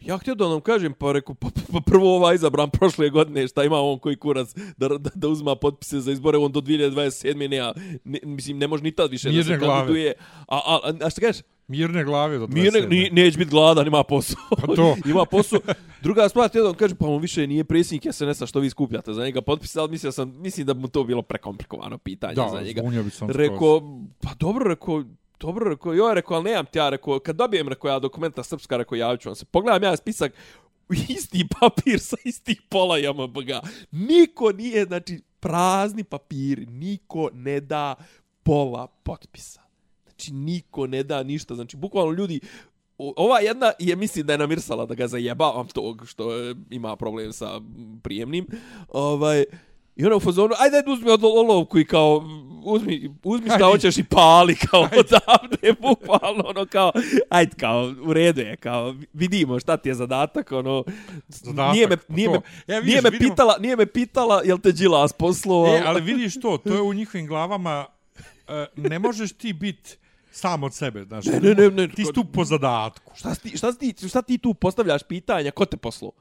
Ja 0.01 0.19
htio 0.19 0.35
da 0.35 0.49
nam 0.49 0.61
kažem, 0.61 0.93
pa 0.93 1.13
reku, 1.13 1.35
pa, 1.35 1.49
pa 1.73 1.81
prvo 1.81 2.17
ova 2.17 2.35
izabran 2.35 2.71
prošle 2.71 3.11
godine, 3.11 3.49
šta 3.49 3.65
ima 3.65 3.81
on 3.81 3.99
koji 3.99 4.17
kurac 4.17 4.55
da, 4.77 4.89
da, 4.89 5.11
da 5.15 5.29
uzma 5.29 5.57
potpise 5.57 6.01
za 6.01 6.13
izbore, 6.13 6.39
on 6.39 6.53
do 6.53 6.61
2027. 6.61 7.49
nema, 7.49 7.75
ne, 8.05 8.19
mislim, 8.23 8.59
ne 8.59 8.67
može 8.67 8.83
ni 8.83 8.91
tad 8.91 9.11
više 9.11 9.29
Mirne 9.29 9.43
da 9.43 9.61
se 9.61 9.67
kandiduje. 9.67 10.15
A, 10.49 10.57
a, 10.57 10.79
a, 10.85 10.93
a 11.07 11.11
šta 11.11 11.21
kažeš? 11.21 11.43
Mirne 11.73 12.05
glave 12.05 12.39
do 12.39 12.47
27. 12.47 12.55
Mirne, 12.63 12.81
ni, 12.81 13.11
neće 13.13 13.39
biti 13.39 13.51
gladan, 13.51 13.87
ima 13.87 14.05
posao. 14.05 14.43
Pa 14.61 14.75
to. 14.75 14.97
ima 15.11 15.25
posao. 15.25 15.61
Druga 16.03 16.29
stvar, 16.29 16.49
htio 16.49 16.63
da 16.63 16.69
vam 16.69 16.77
kažem, 16.77 16.97
pa 16.97 17.07
on 17.07 17.21
više 17.23 17.47
nije 17.47 17.65
predsjednik 17.65 18.15
SNS-a 18.15 18.47
što 18.47 18.61
vi 18.61 18.71
skupljate 18.71 19.13
za 19.13 19.25
njega 19.25 19.43
potpise, 19.43 19.81
ali 19.81 19.91
mislim, 19.91 20.13
sam, 20.13 20.35
mislim 20.39 20.67
da 20.67 20.75
mu 20.75 20.89
to 20.89 21.05
bilo 21.05 21.23
prekomplikovano 21.23 21.99
pitanje 21.99 22.35
Da, 22.35 22.49
za 22.53 22.61
njega. 22.63 22.81
zbunio 22.81 23.03
bi 23.03 23.11
sam. 23.11 23.31
Rekao, 23.31 23.81
pa 24.23 24.31
dobro, 24.41 24.69
rekao, 24.69 25.05
dobro, 25.41 25.71
rekao, 25.71 25.93
joj, 25.95 26.15
rekao, 26.15 26.37
ali 26.37 26.45
nemam 26.45 26.67
ti 26.67 26.79
ja, 26.79 26.89
rekao, 26.89 27.19
kad 27.19 27.37
dobijem, 27.37 27.69
rekao, 27.69 27.89
ja 27.89 27.99
dokumenta 27.99 28.43
srpska, 28.43 28.77
rekao, 28.77 28.97
javit 28.97 29.21
ću 29.21 29.29
vam 29.29 29.37
se. 29.37 29.45
Pogledam 29.45 29.83
ja 29.83 29.97
spisak, 29.97 30.33
isti 31.09 31.47
papir 31.61 32.01
sa 32.01 32.17
istih 32.25 32.63
pola 32.69 32.99
JMBG. 32.99 33.51
Niko 33.91 34.53
nije, 34.53 34.85
znači, 34.85 35.21
prazni 35.41 36.05
papiri, 36.05 36.67
niko 36.67 37.31
ne 37.33 37.61
da 37.61 37.95
pola 38.43 38.87
potpisa. 38.87 39.62
Znači, 40.23 40.33
niko 40.35 40.87
ne 40.87 41.03
da 41.03 41.23
ništa. 41.23 41.55
Znači, 41.55 41.77
bukvalno 41.77 42.13
ljudi, 42.13 42.41
ova 42.99 43.41
jedna 43.41 43.73
je 43.79 43.97
mislim 43.97 44.27
da 44.27 44.33
je 44.33 44.39
namirsala 44.39 44.87
da 44.87 44.95
ga 44.95 45.07
zajebavam 45.09 45.69
tog 45.69 46.07
što 46.07 46.33
je, 46.33 46.55
ima 46.71 46.97
problem 46.97 47.33
sa 47.33 47.61
prijemnim. 48.03 48.47
Ovaj, 48.89 49.45
I 49.97 50.07
ona 50.07 50.17
u 50.17 50.21
fazonu, 50.21 50.55
ajde, 50.59 50.77
ajde 50.77 50.91
uzmi 50.91 51.11
od 51.11 51.25
olovku 51.25 51.79
i 51.79 51.85
kao, 51.85 52.25
uzmi, 52.65 53.15
uzmi 53.25 53.47
šta 53.47 53.55
Ajde. 53.55 53.65
hoćeš 53.65 53.99
i 53.99 54.05
pali 54.05 54.55
kao 54.57 54.81
odavde, 54.83 55.73
bukvalno, 55.83 56.45
ono 56.47 56.67
kao, 56.67 56.93
ajde, 57.29 57.53
kao, 57.57 57.95
u 58.03 58.13
redu 58.13 58.41
je, 58.41 58.57
kao, 58.57 58.95
vidimo 59.13 59.61
šta 59.61 59.77
ti 59.77 59.89
je 59.89 59.95
zadatak, 59.95 60.53
ono, 60.53 60.85
Zadatak, 61.29 61.75
nije 61.75 61.87
me, 61.89 61.97
pa 61.99 62.03
nije 62.09 62.27
to. 62.27 62.33
me, 62.33 62.39
E, 62.69 62.75
vidiš, 62.75 62.87
nije 62.87 63.03
me 63.03 63.11
vidimo- 63.11 63.31
pitala, 63.31 63.57
nije 63.59 63.77
me 63.77 63.87
pitala, 63.87 64.43
jel 64.45 64.59
te 64.59 64.73
Đilas 64.73 65.13
poslao, 65.13 65.67
E, 65.69 65.83
ali 65.87 66.01
vidiš 66.03 66.41
to, 66.41 66.59
to 66.59 66.75
je 66.75 66.83
u 66.83 66.95
njihovim 66.95 67.27
glavama, 67.27 67.87
e, 68.49 68.67
ne 68.77 68.99
možeš 68.99 69.33
ti 69.33 69.53
biti 69.53 69.97
sam 70.33 70.63
od 70.63 70.75
sebe, 70.75 71.05
znaš. 71.05 71.25
Ne, 71.27 71.41
ne, 71.41 71.55
ne, 71.55 71.71
ne, 71.71 71.89
Ti 71.89 72.05
si 72.05 72.13
tu 72.13 72.25
po 72.25 72.45
zadatku. 72.45 73.13
šta, 73.15 73.35
ti, 73.35 73.57
šta, 73.57 73.73
ti, 73.73 74.09
šta 74.09 74.23
ti 74.23 74.39
tu 74.39 74.55
postavljaš 74.55 75.03
pitanja, 75.03 75.51
ko 75.51 75.65
te 75.65 75.77
poslao? 75.77 76.13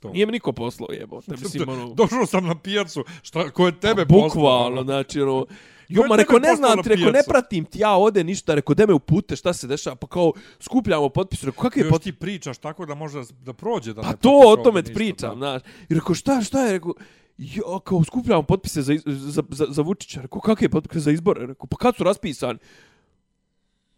To. 0.00 0.10
Nije 0.10 0.26
mi 0.26 0.32
niko 0.32 0.52
poslao, 0.52 0.88
jebote, 0.92 1.30
mislim, 1.42 1.68
ono, 1.68 1.94
Došao 1.94 2.26
sam 2.26 2.46
na 2.46 2.58
pijacu, 2.58 3.04
šta, 3.22 3.50
ko 3.50 3.66
je 3.66 3.80
tebe 3.80 4.06
poslao? 4.06 4.28
bukvalno, 4.28 4.82
znači, 4.82 5.20
ono, 5.20 5.46
Jo, 5.88 6.02
ma 6.08 6.16
reko, 6.16 6.38
ne 6.38 6.56
znam 6.56 6.76
na 6.76 6.82
ti, 6.82 6.88
reko, 6.88 7.10
ne 7.10 7.20
pratim 7.28 7.64
ti 7.64 7.78
ja 7.78 7.96
ode 7.96 8.24
ništa, 8.24 8.54
reko, 8.54 8.74
da 8.74 8.86
me 8.86 8.92
upute, 8.94 9.36
šta 9.36 9.52
se 9.52 9.66
dešava, 9.66 9.96
pa 9.96 10.06
kao, 10.06 10.32
skupljamo 10.60 11.08
potpise, 11.08 11.46
reko, 11.46 11.62
kakve 11.62 11.82
Još 11.82 11.90
potpise? 11.90 12.12
ti 12.12 12.18
pričaš 12.18 12.58
tako 12.58 12.86
da 12.86 12.94
može 12.94 13.22
da 13.44 13.52
prođe. 13.52 13.92
Da 13.94 14.02
Pa 14.02 14.08
ne 14.10 14.16
to, 14.16 14.42
o 14.46 14.56
tome 14.56 14.82
ti 14.82 14.94
pričam, 14.94 15.30
da. 15.30 15.36
znaš. 15.36 15.62
I 15.88 15.94
reko, 15.94 16.14
šta, 16.14 16.40
šta 16.40 16.64
je, 16.64 16.72
reko, 16.72 16.94
jo, 17.38 17.80
kao, 17.80 18.04
skupljamo 18.04 18.42
potpise 18.42 18.82
za, 18.82 18.94
za, 19.06 19.42
za, 19.50 19.66
za 19.68 19.82
Vučića, 19.82 20.20
reko, 20.20 20.40
kakve 20.40 20.68
potpise 20.68 21.00
za 21.00 21.10
izbore, 21.10 21.46
reko, 21.46 21.66
pa 21.66 21.76
kad 21.76 21.96
su 21.96 22.04
raspisani? 22.04 22.58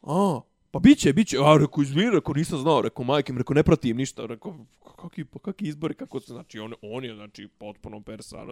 A, 0.02 0.40
pa 0.70 0.78
biće, 0.78 1.12
biće, 1.12 1.36
a, 1.38 1.56
reko, 1.60 1.82
izvini, 1.82 2.10
reko, 2.10 2.32
nisam 2.34 2.58
znao, 2.58 2.82
reko, 2.82 3.04
majke 3.04 3.32
reko, 3.32 3.54
ne 3.54 3.62
pratim 3.62 3.96
ništa, 3.96 4.26
reko, 4.26 4.54
kakvi, 4.96 5.24
pa 5.24 5.38
kakvi 5.38 5.68
izbori, 5.68 5.94
kako 5.94 6.20
se, 6.20 6.32
znači, 6.32 6.58
on, 6.58 6.74
on 6.82 7.04
je, 7.04 7.14
znači, 7.14 7.48
potpuno 7.58 8.00
persan. 8.00 8.48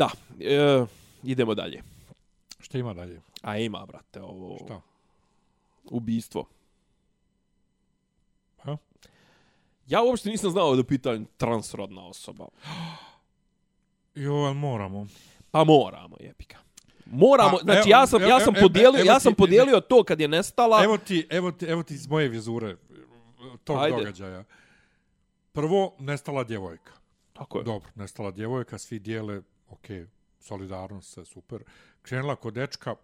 Da, 0.00 0.10
e, 0.40 0.84
idemo 1.22 1.54
dalje. 1.54 1.82
Šta 2.60 2.78
ima 2.78 2.94
dalje? 2.94 3.20
A 3.42 3.58
ima, 3.58 3.86
brate, 3.86 4.20
ovo... 4.20 4.58
Šta? 4.64 4.80
Ubistvo. 5.84 6.48
Ha? 8.62 8.76
Ja 9.86 10.02
uopšte 10.02 10.30
nisam 10.30 10.50
znao 10.50 10.76
da 10.76 10.84
pitanju 10.84 11.26
transrodna 11.36 12.06
osoba. 12.06 12.46
Jo, 14.14 14.34
ali 14.34 14.54
moramo. 14.54 15.06
Pa 15.50 15.64
moramo, 15.64 16.16
jebika. 16.20 16.58
Moramo, 17.10 17.50
Pa, 17.50 17.62
znači 17.62 17.78
evo, 17.80 17.88
ja 17.90 18.06
sam, 18.06 18.22
evo, 18.22 18.30
ja 18.30 18.40
sam 18.40 18.56
evo, 18.56 18.62
podijelio, 18.62 19.00
evo 19.00 19.06
ja 19.06 19.20
sam 19.20 19.34
podijelio 19.34 19.80
to 19.80 20.04
kad 20.04 20.20
je 20.20 20.28
nestala. 20.28 20.84
Evo 20.84 20.98
ti, 20.98 21.26
evo 21.30 21.52
ti, 21.52 21.64
evo 21.66 21.82
ti 21.82 21.94
iz 21.94 22.08
moje 22.08 22.28
vizure 22.28 22.76
tog 23.64 23.78
Ajde. 23.78 23.96
događaja. 23.96 24.44
Prvo, 25.52 25.94
nestala 25.98 26.44
djevojka. 26.44 26.92
Tako 27.32 27.58
je. 27.58 27.64
Dobro, 27.64 27.90
nestala 27.94 28.30
djevojka, 28.30 28.78
svi 28.78 28.98
dijele, 28.98 29.42
ok, 29.68 29.86
solidarnost, 30.40 31.12
sve 31.12 31.24
super. 31.24 31.62
Krenula 32.02 32.36
kod 32.36 32.54
dečka, 32.54 32.94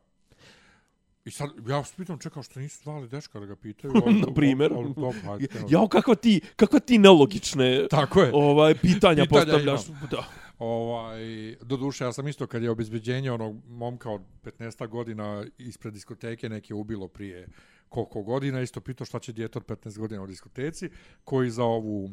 I 1.25 1.31
sad, 1.31 1.51
ja 1.69 1.77
vas 1.77 1.93
pitam, 1.93 2.19
čekao 2.19 2.43
što 2.43 2.61
nisu 2.61 2.83
zvali 2.83 3.09
dečka 3.09 3.41
da 3.41 3.47
ga 3.47 3.57
pitaju. 3.57 3.93
ali- 4.07 4.15
Na 4.15 4.27
primjer. 4.35 4.73
ali- 4.73 4.85
ali 4.85 4.95
dobro, 4.95 5.21
hajde, 5.25 5.47
krenemo. 5.47 5.69
Jao, 5.71 5.89
kakva 5.89 6.15
ti, 6.15 6.41
kakva 6.57 6.81
ti 6.81 6.99
nelogične 6.99 7.87
Tako 7.91 8.23
je. 8.23 8.31
ovaj, 8.35 8.75
pitanja, 8.75 9.25
Pitanja 9.25 9.27
postavljaš. 9.29 9.81
Da. 10.11 10.25
Ovaj, 10.59 11.57
do 11.63 11.77
duše, 11.77 12.05
ja 12.05 12.13
sam 12.13 12.29
isto 12.29 12.47
kad 12.47 12.63
je 12.63 12.71
obezbeđenje 12.71 13.33
onog 13.33 13.57
momka 13.69 14.11
od 14.11 14.21
15 14.43 14.89
godina 14.89 15.45
ispred 15.59 15.95
diskoteke 15.95 16.49
neke 16.49 16.75
ubilo 16.75 17.09
prije 17.09 17.49
koliko 17.89 18.23
godina, 18.23 18.61
isto 18.61 18.81
pitao 18.81 19.05
šta 19.05 19.19
će 19.19 19.33
djeto 19.33 19.59
od 19.59 19.67
15 19.67 19.99
godina 19.99 20.23
u 20.23 20.27
diskoteci, 20.27 20.91
koji 21.25 21.51
za 21.51 21.65
ovu, 21.65 22.11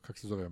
kak 0.00 0.18
se 0.18 0.28
zove, 0.28 0.50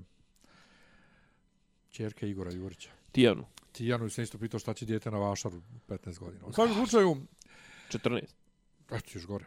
čerke 1.90 2.28
Igora 2.28 2.52
Jurića. 2.52 2.90
Tijanu, 3.12 3.44
Tijanu 3.72 4.10
sam 4.10 4.24
isto 4.24 4.38
pitao 4.38 4.60
šta 4.60 4.74
će 4.74 4.86
djete 4.86 5.10
na 5.10 5.18
vašaru 5.18 5.62
15 5.88 6.18
godina. 6.18 6.46
U 6.46 6.52
svakom 6.56 6.74
slučaju, 6.74 7.16
14. 7.90 8.24
eto 8.90 9.10
još 9.14 9.26
gore. 9.26 9.44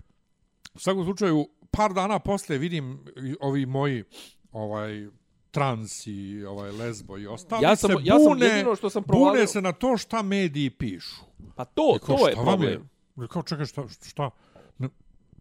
U 0.74 0.80
svakom 0.80 1.04
slučaju, 1.04 1.50
par 1.72 1.94
dana 1.94 2.20
posle 2.20 2.58
vidim 2.58 3.06
ovi 3.40 3.66
moji 3.66 4.04
ovaj 4.52 5.08
trans 5.52 6.08
i 6.08 6.46
ovaj 6.46 6.72
lesbo 6.72 7.18
i 7.18 7.28
ostali 7.28 7.64
Ja 7.64 7.76
sam- 7.76 7.90
se 7.90 7.96
ja 8.04 8.16
sam 8.16 8.24
bune, 8.26 8.46
jedino 8.46 8.76
što 8.76 8.90
sam 8.90 9.04
provalio- 9.04 9.32
bune 9.32 9.48
se 9.48 9.62
na 9.62 9.72
to 9.72 9.98
šta 9.98 10.22
mediji 10.22 10.70
pišu. 10.70 11.16
Pa 11.56 11.66
to, 11.66 11.94
I 11.96 12.00
kao, 12.00 12.18
to 12.18 12.28
je 12.28 12.34
problem. 12.36 12.90
I 13.18 13.28
Kao, 13.28 13.44
čekaj, 13.44 13.66
šta, 13.66 13.84
šta? 14.08 14.30
Ne, 14.78 14.90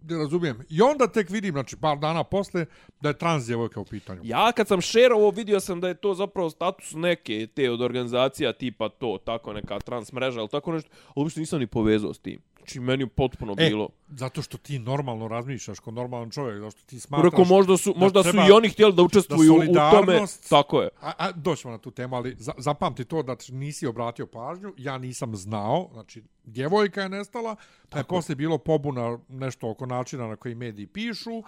ne 0.03 0.19
razumijem. 0.19 0.61
I 0.69 0.83
onda 0.83 1.07
tek 1.07 1.31
vidim, 1.31 1.53
znači, 1.53 1.77
par 1.77 1.99
dana 1.99 2.25
posle, 2.25 2.67
da 3.01 3.09
je 3.09 3.19
trans 3.19 3.47
djevojka 3.47 3.81
u 3.81 3.85
pitanju. 3.85 4.21
Ja 4.25 4.53
kad 4.53 4.69
sam 4.69 4.81
šerovo 4.81 5.31
vidio 5.31 5.61
sam 5.61 5.81
da 5.81 5.89
je 5.89 5.95
to 5.95 6.15
zapravo 6.15 6.51
status 6.51 6.93
neke 6.95 7.47
te 7.47 7.71
od 7.71 7.81
organizacija 7.81 8.53
tipa 8.53 8.89
to, 8.89 9.19
tako 9.19 9.53
neka 9.53 9.81
trans 9.81 10.13
mreža 10.13 10.41
ili 10.41 10.49
tako 10.49 10.73
nešto, 10.73 10.91
ali 11.07 11.25
uopšte 11.25 11.41
nisam 11.41 11.59
ni 11.61 11.67
povezao 11.67 12.15
s 12.15 12.19
tim. 12.19 12.41
Znači 12.69 12.81
meni 12.81 13.03
je 13.03 13.09
potpuno 13.09 13.53
E, 13.53 13.69
bilo. 13.69 13.89
zato 14.09 14.43
što 14.43 14.59
ti 14.59 14.79
normalno 14.79 15.29
razmišljaš 15.29 15.81
kao 15.81 15.93
normalan 15.93 16.31
čovjek, 16.31 16.59
zato 16.59 16.71
što 16.71 16.83
ti 16.83 17.01
smatraš... 17.01 17.25
Rekao, 17.25 17.45
možda 17.47 17.77
su, 17.77 17.93
da 17.93 17.99
možda 17.99 18.23
su 18.23 18.37
i 18.39 18.53
oni 18.53 18.69
htjeli 18.69 18.93
da 18.93 19.03
učestvuju 19.03 19.55
u 19.55 19.61
tome. 19.91 20.21
Tako 20.51 20.83
je. 20.83 20.89
A, 21.01 21.13
a 21.19 21.33
doćemo 21.33 21.73
na 21.73 21.79
tu 21.79 21.91
temu, 21.91 22.17
ali 22.17 22.37
za, 22.37 22.53
zapamti 22.59 23.05
to 23.05 23.23
da 23.23 23.37
nisi 23.51 23.87
obratio 23.87 24.27
pažnju, 24.29 24.75
ja 24.77 24.99
nisam 24.99 25.37
znao, 25.37 25.89
znači, 25.93 26.23
djevojka 26.45 27.01
je 27.03 27.09
nestala, 27.09 27.57
pa 27.89 27.99
je 27.99 28.05
poslije 28.05 28.37
bilo 28.37 28.59
pobuna 28.59 29.19
nešto 29.29 29.71
oko 29.71 29.87
načina 29.87 30.27
na 30.27 30.37
koji 30.37 30.55
mediji 30.55 30.87
pišu, 30.87 31.43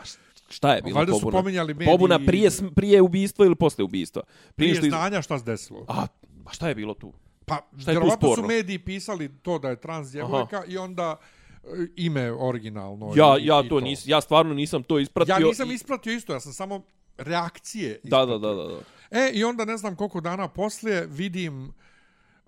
Šta 0.49 0.73
je 0.73 0.83
bilo 0.83 0.97
Valjda 0.97 1.13
su 1.13 1.21
pobuna? 1.21 1.39
pominjali 1.39 1.75
mediji- 1.75 1.87
Pobuna 1.89 2.19
prije, 2.19 2.51
prije 2.75 3.03
ubistva 3.03 3.47
ili 3.47 3.55
posle 3.55 3.85
ubistva? 3.85 4.23
prije 4.57 4.75
što 4.75 4.87
iz- 4.87 4.91
znanja 4.91 5.23
šta 5.23 5.39
se 5.39 5.45
desilo. 5.45 5.85
A, 5.89 6.07
a 6.47 6.53
šta 6.53 6.69
je 6.69 6.75
bilo 6.75 6.95
tu? 6.95 7.13
Pa, 7.51 7.67
Šta 7.79 7.91
je 7.93 8.01
tu 8.21 8.35
su 8.35 8.43
mediji 8.43 8.79
pisali 8.79 9.29
to 9.37 9.59
da 9.59 9.69
je 9.69 9.77
trans 9.77 10.11
djevojka 10.11 10.65
i 10.65 10.79
onda 10.79 11.17
e, 11.55 11.67
ime 11.97 12.33
originalno. 12.33 13.13
Ja, 13.17 13.39
i, 13.39 13.47
ja 13.47 13.63
i 13.65 13.69
to 13.69 13.81
nis, 13.81 14.07
ja 14.07 14.21
stvarno 14.21 14.55
nisam 14.55 14.83
to 14.83 14.99
ispratio. 14.99 15.33
Ja 15.33 15.39
nisam 15.39 15.71
i- 15.71 15.75
ispratio 15.75 16.13
isto, 16.13 16.33
ja 16.33 16.41
sam 16.41 16.53
samo 16.53 16.83
reakcije 17.19 18.01
Da, 18.05 18.27
da, 18.27 18.39
da, 18.39 18.49
da. 18.49 18.65
da. 18.65 18.79
E, 19.11 19.31
i 19.33 19.45
onda 19.45 19.65
ne 19.65 19.77
znam 19.77 19.97
koliko 19.97 20.21
dana 20.21 20.49
poslije 20.49 21.07
vidim 21.07 21.73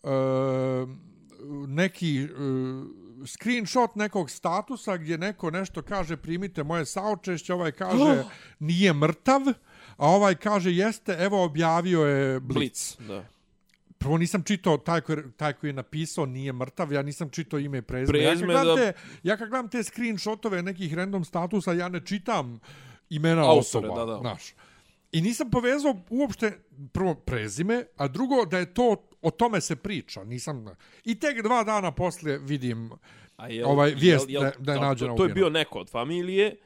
e, 0.02 0.08
neki 1.68 2.18
e, 2.18 2.26
screenshot 3.26 3.96
nekog 3.96 4.30
statusa 4.30 4.96
gdje 4.96 5.18
neko 5.18 5.50
nešto 5.50 5.82
kaže 5.82 6.16
primite 6.16 6.62
moje 6.62 6.86
saučešće, 6.86 7.54
ovaj 7.54 7.72
kaže 7.72 8.24
nije 8.60 8.92
mrtav, 8.92 9.40
a 9.96 10.06
ovaj 10.08 10.34
kaže 10.34 10.72
jeste, 10.72 11.12
evo 11.12 11.44
objavio 11.44 12.00
je 12.00 12.40
Blitz. 12.40 12.56
Blitz. 12.98 13.08
Da. 13.08 13.24
Prvo 14.02 14.18
nisam 14.18 14.42
čitao 14.42 14.76
taj 14.76 15.00
koji, 15.00 15.18
taj 15.36 15.52
koji 15.52 15.68
je 15.68 15.74
napisao 15.74 16.26
nije 16.26 16.52
mrtav, 16.52 16.92
ja 16.92 17.02
nisam 17.02 17.30
čitao 17.30 17.58
ime 17.58 17.78
i 17.78 17.82
prezime. 17.82 18.18
Ja 18.18 18.34
kad, 18.34 18.44
gledam 18.44 18.66
da. 18.66 18.74
te, 18.74 18.92
ja 19.22 19.36
kad 19.36 19.48
gledam 19.48 19.68
te 19.68 19.82
screenshotove 19.82 20.62
nekih 20.62 20.94
random 20.94 21.24
statusa, 21.24 21.72
ja 21.72 21.88
ne 21.88 22.06
čitam 22.06 22.60
imena 23.10 23.40
Autore, 23.42 23.58
osoba. 23.58 23.94
da, 23.94 24.04
da. 24.04 24.18
Znaš. 24.18 24.42
I 25.12 25.20
nisam 25.20 25.50
povezao 25.50 25.96
uopšte 26.10 26.58
prvo 26.92 27.14
prezime, 27.14 27.84
a 27.96 28.08
drugo 28.08 28.44
da 28.44 28.58
je 28.58 28.74
to, 28.74 28.96
o 29.22 29.30
tome 29.30 29.60
se 29.60 29.76
priča. 29.76 30.24
Nisam, 30.24 30.66
I 31.04 31.14
tek 31.14 31.42
dva 31.42 31.64
dana 31.64 31.92
poslije 31.92 32.38
vidim 32.38 32.90
A 33.36 33.48
je, 33.48 33.66
Ovaj, 33.66 33.90
vijest 33.90 34.28
da- 34.28 34.52
da 34.58 34.72
je 34.72 34.80
nađena 34.80 35.10
to, 35.10 35.16
to 35.16 35.24
je 35.24 35.34
bio 35.34 35.50
neko 35.50 35.78
od 35.78 35.90
familije, 35.90 36.56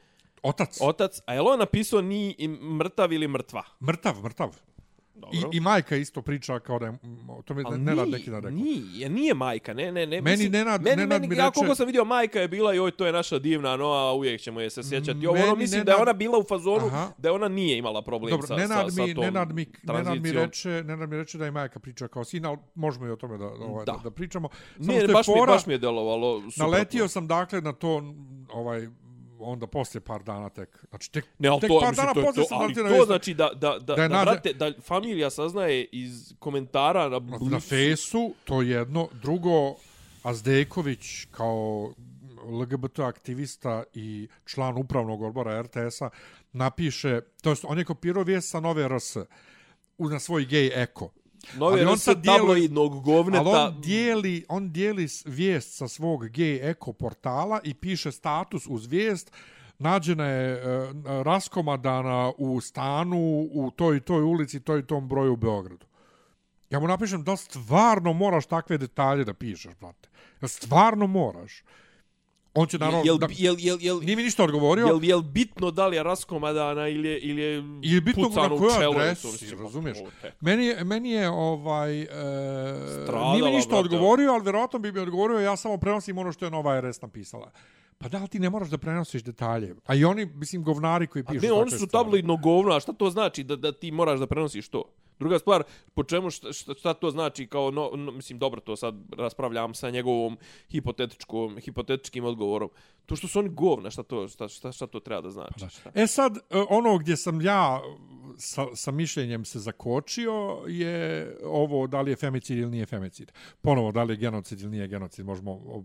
otac. 0.41 0.77
otac, 0.81 1.21
a 1.25 1.33
je 1.33 1.41
li 1.41 1.47
on 1.49 1.59
napisao 1.59 2.01
ni 2.01 2.35
mrtav 2.79 3.13
ili 3.13 3.27
mrtva? 3.27 3.63
Mrtav, 3.81 4.23
mrtav. 4.23 4.55
Dobro. 5.17 5.49
I, 5.53 5.57
I 5.57 5.61
majka 5.61 5.95
isto 5.95 6.21
priča 6.21 6.59
kao 6.59 6.79
da 6.79 6.85
je, 6.85 6.91
m, 6.93 6.99
to 7.45 7.53
mi 7.53 7.63
ne 7.63 7.69
rad 7.69 7.79
nije, 7.79 8.05
neki 8.09 8.29
dan 8.31 8.41
rekao. 8.41 8.51
Nije, 8.53 9.09
nije 9.09 9.33
majka, 9.33 9.73
ne, 9.73 9.85
ne, 9.85 10.05
ne. 10.05 10.21
Meni 10.21 10.31
mislim, 10.33 10.51
Nenad- 10.53 10.81
meni, 10.81 10.95
Nenad 10.97 11.09
meni, 11.11 11.27
mi 11.27 11.35
ja 11.35 11.45
reče- 11.45 11.53
koliko 11.53 11.75
sam 11.75 11.85
vidio, 11.85 12.05
majka 12.05 12.39
je 12.39 12.47
bila 12.47 12.73
i 12.73 12.79
oj, 12.79 12.91
to 12.91 13.05
je 13.05 13.11
naša 13.11 13.39
divna 13.39 13.77
Noa, 13.77 14.13
uvijek 14.13 14.41
ćemo 14.41 14.61
je 14.61 14.69
se 14.69 14.83
sjećati. 14.83 15.27
Ovo, 15.27 15.37
ono, 15.37 15.55
mislim 15.55 15.83
da 15.83 15.91
je 15.91 15.97
ona 15.97 16.13
bila 16.13 16.37
u 16.37 16.43
fazonu, 16.43 16.85
Aha. 16.87 17.07
da 17.17 17.33
ona 17.33 17.47
nije 17.47 17.77
imala 17.77 18.01
problem 18.01 18.31
Dobro, 18.31 18.47
sa, 18.47 18.55
Nenad, 18.55 18.69
sa, 18.69 19.01
mi, 19.01 19.07
sa 19.07 19.15
tom 19.15 19.23
Nenad, 19.23 19.47
mi, 19.49 19.65
Nenad 19.83 19.97
mi 19.97 20.03
tranzicijom. 20.03 20.43
reče, 20.43 20.83
Nenad 20.83 21.09
mi 21.09 21.17
reče 21.17 21.37
da 21.37 21.45
je 21.45 21.51
majka 21.51 21.79
priča 21.79 22.07
kao 22.07 22.23
sin, 22.23 22.45
ali 22.45 22.57
možemo 22.75 23.07
i 23.07 23.11
o 23.11 23.15
tome 23.15 23.37
da, 23.37 23.45
ovaj, 23.45 23.85
da. 23.85 23.91
Da. 23.91 23.99
da, 24.03 24.11
pričamo. 24.11 24.49
Samo 24.75 24.87
Ne, 24.87 24.93
što 24.95 25.01
je 25.03 25.13
baš 25.13 25.27
mi, 25.27 25.33
fora- 25.33 25.47
baš 25.47 25.65
mi 25.65 25.73
je 25.73 25.77
delovalo 25.77 26.41
suprotno. 26.41 26.63
Naletio 26.65 27.07
sam 27.07 27.27
dakle 27.27 27.61
na 27.61 27.73
to 27.73 28.13
ovaj 28.49 28.87
onda 29.39 29.67
poslije 29.67 30.01
par 30.01 30.23
dana 30.23 30.49
tek. 30.49 30.85
Znači 30.89 31.11
tek, 31.11 31.25
Ne, 31.39 31.49
tek 31.61 31.69
to, 31.69 31.79
par 31.79 31.89
mislim, 31.89 31.95
dana 31.97 32.13
to, 32.13 32.19
je 32.19 32.25
poslije 32.25 32.43
to, 32.43 32.47
sam 32.47 32.57
ali 32.57 32.63
naletio 32.63 32.83
na 32.83 32.89
to 32.89 32.93
vijest. 32.93 33.07
znači 33.07 33.33
da, 33.33 33.49
da, 33.51 33.69
da, 33.71 33.79
Da 33.79 33.95
da, 33.95 34.03
je 34.03 34.09
da, 34.09 34.15
nađe- 34.15 34.25
brate, 34.25 34.53
da 34.53 34.71
familija 34.81 35.29
saznaje 35.29 35.85
iz 35.85 36.33
komentara 36.39 37.03
na 37.03 37.09
na 37.09 37.19
Blicu. 37.19 37.59
fesu, 37.59 38.33
to 38.43 38.61
je 38.61 38.69
jedno. 38.69 39.07
Drugo, 39.13 39.75
Azdejković 40.23 41.03
kao 41.31 41.93
LGBT 42.51 42.99
aktivista 42.99 43.83
i 43.93 44.27
član 44.45 44.77
upravnog 44.77 45.21
odbora 45.21 45.61
RTS-a 45.61 46.09
napiše, 46.53 47.21
to 47.41 47.49
jest 47.49 47.65
on 47.65 47.77
je 47.77 47.85
kopirao 47.85 48.23
vijest 48.23 48.49
sa 48.49 48.59
Nove 48.59 48.87
RS 48.87 49.15
u, 49.97 50.09
na 50.09 50.19
svoj 50.19 50.45
gej 50.45 50.71
eko. 50.73 51.09
Nove 51.55 51.73
ali 51.73 51.85
on 51.85 51.97
sad 51.97 52.17
dijeli- 52.17 52.37
tabloidnog 52.39 52.91
Ali 52.91 53.01
govneta. 53.01 53.43
on 53.67 53.81
dijeli, 53.81 54.45
on 54.49 54.71
dijeli 54.71 55.07
vijest 55.25 55.77
sa 55.77 55.87
svog 55.87 56.23
gay 56.23 56.69
eko 56.71 56.93
portala 56.93 57.59
i 57.63 57.73
piše 57.73 58.11
status 58.11 58.63
uz 58.69 58.85
vijest 58.85 59.31
nađena 59.79 60.25
je 60.25 60.53
e, 60.53 60.59
raskomadana 61.23 62.31
u 62.37 62.61
stanu 62.61 63.17
u 63.51 63.71
toj 63.71 63.99
toj 63.99 64.21
ulici, 64.23 64.59
toj 64.59 64.87
tom 64.87 65.07
broju 65.07 65.33
u 65.33 65.37
Beogradu. 65.37 65.85
Ja 66.69 66.79
mu 66.79 66.87
napišem 66.87 67.23
da 67.23 67.35
stvarno 67.35 68.13
moraš 68.13 68.45
takve 68.45 68.77
detalje 68.77 69.23
da 69.23 69.33
pišeš, 69.33 69.73
brate. 69.75 70.09
Da 70.41 70.47
stvarno 70.47 71.07
moraš. 71.07 71.63
On 72.59 72.67
će 72.67 72.77
naravno... 72.77 73.01
Jel, 73.05 73.17
da, 73.17 73.27
jel, 73.31 73.55
jel, 73.59 73.77
jel, 73.81 73.99
nije 73.99 74.15
mi 74.15 74.23
ništa 74.23 74.43
odgovorio. 74.43 74.85
jel, 74.85 75.03
jel 75.03 75.21
bitno 75.21 75.71
da 75.71 75.87
li 75.87 75.95
je 75.95 76.03
raskomadana 76.03 76.87
ili 76.87 77.09
je, 77.09 77.19
ili 77.19 77.41
je 77.41 77.57
Ili 77.81 78.01
bitno 78.01 78.23
pucano 78.23 78.47
na 78.47 78.55
u 78.55 78.57
kojoj 78.57 78.73
čelo, 78.79 78.93
adresi, 78.93 79.55
razumiješ? 79.55 79.97
Meni 80.41 80.65
je, 80.65 80.83
meni 80.83 81.11
je 81.11 81.29
ovaj... 81.29 82.01
E, 82.01 82.07
Stradala, 83.03 83.31
nije 83.31 83.43
mi 83.43 83.51
ništa 83.51 83.69
brate. 83.69 83.79
odgovorio, 83.79 84.31
ali 84.31 84.43
vjerojatno 84.43 84.79
bi 84.79 84.91
mi 84.91 84.99
odgovorio, 84.99 85.39
ja 85.39 85.55
samo 85.57 85.77
prenosim 85.77 86.17
ono 86.17 86.31
što 86.31 86.45
je 86.45 86.51
Nova 86.51 86.81
RS 86.81 87.01
napisala. 87.01 87.51
Pa 87.97 88.07
da 88.09 88.17
li 88.17 88.27
ti 88.27 88.39
ne 88.39 88.49
moraš 88.49 88.69
da 88.69 88.77
prenosiš 88.77 89.23
detalje? 89.23 89.75
A 89.85 89.95
i 89.95 90.05
oni, 90.05 90.25
mislim, 90.25 90.63
govnari 90.63 91.07
koji 91.07 91.23
A 91.27 91.31
pišu 91.31 91.45
ne, 91.45 91.51
oni 91.51 91.71
su 91.71 91.77
stvari. 91.77 91.91
tabloidno 91.91 92.37
govno, 92.37 92.75
a 92.75 92.79
šta 92.79 92.93
to 92.93 93.09
znači 93.09 93.43
da, 93.43 93.55
da 93.55 93.71
ti 93.71 93.91
moraš 93.91 94.19
da 94.19 94.27
prenosiš 94.27 94.69
to? 94.69 94.83
Druga 95.19 95.39
stvar, 95.39 95.63
po 95.93 96.03
čemu, 96.03 96.29
šta, 96.29 96.53
šta, 96.53 96.73
šta 96.73 96.93
to 96.93 97.11
znači 97.11 97.47
kao, 97.47 97.71
no, 97.71 97.91
no, 97.95 98.11
mislim, 98.11 98.39
dobro, 98.39 98.61
to 98.61 98.75
sad 98.75 98.95
raspravljam 99.17 99.73
sa 99.73 99.89
njegovom 99.89 100.37
hipotetičkom, 100.69 101.57
hipotetičkim 101.57 102.25
odgovorom. 102.25 102.69
To 103.05 103.15
što 103.15 103.27
su 103.27 103.39
oni 103.39 103.49
govna, 103.49 103.91
šta 103.91 104.03
to, 104.03 104.27
šta, 104.27 104.47
šta, 104.47 104.71
šta 104.71 104.87
to 104.87 104.99
treba 104.99 105.21
da 105.21 105.29
znači? 105.29 105.59
Pa 105.59 105.69
šta? 105.69 105.91
E 105.95 106.07
sad, 106.07 106.37
e, 106.37 106.39
ono 106.69 106.97
gdje 106.97 107.17
sam 107.17 107.41
ja 107.41 107.81
e, 107.83 107.97
sa, 108.37 108.65
sa 108.75 108.91
mišljenjem 108.91 109.45
se 109.45 109.59
zakočio 109.59 110.63
je 110.67 111.37
ovo 111.43 111.87
da 111.87 112.01
li 112.01 112.11
je 112.11 112.15
femicid 112.15 112.57
ili 112.57 112.71
nije 112.71 112.85
femicid. 112.85 113.31
Ponovo, 113.61 113.91
da 113.91 114.03
li 114.03 114.13
je 114.13 114.17
genocid 114.17 114.61
ili 114.61 114.71
nije 114.71 114.87
genocid. 114.87 115.25
Možemo, 115.25 115.83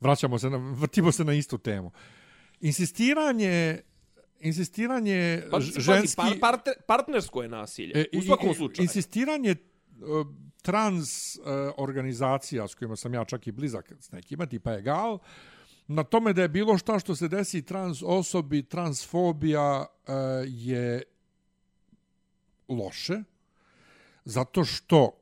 vraćamo 0.00 0.38
se, 0.38 0.50
na, 0.50 0.56
vrtimo 0.56 1.12
se 1.12 1.24
na 1.24 1.32
istu 1.32 1.58
temu. 1.58 1.90
Insistiranje 2.60 3.80
insistiranje 4.40 5.42
Pa, 5.44 5.50
pazi, 5.50 5.80
ženski... 5.80 6.16
par, 6.16 6.32
parte, 6.40 6.70
partnersko 6.86 7.42
je 7.42 7.48
nasilje, 7.48 7.92
E, 7.94 8.18
u 8.18 8.22
svakom 8.22 8.54
slučaju. 8.54 8.84
Insistiranje 8.84 9.50
e, 9.50 9.56
trans 10.62 11.36
e, 11.36 11.40
organizacija 11.76 12.68
s 12.68 12.74
kojima 12.74 12.96
sam 12.96 13.14
ja 13.14 13.24
čak 13.24 13.46
i 13.46 13.52
blizak 13.52 13.92
s 14.00 14.12
nekima, 14.12 14.46
tipa 14.46 14.72
Egal, 14.74 15.18
na 15.86 16.04
tome 16.04 16.32
da 16.32 16.42
je 16.42 16.48
bilo 16.48 16.78
šta 16.78 16.98
što 16.98 17.14
se 17.14 17.28
desi 17.28 17.62
trans 17.62 18.02
osobi, 18.02 18.62
transfobija 18.62 19.86
e, 20.06 20.12
je 20.46 21.02
loše, 22.68 23.22
zato 24.24 24.64
što 24.64 25.16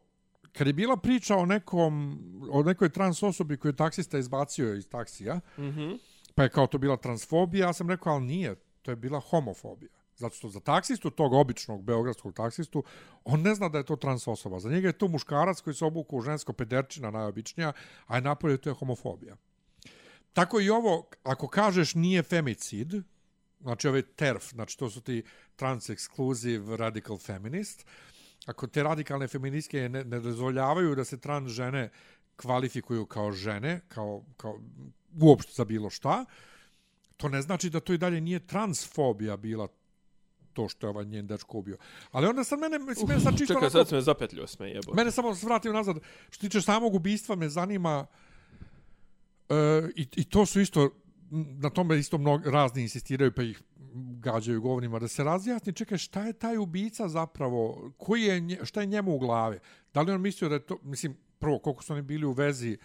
kad 0.52 0.66
je 0.66 0.72
bila 0.72 0.96
priča 0.96 1.36
o 1.36 1.46
nekom 1.46 2.18
o 2.50 2.62
nekoj 2.62 2.88
trans 2.88 3.22
osobi 3.22 3.56
koju 3.56 3.70
je 3.70 3.76
taksista 3.76 4.18
izbacio 4.18 4.74
iz 4.74 4.88
taksija, 4.88 5.40
Mhm. 5.58 5.90
pa 6.34 6.42
je 6.42 6.48
kao 6.48 6.66
to 6.66 6.78
bila 6.78 6.96
transfobija, 6.96 7.66
ja 7.66 7.72
sam 7.72 7.90
rekao, 7.90 8.12
ali 8.12 8.24
nije, 8.24 8.54
to 8.88 8.92
je 8.92 8.96
bila 8.96 9.20
homofobija. 9.20 9.90
Zato 10.16 10.34
što 10.34 10.48
za 10.48 10.60
taksistu, 10.60 11.10
tog 11.10 11.32
običnog 11.32 11.82
beogradskog 11.82 12.32
taksistu, 12.34 12.84
on 13.24 13.42
ne 13.42 13.54
zna 13.54 13.68
da 13.68 13.78
je 13.78 13.84
to 13.84 13.96
trans 13.96 14.28
osoba. 14.28 14.58
Za 14.58 14.70
njega 14.70 14.88
je 14.88 14.98
to 14.98 15.08
muškarac 15.08 15.60
koji 15.60 15.74
se 15.74 15.84
obuku 15.84 16.16
u 16.16 16.20
žensko 16.20 16.52
pederčina 16.52 17.10
najobičnija, 17.10 17.72
a 18.06 18.16
je 18.16 18.22
napolje 18.22 18.56
to 18.56 18.70
je 18.70 18.74
homofobija. 18.74 19.36
Tako 20.32 20.60
i 20.60 20.70
ovo, 20.70 21.10
ako 21.22 21.48
kažeš 21.48 21.94
nije 21.94 22.22
femicid, 22.22 22.94
znači 23.60 23.88
ove 23.88 24.02
TERF, 24.02 24.50
znači 24.50 24.78
to 24.78 24.90
su 24.90 25.00
ti 25.00 25.22
trans-exclusive 25.56 26.76
radical 26.76 27.18
feminist, 27.18 27.86
ako 28.46 28.66
te 28.66 28.82
radikalne 28.82 29.28
feministke 29.28 29.88
ne, 29.88 30.04
ne 30.04 30.20
dozvoljavaju 30.20 30.94
da 30.94 31.04
se 31.04 31.20
trans 31.20 31.52
žene 31.52 31.90
kvalifikuju 32.36 33.06
kao 33.06 33.32
žene, 33.32 33.80
kao, 33.88 34.24
kao 34.36 34.60
uopšte 35.20 35.52
za 35.52 35.64
bilo 35.64 35.90
šta, 35.90 36.24
to 37.18 37.28
ne 37.28 37.42
znači 37.42 37.70
da 37.70 37.80
to 37.80 37.92
i 37.92 37.98
dalje 37.98 38.20
nije 38.20 38.46
transfobija 38.46 39.36
bila 39.36 39.68
to 40.52 40.68
što 40.68 40.86
je 40.86 40.90
ovaj 40.90 41.04
njen 41.04 41.26
dečko 41.26 41.58
ubio. 41.58 41.76
Ali 42.10 42.26
onda 42.26 42.44
sad 42.44 42.58
mene, 42.58 42.78
mislim, 42.78 43.08
mene 43.08 43.20
sad 43.20 43.38
čisto... 43.38 43.54
Čekaj, 43.54 43.66
onako- 43.66 43.78
sad 43.78 43.88
se 43.88 43.94
me 43.94 44.00
zapetljio 44.00 44.46
sme 44.46 44.68
jebo. 44.68 44.94
Mene 44.94 45.10
samo 45.10 45.34
se 45.34 45.46
vratim 45.46 45.72
nazad. 45.72 45.96
Što 46.30 46.40
tiče 46.40 46.60
samog 46.60 46.94
ubistva, 46.94 47.36
me 47.36 47.48
zanima 47.48 48.06
e, 49.48 49.54
i, 49.96 50.06
i 50.16 50.24
to 50.24 50.46
su 50.46 50.60
isto 50.60 50.90
na 51.30 51.70
tome 51.70 51.98
isto 51.98 52.18
mnog, 52.18 52.46
razni 52.46 52.82
insistiraju 52.82 53.32
pa 53.32 53.42
ih 53.42 53.62
gađaju 54.20 54.60
govorima 54.60 54.98
da 54.98 55.08
se 55.08 55.24
razjasni 55.24 55.72
čekaj 55.72 55.98
šta 55.98 56.24
je 56.24 56.32
taj 56.32 56.58
ubica 56.58 57.08
zapravo 57.08 57.92
koji 57.96 58.22
je 58.22 58.58
šta 58.64 58.80
je 58.80 58.86
njemu 58.86 59.14
u 59.14 59.18
glavi 59.18 59.58
da 59.94 60.02
li 60.02 60.12
on 60.12 60.20
mislio 60.20 60.48
da 60.48 60.54
je 60.54 60.66
to 60.66 60.78
mislim 60.82 61.16
prvo 61.38 61.58
koliko 61.58 61.82
su 61.82 61.92
oni 61.92 62.02
bili 62.02 62.26
u 62.26 62.32
vezi 62.32 62.78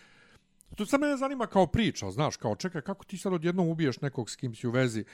to 0.76 0.86
sad 0.86 1.02
mene 1.02 1.18
zanima 1.18 1.48
kao 1.48 1.68
priča 1.68 2.12
znaš 2.12 2.38
kao 2.38 2.56
čekaj 2.56 2.82
kako 2.82 3.06
ti 3.06 3.18
sad 3.18 3.34
odjednom 3.34 3.70
ubiješ 3.70 4.02
nekog 4.02 4.30
s 4.30 4.36
kim 4.36 4.56
si 4.56 4.68
u 4.68 4.72
vezi 4.72 5.06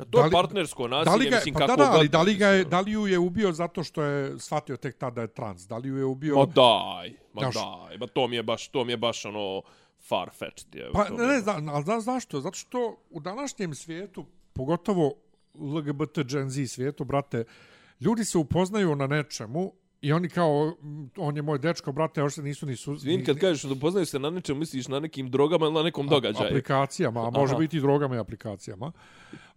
A 0.00 0.04
to 0.04 0.24
je 0.24 0.30
partnersko 0.30 0.88
nasilje, 0.88 1.10
da 1.10 1.16
li 1.16 1.30
ga, 1.30 1.36
mislim, 1.36 1.54
pa 1.54 1.60
kako 1.60 1.76
da, 1.76 1.84
da, 1.84 1.92
ali 1.92 2.08
da 2.08 2.22
li, 2.22 2.34
ga 2.34 2.48
je, 2.48 2.64
da 2.64 2.80
li 2.80 2.92
ju 2.92 3.06
je 3.06 3.18
ubio 3.18 3.52
zato 3.52 3.84
što 3.84 4.02
je 4.02 4.38
shvatio 4.38 4.76
tek 4.76 4.98
tada 4.98 5.14
da 5.14 5.20
je 5.20 5.28
trans? 5.28 5.62
Da 5.68 5.76
li 5.76 5.88
ju 5.88 5.96
je 5.96 6.04
ubio... 6.04 6.36
Ma 6.36 6.46
daj, 6.46 7.12
ma 7.32 7.40
Znaš- 7.40 7.54
daj, 7.54 7.98
ma 7.98 8.06
to 8.06 8.26
mi 8.28 8.36
je 8.36 8.42
baš, 8.42 8.68
to 8.68 8.84
mi 8.84 8.92
je 8.92 8.96
baš 8.96 9.24
ono 9.24 9.62
far-fetched. 10.08 10.74
Je, 10.74 10.90
Pa 10.92 11.08
ne, 11.08 11.26
ne, 11.26 11.40
zna, 11.40 11.62
ali 11.66 11.84
znaš 11.84 12.02
zašto? 12.02 12.40
Zato 12.40 12.56
što 12.56 12.96
u 13.10 13.20
današnjem 13.20 13.74
svijetu, 13.74 14.26
pogotovo 14.52 15.14
LGBT 15.54 16.18
Gen 16.22 16.50
Z 16.50 16.66
svijetu, 16.66 17.04
brate, 17.04 17.44
ljudi 18.00 18.24
se 18.24 18.38
upoznaju 18.38 18.96
na 18.96 19.06
nečemu 19.06 19.72
i 20.04 20.12
oni 20.12 20.28
kao, 20.28 20.76
mm, 20.82 21.10
on 21.16 21.36
je 21.36 21.42
moj 21.42 21.58
dečko, 21.58 21.92
brate, 21.92 22.20
još 22.20 22.34
se 22.34 22.42
nisu 22.42 22.66
ni... 22.66 22.76
Su, 22.76 22.96
Zvin, 22.96 23.24
kad 23.24 23.38
kažeš 23.38 23.62
da 23.62 23.74
poznaju 23.74 24.06
se 24.06 24.18
na 24.18 24.30
nečem, 24.30 24.58
misliš 24.58 24.88
na 24.88 25.00
nekim 25.00 25.30
drogama 25.30 25.66
ili 25.66 25.74
na 25.74 25.82
nekom 25.82 26.08
događaju. 26.08 26.46
Aplikacijama, 26.46 27.26
a 27.26 27.30
može 27.30 27.52
Aha. 27.52 27.60
biti 27.60 27.76
i 27.76 27.80
drogama 27.80 28.16
i 28.16 28.18
aplikacijama. 28.18 28.92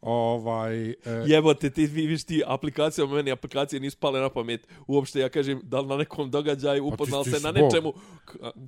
Ovaj, 0.02 0.89
e, 0.89 0.95
Jebote, 1.26 1.70
ti 1.70 1.86
vi 1.86 2.08
viš 2.08 2.24
ti 2.24 2.43
aplikacijama, 2.45 3.16
meni 3.16 3.32
aplikacije 3.32 3.80
nisu 3.80 3.98
pale 4.00 4.20
na 4.20 4.30
pamet. 4.30 4.68
Uopšte 4.88 5.20
ja 5.20 5.30
kažem 5.30 5.60
da 5.64 5.80
li 5.80 5.88
na 5.88 5.98
nekom 5.98 6.32
događaju 6.32 6.89
Pa 6.89 6.93
upoznal 6.93 7.24
ti 7.24 7.32
se 7.32 7.39
na 7.39 7.52
nečemu. 7.52 7.93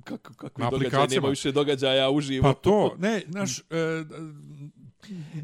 Kako, 0.04 0.34
kakvi 0.34 0.64
Na 0.64 0.70
događaj, 0.70 1.06
nema 1.10 1.28
više 1.28 1.52
događaja 1.52 2.10
uživo. 2.10 2.42
Pa 2.42 2.54
to, 2.54 2.94
ne, 2.98 3.22
znaš, 3.28 3.58
e, 3.58 3.64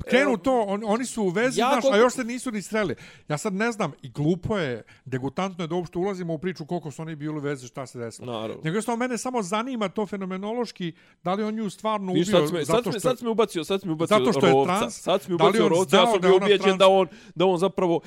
krenu 0.09 0.37
to, 0.37 0.63
on, 0.63 0.83
oni 0.87 1.05
su 1.05 1.23
u 1.23 1.29
vezi, 1.29 1.61
Ja 1.61 1.69
znaš, 1.81 1.95
a 1.95 1.97
još 1.97 2.13
se 2.13 2.25
nisu 2.25 2.51
ni 2.51 2.63
sreli. 2.63 2.95
Ja 3.29 3.39
sad 3.39 3.55
ne 3.55 3.73
znam, 3.73 3.93
i 4.03 4.11
glupo 4.11 4.59
je, 4.59 4.83
degutantno 5.05 5.65
je 5.65 5.69
da 5.69 5.75
uopšte 5.75 5.99
ulazimo 5.99 6.35
u 6.35 6.39
priču 6.39 6.67
koliko 6.67 6.91
su 6.91 7.03
oni 7.03 7.17
bili 7.17 7.37
u 7.39 7.41
vezi, 7.41 7.67
šta 7.67 7.87
se 7.87 7.99
desilo. 7.99 8.33
Naravno. 8.33 8.55
Nego 8.57 8.69
jednostavno 8.69 8.97
mene 8.99 9.19
samo 9.19 9.43
zanima 9.43 9.89
to 9.89 10.07
fenomenološki, 10.07 10.93
da 11.25 11.35
li 11.35 11.43
on 11.43 11.55
nju 11.55 11.71
stvarno 11.71 12.13
Viš, 12.13 12.29
ubio 12.29 12.41
sad, 12.41 12.49
sad, 12.49 12.67
zato 12.67 12.91
što... 12.91 13.01
sad 13.01 13.19
sme 13.19 13.31
ubacio, 13.31 13.65
sad 13.65 13.81
sme 13.81 13.93
ubacio 13.93 14.19
Zato 14.19 14.33
što 14.33 14.47
je 14.47 14.53
rovca. 14.53 14.79
trans? 14.79 15.01
Sad 15.01 15.21
Da 15.21 15.29
li 15.29 15.35
ubacio 15.35 15.69
rovca, 15.69 15.97
ja 15.97 16.07
sam 16.07 16.21
da 16.21 16.29
bio 16.29 16.37
ubijeđen 16.37 16.65
trans? 16.65 16.79
da 16.79 16.89
on, 16.89 17.07
da 17.35 17.45
on 17.47 17.59
zapravo... 17.59 18.01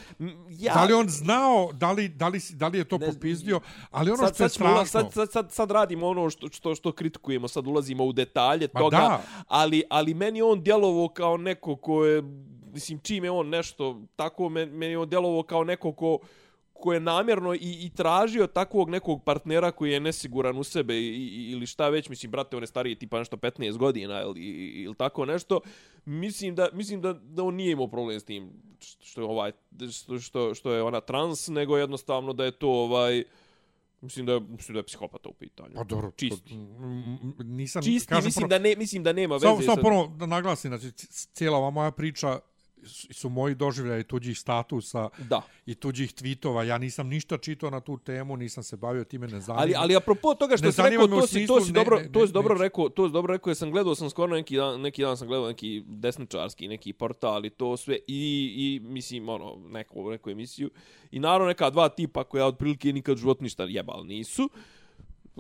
Ja, 0.50 0.74
Da 0.74 0.84
li 0.84 0.94
on 0.94 1.10
znao, 1.10 1.70
da 1.74 1.92
li, 1.92 2.10
da 2.10 2.28
li, 2.28 2.40
da 2.54 2.68
li 2.68 2.78
je 2.78 2.84
to 2.84 2.98
Ne- 2.98 3.08
popizdio, 3.08 3.60
ali 3.92 4.12
ono 4.12 4.18
sad, 4.24 4.34
što 4.36 4.44
je 4.44 4.50
sad, 4.50 4.56
strašno... 4.56 4.86
sad, 4.86 5.14
sad, 5.14 5.32
sad, 5.32 5.52
sad 5.52 5.72
radimo 5.72 6.08
ono 6.08 6.30
što, 6.30 6.48
što, 6.52 6.76
što 6.76 6.92
kritikujemo, 6.92 7.48
sad 7.48 7.68
ulazimo 7.68 8.04
u 8.06 8.14
detalje 8.14 8.68
Ma 8.74 8.80
toga, 8.80 8.98
da. 8.98 9.22
ali, 9.48 9.84
ali 9.90 10.14
meni 10.14 10.42
on 10.42 10.64
djelovo 10.64 11.08
kao 11.08 11.38
neko 11.44 11.76
ko 11.76 12.06
je, 12.06 12.24
mislim, 12.74 13.00
čim 13.00 13.24
je 13.24 13.32
on 13.32 13.50
nešto 13.50 14.02
tako, 14.16 14.50
meni 14.50 14.86
je 14.86 14.98
on 14.98 15.10
djelovo 15.10 15.44
kao 15.44 15.64
neko 15.64 15.92
ko, 15.92 16.20
ko 16.74 16.94
je 16.94 17.00
namjerno 17.00 17.54
i, 17.54 17.60
i 17.62 17.90
tražio 17.96 18.48
takvog 18.48 18.90
nekog 18.90 19.24
partnera 19.24 19.72
koji 19.72 19.92
je 19.92 20.00
nesiguran 20.00 20.58
u 20.58 20.64
sebe 20.64 20.96
i, 20.96 21.08
i, 21.08 21.52
ili 21.52 21.66
šta 21.66 21.90
već, 21.90 22.10
mislim, 22.10 22.32
brate, 22.32 22.58
on 22.58 22.64
je 22.64 22.68
stariji 22.68 22.96
tipa 22.96 23.20
nešto 23.20 23.38
15 23.38 23.78
godina 23.78 24.22
ili, 24.22 24.42
ili 24.84 24.96
tako 24.96 25.26
nešto, 25.26 25.60
mislim 26.06 26.56
da, 26.56 26.70
mislim 26.74 27.02
da, 27.02 27.14
da 27.14 27.44
on 27.44 27.56
nije 27.56 27.72
imao 27.72 27.88
problem 27.88 28.20
s 28.20 28.24
tim 28.24 28.52
što 28.80 29.22
je, 29.22 29.28
ovaj, 29.28 29.52
što, 29.92 30.20
što, 30.20 30.56
što 30.56 30.74
je 30.74 30.84
ona 30.84 31.02
trans, 31.02 31.48
nego 31.48 31.78
jednostavno 31.78 32.34
da 32.34 32.46
je 32.46 32.52
to 32.52 32.70
ovaj, 32.70 33.24
Mislim 34.02 34.26
da 34.26 34.34
je, 34.34 34.40
mislim 34.42 34.74
da 34.74 34.80
je 34.80 34.84
psihopata 34.84 35.30
u 35.30 35.34
pitanju. 35.34 35.72
Pa 35.76 35.84
dobro, 35.86 36.12
Čisti. 36.12 36.50
to- 36.50 36.56
m- 36.56 37.20
m- 37.24 37.48
nisam 37.48 37.84
Čisti, 37.84 38.08
kažem 38.08 38.26
mislim 38.26 38.42
prvo- 38.42 38.50
da 38.50 38.60
ne, 38.60 38.76
mislim 38.76 39.04
da 39.04 39.14
nema 39.14 39.36
veze 39.36 39.46
Samo, 39.46 39.62
samo 39.62 39.76
sa- 39.76 39.82
prvo 39.82 40.08
da 40.10 40.26
naglasim, 40.28 40.72
znači 40.72 40.92
cijela 41.34 41.58
ova 41.58 41.70
moja 41.70 41.92
priča 41.92 42.40
su- 42.84 43.30
moji 43.30 43.56
doživljaji 43.56 44.04
tuđih 44.04 44.40
statusa 44.40 45.10
Da. 45.20 45.42
i 45.66 45.76
tuđih 45.76 46.14
tweetova. 46.14 46.62
Ja 46.62 46.78
nisam 46.78 47.08
ništa 47.08 47.38
čitao 47.38 47.70
na 47.70 47.80
tu 47.80 47.98
temu, 47.98 48.38
nisam 48.38 48.64
se 48.64 48.78
bavio 48.78 49.04
time, 49.04 49.28
ne 49.28 49.40
zanima. 49.40 49.62
Ali 49.62 49.74
ali 49.78 49.96
apropo 49.96 50.36
toga 50.36 50.58
što 50.58 50.66
Ne 50.66 50.72
si 50.72 50.82
rekao, 50.84 51.08
to 51.08 51.28
si 51.28 51.48
to 51.48 51.62
si 51.62 51.72
ne, 51.72 51.74
dobro, 51.74 51.98
ne, 51.98 52.12
to 52.12 52.20
si 52.20 52.26
ne, 52.26 52.34
dobro 52.34 52.54
neću. 52.54 52.64
rekao, 52.64 52.90
to 52.90 53.08
si 53.08 53.14
dobro 53.14 53.34
rekao, 53.34 53.52
ja 53.52 53.56
sam 53.56 53.72
gledao 53.72 53.96
sam 53.96 54.10
skoro 54.10 54.36
neki 54.36 54.58
dan, 54.58 54.82
neki 54.82 55.02
dan 55.02 55.18
sam 55.18 55.28
gledao 55.28 55.48
neki 55.48 55.84
desničarski 55.88 56.68
neki 56.68 56.94
portal 56.94 57.46
i 57.46 57.50
to 57.50 57.78
sve 57.78 57.96
i 57.98 58.30
i 58.58 58.80
mislim 58.82 59.30
ono 59.30 59.58
neku 59.68 60.12
neku 60.12 60.30
emisiju 60.30 60.70
i 61.12 61.20
naravno 61.20 61.48
neka 61.48 61.70
dva 61.70 61.90
tipa 61.90 62.24
koja 62.24 62.46
otprilike 62.46 62.94
nikad 62.94 63.14
u 63.14 63.20
životu 63.20 63.44
ništa 63.44 63.64
jebal 63.64 64.06
nisu. 64.06 64.50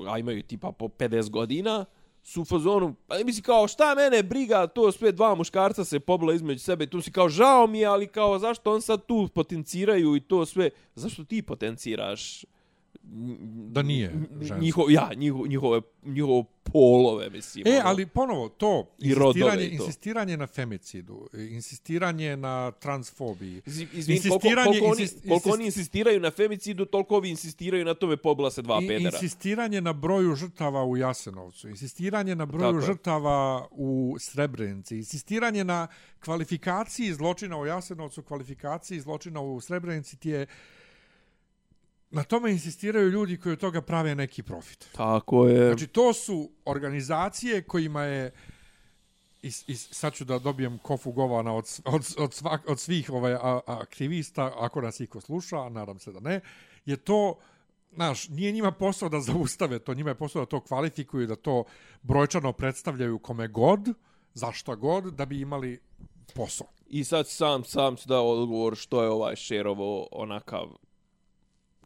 A 0.07 0.19
imaju 0.19 0.43
tipa 0.43 0.71
po 0.71 0.87
50 0.87 1.29
godina 1.29 1.85
su 2.23 2.41
u 2.41 2.45
fazonu, 2.45 2.95
pa 3.07 3.15
mislim 3.23 3.43
kao 3.43 3.67
šta 3.67 3.95
mene 3.95 4.23
briga, 4.23 4.67
to 4.67 4.91
sve 4.91 5.11
dva 5.11 5.35
muškarca 5.35 5.85
se 5.85 5.99
pobila 5.99 6.33
između 6.33 6.59
sebe, 6.59 6.83
i 6.83 6.89
tu 6.89 7.01
si 7.01 7.11
kao 7.11 7.29
žao 7.29 7.67
mi 7.67 7.79
je, 7.79 7.85
ali 7.85 8.07
kao 8.07 8.39
zašto 8.39 8.73
on 8.73 8.81
sad 8.81 9.05
tu 9.05 9.27
potenciraju 9.35 10.15
i 10.15 10.19
to 10.19 10.45
sve, 10.45 10.69
zašto 10.95 11.23
ti 11.23 11.41
potenciraš? 11.41 12.45
Da 13.67 13.81
nije 13.81 14.11
žensko. 14.33 14.57
njihov, 14.57 14.91
ja, 14.91 15.09
njihov, 15.15 15.47
njihove, 15.47 15.81
njihove 16.03 16.43
polove, 16.63 17.29
mislim. 17.29 17.67
E, 17.67 17.71
ono. 17.71 17.81
ali 17.85 18.05
ponovo, 18.05 18.49
to, 18.49 18.87
I 18.99 19.09
insistiranje, 19.09 19.65
i 19.65 19.69
to. 19.69 19.73
insistiranje 19.75 20.37
na 20.37 20.47
femicidu, 20.47 21.29
insistiranje 21.33 22.37
na 22.37 22.71
transfobiji, 22.71 23.61
Iz- 23.65 23.87
Izvin, 23.93 24.17
koliko, 24.19 24.37
insistiranje- 24.37 24.65
koliko, 24.65 24.85
oni, 24.87 24.95
insist- 24.97 25.21
koliko 25.21 25.49
insist- 25.49 25.53
oni 25.53 25.65
insistiraju 25.65 26.19
na 26.19 26.31
femicidu, 26.31 26.85
toliko 26.85 27.15
ovi 27.15 27.29
insistiraju 27.29 27.85
na 27.85 27.93
tome 27.93 28.17
pobila 28.17 28.51
se 28.51 28.61
dva 28.61 28.79
I- 28.83 28.87
pedera. 28.87 29.11
insistiranje 29.13 29.81
na 29.81 29.93
broju 29.93 30.35
žrtava 30.35 30.83
u 30.85 30.97
Jasenovcu, 30.97 31.69
insistiranje 31.69 32.35
na 32.35 32.45
broju 32.45 32.73
Tako 32.73 32.81
žrtava 32.83 33.67
u 33.71 34.15
Srebrenici, 34.19 34.95
insistiranje 34.97 35.63
na 35.63 35.87
kvalifikaciji 36.19 37.13
zločina 37.13 37.57
u 37.57 37.65
Jasenovcu, 37.65 38.23
kvalifikaciji 38.23 38.99
zločina 38.99 39.41
u 39.41 39.61
Srebrenici 39.61 40.17
ti 40.17 40.29
je 40.29 40.45
na 42.11 42.23
tome 42.23 42.51
insistiraju 42.51 43.09
ljudi 43.09 43.37
koji 43.37 43.53
od 43.53 43.59
toga 43.59 43.81
prave 43.81 44.15
neki 44.15 44.43
profit. 44.43 44.89
Tako 44.91 45.47
je. 45.47 45.67
Znači, 45.67 45.87
to 45.87 46.13
su 46.13 46.51
organizacije 46.65 47.61
kojima 47.61 48.03
je 48.03 48.31
i, 49.41 49.51
i 49.67 49.75
sad 49.75 50.13
ću 50.13 50.25
da 50.25 50.39
dobijem 50.39 50.77
kofu 50.77 51.11
govana 51.11 51.53
od, 51.53 51.81
od, 51.85 52.15
od, 52.17 52.33
svak, 52.33 52.69
od 52.69 52.79
svih 52.79 53.09
ovaj, 53.09 53.33
a, 53.33 53.59
aktivista, 53.65 54.53
ako 54.57 54.81
nas 54.81 54.99
iko 54.99 55.21
sluša, 55.21 55.65
a 55.65 55.69
nadam 55.69 55.99
se 55.99 56.11
da 56.11 56.19
ne, 56.19 56.41
je 56.85 56.97
to, 56.97 57.37
znaš, 57.93 58.29
nije 58.29 58.51
njima 58.51 58.71
posao 58.71 59.09
da 59.09 59.19
zaustave 59.19 59.79
to, 59.79 59.93
njima 59.93 60.09
je 60.09 60.15
posao 60.15 60.41
da 60.41 60.45
to 60.45 60.61
kvalifikuju, 60.61 61.27
da 61.27 61.35
to 61.35 61.63
brojčano 62.01 62.53
predstavljaju 62.53 63.19
kome 63.19 63.47
god, 63.47 63.93
za 64.33 64.51
šta 64.51 64.75
god, 64.75 65.03
da 65.03 65.25
bi 65.25 65.41
imali 65.41 65.79
posao. 66.35 66.67
I 66.87 67.03
sad 67.03 67.27
sam, 67.27 67.63
sam 67.63 67.95
ću 67.95 68.07
dao 68.07 68.29
odgovor 68.29 68.75
što 68.75 69.03
je 69.03 69.09
ovaj 69.09 69.35
šerovo 69.35 70.07
onakav 70.11 70.67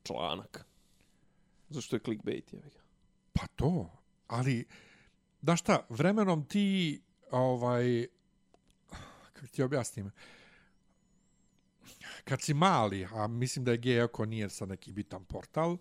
članak. 0.03 0.65
Zašto 1.69 1.95
je 1.95 1.99
clickbait, 1.99 2.53
je 2.53 2.59
ga. 2.59 2.79
Pa 3.33 3.47
to, 3.55 3.89
ali, 4.27 4.65
da 5.41 5.55
šta, 5.55 5.85
vremenom 5.89 6.45
ti, 6.45 7.01
ovaj, 7.31 8.07
kako 9.33 9.47
ti 9.47 9.63
objasnim, 9.63 10.11
kad 12.23 12.41
si 12.41 12.53
mali, 12.53 13.07
a 13.13 13.27
mislim 13.27 13.65
da 13.65 13.71
je 13.71 13.77
gej 13.77 14.01
ako 14.01 14.25
nije 14.25 14.49
sa 14.49 14.65
neki 14.65 14.91
bitan 14.91 15.25
portal, 15.25 15.77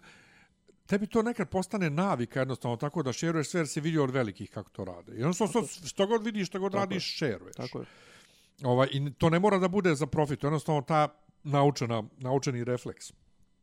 tebi 0.87 1.07
to 1.07 1.23
nekad 1.23 1.49
postane 1.49 1.91
navika 1.91 2.41
jednostavno 2.41 2.77
tako 2.77 3.03
da 3.03 3.13
šeruješ 3.13 3.49
sve 3.49 3.61
jer 3.61 3.69
si 3.69 3.81
vidio 3.81 4.05
od 4.05 4.11
velikih 4.11 4.51
kako 4.51 4.71
to 4.71 4.85
rade. 4.85 5.13
I 5.17 5.33
što, 5.35 5.47
što, 5.47 5.67
što 5.87 6.07
god 6.07 6.25
vidiš, 6.25 6.49
što 6.49 6.59
god 6.59 6.73
Tako 6.73 6.81
radiš, 6.81 7.17
šeruješ. 7.17 7.57
Tako 7.57 7.79
je. 7.79 7.85
Ovaj, 8.63 8.89
I 8.93 9.13
to 9.19 9.31
ne 9.31 9.39
mora 9.39 9.59
da 9.59 9.69
bude 9.69 9.95
za 9.95 10.07
profit, 10.07 10.43
jednostavno 10.43 10.83
ta 10.83 11.09
naučena, 11.43 12.03
naučeni 12.19 12.65
refleks. 12.65 13.13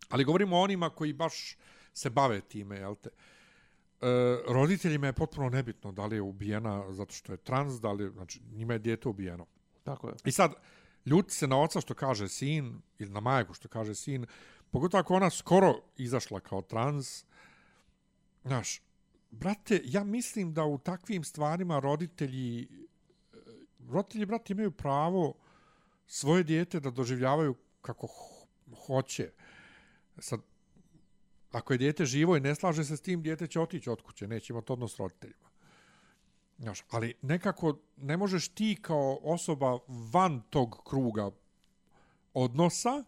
Ali 0.10 0.24
govorimo 0.24 0.58
o 0.58 0.62
onima 0.62 0.90
koji 0.90 1.14
baš 1.14 1.58
se 1.94 2.10
bave 2.10 2.42
time, 2.42 2.78
jel 2.78 2.96
te? 2.96 3.10
E, 3.10 4.08
roditeljima 4.48 5.08
je 5.08 5.14
potpuno 5.14 5.50
nebitno 5.50 5.92
da 5.92 6.06
li 6.06 6.16
je 6.16 6.22
ubijena 6.22 6.92
zato 6.92 7.14
što 7.14 7.34
je 7.34 7.38
trans, 7.38 7.82
da 7.82 7.92
li, 7.92 8.10
znači, 8.10 8.42
njima 8.52 8.74
je 8.74 8.80
dijete 8.80 9.10
ubijeno. 9.10 9.46
Tako 9.84 10.08
je. 10.08 10.16
I 10.26 10.32
sad, 10.32 10.54
ljuti 11.06 11.34
se 11.34 11.48
na 11.48 11.62
oca 11.62 11.82
što 11.82 11.94
kaže 11.94 12.28
sin, 12.28 12.82
ili 13.00 13.12
na 13.12 13.20
majku 13.20 13.54
što 13.54 13.68
kaže 13.68 13.96
sin, 13.96 14.26
pogotovo 14.72 15.02
ako 15.02 15.14
ona 15.14 15.30
skoro 15.30 15.74
izašla 15.98 16.40
kao 16.40 16.62
trans, 16.62 17.26
znaš, 18.44 18.82
brate, 19.32 19.82
ja 19.86 20.04
mislim 20.04 20.54
da 20.54 20.64
u 20.64 20.78
takvim 20.78 21.24
stvarima 21.24 21.80
roditelji, 21.80 22.62
e, 22.62 22.68
roditelji, 23.90 24.26
brate, 24.26 24.54
imaju 24.54 24.72
pravo 24.72 25.34
svoje 26.08 26.44
dijete 26.44 26.80
da 26.80 26.92
doživljavaju 26.92 27.56
kako 27.82 28.08
ho- 28.08 28.48
hoće. 28.86 29.32
Sad, 30.22 30.40
ako 31.52 31.74
je 31.74 31.78
dijete 31.78 32.06
živo 32.06 32.38
i 32.38 32.40
ne 32.40 32.56
slaže 32.56 32.84
se 32.84 32.98
s 32.98 33.02
tim, 33.02 33.22
dijete 33.22 33.48
će 33.48 33.60
otići 33.60 33.90
od 33.90 34.02
kuće, 34.02 34.28
neće 34.28 34.54
imati 34.54 34.72
odnos 34.72 34.96
s 34.96 35.00
roditeljima. 35.00 35.50
Znaš, 36.58 36.84
ali 36.90 37.14
nekako 37.22 37.78
ne 37.98 38.18
možeš 38.18 38.48
ti 38.48 38.78
kao 38.82 39.20
osoba 39.24 39.80
van 40.14 40.42
tog 40.50 40.82
kruga 40.84 41.32
odnosa 42.34 43.04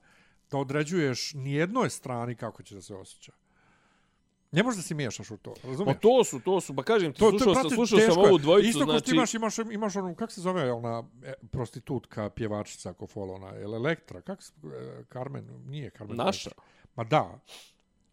da 0.51 0.57
određuješ 0.57 1.33
nijednoj 1.33 1.89
strani 1.89 2.35
kako 2.35 2.63
će 2.63 2.75
da 2.75 2.81
se 2.81 2.95
osjeća. 2.95 3.31
Ne 4.51 4.63
možeš 4.63 4.77
da 4.77 4.83
se 4.83 4.95
miješaš 4.95 5.31
u 5.31 5.37
to, 5.37 5.53
Pa 5.61 5.67
razumiješ? 5.67 5.97
to 6.01 6.23
su, 6.23 6.39
to 6.39 6.61
su, 6.61 6.75
pa 6.75 6.83
kažem 6.83 7.13
ti, 7.13 7.19
To, 7.19 7.29
slušao, 7.29 7.53
sam, 7.53 7.63
brate, 7.63 7.75
slušao 7.75 7.99
sam 7.99 8.17
ovu 8.17 8.37
dvojicu, 8.37 8.69
Isto 8.69 8.85
kao 8.85 8.99
što 8.99 8.99
znači... 8.99 9.15
imaš, 9.15 9.33
imaš, 9.33 9.57
imaš 9.71 9.95
onu, 9.95 10.15
kako 10.15 10.31
se 10.31 10.41
zove 10.41 10.71
ona 10.71 11.03
e, 11.23 11.33
prostitutka, 11.51 12.29
pjevačica 12.29 12.93
Kofolona, 12.93 13.47
je 13.47 13.67
li 13.67 13.75
Elektra, 13.75 14.21
kako 14.21 14.43
se, 14.43 14.53
e, 14.63 15.03
Carmen, 15.13 15.45
nije 15.65 15.89
Carmen. 15.89 16.17
Naša? 16.17 16.49
Electra. 16.49 16.63
Ma 16.95 17.03
da, 17.03 17.39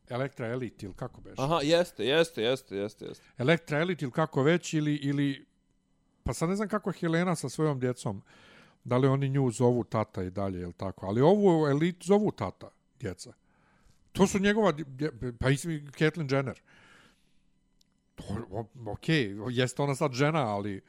Elektra 0.09 0.47
Elite 0.47 0.87
ili 0.87 0.95
kako 0.95 1.21
beš? 1.21 1.35
Aha, 1.39 1.61
jeste, 1.63 2.05
jeste, 2.05 2.43
jeste, 2.43 2.77
jeste, 2.77 3.05
jeste. 3.05 3.25
Elektra 3.39 3.79
Elite 3.79 4.05
ili 4.05 4.13
kako 4.13 4.43
već, 4.43 4.75
ili, 4.75 4.95
ili, 4.95 5.47
pa 6.23 6.33
sad 6.33 6.49
ne 6.49 6.57
znam 6.57 6.69
kako 6.69 6.91
je 6.91 6.95
Helena 6.95 7.37
sa 7.37 7.49
svojom 7.49 7.81
djecom, 7.81 8.23
da 8.85 8.97
li 8.97 9.09
oni 9.09 9.29
nju 9.29 9.51
zovu 9.51 9.85
tata 9.85 10.23
i 10.23 10.31
dalje, 10.31 10.61
ili 10.61 10.73
tako, 10.73 11.07
ali 11.07 11.21
ovu 11.21 11.67
Elite 11.67 12.05
zovu 12.05 12.31
tata, 12.33 12.71
djeca. 13.01 13.33
To 14.13 14.27
su 14.27 14.39
njegova, 14.39 14.73
dje- 14.73 15.33
pa 15.41 15.51
i 15.51 15.57
Caitlyn 15.57 16.35
Jenner. 16.35 16.61
To, 18.15 18.25
o- 18.51 18.91
okej, 18.93 19.37
jeste 19.51 19.83
ona 19.83 19.95
sad 19.95 20.13
žena, 20.13 20.47
ali 20.47 20.81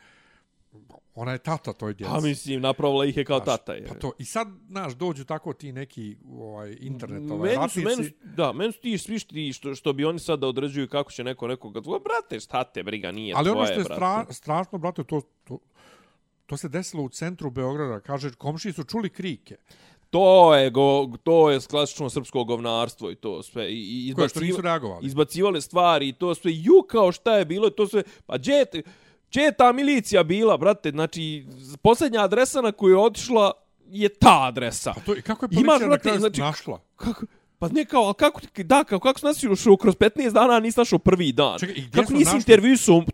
ona 1.15 1.31
je 1.31 1.37
tata 1.37 1.73
toj 1.73 1.93
djeci. 1.93 2.11
Pa 2.11 2.19
mislim, 2.19 2.61
napravila 2.61 3.05
ih 3.05 3.17
je 3.17 3.25
kao 3.25 3.37
Znaš, 3.37 3.45
tata. 3.45 3.73
Je. 3.73 3.87
Pa 3.87 3.93
to, 3.93 4.11
i 4.17 4.25
sad, 4.25 4.47
znaš, 4.69 4.93
dođu 4.93 5.25
tako 5.25 5.53
ti 5.53 5.71
neki 5.71 6.17
ovaj, 6.31 6.77
internet, 6.79 7.31
ovaj, 7.31 7.57
meni 7.57 7.69
su, 7.69 7.81
meni, 7.81 8.03
su- 8.03 8.11
da, 8.23 8.53
meni 8.53 8.71
su 8.73 8.79
ti 8.81 8.97
svi 8.97 9.19
ti 9.19 9.53
što, 9.53 9.75
što 9.75 9.93
bi 9.93 10.05
oni 10.05 10.19
sad 10.19 10.39
da 10.39 10.47
određuju 10.47 10.87
kako 10.87 11.11
će 11.11 11.23
neko 11.23 11.47
nekoga... 11.47 11.81
Tvoje, 11.81 11.99
brate, 11.99 12.39
šta 12.39 12.63
te 12.63 12.83
briga, 12.83 13.11
nije 13.11 13.33
Ali 13.37 13.45
tvoje, 13.45 13.57
ono 13.57 13.65
što 13.65 13.79
je 13.79 13.83
stra, 13.83 14.25
strašno, 14.29 14.77
brate, 14.77 15.03
to, 15.03 15.21
to, 15.43 15.59
to 16.45 16.57
se 16.57 16.69
desilo 16.69 17.03
u 17.03 17.09
centru 17.09 17.49
Beograda. 17.49 17.99
Kaže, 17.99 18.31
komšiji 18.33 18.73
su 18.73 18.83
čuli 18.83 19.09
krike. 19.09 19.55
To 20.09 20.55
je, 20.55 20.69
go, 20.69 21.09
to 21.23 21.51
je 21.51 21.59
klasično 21.69 22.09
srpsko 22.09 22.43
govnarstvo 22.43 23.11
i 23.11 23.15
to 23.15 23.43
sve. 23.43 23.71
I, 23.71 24.09
i 24.09 24.13
Koje 24.15 24.29
što 24.29 24.39
nisu 24.39 24.61
reagovali. 24.61 25.05
izbacivale 25.05 25.61
stvari 25.61 26.09
i 26.09 26.13
to 26.13 26.35
sve. 26.35 26.51
Ju, 26.53 26.83
kao 26.87 27.11
šta 27.11 27.37
je 27.37 27.45
bilo, 27.45 27.69
to 27.69 27.87
sve. 27.87 28.03
Pa 28.25 28.37
gdje 28.37 28.65
gdje 29.29 29.41
je 29.41 29.51
ta 29.51 29.71
milicija 29.71 30.23
bila, 30.23 30.57
brate? 30.57 30.91
Znači, 30.91 31.45
posljednja 31.81 32.23
adresa 32.23 32.61
na 32.61 32.71
koju 32.71 32.91
je 32.91 32.97
otišla 32.97 33.51
je 33.91 34.09
ta 34.09 34.47
adresa. 34.47 34.93
A 34.97 34.99
to, 35.05 35.15
i 35.15 35.21
kako 35.21 35.45
je 35.45 35.49
Imaš, 35.51 35.65
policija 35.65 35.79
na 35.79 35.87
brate, 35.87 36.01
kraju 36.01 36.19
znači- 36.19 36.41
našla? 36.41 36.81
Kako? 36.95 37.25
Pa 37.59 37.67
ne 37.67 37.85
kao, 37.85 38.03
ali 38.03 38.13
kako, 38.13 38.41
da, 38.63 38.83
kao, 38.83 38.99
kako 38.99 39.19
si 39.19 39.25
našao 39.25 39.77
kroz 39.77 39.95
15 39.95 40.33
dana, 40.33 40.59
nisi 40.59 40.79
našao 40.79 40.99
prvi 40.99 41.31
dan. 41.31 41.59
Čekaj, 41.59 41.75
kako 41.91 42.13
nisi 42.13 42.25
našli? 42.25 42.39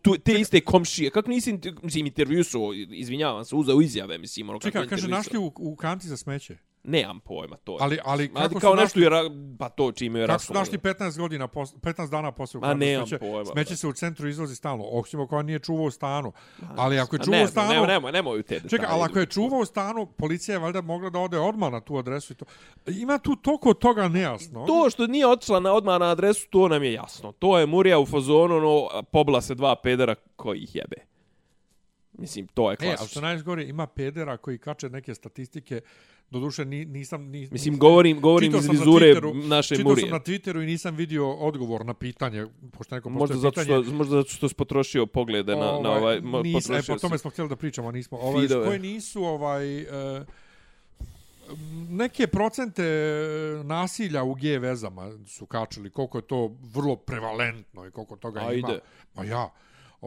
tu, 0.01 0.18
te 0.18 0.39
iste 0.39 0.61
komšije? 0.61 1.09
Kako 1.09 1.30
nisi, 1.30 1.59
mislim, 1.82 2.05
intervjuisao, 2.05 2.74
izvinjavam 2.74 3.45
se, 3.45 3.55
uzeo 3.55 3.82
izjave, 3.82 4.18
mislim, 4.18 4.49
ono 4.49 4.59
kako 4.59 4.72
Čekaj, 4.72 4.88
kaže, 4.88 5.07
našli 5.07 5.39
u, 5.39 5.51
u 5.55 5.76
kanti 5.76 6.07
za 6.07 6.18
smeće. 6.18 6.57
Nemam 6.88 7.20
pojma, 7.20 7.56
to 7.58 7.72
je. 7.72 7.78
Ali, 7.82 8.00
ali 8.04 8.34
kako 8.34 8.50
su 8.50 8.60
kao 8.60 8.72
našli- 8.72 8.82
nešto 8.82 9.00
je, 9.00 9.10
ra- 9.12 9.58
pa 9.60 9.70
to 9.70 9.92
čime 9.92 10.20
je 10.20 10.28
Kako 10.28 10.40
su 10.40 10.54
rašlo. 10.54 10.60
našli 10.60 10.78
15 10.80 11.18
godina, 11.18 11.48
pos, 11.48 11.74
15 11.74 12.10
dana 12.10 12.32
poslije 12.32 12.60
Ma, 12.60 12.68
ukradeno 12.68 12.86
nemam 12.86 13.08
smeće, 13.08 13.20
pojma, 13.22 13.46
smeće 13.46 13.76
se 13.76 13.88
u 13.88 13.94
centru 13.94 14.28
izvozi 14.28 14.55
stalno. 14.55 14.86
Oksimo 14.89 15.28
kao 15.28 15.42
nije 15.42 15.59
čuvao 15.59 15.92
stanu. 15.92 16.32
Ali 16.70 17.00
ako 17.00 17.16
je 17.16 17.20
čuvao 17.20 17.38
ne, 17.38 17.43
u 17.43 17.47
stanu... 17.47 17.70
Nemoj, 17.70 17.88
nemoj, 17.88 18.12
nemoj 18.12 18.39
u 18.39 18.43
te 18.43 18.54
detalje. 18.54 18.70
Čekaj, 18.70 18.88
ali 18.89 19.04
ako 19.04 19.20
je 19.20 19.26
čuvao 19.26 19.66
stanu, 19.66 20.05
policija 20.08 20.55
je 20.55 20.59
valjda 20.59 20.82
mogla 20.82 21.09
da 21.09 21.20
ode 21.20 21.39
odmah 21.39 21.72
na 21.72 21.82
tu 21.82 21.97
adresu 21.97 22.34
i 22.34 22.36
to. 22.36 22.46
Ima 22.88 23.18
tu 23.18 23.36
toliko 23.36 23.74
toga 23.74 24.08
nejasno. 24.08 24.66
To 24.66 24.89
što 24.89 25.08
nije 25.08 25.28
otišla 25.28 25.59
na, 25.59 25.74
odmah 25.74 26.00
na 26.00 26.05
adresu, 26.05 26.47
to 26.50 26.68
nam 26.68 26.84
je 26.84 26.93
jasno. 26.93 27.32
To 27.32 27.59
je 27.59 27.66
Murija 27.66 28.00
u 28.00 28.05
fazonu, 28.05 28.59
no, 28.62 28.72
pobla 29.04 29.42
se 29.42 29.55
dva 29.55 29.76
pedera 29.76 30.16
koji 30.36 30.59
ih 30.59 30.76
jebe. 30.76 30.96
Mislim, 32.14 32.47
to 32.47 32.72
je 32.72 32.74
E, 32.74 32.78
ali 32.80 32.88
što 32.88 32.97
klasično. 32.97 33.22
najgore, 33.22 33.64
ima 33.64 33.88
pedera 33.88 34.38
koji 34.38 34.58
kače 34.58 34.89
neke 34.89 35.16
statistike, 35.16 35.82
doduše 36.32 36.66
ni, 36.66 36.86
nisam... 36.86 37.22
Ni, 37.24 37.39
Mislim, 37.42 37.52
nisam- 37.54 37.80
govorim, 37.80 38.22
govorim 38.22 38.47
čitao 38.47 38.60
iz 38.60 38.66
na 38.66 38.72
vizure 38.72 39.08
Twitteru- 39.08 39.47
naše 39.47 39.76
Čitao 39.76 39.89
Murije. 39.89 40.02
sam 40.02 40.12
na 40.12 40.20
Twitteru 40.22 40.64
i 40.64 40.66
nisam 40.66 40.96
vidio 40.96 41.32
odgovor 41.32 41.86
na 41.86 41.93
pitanje, 41.93 42.46
pošto 42.72 42.96
neko 42.96 43.10
Možda 43.10 43.36
zato, 43.38 43.62
pitanje. 43.62 43.84
što, 43.84 43.93
možda 43.93 44.16
zato 44.16 44.30
što 44.30 44.50
si 44.50 44.56
potrošio 44.56 45.06
poglede 45.06 45.52
na, 45.54 45.80
na 45.80 45.92
ovaj... 45.92 46.18
mo- 46.18 46.43
nis, 46.43 46.70
e, 46.70 46.82
po 46.88 47.00
tome 47.00 47.18
smo 47.18 47.30
htjeli 47.30 47.50
da 47.50 47.56
pričamo, 47.56 47.88
a 47.88 47.92
nismo. 47.92 48.18
Ovaj, 48.18 48.42
feedove. 48.42 48.66
koje 48.66 48.80
nisu 48.80 49.24
ovaj... 49.24 49.80
E, 49.80 50.26
neke 51.89 52.28
procente 52.28 52.84
nasilja 53.64 54.24
u 54.24 54.34
G 54.34 54.60
vezama 54.60 55.12
su 55.28 55.46
kačili, 55.46 55.89
koliko 55.89 56.18
je 56.18 56.22
to 56.22 56.52
vrlo 56.64 56.96
prevalentno 56.96 57.88
i 57.88 57.92
koliko 57.92 58.16
toga 58.16 58.39
ima. 58.42 58.68
Ajde. 58.68 58.80
Ma 59.16 59.24
ja. 59.24 59.50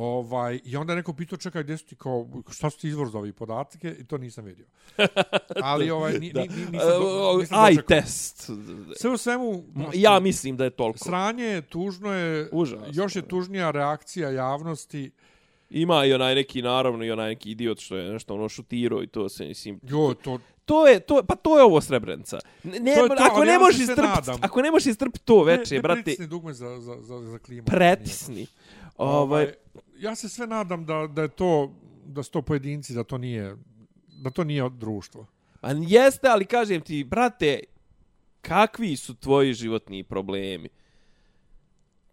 Ovaj, 0.00 0.60
I 0.64 0.76
onda 0.76 0.94
neko 0.94 1.12
pitao, 1.12 1.38
čekaj, 1.38 1.62
gdje 1.62 1.76
su 1.76 1.86
ti 1.86 1.96
kao, 1.96 2.28
šta 2.50 2.70
su 2.70 2.78
ti 2.78 2.88
izvor 2.88 3.08
za 3.08 3.18
ovih 3.18 3.34
podatke? 3.34 3.96
I 4.00 4.04
to 4.04 4.18
nisam 4.18 4.44
vidio. 4.44 4.66
Ali 5.62 5.90
ovaj, 5.90 6.12
ni, 6.12 6.18
ni, 6.18 6.32
ni, 6.32 6.66
nisam, 6.72 6.88
do, 6.90 7.36
nisam 7.40 7.58
Aj 7.58 7.74
dočekao. 7.74 8.00
test. 8.00 8.50
Sve 8.96 9.10
u 9.10 9.16
svemu, 9.16 9.64
Ja 9.94 10.20
mislim 10.20 10.56
da 10.56 10.64
je 10.64 10.70
toliko. 10.70 10.98
sranje 10.98 11.44
je 11.44 11.62
tužno 11.62 12.12
je, 12.12 12.48
Užasno, 12.52 12.86
još 12.92 13.16
je 13.16 13.22
tužnija 13.22 13.70
reakcija 13.70 14.30
javnosti. 14.30 15.10
Ima 15.70 16.04
i 16.04 16.12
onaj 16.12 16.34
neki, 16.34 16.62
naravno, 16.62 17.04
i 17.04 17.10
onaj 17.10 17.28
neki 17.28 17.50
idiot 17.50 17.78
što 17.78 17.96
je 17.96 18.12
nešto 18.12 18.34
ono 18.34 18.48
šutirao 18.48 19.02
i 19.02 19.06
to 19.06 19.28
se, 19.28 19.44
mislim... 19.44 19.80
Jo, 19.82 20.14
to, 20.14 20.38
To 20.64 20.86
je, 20.86 21.00
to, 21.00 21.22
pa 21.22 21.34
to 21.34 21.58
je 21.58 21.64
ovo 21.64 21.80
Srebrenica. 21.80 22.38
Ne, 22.64 22.80
ne, 22.80 22.94
To 22.94 23.08
to, 23.08 23.14
ako 23.20 23.44
ne 23.44 23.52
ja 23.52 23.58
možeš 23.58 23.76
se 23.76 23.84
sve 23.84 23.92
istrpiti, 23.94 24.14
nadam. 24.28 24.38
ako 24.42 24.62
ne 24.62 24.70
možeš 24.70 24.86
istrpiti 24.86 25.24
to 25.24 25.42
veče, 25.42 25.74
ne, 25.74 25.78
ne 25.78 25.82
brate, 25.82 26.02
pritisni 26.02 26.26
dugme 26.26 26.52
za, 26.52 26.80
za, 26.80 26.96
za, 27.00 27.22
za 27.22 27.38
klimu. 27.38 27.66
pretisni. 27.66 28.46
Ovaj, 28.98 29.52
ja 29.98 30.14
se 30.14 30.28
sve 30.28 30.46
nadam 30.46 30.86
da, 30.86 31.06
da 31.06 31.22
je 31.22 31.28
to, 31.28 31.72
da 32.06 32.22
su 32.22 32.30
to 32.30 32.42
pojedinci, 32.42 32.94
da 32.94 33.04
to 33.04 33.18
nije, 33.18 33.56
da 34.22 34.30
to 34.30 34.44
nije 34.44 34.70
društvo. 34.70 35.26
A 35.60 35.70
jeste, 35.72 36.28
ali 36.28 36.44
kažem 36.44 36.80
ti, 36.80 37.04
brate, 37.04 37.60
kakvi 38.40 38.96
su 38.96 39.14
tvoji 39.14 39.54
životni 39.54 40.04
problemi? 40.04 40.68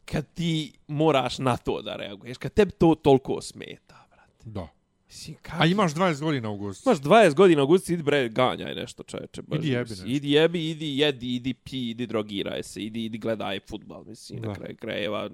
Kad 0.05 0.33
ti 0.33 0.73
moraš 0.87 1.37
na 1.39 1.57
to 1.57 1.81
da 1.81 1.95
reaguješ, 1.95 2.37
kad 2.37 2.53
tebi 2.53 2.71
to 2.71 2.95
toliko 2.95 3.41
smeta, 3.41 4.05
brate. 4.09 4.49
Da. 4.49 4.67
Mislim, 5.07 5.37
A 5.49 5.65
imaš 5.65 5.93
20 5.93 6.21
godina 6.21 6.49
u 6.49 6.57
gustu. 6.57 6.89
Imaš 6.89 6.99
20 6.99 7.33
godina 7.33 7.63
u 7.63 7.67
gusti, 7.67 7.93
idi 7.93 8.03
bre, 8.03 8.29
ganjaj 8.29 8.75
nešto, 8.75 9.03
čoveče. 9.03 9.41
baš, 9.41 9.59
Idi 9.59 9.69
jebi 9.69 9.89
nešto. 9.89 10.05
Idi 10.07 10.31
jebi, 10.31 10.69
idi 10.69 10.97
jedi, 10.97 11.35
idi 11.35 11.53
pi, 11.53 11.89
idi 11.89 12.07
drogiraj 12.07 12.63
se, 12.63 12.81
idi, 12.81 13.05
idi 13.05 13.17
gledaj 13.17 13.59
futbal, 13.59 14.03
mislim, 14.03 14.41
Da. 14.41 14.47
na 14.47 14.55
kraju 14.55 14.75
krajeva. 14.77 15.29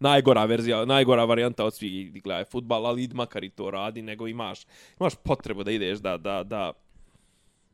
Najgora 0.00 0.44
verzija, 0.44 0.84
najgora 0.84 1.24
varijanta 1.24 1.64
od 1.64 1.74
svih, 1.74 2.06
idi 2.06 2.20
gledaj 2.20 2.44
futbal, 2.44 2.86
ali 2.86 3.02
idi 3.02 3.14
makar 3.14 3.44
i 3.44 3.50
to 3.50 3.70
radi, 3.70 4.02
nego 4.02 4.28
imaš, 4.28 4.60
imaš 5.00 5.14
potrebu 5.14 5.64
da 5.64 5.70
ideš 5.70 5.98
da, 5.98 6.16
da, 6.16 6.42
da, 6.44 6.72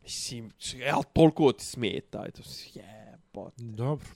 mislim, 0.03 0.51
ali 0.93 1.05
toliko 1.13 1.53
ti 1.53 1.65
smeta, 1.65 2.25
eto, 2.29 2.43
jebot. 2.75 3.53
Dobro. 3.57 4.07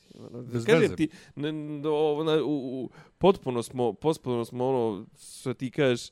Bez 0.43 0.65
Kažem 0.65 0.81
veze. 0.81 0.97
ti, 0.97 1.09
ne, 1.37 1.53
ne, 1.53 1.89
ovo, 1.89 2.25
na, 2.25 2.35
u, 2.35 2.49
u, 2.83 2.91
potpuno 3.19 3.63
smo, 3.63 3.93
potpuno 3.93 4.45
smo 4.45 4.69
ono, 4.69 5.07
što 5.41 5.55
ti 5.55 5.71
kažeš, 5.71 6.09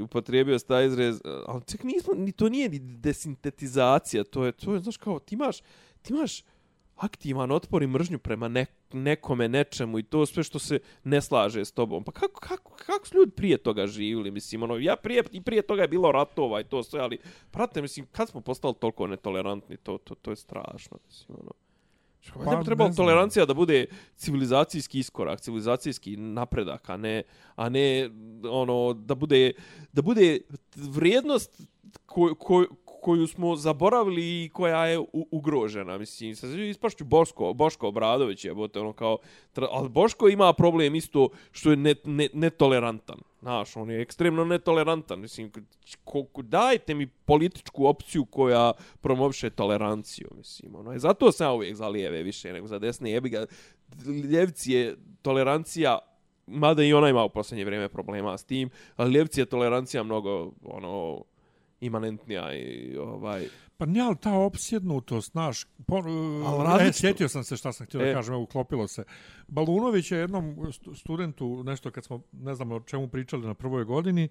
upotrijebio 0.00 0.58
se 0.58 0.66
taj 0.66 0.86
izrez, 0.86 1.16
e, 1.16 1.20
ali 1.46 1.62
čak 1.66 1.82
nismo, 1.84 2.14
ni 2.14 2.32
to 2.32 2.48
nije 2.48 2.68
ni 2.68 2.78
desintetizacija, 2.78 4.24
to 4.24 4.44
je, 4.44 4.52
to 4.52 4.74
je, 4.74 4.80
znaš 4.80 4.96
kao, 4.96 5.18
ti 5.18 5.34
imaš, 5.34 5.58
ti 6.02 6.12
imaš 6.12 6.42
aktivan 6.96 7.50
otpor 7.50 7.82
i 7.82 7.86
mržnju 7.86 8.18
prema 8.18 8.48
ne, 8.48 8.66
nekome, 8.92 9.48
nečemu 9.48 9.98
i 9.98 10.02
to 10.02 10.26
sve 10.26 10.42
što 10.42 10.58
se 10.58 10.78
ne 11.04 11.20
slaže 11.20 11.64
s 11.64 11.72
tobom. 11.72 12.04
Pa 12.04 12.12
kako, 12.12 12.40
kako, 12.40 12.72
kako 12.86 13.06
su 13.06 13.16
ljudi 13.16 13.30
prije 13.30 13.58
toga 13.58 13.86
živjeli? 13.86 14.30
Mislim, 14.30 14.62
ono, 14.62 14.76
ja 14.76 14.96
prije, 14.96 15.24
i 15.32 15.42
prije 15.42 15.62
toga 15.62 15.82
je 15.82 15.88
bilo 15.88 16.12
ratova 16.12 16.60
i 16.60 16.64
to 16.64 16.82
sve, 16.82 17.00
ali, 17.00 17.18
prate, 17.50 17.82
mislim, 17.82 18.06
kad 18.12 18.28
smo 18.28 18.40
postali 18.40 18.74
toliko 18.74 19.06
netolerantni, 19.06 19.76
to, 19.76 19.98
to, 19.98 20.14
to 20.14 20.30
je 20.30 20.36
strašno, 20.36 20.98
mislim, 21.06 21.38
ono. 21.40 21.52
Pa, 22.30 22.44
Pa, 22.44 22.50
ne 22.50 22.56
bi 22.56 22.64
trebalo 22.64 22.90
ne 22.90 22.96
tolerancija 22.96 23.46
da 23.46 23.54
bude 23.54 23.86
civilizacijski 24.16 24.98
iskorak, 24.98 25.40
civilizacijski 25.40 26.16
napredak, 26.16 26.90
a 26.90 26.96
ne, 26.96 27.22
a 27.56 27.68
ne 27.68 28.10
ono, 28.50 28.92
da 28.92 29.14
bude, 29.14 29.52
da 29.92 30.02
bude 30.02 30.38
vrijednost 30.74 31.60
ko, 32.06 32.34
ko, 32.38 32.64
koju 33.02 33.26
smo 33.26 33.56
zaboravili 33.56 34.44
i 34.44 34.48
koja 34.48 34.86
je 34.86 34.98
u, 34.98 35.28
ugrožena. 35.30 35.98
Mislim, 35.98 36.36
sad 36.36 36.58
ispašću 36.58 37.04
Boško, 37.04 37.52
Boško 37.52 37.88
Obradović 37.88 38.44
je, 38.44 38.54
bote, 38.54 38.80
ono 38.80 38.92
kao, 38.92 39.18
tra, 39.52 39.66
ali 39.70 39.88
Boško 39.88 40.28
ima 40.28 40.52
problem 40.52 40.94
isto 40.94 41.28
što 41.52 41.70
je 41.70 41.76
ne, 41.76 41.94
ne, 42.04 42.28
netolerantan. 42.32 43.18
Znaš, 43.40 43.76
on 43.76 43.90
je 43.90 44.02
ekstremno 44.02 44.44
netolerantan. 44.44 45.20
Mislim, 45.20 45.52
ko, 46.04 46.24
ko, 46.24 46.42
dajte 46.42 46.94
mi 46.94 47.06
političku 47.06 47.86
opciju 47.86 48.24
koja 48.24 48.72
promoviše 49.00 49.50
toleranciju. 49.50 50.28
Mislim, 50.36 50.74
ono, 50.74 50.94
i 50.94 50.98
zato 50.98 51.32
sam 51.32 51.46
ja 51.46 51.52
uvijek 51.52 51.76
za 51.76 51.88
lijeve 51.88 52.22
više 52.22 52.52
nego 52.52 52.66
za 52.66 52.78
desne. 52.78 53.10
Jebi 53.10 53.28
ga, 53.28 53.46
ljevci 54.30 54.72
je 54.72 54.96
tolerancija 55.22 55.98
mada 56.46 56.82
i 56.82 56.92
ona 56.92 57.08
ima 57.08 57.24
u 57.24 57.28
posljednje 57.28 57.64
vrijeme 57.64 57.88
problema 57.88 58.38
s 58.38 58.44
tim, 58.44 58.70
ali 58.96 59.14
ljevci 59.14 59.40
je 59.40 59.46
tolerancija 59.46 60.02
mnogo 60.02 60.52
ono 60.64 61.24
imanentnija 61.82 62.54
i 62.54 62.96
ovaj 62.96 63.48
Pa 63.76 63.86
nije, 63.86 64.04
ali 64.04 64.16
ta 64.16 64.32
opsjednutost, 64.32 65.32
znaš, 65.32 65.64
po, 65.86 65.96
Ali 66.46 66.88
e, 66.88 66.92
sjetio 66.92 67.28
sam 67.28 67.44
se 67.44 67.56
šta 67.56 67.72
sam 67.72 67.86
htio 67.86 68.00
E. 68.00 68.06
da 68.06 68.14
kažem, 68.14 68.34
evo, 68.34 68.42
uklopilo 68.42 68.88
se. 68.88 69.04
Balunović 69.48 70.12
je 70.12 70.18
jednom 70.18 70.56
stu- 70.72 70.94
studentu, 70.94 71.62
nešto 71.64 71.90
kad 71.90 72.04
smo, 72.04 72.22
ne 72.32 72.54
znam 72.54 72.72
o 72.72 72.80
čemu 72.80 73.08
pričali 73.08 73.46
na 73.46 73.54
prvoj 73.54 73.84
godini, 73.84 74.28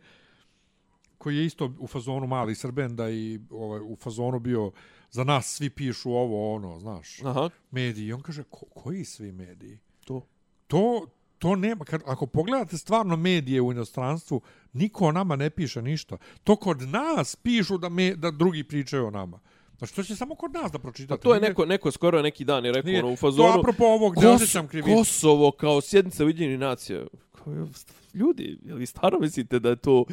koji 1.17 1.37
je 1.37 1.45
isto 1.45 1.73
u 1.79 1.87
fazonu 1.87 2.27
mali 2.27 2.55
srbenda 2.55 3.09
i 3.09 3.39
ovaj, 3.49 3.81
u 3.83 3.95
fazonu 3.95 4.39
bio 4.39 4.71
za 5.09 5.23
nas 5.23 5.55
svi 5.55 5.69
pišu 5.69 6.11
ovo, 6.11 6.55
ono, 6.55 6.79
znaš, 6.79 7.21
aha, 7.23 7.49
mediji. 7.71 8.05
I 8.05 8.13
on 8.13 8.21
kaže, 8.21 8.43
ko, 8.49 8.65
koji 8.65 9.05
svi 9.05 9.31
mediji? 9.31 9.79
to. 10.05 10.27
To, 10.67 11.07
to 11.41 11.55
nema, 11.55 11.85
kad, 11.85 12.01
ako 12.05 12.25
pogledate 12.25 12.77
stvarno 12.77 13.15
medije 13.17 13.61
u 13.61 13.71
inostranstvu, 13.71 14.41
niko 14.73 15.05
o 15.05 15.11
nama 15.11 15.35
ne 15.35 15.49
piše 15.49 15.81
ništa. 15.81 16.17
To 16.43 16.55
kod 16.55 16.81
nas 16.81 17.35
pišu 17.35 17.77
da, 17.77 17.89
me, 17.89 18.15
da 18.15 18.31
drugi 18.31 18.63
pričaju 18.63 19.07
o 19.07 19.11
nama. 19.11 19.39
Znači, 19.77 19.95
to 19.95 20.03
će 20.03 20.15
samo 20.15 20.35
kod 20.35 20.53
nas 20.53 20.71
da 20.71 20.77
Pa 20.77 20.81
pročitate. 20.81 21.21
to 21.21 21.29
je 21.29 21.35
Nigdje- 21.35 21.49
neko 21.49 21.65
neko 21.65 21.91
skoro 21.91 22.21
neki 22.21 22.45
dan 22.45 22.65
je 22.65 22.71
rekao 22.71 22.89
Nije, 22.89 22.99
ono 22.99 23.13
u 23.13 23.15
To 23.15 23.19
fazonu 23.19 23.49
apropo 23.51 23.85
ovog, 23.85 24.15
Kos, 24.15 24.25
osjećam 24.25 24.67
krivicu. 24.67 24.95
Kosovo 24.95 25.51
kao 25.51 25.81
sjednica 25.81 26.25
Ujedinjenih 26.25 26.59
nacija. 26.59 27.03
Kao, 27.33 27.53
je, 27.53 27.65
Ljudi, 28.13 28.59
jel 28.63 28.77
vi 28.77 28.85
stvarno 28.85 29.19
mislite 29.19 29.59
da 29.59 29.69
je 29.69 29.75
to 29.75 30.05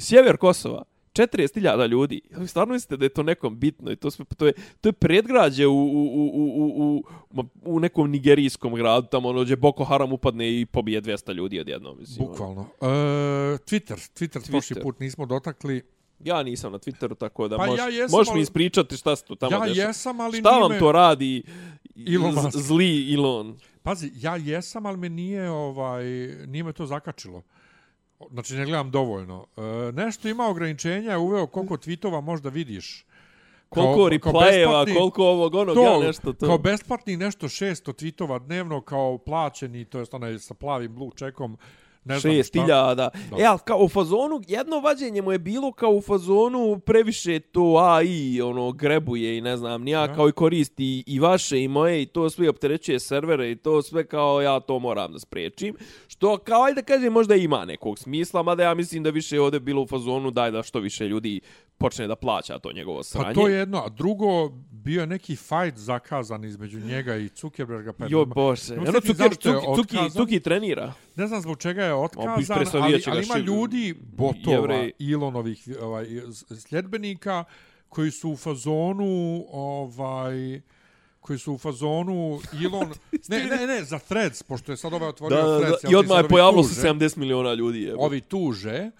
sjever 0.00 0.36
Kosova? 0.36 0.82
40.000 1.14 1.88
ljudi. 1.88 2.20
Jel 2.30 2.40
vi 2.40 2.48
stvarno 2.48 2.74
mislite 2.74 2.96
da 2.96 3.04
je 3.04 3.08
to 3.08 3.22
nekom 3.22 3.58
bitno? 3.58 3.90
I 3.90 3.96
to, 3.96 4.10
sve, 4.10 4.24
to, 4.36 4.46
je, 4.46 4.52
to 4.80 4.88
je 4.88 4.92
predgrađe 4.92 5.66
u, 5.66 5.72
u, 5.72 6.02
u, 6.14 6.30
u, 6.34 7.04
u, 7.34 7.44
u, 7.64 7.80
nekom 7.80 8.10
nigerijskom 8.10 8.74
gradu, 8.74 9.06
tamo 9.06 9.28
ono 9.28 9.42
gdje 9.42 9.56
Boko 9.56 9.84
Haram 9.84 10.12
upadne 10.12 10.60
i 10.60 10.66
pobije 10.66 11.02
200 11.02 11.34
ljudi 11.34 11.60
odjednom. 11.60 11.98
Mislim, 11.98 12.26
ono. 12.26 12.30
Bukvalno. 12.30 12.66
E, 12.80 12.86
Twitter, 13.58 14.10
Twitter, 14.18 14.50
prošli 14.50 14.76
Twitter. 14.76 14.82
put 14.82 15.00
nismo 15.00 15.26
dotakli. 15.26 15.82
Ja 16.24 16.42
nisam 16.42 16.72
na 16.72 16.78
Twitteru, 16.78 17.14
tako 17.18 17.48
da 17.48 17.56
Pa 17.56 17.66
moš, 17.66 17.78
ja 17.78 17.88
jesam, 17.88 18.18
možeš 18.18 18.34
mi 18.34 18.40
ispričati 18.40 18.96
šta 18.96 19.16
se 19.16 19.24
tu 19.24 19.36
tamo 19.36 19.56
ja 19.56 19.60
dešava. 19.60 19.86
jesam, 19.86 20.20
ali 20.20 20.38
Šta 20.38 20.50
nije 20.50 20.68
vam 20.68 20.78
to 20.78 20.92
radi 20.92 21.42
Elon 22.14 22.50
zli 22.50 23.14
Elon? 23.14 23.58
Pazi, 23.82 24.10
ja 24.14 24.36
jesam, 24.36 24.86
ali 24.86 24.96
me 24.96 25.08
nije, 25.08 25.50
ovaj, 25.50 26.04
nije 26.46 26.64
me 26.64 26.72
to 26.72 26.86
zakačilo. 26.86 27.42
Znači, 28.30 28.54
ne 28.54 28.64
gledam 28.64 28.90
dovoljno. 28.90 29.46
E, 29.56 29.60
nešto 29.92 30.28
ima 30.28 30.46
ograničenja, 30.48 31.10
je 31.10 31.16
uveo 31.18 31.46
koliko 31.46 31.76
tweetova 31.76 32.20
možda 32.20 32.48
vidiš. 32.48 33.04
Koliko 33.68 33.94
Kao- 33.94 33.96
kao 34.22 34.32
replayeva, 34.32 34.84
besplatni- 34.84 34.94
koliko 34.94 35.24
ovog 35.24 35.54
onog, 35.54 35.74
to, 35.74 35.82
ja 35.84 36.06
nešto 36.06 36.32
to. 36.32 36.46
Kao 36.46 36.58
besplatni 36.58 37.16
nešto 37.16 37.48
600 37.48 37.92
tweetova 37.92 38.38
dnevno, 38.38 38.80
kao 38.80 39.18
plaćeni, 39.18 39.84
to 39.84 39.98
jest 39.98 40.14
onaj 40.14 40.38
sa 40.38 40.54
plavim 40.54 40.94
blue 40.94 41.10
checkom, 41.16 41.56
Ne 42.04 42.18
znam 42.18 42.34
Šest 42.34 42.48
šta. 42.48 42.62
hiljada. 42.62 43.10
Da. 43.30 43.36
E, 43.38 43.44
ali 43.44 43.58
kao 43.64 43.78
u 43.78 43.88
fazonu, 43.88 44.40
jedno 44.48 44.80
vađenje 44.80 45.22
mu 45.22 45.32
je 45.32 45.38
bilo 45.38 45.72
kao 45.72 45.90
u 45.90 46.00
fazonu 46.00 46.78
previše 46.86 47.40
to 47.40 47.76
AI, 47.76 48.40
ono, 48.40 48.72
grebuje 48.72 49.38
i 49.38 49.40
ne 49.40 49.56
znam, 49.56 49.82
nija 49.82 50.14
kao 50.14 50.28
i 50.28 50.32
koristi 50.32 51.04
i 51.06 51.20
vaše 51.20 51.60
i 51.60 51.68
moje 51.68 52.02
i 52.02 52.06
to 52.06 52.30
sve 52.30 52.48
opterećuje 52.48 53.00
servere 53.00 53.50
i 53.50 53.56
to 53.56 53.82
sve 53.82 54.06
kao 54.06 54.42
ja 54.42 54.60
to 54.60 54.78
moram 54.78 55.12
da 55.12 55.18
spriječim. 55.18 55.74
Što 56.08 56.38
kao, 56.38 56.62
ajde 56.62 56.82
da 56.82 56.86
kažem, 56.86 57.12
možda 57.12 57.34
ima 57.34 57.64
nekog 57.64 57.98
smisla, 57.98 58.42
mada 58.42 58.62
ja 58.62 58.74
mislim 58.74 59.02
da 59.02 59.10
više 59.10 59.40
ovdje 59.40 59.60
bilo 59.60 59.82
u 59.82 59.86
fazonu 59.86 60.30
daj 60.30 60.50
da 60.50 60.62
što 60.62 60.80
više 60.80 61.08
ljudi 61.08 61.40
počne 61.78 62.06
da 62.06 62.16
plaća 62.16 62.58
to 62.58 62.72
njegovo 62.72 63.02
sranje. 63.02 63.34
Pa 63.34 63.34
to 63.34 63.48
je 63.48 63.58
jedno, 63.58 63.78
a 63.78 63.88
drugo, 63.88 64.48
bio 64.70 65.00
je 65.00 65.06
neki 65.06 65.36
fight 65.36 65.76
zakazan 65.76 66.44
između 66.44 66.80
njega 66.80 67.16
i 67.16 67.28
Zuckerberga. 67.36 67.92
Pa 67.92 68.06
Jo 68.08 68.24
bože, 68.24 68.74
ono 68.74 69.00
Cuki, 69.00 69.36
Cuki, 69.36 69.66
otkazan. 69.66 70.10
Cuki 70.10 70.40
trenira. 70.40 70.92
Ne 71.16 71.26
znam 71.26 71.40
zbog 71.40 71.58
čega 71.58 71.84
je 71.84 71.94
otkazan, 71.94 72.66
ali, 72.74 73.02
ali 73.06 73.24
ima 73.24 73.38
ljudi, 73.38 73.94
botova, 74.16 74.56
Jevreji. 74.56 74.92
Elonovih 75.12 75.68
ovaj, 75.80 76.06
sljedbenika, 76.68 77.44
koji 77.88 78.10
su 78.10 78.30
u 78.30 78.36
fazonu, 78.36 79.44
ovaj, 79.52 80.60
koji 81.20 81.38
su 81.38 81.52
u 81.52 81.58
fazonu 81.58 82.40
Elon... 82.64 82.92
ne, 83.28 83.44
ne, 83.44 83.66
ne, 83.66 83.84
za 83.84 83.98
Threads, 83.98 84.42
pošto 84.42 84.72
je 84.72 84.76
sad 84.76 84.92
ovaj 84.92 85.08
otvorio 85.08 85.36
Da, 85.36 85.42
da, 85.42 85.52
da, 85.52 85.58
Threads. 85.58 85.92
i 85.92 85.94
odmah 85.94 86.18
je 86.18 86.28
pojavilo 86.28 86.64
se 86.64 86.88
70 86.88 87.16
miliona 87.16 87.54
ljudi. 87.54 87.82
Je. 87.82 87.94
Ovi 87.98 88.20
tuže, 88.20 88.90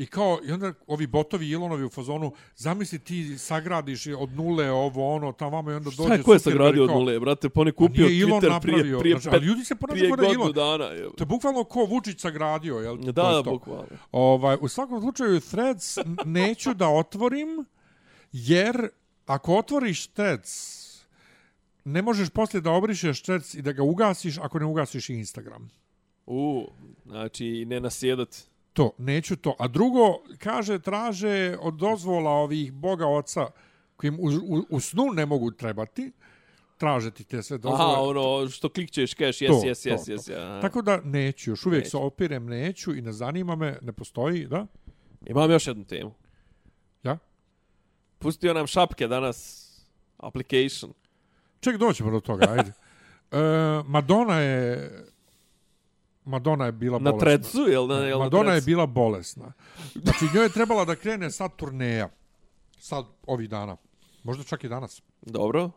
I 0.00 0.06
kao, 0.06 0.38
i 0.44 0.52
onda 0.52 0.72
ovi 0.86 1.06
botovi 1.06 1.52
Elonovi 1.52 1.84
u 1.84 1.88
fazonu, 1.88 2.32
zamisli 2.56 2.98
ti 2.98 3.38
sagradiš 3.38 4.06
od 4.06 4.32
nule 4.32 4.70
ovo, 4.70 5.14
ono, 5.14 5.32
tamo 5.32 5.50
vamo 5.50 5.70
i 5.70 5.74
onda 5.74 5.84
dođe... 5.84 6.02
Šta 6.02 6.14
je 6.14 6.22
ko 6.22 6.32
je 6.32 6.38
sagradio 6.38 6.84
od 6.84 6.90
nule, 6.90 7.20
brate? 7.20 7.48
Pa 7.48 7.60
on 7.60 7.66
je 7.66 7.72
"Pa 7.72 7.76
kupio 7.76 8.06
Elon 8.06 8.40
Twitter 8.42 8.50
napravio." 8.50 8.80
prije, 8.82 8.98
prije, 8.98 9.12
Znači, 9.14 9.24
pet, 9.24 9.34
ali 9.34 9.46
ljudi 9.46 9.64
se 9.64 9.74
ponašaju 9.74 9.98
prije 10.00 10.16
da 10.16 10.22
godinu 10.22 10.42
Elon. 10.42 10.52
dana. 10.52 10.84
Je. 10.84 11.02
To 11.02 11.22
je 11.22 11.26
bukvalno 11.26 11.64
ko 11.64 11.84
Vučić 11.84 12.20
sagradio, 12.20 12.76
jel? 12.76 12.96
Da, 12.96 13.12
To 13.12 13.36
je 13.36 13.42
da, 13.42 13.50
bukvalno. 13.50 13.84
Ovaj, 14.12 14.56
u 14.60 14.68
svakom 14.68 15.00
slučaju 15.00 15.40
Threads 15.40 15.98
neću 16.24 16.74
da 16.74 16.88
otvorim, 16.88 17.64
jer 18.32 18.88
ako 19.26 19.56
otvoriš 19.56 20.06
Threads, 20.06 20.80
ne 21.84 22.02
možeš 22.02 22.28
poslije 22.30 22.60
da 22.60 22.70
obrišeš 22.70 23.22
Threads 23.22 23.54
i 23.54 23.62
da 23.62 23.72
ga 23.72 23.82
ugasiš 23.82 24.38
ako 24.38 24.58
ne 24.58 24.64
ugasiš 24.64 25.08
i 25.08 25.14
Instagram. 25.14 25.70
U, 26.26 26.66
znači, 27.06 27.64
ne 27.64 27.80
nasjedat. 27.80 28.49
To, 28.80 28.92
neću 28.98 29.36
to. 29.36 29.56
A 29.58 29.68
drugo, 29.68 30.18
kaže, 30.38 30.78
traže 30.78 31.56
od 31.60 31.74
dozvola 31.74 32.30
ovih 32.30 32.72
boga 32.72 33.06
oca 33.06 33.46
kojim 33.96 34.18
u, 34.20 34.26
u, 34.26 34.64
u 34.70 34.80
snu 34.80 35.04
ne 35.14 35.26
mogu 35.26 35.50
trebati, 35.50 36.12
traže 36.76 37.10
ti 37.10 37.24
te 37.24 37.42
sve 37.42 37.58
dozvole. 37.58 37.92
Aha, 37.92 38.00
ono, 38.00 38.48
što 38.48 38.68
klikćeš, 38.68 39.14
keš, 39.14 39.40
jes, 39.40 39.64
jes, 39.64 39.82
to, 39.82 39.88
jes, 39.88 40.08
jes. 40.08 40.28
ja. 40.28 40.60
Tako 40.60 40.82
da 40.82 41.00
neću, 41.04 41.50
još 41.50 41.66
uvijek 41.66 41.80
Neću. 41.84 41.90
se 41.90 41.96
opirem, 41.96 42.46
neću 42.46 42.94
i 42.94 43.02
ne 43.02 43.12
zanima 43.12 43.56
me, 43.56 43.78
ne 43.82 43.92
postoji, 43.92 44.46
da? 44.46 44.66
Imam 45.26 45.50
još 45.50 45.66
jednu 45.66 45.84
temu. 45.84 46.14
Ja? 47.02 47.18
Pustio 48.18 48.54
nam 48.54 48.66
šapke 48.66 49.08
danas 49.08 49.68
application. 50.16 50.92
Ček, 51.60 51.76
doćemo 51.76 52.10
do 52.10 52.20
toga, 52.20 52.46
ajde. 52.50 52.72
E, 53.32 53.36
Madonna 53.86 54.38
je 54.38 54.90
Madonna 56.24 56.66
je 56.66 56.72
bila 56.72 56.98
Na 56.98 57.10
bolesna. 57.10 57.20
trecu, 57.20 57.58
jel? 57.60 57.86
Na, 57.86 57.94
jel 57.96 58.18
na 58.18 58.24
Madonna 58.24 58.44
je 58.44 58.54
trecu? 58.54 58.66
bila 58.66 58.86
bolesna. 58.86 59.52
Znači, 59.94 60.24
njoj 60.34 60.44
je 60.44 60.48
trebala 60.50 60.84
da 60.84 60.96
krene 60.96 61.30
sad 61.30 61.56
turneja. 61.56 62.08
Sad, 62.78 63.04
ovih 63.24 63.48
dana. 63.48 63.76
Možda 64.22 64.44
čak 64.44 64.64
i 64.64 64.68
danas. 64.68 65.02
Dobro. 65.22 65.70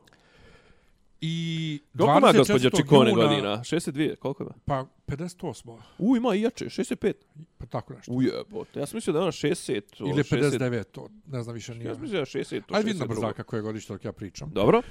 I 1.21 1.79
Koliko 1.97 2.17
ima 2.17 2.27
24. 2.27 2.37
gospođa 2.37 2.69
Čikone 2.71 3.09
juna- 3.11 3.23
godina? 3.23 3.57
62, 3.57 4.15
koliko 4.15 4.43
ima? 4.43 4.53
Pa, 4.65 4.85
58. 5.07 5.77
U, 5.97 6.17
ima 6.17 6.35
i 6.35 6.41
jače, 6.41 6.65
65. 6.65 7.13
Pa 7.57 7.65
tako 7.65 7.93
nešto. 7.93 8.11
Ujebote, 8.11 8.79
ja 8.79 8.85
sam 8.85 8.97
mislio 8.97 9.13
da 9.13 9.19
je 9.19 9.23
ona 9.23 9.31
60. 9.31 9.81
o, 9.99 10.07
Ili 10.09 10.19
je 10.19 10.23
60. 10.23 10.59
59. 10.59 10.83
to, 10.83 11.09
Ne 11.27 11.43
znam 11.43 11.53
više 11.53 11.75
nije. 11.75 11.87
Ja 11.87 11.93
sam 11.93 12.01
mislio 12.01 12.15
da 12.15 12.29
je 12.29 12.45
60. 12.45 12.61
o, 12.61 12.75
Ajde 12.75 12.85
vidim 12.85 12.99
na 12.99 13.05
62. 13.05 13.09
brzaka 13.09 13.43
koje 13.43 13.61
godište 13.61 13.93
dok 13.93 14.05
ja 14.05 14.11
pričam. 14.11 14.49
Dobro. 14.49 14.81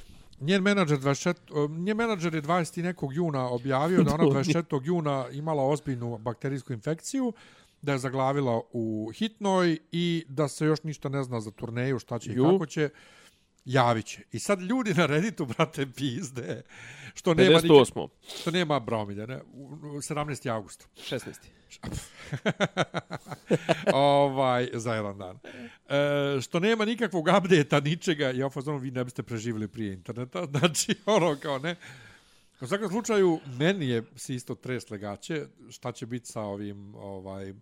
Njen 0.43 0.62
menadžer, 0.62 0.98
24, 0.98 1.69
njen 1.78 1.97
menadžer 1.97 2.35
je 2.35 2.43
20. 2.43 2.78
i 2.78 2.82
nekog 2.82 3.14
juna 3.14 3.48
objavio 3.48 4.02
da 4.02 4.14
ona 4.14 4.24
24. 4.35 4.81
juna 4.85 5.27
imala 5.32 5.62
ozbiljnu 5.62 6.19
bakterijsku 6.19 6.73
infekciju, 6.73 7.32
da 7.82 7.93
je 7.93 7.98
zaglavila 7.98 8.60
u 8.73 9.10
hitnoj 9.14 9.78
i 9.93 10.24
da 10.28 10.48
se 10.48 10.66
još 10.66 10.82
ništa 10.82 11.09
ne 11.09 11.23
zna 11.23 11.40
za 11.40 11.51
turneju, 11.51 11.98
šta 11.98 12.19
će 12.19 12.32
i 12.32 12.35
Ju. 12.35 12.44
kako 12.44 12.66
će, 12.66 12.89
javit 13.64 14.06
će. 14.06 14.22
I 14.32 14.39
sad 14.39 14.60
ljudi 14.60 14.94
na 14.94 15.06
Redditu, 15.06 15.47
brate, 15.47 15.86
pizde, 15.86 16.62
što 17.14 17.34
nema, 17.34 17.56
nikak, 17.56 17.70
58. 17.70 18.09
što 18.40 18.51
nema 18.51 18.80
Bromilja, 18.80 19.26
ne, 19.26 19.40
u- 19.52 19.64
u 19.66 20.01
17. 20.01 20.48
augusta. 20.48 20.86
16. 20.97 21.32
ovaj, 23.94 24.68
za 24.72 24.94
jedan 24.94 25.18
dan. 25.18 25.39
E, 25.89 26.40
što 26.40 26.60
nema 26.60 26.84
nikakvog 26.84 27.26
update-a, 27.28 27.80
ničega, 27.80 28.26
ja 28.26 28.51
fazonu 28.51 28.78
vi 28.78 28.90
ne 28.90 29.05
biste 29.05 29.22
preživjeli 29.22 29.68
prije 29.68 29.93
interneta, 29.93 30.47
znači, 30.52 30.94
ono 31.06 31.36
kao 31.36 31.59
ne. 31.59 31.76
U 32.60 32.66
svakom 32.66 32.89
slučaju, 32.89 33.40
meni 33.47 33.89
je 33.89 34.02
se 34.16 34.34
isto 34.34 34.55
tres 34.55 34.90
legaće, 34.90 35.47
šta 35.70 35.93
će 35.93 36.06
biti 36.06 36.26
sa 36.26 36.40
ovim 36.40 36.94
ovaj 36.94 37.55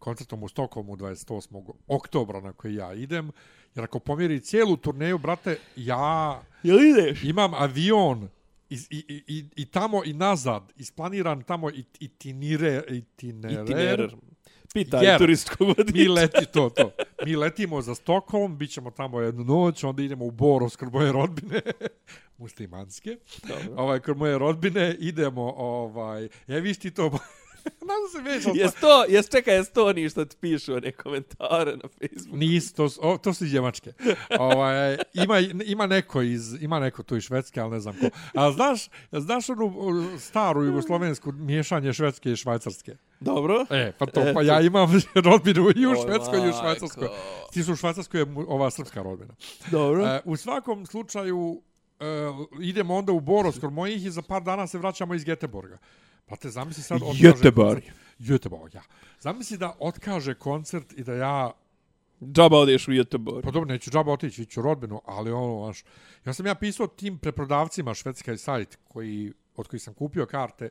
koncertom 0.00 0.42
u 0.42 0.48
Stokholmu 0.48 0.96
28. 0.96 1.72
oktobra 1.86 2.40
na 2.40 2.52
koji 2.52 2.74
ja 2.74 2.94
idem, 2.94 3.30
jer 3.74 3.84
ako 3.84 3.98
pomjeri 3.98 4.40
cijelu 4.40 4.76
turneju, 4.76 5.18
brate, 5.18 5.58
ja 5.76 6.42
Jel 6.62 6.80
ideš? 6.80 7.24
imam 7.24 7.54
avion 7.54 8.28
i, 8.70 8.78
i, 8.90 9.22
i, 9.26 9.44
i, 9.56 9.66
tamo 9.66 10.02
i 10.04 10.12
nazad, 10.12 10.72
isplaniran 10.76 11.42
tamo 11.42 11.70
i, 11.70 11.84
i 12.00 12.08
tinire, 12.08 12.82
itinerer. 12.88 14.16
Pitaj 14.74 15.04
Jer 15.04 15.18
turistskog 15.18 15.68
mi 15.68 15.74
vodiča. 15.78 16.10
leti 16.12 16.46
to, 16.52 16.70
to. 16.70 16.90
Mi 17.26 17.36
letimo 17.36 17.82
za 17.82 17.94
Stockholm, 17.94 18.58
bit 18.58 18.70
ćemo 18.70 18.90
tamo 18.90 19.20
jednu 19.20 19.44
noć, 19.44 19.84
onda 19.84 20.02
idemo 20.02 20.24
u 20.24 20.30
Boros 20.30 20.76
kod 20.76 20.92
moje 20.92 21.12
rodbine, 21.12 21.60
muslimanske. 22.38 23.16
Dobro. 23.48 23.82
Ovaj, 23.82 24.00
kod 24.00 24.16
moje 24.16 24.38
rodbine 24.38 24.96
idemo, 24.98 25.54
ovaj, 25.56 26.28
ja 26.46 26.58
viš 26.58 26.78
ti 26.78 26.90
to, 26.90 27.18
Nadam 27.90 28.08
se 28.12 28.30
već, 28.30 28.46
ali 28.46 28.58
Jes 28.58 28.74
to, 28.74 29.04
jes 29.08 29.28
čekaj, 29.28 29.54
jes 29.54 29.70
to 29.70 29.86
oni 29.86 30.08
što 30.08 30.24
ti 30.24 30.36
pišu 30.40 30.74
one 30.74 30.92
komentare 30.92 31.76
na 31.76 31.88
Facebooku? 31.88 32.36
Nis, 32.36 32.72
to, 32.72 32.88
o, 33.00 33.18
to 33.18 33.34
su 33.34 33.44
iz 33.44 33.54
Njemačke. 33.54 33.92
Ovaj, 34.38 34.96
ima, 35.14 35.38
ima 35.64 35.86
neko 35.86 36.22
iz, 36.22 36.62
ima 36.62 36.80
neko 36.80 37.02
tu 37.02 37.16
iz 37.16 37.22
Švedske, 37.22 37.60
ali 37.60 37.70
ne 37.70 37.80
znam 37.80 37.94
ko. 38.00 38.06
A 38.34 38.52
znaš, 38.52 38.88
znaš 39.12 39.48
onu 39.48 40.18
staru 40.18 40.64
jugoslovensku 40.64 41.32
miješanje 41.32 41.92
Švedske 41.92 42.32
i 42.32 42.36
Švajcarske? 42.36 42.96
Dobro. 43.20 43.66
E, 43.70 43.92
pa 43.98 44.06
to, 44.06 44.22
pa 44.34 44.42
ja 44.42 44.60
imam 44.60 44.90
rodbinu 45.24 45.70
i 45.76 45.86
u 45.86 45.90
Oj, 45.90 45.96
Švedskoj 46.04 46.38
i 46.38 46.48
u. 46.48 46.52
Švajcarskoj. 46.52 47.08
Ti 47.52 47.62
su 47.62 47.72
u 47.72 47.76
Švajcarskoj 47.76 48.20
je 48.20 48.26
ova 48.48 48.70
srpska 48.70 49.02
rodbina. 49.02 49.34
Dobro. 49.70 50.06
E, 50.06 50.20
u 50.24 50.36
svakom 50.36 50.86
slučaju, 50.86 51.62
e, 52.00 52.04
idemo 52.60 52.96
onda 52.96 53.12
u 53.12 53.20
Boros 53.20 53.58
kod 53.58 53.72
mojih 53.72 54.06
i 54.06 54.10
za 54.10 54.22
par 54.22 54.42
dana 54.42 54.66
se 54.66 54.78
vraćamo 54.78 55.14
iz 55.14 55.24
Geteborga. 55.24 55.78
Pa 56.30 56.36
te 56.36 56.50
zamisli 56.50 56.82
sad... 56.82 57.00
Göteborg. 57.00 57.82
koncert. 57.82 57.96
Göteborg, 58.18 58.74
ja. 58.74 58.82
Zamisli 59.20 59.58
da 59.58 59.76
otkaže 59.78 60.34
koncert 60.34 60.92
i 60.96 61.04
da 61.04 61.14
ja 61.14 61.52
Džaba 62.22 62.58
odeš 62.58 62.88
u 62.88 62.90
Göteborg. 62.90 63.42
Pa 63.42 63.50
dobro, 63.50 63.68
neću 63.68 63.90
džaba 63.90 64.12
otići, 64.12 64.42
iću 64.42 64.62
rodbinu, 64.62 65.02
ali 65.04 65.32
ono, 65.32 65.64
znaš, 65.64 65.84
ja 66.24 66.32
sam 66.32 66.46
ja 66.46 66.54
pisao 66.54 66.86
tim 66.86 67.18
preprodavcima 67.18 67.94
švedska 67.94 68.36
sajt 68.36 68.78
koji, 68.88 69.32
od 69.56 69.68
kojih 69.68 69.82
sam 69.82 69.94
kupio 69.94 70.26
karte, 70.26 70.68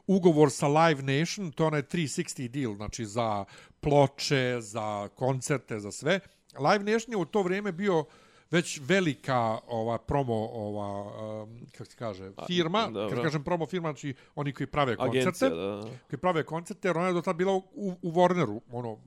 ugovor 0.08 0.52
sa 0.52 0.68
Live 0.68 1.02
Nation, 1.02 1.52
to 1.52 1.64
je 1.64 1.68
onaj 1.68 1.82
360 1.82 2.48
deal, 2.48 2.76
znači 2.76 3.06
za 3.06 3.46
ploče, 3.80 4.58
za 4.60 5.08
koncerte, 5.16 5.80
za 5.80 5.92
sve. 5.92 6.20
Live 6.60 6.84
Nation 6.92 7.12
je 7.12 7.18
u 7.18 7.26
to 7.26 7.42
vrijeme 7.42 7.72
bio 7.72 8.06
već 8.52 8.80
velika 8.84 9.60
ova 9.68 9.98
promo 9.98 10.34
ova 10.54 11.02
um, 11.44 11.60
kako 11.72 11.86
se 11.86 11.98
kaže 11.98 12.32
firma 12.48 12.90
dobro. 12.94 13.10
kad 13.10 13.24
kažem 13.24 13.44
promo 13.44 13.66
firma 13.66 13.90
znači 13.90 14.14
oni 14.36 14.54
koji 14.54 14.68
prave 14.68 14.96
koncerte 14.96 15.46
Agencija, 15.46 15.50
da. 15.50 15.82
koji 16.10 16.20
prave 16.20 16.44
koncerte 16.44 16.88
jer 16.88 16.98
ona 16.98 17.08
je 17.08 17.14
do 17.14 17.22
tad 17.22 17.36
bila 17.36 17.54
u, 17.54 17.64
u 18.02 18.12
Warneru 18.12 18.60
ono 18.72 18.98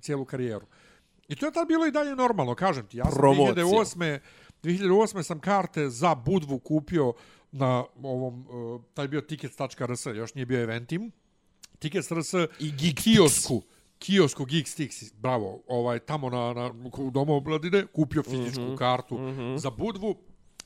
cijelu 0.00 0.24
karijeru 0.24 0.66
i 1.28 1.36
to 1.36 1.46
je 1.46 1.52
tad 1.52 1.68
bilo 1.68 1.86
i 1.86 1.90
dalje 1.90 2.16
normalno 2.16 2.54
kažem 2.54 2.86
ti 2.86 2.96
ja 2.96 3.04
sam 3.04 3.14
Promocija. 3.18 3.64
2008 3.64 4.18
2008 4.62 5.22
sam 5.22 5.40
karte 5.40 5.88
za 5.88 6.14
Budvu 6.14 6.58
kupio 6.58 7.12
na 7.52 7.84
ovom 8.02 8.46
uh, 8.48 8.80
taj 8.94 9.08
bio 9.08 9.20
tickets.rs 9.20 10.06
još 10.06 10.34
nije 10.34 10.46
bio 10.46 10.62
eventim 10.62 11.12
tickets.rs 11.78 12.34
I 12.58 12.72
Geek 12.72 13.00
kiosku 13.00 13.62
kiosku 13.98 14.44
Geekstix, 14.44 15.12
bravo, 15.14 15.62
ovaj, 15.66 15.98
tamo 15.98 16.30
na, 16.30 16.52
na, 16.52 16.70
u 16.98 17.10
domu 17.10 17.34
obladine, 17.34 17.86
kupio 17.86 18.22
fizičku 18.22 18.60
mm 18.60 18.66
-hmm. 18.66 18.76
kartu 18.78 19.18
mm 19.18 19.38
-hmm. 19.38 19.58
za 19.58 19.70
Budvu, 19.70 20.14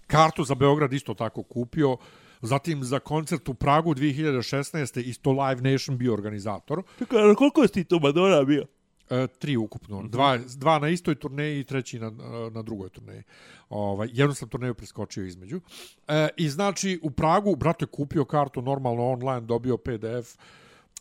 kartu 0.06 0.44
za 0.44 0.54
Beograd 0.54 0.92
isto 0.92 1.14
tako 1.14 1.42
kupio, 1.42 1.96
zatim 2.42 2.84
za 2.84 2.98
koncert 2.98 3.48
u 3.48 3.54
Pragu 3.54 3.94
2016. 3.94 5.00
isto 5.00 5.30
Live 5.32 5.70
Nation 5.70 5.98
bio 5.98 6.12
organizator, 6.12 6.82
Čekaj, 6.98 7.34
koliko 7.34 7.62
je 7.62 7.68
ti 7.68 7.84
to 7.84 7.98
Madonna 7.98 8.44
bio? 8.44 8.66
E, 9.12 9.26
tri 9.26 9.56
ukupno, 9.56 10.00
mm 10.00 10.04
-hmm. 10.04 10.10
dva, 10.10 10.38
dva 10.56 10.78
na 10.78 10.88
istoj 10.88 11.14
turneji 11.14 11.60
i 11.60 11.64
treći 11.64 11.98
na, 11.98 12.10
na 12.52 12.62
drugoj 12.62 12.88
turneji. 12.88 13.22
Ovaj, 13.70 14.08
jednu 14.12 14.34
sam 14.34 14.48
turneju 14.48 14.74
preskočio 14.74 15.24
između. 15.24 15.60
E, 16.08 16.28
I 16.36 16.48
znači, 16.48 17.00
u 17.02 17.10
Pragu, 17.10 17.56
brate, 17.56 17.86
kupio 17.86 18.24
kartu 18.24 18.62
normalno 18.62 19.02
online, 19.10 19.40
dobio 19.40 19.76
PDF, 19.76 20.36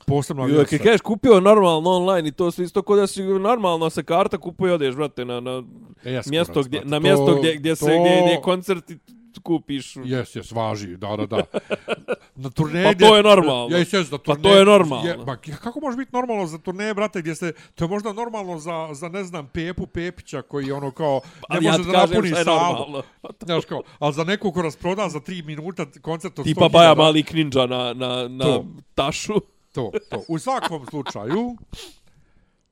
posebno 0.08 0.48
Jo, 0.48 0.66
kad 0.70 0.80
kažeš 0.80 1.02
kupio 1.02 1.40
normalno 1.40 1.90
online 1.90 2.30
i 2.30 2.32
to 2.32 2.52
sve 2.52 2.66
isto 2.66 2.82
kod 2.82 3.00
da 3.00 3.08
si 3.08 3.24
normalno 3.24 3.90
se 3.90 4.04
karta 4.04 4.38
kupuje 4.38 4.74
odeš, 4.74 4.96
brate, 4.96 5.26
na, 5.26 5.40
na 5.40 5.64
E, 6.04 6.12
jes, 6.12 6.28
mjesto 6.28 6.54
kurac, 6.54 6.68
gdje, 6.68 6.80
brate, 6.80 6.90
na 6.90 6.98
to- 6.98 7.02
mjesto 7.04 7.36
gdje, 7.40 7.56
gdje 7.56 7.76
se, 7.76 7.86
to- 7.86 8.02
gdje, 8.02 8.22
gdje 8.22 8.32
je 8.32 8.42
koncert 8.42 8.90
i 8.90 8.98
kupiš. 9.40 9.96
Jes, 9.96 10.36
jes, 10.36 10.52
važi, 10.52 10.98
da, 10.98 11.16
da, 11.18 11.26
da. 11.28 11.44
Na 12.36 12.50
turneji 12.50 12.86
Pa 12.86 12.94
to 12.98 13.18
je 13.18 13.24
normalno. 13.24 13.78
Jes, 13.78 13.94
jes, 13.94 14.10
da 14.10 14.18
Pa 14.18 14.24
turneje- 14.26 14.44
to 14.44 14.58
je 14.58 14.66
normalno. 14.66 15.10
Je, 15.10 15.18
ba, 15.18 15.36
kako 15.38 15.80
može 15.80 15.98
biti 15.98 16.12
normalno 16.14 16.48
za 16.48 16.58
turneje, 16.58 16.94
brate, 16.94 17.22
gdje 17.22 17.36
se, 17.36 17.54
to 17.76 17.86
je 17.86 17.90
možda 17.90 18.14
normalno 18.14 18.60
za, 18.60 18.90
za 18.92 19.10
ne 19.10 19.24
znam, 19.24 19.48
Pepu 19.48 19.88
Pepića 19.88 20.42
koji 20.42 20.72
ono 20.72 20.92
kao, 20.92 21.22
ne 21.26 21.32
Ali 21.50 21.66
ja 21.66 21.72
može 21.72 21.84
ti 21.84 21.90
da 21.92 21.98
napuni 21.98 22.28
šta 22.30 22.38
je 22.40 22.46
salu. 22.46 22.74
normalno. 22.74 23.04
Znaš 23.46 23.66
kao, 23.66 23.82
ali 24.00 24.14
za 24.14 24.24
nekog 24.24 24.54
ko 24.54 24.62
rasproda 24.62 25.10
za 25.10 25.20
3 25.20 25.46
minuta 25.46 25.86
koncert 26.02 26.40
od 26.40 26.46
100.000... 26.46 26.48
Tipa 26.48 26.70
Baja 26.70 26.96
Mali 26.96 27.24
Kninđa 27.24 27.66
na, 27.66 27.94
na, 27.94 28.28
na 28.28 28.46
To. 28.46 28.66
tašu. 28.96 29.34
To, 29.72 29.92
to. 30.10 30.24
U 30.28 30.40
svakom 30.40 30.86
slučaju, 30.86 31.58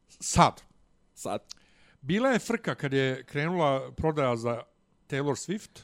sad, 0.09 0.61
Sad. 1.13 1.41
bila 2.01 2.29
je 2.29 2.39
frka 2.39 2.75
kad 2.75 2.93
je 2.93 3.23
krenula 3.23 3.91
prodaja 3.91 4.35
za 4.35 4.61
Taylor 5.09 5.35
Swift 5.37 5.79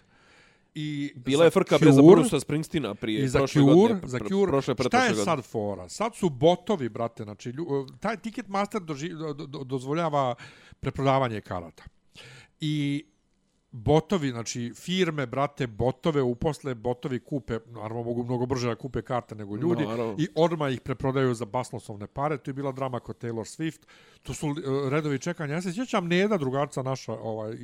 i 0.76 1.14
Bila 1.16 1.46
je 1.46 1.52
frka 1.52 1.78
Cure, 1.78 1.92
Brusa 2.16 2.40
Springsteena 2.40 2.96
prije 2.96 3.24
I 3.24 3.28
za 3.28 3.40
prošle 3.40 3.62
Cure, 3.62 3.76
godine. 3.76 4.02
za 4.04 4.20
Cure, 4.20 4.52
prošle, 4.52 4.76
šta 4.80 5.04
je 5.04 5.10
godine. 5.10 5.26
sad 5.26 5.44
fora? 5.46 5.90
Sad 5.90 6.16
su 6.16 6.30
botovi, 6.30 6.90
brate, 6.90 7.24
znači, 7.24 7.50
lju, 7.50 7.88
taj 8.00 8.18
Ticketmaster 8.18 8.82
doži, 8.82 9.10
do, 9.10 9.34
do, 9.34 9.64
dozvoljava 9.64 10.36
preprodavanje 10.80 11.42
karata. 11.42 11.84
I 12.60 13.06
botovi, 13.76 14.30
znači 14.30 14.74
firme, 14.76 15.26
brate, 15.26 15.68
botove 15.68 16.22
uposle, 16.22 16.76
botovi 16.76 17.20
kupe, 17.20 17.60
naravno 17.66 18.04
mogu 18.04 18.24
mnogo 18.24 18.46
brže 18.46 18.68
da 18.68 18.76
kupe 18.76 19.02
karte 19.02 19.36
nego 19.36 19.56
ljudi, 19.56 19.84
Naravno. 19.84 20.16
i 20.18 20.28
odmah 20.36 20.74
ih 20.74 20.82
preprodaju 20.82 21.34
za 21.34 21.46
basnosovne 21.46 22.08
pare. 22.08 22.38
To 22.38 22.50
je 22.50 22.54
bila 22.54 22.72
drama 22.72 23.00
kod 23.00 23.24
Taylor 23.24 23.58
Swift. 23.58 23.86
To 24.24 24.34
su 24.34 24.48
uh, 24.48 24.56
redovi 24.90 25.20
čekanja. 25.20 25.54
Ja 25.54 25.62
se 25.62 25.74
sjećam 25.74 26.08
Neda, 26.08 26.38
drugarca 26.38 26.82
naša 26.82 27.14
ovaj, 27.14 27.58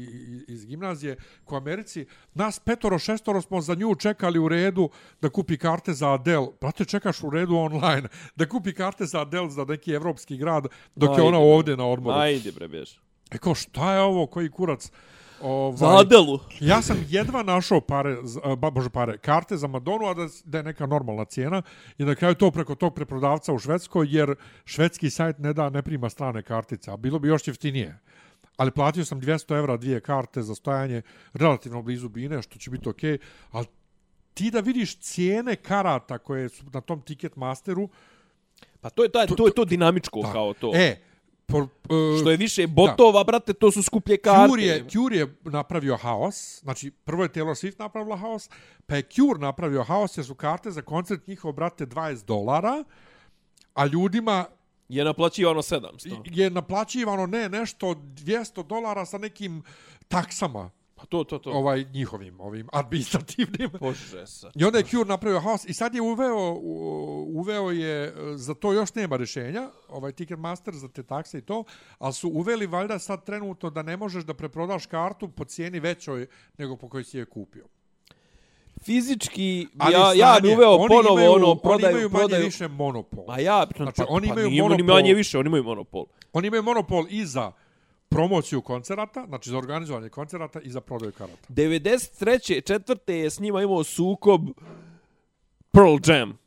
iz 0.47 0.65
gimnazije, 0.65 1.15
ko 1.45 1.55
Americi, 1.55 2.05
nas 2.33 2.59
petoro, 2.59 2.99
šestoro 2.99 3.41
smo 3.41 3.61
za 3.61 3.75
nju 3.75 3.95
čekali 3.95 4.39
u 4.39 4.47
redu 4.47 4.89
da 5.21 5.29
kupi 5.29 5.57
karte 5.57 5.93
za 5.93 6.13
Adele. 6.13 6.47
Brate, 6.61 6.85
čekaš 6.85 7.23
u 7.23 7.29
redu 7.29 7.55
online 7.55 8.07
da 8.35 8.49
kupi 8.49 8.73
karte 8.73 9.05
za 9.05 9.21
Adele 9.21 9.49
za 9.49 9.65
neki 9.65 9.91
evropski 9.91 10.37
grad, 10.37 10.67
dok 10.95 11.09
je 11.09 11.13
Ajde, 11.13 11.21
ona 11.21 11.39
bre. 11.39 11.47
ovdje 11.47 11.77
na 11.77 11.85
odmoru. 11.87 12.19
Ajde 12.19 12.51
bre, 12.51 12.67
bjež. 12.67 12.89
E 13.31 13.37
kao, 13.37 13.55
šta 13.55 13.93
je 13.93 14.01
ovo, 14.01 14.27
koji 14.27 14.49
kurac? 14.49 14.91
Ovaj, 15.43 15.77
Za 15.77 15.99
Adelu. 15.99 16.39
Ja 16.59 16.81
sam 16.81 17.05
jedva 17.09 17.43
našao 17.43 17.81
pare, 17.81 18.17
ba, 18.57 18.71
bože 18.71 18.89
pare, 18.89 19.17
karte 19.17 19.57
za 19.57 19.67
Madonu, 19.67 20.05
a 20.07 20.13
da, 20.13 20.27
da 20.45 20.57
je 20.57 20.63
neka 20.63 20.85
normalna 20.85 21.25
cijena. 21.25 21.61
I 21.97 22.05
na 22.05 22.15
kraju 22.15 22.35
to 22.35 22.51
preko 22.51 22.75
tog 22.75 22.95
preprodavca 22.95 23.53
u 23.53 23.59
Švedskoj, 23.59 24.07
jer 24.09 24.35
švedski 24.65 25.09
sajt 25.09 25.39
ne 25.39 25.53
da, 25.53 25.69
ne 25.69 25.81
prima 25.81 26.09
strane 26.09 26.43
kartice, 26.43 26.91
a 26.91 26.97
bilo 26.97 27.19
bi 27.19 27.27
još 27.27 27.47
jeftinije. 27.47 27.99
Ali 28.57 28.71
platio 28.71 29.05
sam 29.05 29.21
200 29.21 29.57
evra 29.57 29.77
dvije 29.77 30.01
karte 30.01 30.41
za 30.41 30.55
stojanje 30.55 31.01
relativno 31.33 31.81
blizu 31.81 32.09
Bine, 32.09 32.41
što 32.41 32.59
će 32.59 32.71
biti 32.71 32.89
okej. 32.89 33.17
Ali 33.51 33.65
ti 34.33 34.51
da 34.51 34.59
vidiš 34.59 34.99
cijene 34.99 35.55
karata 35.55 36.17
koje 36.17 36.49
su 36.49 36.63
na 36.73 36.81
tom 36.81 37.01
Ticketmasteru, 37.01 37.89
Pa 38.81 38.89
to 38.89 39.03
je, 39.03 39.09
taj, 39.11 39.27
to, 39.27 39.47
je 39.47 39.53
to 39.53 39.65
dinamičko 39.65 40.21
kao 40.21 40.53
to. 40.53 40.71
e, 40.75 41.01
por, 41.51 41.63
e, 41.63 42.19
Što 42.21 42.31
je 42.31 42.37
više 42.37 42.67
botova, 42.67 43.23
brate, 43.23 43.53
to 43.53 43.71
su 43.71 43.83
skuplje 43.83 44.17
karte. 44.17 44.49
Cure 44.49 44.63
je, 44.63 44.85
Cure 44.89 45.17
je 45.17 45.35
napravio 45.43 45.97
haos, 45.97 46.61
znači 46.61 46.91
prvo 46.91 47.23
je 47.23 47.29
Taylor 47.29 47.65
Swift 47.65 47.79
napravila 47.79 48.17
haos, 48.17 48.49
pa 48.85 48.95
je 48.95 49.01
Cure 49.01 49.39
napravio 49.39 49.83
haos 49.83 50.17
jer 50.17 50.25
su 50.25 50.35
karte 50.35 50.71
za 50.71 50.81
koncert 50.81 51.27
njihov, 51.27 51.51
brate, 51.51 51.85
20 51.85 52.25
dolara, 52.25 52.83
a 53.73 53.85
ljudima 53.85 54.45
Je 54.91 55.03
naplaćivano 55.03 55.61
700. 55.61 56.39
je 56.39 56.49
naplaćivano 56.49 57.25
ne 57.25 57.49
nešto 57.49 57.87
200 57.87 58.67
dolara 58.67 59.05
sa 59.05 59.17
nekim 59.17 59.63
taksama 60.07 60.69
to, 61.11 61.23
to, 61.25 61.39
to. 61.39 61.51
ovaj 61.51 61.85
njihovim 61.85 62.39
ovim 62.39 62.67
administrativnim 62.73 63.69
Bože 63.79 64.27
sa. 64.27 64.51
I 64.55 64.63
onda 64.63 64.77
je 64.77 64.83
Cure 64.85 65.05
napravio 65.05 65.39
haos 65.39 65.65
i 65.65 65.73
sad 65.73 65.95
je 65.95 66.01
uveo, 66.01 66.51
uveo 67.27 67.71
je, 67.71 67.95
za 68.35 68.53
to 68.53 68.73
još 68.73 68.95
nema 68.95 69.17
rješenja, 69.17 69.69
ovaj 69.89 70.11
Ticketmaster 70.11 70.73
za 70.73 70.87
te 70.87 71.03
takse 71.03 71.37
i 71.37 71.41
to, 71.41 71.63
ali 71.97 72.13
su 72.13 72.29
uveli 72.29 72.67
valjda 72.67 72.99
sad 72.99 73.25
trenutno 73.25 73.69
da 73.69 73.81
ne 73.83 73.97
možeš 73.97 74.23
da 74.23 74.33
preprodaš 74.33 74.85
kartu 74.85 75.27
po 75.29 75.45
cijeni 75.45 75.79
većoj 75.79 76.27
nego 76.57 76.75
po 76.75 76.89
kojoj 76.89 77.03
si 77.03 77.17
je 77.17 77.25
kupio. 77.25 77.65
Fizički, 78.79 79.67
Ali 79.77 79.93
ja, 79.93 80.13
ja 80.15 80.39
bi 80.41 80.53
uveo 80.53 80.71
oni 80.71 80.87
ponovo 80.89 81.13
imaju, 81.13 81.31
ono, 81.31 81.47
Oni 81.47 81.59
prodaju, 81.63 81.91
imaju 81.91 82.09
manje 82.09 82.19
prodaju. 82.19 82.45
više 82.45 82.67
monopol. 82.67 83.25
Ma 83.27 83.39
ja, 83.39 83.67
Znači, 83.75 83.97
pa, 83.97 84.05
oni 84.09 84.27
pa, 84.27 84.33
imaju 84.33 84.49
nije 84.49 84.61
ni 84.61 84.69
monopol- 84.69 84.87
manje 84.87 85.13
više, 85.13 85.37
oni 85.37 85.47
imaju 85.47 85.63
monopol. 85.63 86.05
Oni 86.33 86.47
imaju 86.47 86.63
monopol 86.63 87.05
i 87.09 87.25
za 87.25 87.51
promociju 88.11 88.61
koncerata, 88.61 89.25
znači 89.27 89.49
za 89.49 89.57
organizovanje 89.57 90.09
koncerata 90.09 90.61
i 90.61 90.69
za 90.69 90.81
prodaju 90.81 91.11
karata. 91.11 91.47
93. 91.49 92.65
četvrte 92.65 93.15
je 93.15 93.29
s 93.29 93.39
njima 93.39 93.61
imao 93.61 93.83
sukob 93.83 94.41
Pearl 95.71 95.97
Jam. 96.07 96.37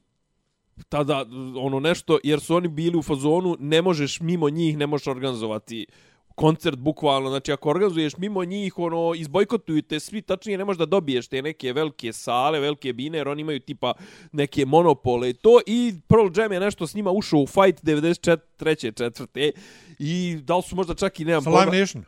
Tada, 0.89 1.27
ono 1.57 1.81
nešto, 1.81 2.19
jer 2.25 2.41
su 2.41 2.57
oni 2.57 2.69
bili 2.69 2.99
u 2.99 3.03
fazonu, 3.03 3.57
ne 3.61 3.83
možeš 3.83 4.21
mimo 4.21 4.51
njih, 4.51 4.79
ne 4.79 4.87
možeš 4.87 5.07
organizovati 5.07 5.87
koncert 6.35 6.79
bukvalno, 6.79 7.29
znači 7.29 7.53
ako 7.53 7.71
organizuješ 7.71 8.17
mimo 8.17 8.45
njih, 8.45 8.79
ono, 8.79 9.13
izbojkotuju 9.17 9.83
te 9.83 10.01
svi, 10.01 10.23
tačnije 10.23 10.59
ne 10.59 10.65
možeš 10.65 10.79
da 10.79 10.87
dobiješ 10.87 11.29
te 11.29 11.43
neke 11.43 11.73
velike 11.73 12.13
sale, 12.13 12.61
velike 12.61 12.93
bine, 12.93 13.19
jer 13.19 13.29
oni 13.29 13.41
imaju 13.41 13.61
tipa 13.61 13.93
neke 14.33 14.67
monopole 14.67 15.31
i 15.31 15.35
to, 15.35 15.61
i 15.67 15.95
Pearl 16.09 16.29
Jam 16.37 16.53
je 16.53 16.61
nešto 16.61 16.87
s 16.87 16.95
njima 16.95 17.11
ušao 17.11 17.41
u 17.41 17.47
fight 17.47 17.83
93. 17.83 18.97
četvrte 18.97 19.51
i 19.99 20.39
da 20.43 20.57
li 20.57 20.63
su 20.63 20.77
možda 20.77 20.95
čak 20.95 21.21
i 21.21 21.25
nemam 21.25 21.43
Sa 21.43 21.51
Live 21.51 21.79
Nation. 21.81 22.05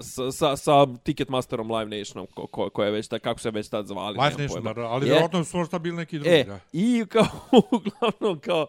Sa, 0.00 0.32
sa, 0.32 0.56
sa 0.56 0.86
Ticketmasterom 1.02 1.70
Live 1.70 1.98
Nationom, 1.98 2.26
ko, 2.34 2.46
ko, 2.46 2.70
ko 2.70 2.84
je 2.84 2.90
već, 2.90 3.08
ta, 3.08 3.18
kako 3.18 3.40
se 3.40 3.50
već 3.50 3.68
tad 3.68 3.86
zvali. 3.86 4.18
Live 4.18 4.42
Nation, 4.42 4.64
pojma. 4.64 4.88
ali 4.88 5.06
Je. 5.06 5.10
vjerojatno 5.10 5.44
su 5.44 5.56
možda 5.56 5.78
bili 5.78 5.96
neki 5.96 6.18
drugi, 6.18 6.34
E, 6.36 6.44
da. 6.44 6.60
i 6.72 7.04
kao, 7.08 7.26
uglavnom, 7.72 8.40
kao, 8.40 8.66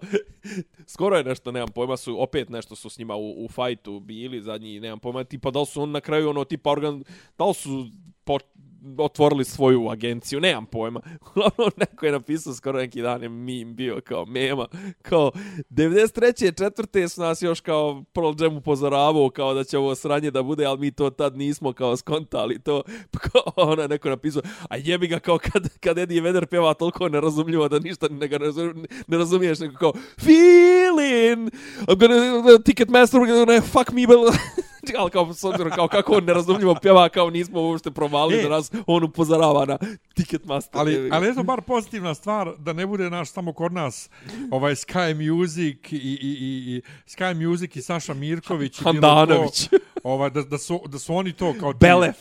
skoro 0.87 1.17
je 1.17 1.23
nešto, 1.23 1.51
nemam 1.51 1.69
pojma, 1.69 1.97
su, 1.97 2.21
opet 2.23 2.49
nešto 2.49 2.75
su 2.75 2.89
s 2.89 2.97
njima 2.97 3.15
u, 3.15 3.45
u 3.45 3.47
fajtu 3.49 3.99
bili, 3.99 4.41
zadnji, 4.41 4.79
nemam 4.79 4.99
pojma, 4.99 5.23
tipa, 5.23 5.51
da 5.51 5.59
li 5.59 5.65
su 5.65 5.81
on 5.81 5.91
na 5.91 6.01
kraju, 6.01 6.29
ono, 6.29 6.43
tipa, 6.43 6.71
organ, 6.71 7.03
da 7.37 7.45
li 7.45 7.53
su 7.53 7.87
po, 8.23 8.37
otvorili 8.97 9.45
svoju 9.45 9.89
agenciju, 9.89 10.39
nemam 10.39 10.65
pojma. 10.65 11.01
Uglavnom, 11.29 11.71
neko 11.77 12.05
je 12.05 12.11
napisao 12.11 12.53
skoro 12.53 12.79
neki 12.79 13.01
dan 13.01 13.23
je 13.23 13.29
meme 13.29 13.73
bio 13.73 14.01
kao 14.05 14.25
mema, 14.25 14.67
kao 15.01 15.31
93. 15.69 16.57
četvrte 16.57 17.07
su 17.07 17.21
nas 17.21 17.41
još 17.41 17.61
kao 17.61 18.03
Pearl 18.13 18.33
Jam 18.39 18.57
upozoravao 18.57 19.29
kao 19.29 19.53
da 19.53 19.63
će 19.63 19.77
ovo 19.77 19.95
sranje 19.95 20.31
da 20.31 20.43
bude, 20.43 20.65
ali 20.65 20.79
mi 20.79 20.91
to 20.91 21.09
tad 21.09 21.37
nismo 21.37 21.73
kao 21.73 21.97
skontali 21.97 22.59
to. 22.59 22.83
Pa 23.11 23.19
kao 23.19 23.53
ona 23.55 23.81
je 23.81 23.87
neko 23.87 24.09
napisao, 24.09 24.41
a 24.69 24.77
jebi 24.77 25.07
ga 25.07 25.19
kao 25.19 25.37
kad, 25.37 25.77
kad 25.79 25.97
Eddie 25.97 26.21
Vedder 26.21 26.45
peva 26.45 26.73
toliko 26.73 27.09
nerazumljivo 27.09 27.67
da 27.69 27.79
ništa 27.79 28.07
ne, 28.07 28.27
ga 28.27 28.37
ne, 28.37 28.45
razum- 28.45 28.85
ne 29.07 29.17
razumiješ, 29.17 29.59
nego 29.59 29.77
kao 29.77 29.93
feeling, 30.19 31.51
I'm 31.87 31.97
gonna, 31.99 32.53
uh, 32.53 32.63
ticket 32.63 32.89
master, 32.89 33.21
we're 33.21 33.45
gonna 33.45 33.61
fuck 33.61 33.91
me, 33.91 34.07
but... 34.07 34.17
ali 34.99 35.11
kao, 35.11 35.33
s 35.33 35.43
obzirom 35.43 35.71
kao 35.71 35.87
kako 35.87 36.13
on 36.13 36.23
nerazumljivo 36.23 36.75
pjeva, 36.81 37.09
kao 37.09 37.29
nismo 37.29 37.61
uopšte 37.61 37.91
provalili 37.91 38.39
E. 38.39 38.43
da 38.43 38.49
nas 38.49 38.71
on 38.87 39.03
upozorava 39.03 39.65
na 39.65 39.77
Ticketmaster. 40.13 40.79
Ali, 40.81 41.09
ali 41.11 41.29
eto 41.29 41.43
bar 41.43 41.61
pozitivna 41.61 42.13
stvar 42.13 42.51
da 42.57 42.73
ne 42.73 42.85
bude 42.85 43.09
naš 43.09 43.31
samo 43.31 43.53
kod 43.53 43.73
nas 43.73 44.09
ovaj 44.51 44.75
Sky 44.75 45.31
Music 45.31 45.77
i, 45.91 45.95
i, 45.95 45.99
i, 46.21 46.75
i 46.75 46.81
Sky 47.07 47.47
Music 47.49 47.75
i 47.75 47.81
Saša 47.81 48.13
Mirković 48.13 48.79
i 48.79 48.83
Handanović. 48.83 49.69
ovaj, 50.03 50.29
da, 50.29 50.41
da, 50.41 50.57
su, 50.57 50.81
da 50.87 50.99
su 50.99 51.15
oni 51.15 51.33
to 51.33 51.53
kao 51.59 51.73
ti- 51.73 51.77
Belef. 51.79 52.17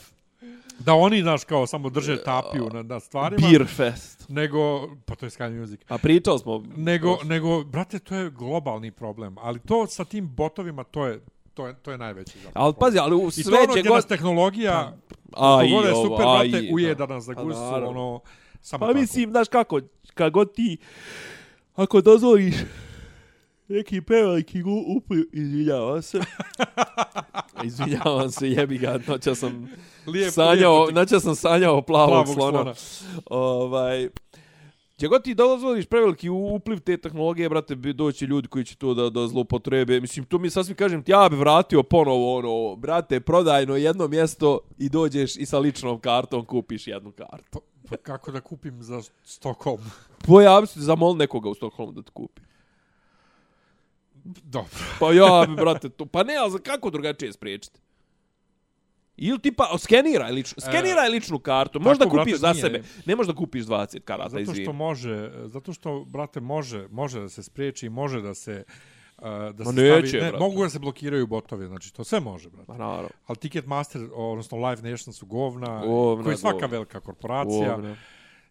da 0.78 0.94
oni 0.94 1.22
naš 1.22 1.44
kao 1.44 1.66
samo 1.66 1.90
drže 1.90 2.22
tapiju 2.24 2.68
na, 2.72 2.82
na 2.82 3.00
stvarima 3.00 3.48
Beer 3.48 3.66
Fest. 3.66 4.28
nego 4.28 4.58
pa 4.96 5.14
to 5.14 5.26
je 5.26 5.30
Sky 5.30 5.60
Music 5.60 5.80
A 5.88 5.98
pričali 5.98 6.38
smo... 6.38 6.62
nego 6.76 7.18
nego 7.24 7.64
brate 7.64 7.98
to 7.98 8.14
je 8.16 8.30
globalni 8.30 8.90
problem 8.90 9.36
ali 9.38 9.58
to 9.60 9.86
sa 9.86 10.04
tim 10.04 10.28
botovima 10.28 10.84
to 10.84 11.06
je 11.06 11.20
to 11.56 11.66
je 11.66 11.74
to 11.74 11.90
je 11.90 11.98
najveći 11.98 12.38
zapravo 12.38 12.64
Ali 12.64 12.74
pazi, 12.74 12.98
ali 12.98 13.14
u 13.16 13.18
I 13.20 13.22
to 13.22 13.30
sve 13.42 13.58
ono 13.60 13.82
god... 13.84 14.06
tehnologija 14.06 14.96
A 15.32 15.62
i 15.64 15.70
pogode 15.70 15.92
ovo, 15.92 16.04
super, 16.04 16.26
a 16.26 16.32
brate, 16.32 16.48
i, 16.58 16.74
uje 16.74 16.94
da. 16.94 17.06
da 17.06 17.14
nas 17.14 17.26
Pa 17.26 17.34
zagusu, 17.34 17.60
naravno. 17.60 17.88
ono, 17.90 18.20
samo 18.62 18.80
Pa 18.80 18.86
tako. 18.86 18.98
mislim, 18.98 19.30
znaš 19.30 19.48
kako, 19.48 19.80
kad 20.14 20.32
god 20.32 20.54
ti, 20.54 20.76
ako 21.74 22.00
dozvoliš 22.00 22.54
neki 23.68 24.00
preveliki 24.00 24.62
upliv, 24.88 25.24
izvinjavam 25.32 26.02
se. 26.02 26.20
izvinjavam 27.64 28.30
se, 28.30 28.50
jebi 28.50 28.78
ga, 28.78 28.98
noća 29.06 29.34
sam 29.34 29.68
Lijep- 30.06 30.30
sanjao, 30.30 30.52
lijepo 30.74 30.88
ti- 30.88 30.94
noća 30.94 31.20
sam 31.20 31.34
sanjao 31.36 31.82
plavog, 31.82 32.08
plavog 32.10 32.26
slona. 32.28 32.74
slona. 32.74 33.20
Ovaj, 33.26 34.08
Gdje 34.96 35.08
god 35.08 35.24
ti 35.24 35.34
dozvoliš 35.34 35.86
preveliki 35.86 36.28
upliv 36.28 36.80
te 36.80 36.96
tehnologije, 36.96 37.48
brate, 37.48 37.74
bi 37.74 37.92
doći 37.92 38.24
ljudi 38.24 38.48
koji 38.48 38.64
će 38.64 38.76
to 38.76 38.94
da, 38.94 39.10
da 39.10 39.26
zloupotrebe. 39.28 40.00
Mislim, 40.00 40.24
to 40.24 40.38
mi 40.38 40.50
sasvim 40.50 40.76
kažem, 40.76 41.02
ti 41.02 41.10
ja 41.10 41.28
bi 41.28 41.36
vratio 41.36 41.82
ponovo 41.82 42.36
ono, 42.36 42.76
brate, 42.76 43.20
prodajno 43.20 43.76
jedno 43.76 44.08
mjesto 44.08 44.60
i 44.78 44.88
dođeš 44.88 45.36
i 45.36 45.46
sa 45.46 45.58
ličnom 45.58 46.00
kartom 46.00 46.44
kupiš 46.44 46.86
jednu 46.86 47.12
kartu. 47.12 47.60
Pa 47.90 47.96
kako 47.96 48.32
da 48.32 48.40
kupim 48.40 48.82
za 48.82 49.02
Stockholm? 49.24 49.80
Pojavi 50.26 50.66
se, 50.66 50.80
zamol 50.80 51.16
nekoga 51.16 51.48
u 51.48 51.54
Stockholmu 51.54 51.92
da 51.92 52.02
ti 52.02 52.10
kupi. 52.14 52.42
Dobro. 54.24 54.70
Pa 55.00 55.12
ja 55.12 55.46
bi, 55.48 55.54
brate, 55.54 55.88
to, 55.88 56.06
pa 56.06 56.22
ne, 56.22 56.36
ali 56.36 56.62
kako 56.62 56.90
drugačije 56.90 57.32
spriječiti? 57.32 57.80
Ili 59.18 59.38
ti 59.38 59.52
pa 59.52 59.78
skeniraj 59.78 60.32
ličnu, 60.32 60.60
skeniraj 60.60 61.08
ličnu 61.08 61.38
kartu. 61.38 61.80
Možda 61.80 62.04
E, 62.04 62.06
tako, 62.06 62.18
kupiš 62.18 62.32
brate, 62.32 62.58
za 62.58 62.68
nije. 62.68 62.82
sebe. 62.82 62.82
Ne 63.06 63.16
možda 63.16 63.34
kupiš 63.34 63.64
20 63.64 64.00
karata, 64.00 64.28
Zato 64.28 64.42
što 64.42 64.52
izvini. 64.52 64.72
može, 64.72 65.30
zato 65.44 65.72
što, 65.72 66.04
brate, 66.04 66.40
može, 66.40 66.88
može 66.88 67.20
da 67.20 67.28
se 67.28 67.42
spriječi, 67.42 67.88
može 67.88 68.20
da 68.20 68.34
se 68.34 68.64
uh, 69.18 69.24
da 69.24 69.28
Ma 69.58 69.72
se 69.72 69.72
neće, 69.72 70.08
stavi, 70.08 70.24
ne, 70.24 70.30
brate. 70.30 70.38
mogu 70.38 70.62
da 70.62 70.68
se 70.68 70.78
blokiraju 70.78 71.26
botovi, 71.26 71.66
znači 71.66 71.94
to 71.94 72.04
sve 72.04 72.20
može, 72.20 72.50
brate. 72.50 72.72
Ma 72.72 72.78
naravno. 72.78 73.08
Ali 73.26 73.36
Ticketmaster, 73.38 74.08
odnosno 74.12 74.58
Live 74.60 74.90
Nation 74.90 75.12
su 75.12 75.26
govna, 75.26 75.80
Govna, 75.80 76.24
koji 76.24 76.32
je 76.32 76.38
svaka 76.38 76.52
govna. 76.52 76.66
velika 76.68 77.00
korporacija 77.00 77.72
Govna. 77.72 77.96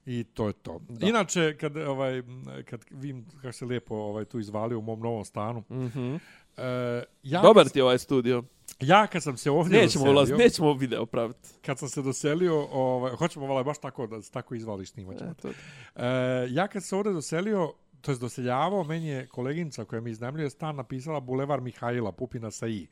i 0.06 0.24
to 0.26 0.48
je 0.48 0.54
to. 0.54 0.80
Inače, 1.02 1.58
kad, 1.58 1.78
ovaj, 1.78 2.22
kad 2.66 2.86
vidim 2.92 3.26
kako 3.32 3.52
se 3.52 3.66
lijepo 3.66 3.96
ovaj, 3.96 4.26
tu 4.26 4.40
izvalio 4.40 4.80
u 4.80 4.84
mom 4.84 5.00
novom 5.00 5.26
stanu, 5.26 5.64
Mhm. 5.70 6.16
e, 6.58 7.04
ja, 7.24 7.42
Dobar 7.42 7.70
ti 7.70 7.82
ovaj 7.82 7.98
studio. 7.98 8.44
Ja 8.80 9.08
kad 9.08 9.24
sam 9.24 9.38
se 9.38 9.52
ovdje 9.52 9.82
Nećemo 9.82 10.04
doselio, 10.04 10.12
ulaziti, 10.12 10.38
nećemo 10.38 10.74
video 10.74 11.06
praviti. 11.06 11.50
kad 11.66 11.80
sam 11.80 11.90
se 11.90 12.02
doselio, 12.02 12.68
ovaj, 12.72 13.12
hoćemo 13.16 13.46
ovaj, 13.46 13.64
baš 13.64 13.78
tako 13.78 14.08
da 14.08 14.22
tako 14.22 14.56
izvali 14.56 14.86
snimat 14.86 15.18
ćemo. 15.18 15.32
Eto. 15.32 15.50
E, 15.96 16.06
ja 16.50 16.68
kad 16.68 16.84
sam 16.84 16.88
se 16.90 16.96
ovdje 16.96 17.14
doselio, 17.14 17.74
to 18.02 18.12
je 18.12 18.18
doseljavao, 18.18 18.84
meni 18.84 19.08
je 19.08 19.28
koleginica 19.28 19.86
koja 19.86 20.02
mi 20.02 20.12
iznajmljuje 20.12 20.50
stan 20.50 20.76
napisala 20.76 21.20
Bulevar 21.20 21.62
Mihajla 21.62 22.12
Pupina 22.12 22.52
sa 22.52 22.68
I. 22.68 22.88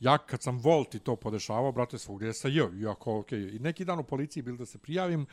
Ja 0.00 0.18
kad 0.18 0.42
sam 0.42 0.58
Volt 0.58 0.94
i 0.94 0.98
to 0.98 1.16
podešavao, 1.16 1.72
brate, 1.72 1.98
svugdje 1.98 2.26
je 2.26 2.32
sa 2.32 2.48
J. 2.48 2.62
Iako, 2.80 3.18
okej. 3.18 3.56
I 3.56 3.58
neki 3.58 3.84
dan 3.84 3.98
u 3.98 4.04
policiji 4.04 4.42
bil 4.42 4.56
da 4.56 4.66
se 4.66 4.78
prijavim 4.78 5.26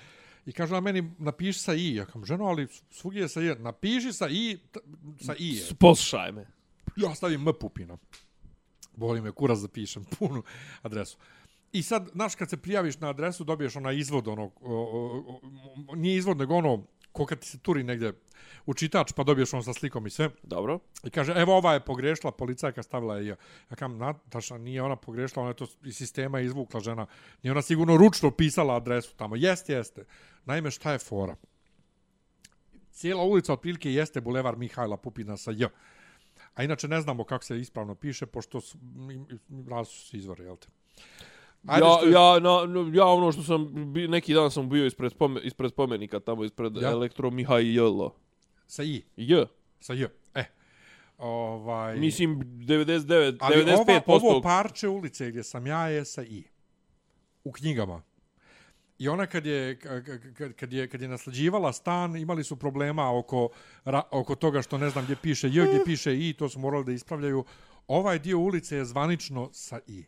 i 0.45 0.51
kaže 0.51 0.73
ona 0.73 0.81
meni, 0.81 1.11
napiši 1.17 1.59
sa 1.59 1.73
I. 1.73 1.95
Ja 1.95 2.05
kam, 2.05 2.25
ženo, 2.25 2.45
ali 2.45 2.67
svugdje 2.91 3.21
je 3.21 3.29
sa 3.29 3.41
J. 3.41 3.55
Napiši 3.55 4.13
sa 4.13 4.27
I, 4.29 4.59
sa 5.21 5.35
I. 5.39 5.61
Poslušaj 5.79 6.31
me. 6.31 6.47
Ja 6.97 7.15
stavim 7.15 7.47
M 7.47 7.53
Pupina. 7.59 7.97
Boli 8.99 9.21
me 9.21 9.31
kurac 9.31 9.59
da 9.59 9.67
pišem 9.67 10.05
punu 10.19 10.43
adresu. 10.81 11.17
I 11.71 11.83
sad, 11.83 12.09
znaš, 12.13 12.35
kad 12.35 12.49
se 12.49 12.57
prijaviš 12.57 12.99
na 12.99 13.09
adresu, 13.09 13.43
dobiješ 13.43 13.75
onaj 13.75 13.97
izvod, 13.97 14.27
ono, 14.27 14.51
o, 14.61 14.75
o, 14.75 15.39
o, 15.87 15.95
nije 15.95 16.17
izvod, 16.17 16.37
nego 16.37 16.55
ono, 16.55 16.83
ko 17.11 17.25
kad 17.25 17.39
ti 17.39 17.47
se 17.47 17.59
turi 17.59 17.83
negdje 17.83 18.13
u 18.65 18.73
čitač, 18.73 19.11
pa 19.11 19.23
dobiješ 19.23 19.53
ono 19.53 19.63
sa 19.63 19.73
slikom 19.73 20.07
i 20.07 20.09
sve. 20.09 20.29
Dobro. 20.43 20.79
I 21.03 21.09
kaže, 21.09 21.33
evo 21.35 21.57
ova 21.57 21.73
je 21.73 21.85
pogrešila, 21.85 22.31
policajka 22.31 22.83
stavila 22.83 23.17
je. 23.17 23.35
Ja 23.69 23.75
kam, 23.75 23.97
Nataša, 23.97 24.57
nije 24.57 24.81
ona 24.81 24.95
pogrešila, 24.95 25.41
ona 25.41 25.51
je 25.51 25.55
to 25.55 25.67
iz 25.83 25.97
sistema 25.97 26.39
izvukla 26.39 26.79
žena. 26.79 27.05
Nije 27.43 27.51
ona 27.51 27.61
sigurno 27.61 27.97
ručno 27.97 28.31
pisala 28.31 28.75
adresu 28.75 29.15
tamo. 29.15 29.35
Jeste, 29.35 29.73
jeste. 29.73 30.05
Naime, 30.45 30.71
šta 30.71 30.91
je 30.91 30.99
fora? 30.99 31.35
Cijela 32.91 33.23
ulica 33.23 33.53
otprilike 33.53 33.93
jeste 33.93 34.21
bulevar 34.21 34.57
Mihajla 34.57 34.97
Pupina 34.97 35.37
sa 35.37 35.51
J. 35.51 35.67
A 36.53 36.63
inače 36.63 36.87
ne 36.87 37.01
znamo 37.01 37.23
kako 37.23 37.43
se 37.43 37.59
ispravno 37.59 37.95
piše, 37.95 38.25
pošto 38.25 38.61
su, 38.61 38.77
različiti 39.69 40.09
su 40.09 40.17
izvore, 40.17 40.43
jel 40.43 40.57
te? 40.57 40.67
Ajde, 41.67 41.85
ja, 41.85 41.97
što 41.97 42.07
ja, 42.07 42.39
na, 42.39 42.91
ja 42.93 43.05
ono 43.05 43.31
što 43.31 43.43
sam, 43.43 43.73
neki 44.09 44.33
dan 44.33 44.51
sam 44.51 44.69
bio 44.69 44.85
ispred, 44.85 45.11
spome, 45.11 45.41
ispred 45.43 45.71
spomenika, 45.71 46.19
tamo 46.19 46.43
ispred 46.43 46.75
Ja. 46.75 46.89
Elektro 46.91 47.31
Mihajlo. 47.31 48.15
Sa 48.67 48.83
I. 48.83 49.03
J. 49.17 49.45
Sa 49.79 49.93
J. 49.93 50.07
E. 50.35 50.43
Ovaj... 51.17 51.97
Mislim, 51.97 52.39
99, 52.39 53.37
Ali 53.39 53.55
95%. 53.55 54.03
ova, 54.07 54.19
ovo 54.29 54.41
parče 54.41 54.87
ulice 54.87 55.29
gdje 55.29 55.43
sam 55.43 55.67
ja 55.67 55.87
je 55.87 56.05
sa 56.05 56.23
I. 56.23 56.43
U 57.43 57.51
knjigama. 57.51 58.01
I 58.99 59.07
ona 59.07 59.25
kad 59.25 59.45
je, 59.45 59.79
kad, 59.79 60.53
kad 60.53 60.73
je, 60.73 60.87
kad 60.87 61.01
je 61.01 61.07
naslađivala 61.07 61.73
stan, 61.73 62.15
imali 62.15 62.43
su 62.43 62.55
problema 62.55 63.17
oko, 63.17 63.49
ra, 63.85 64.01
oko 64.11 64.35
toga 64.35 64.61
što 64.61 64.77
ne 64.77 64.89
znam 64.89 65.03
gdje 65.03 65.15
piše 65.15 65.49
J, 65.49 65.67
gdje 65.67 65.83
piše 65.85 66.29
I, 66.29 66.33
to 66.33 66.49
su 66.49 66.59
morali 66.59 66.85
da 66.85 66.91
ispravljaju. 66.91 67.43
Ovaj 67.87 68.19
dio 68.19 68.39
ulice 68.39 68.75
je 68.75 68.85
zvanično 68.85 69.49
sa 69.53 69.79
I. 69.87 70.05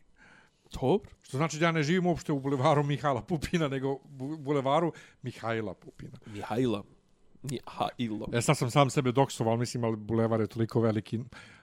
Dobro. 0.80 1.10
Što 1.22 1.36
znači 1.36 1.58
da 1.58 1.66
ja 1.66 1.72
ne 1.72 1.82
živim 1.82 2.06
uopšte 2.06 2.32
u 2.32 2.40
bulevaru 2.40 2.82
Mihajla 2.82 3.22
Pupina, 3.22 3.68
nego 3.68 3.92
u 3.92 4.00
bu- 4.04 4.36
bulevaru 4.38 4.92
Mihajla 5.22 5.74
Pupina. 5.74 6.18
Mihajla. 6.26 6.82
Mihajlo. 7.42 8.28
E 8.32 8.42
sad 8.42 8.58
sam 8.58 8.70
sam 8.70 8.90
sebe 8.90 9.12
doksoval, 9.12 9.56
mislim, 9.56 9.84
ali 9.84 9.96
bulevar 9.96 10.40
je 10.40 10.46
toliko 10.46 10.80
veliki. 10.80 11.20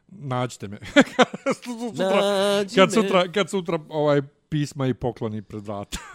Nađite 0.08 0.68
me. 0.68 0.80
sutra, 1.64 2.22
Nađi 2.22 2.76
kad 2.76 2.90
me. 2.90 2.94
sutra, 2.94 3.32
kad 3.32 3.50
sutra 3.50 3.80
ovaj 3.90 4.22
pisma 4.50 4.88
i 4.88 4.94
pokloni 4.94 5.42
pred 5.42 5.64
vrata. 5.64 5.98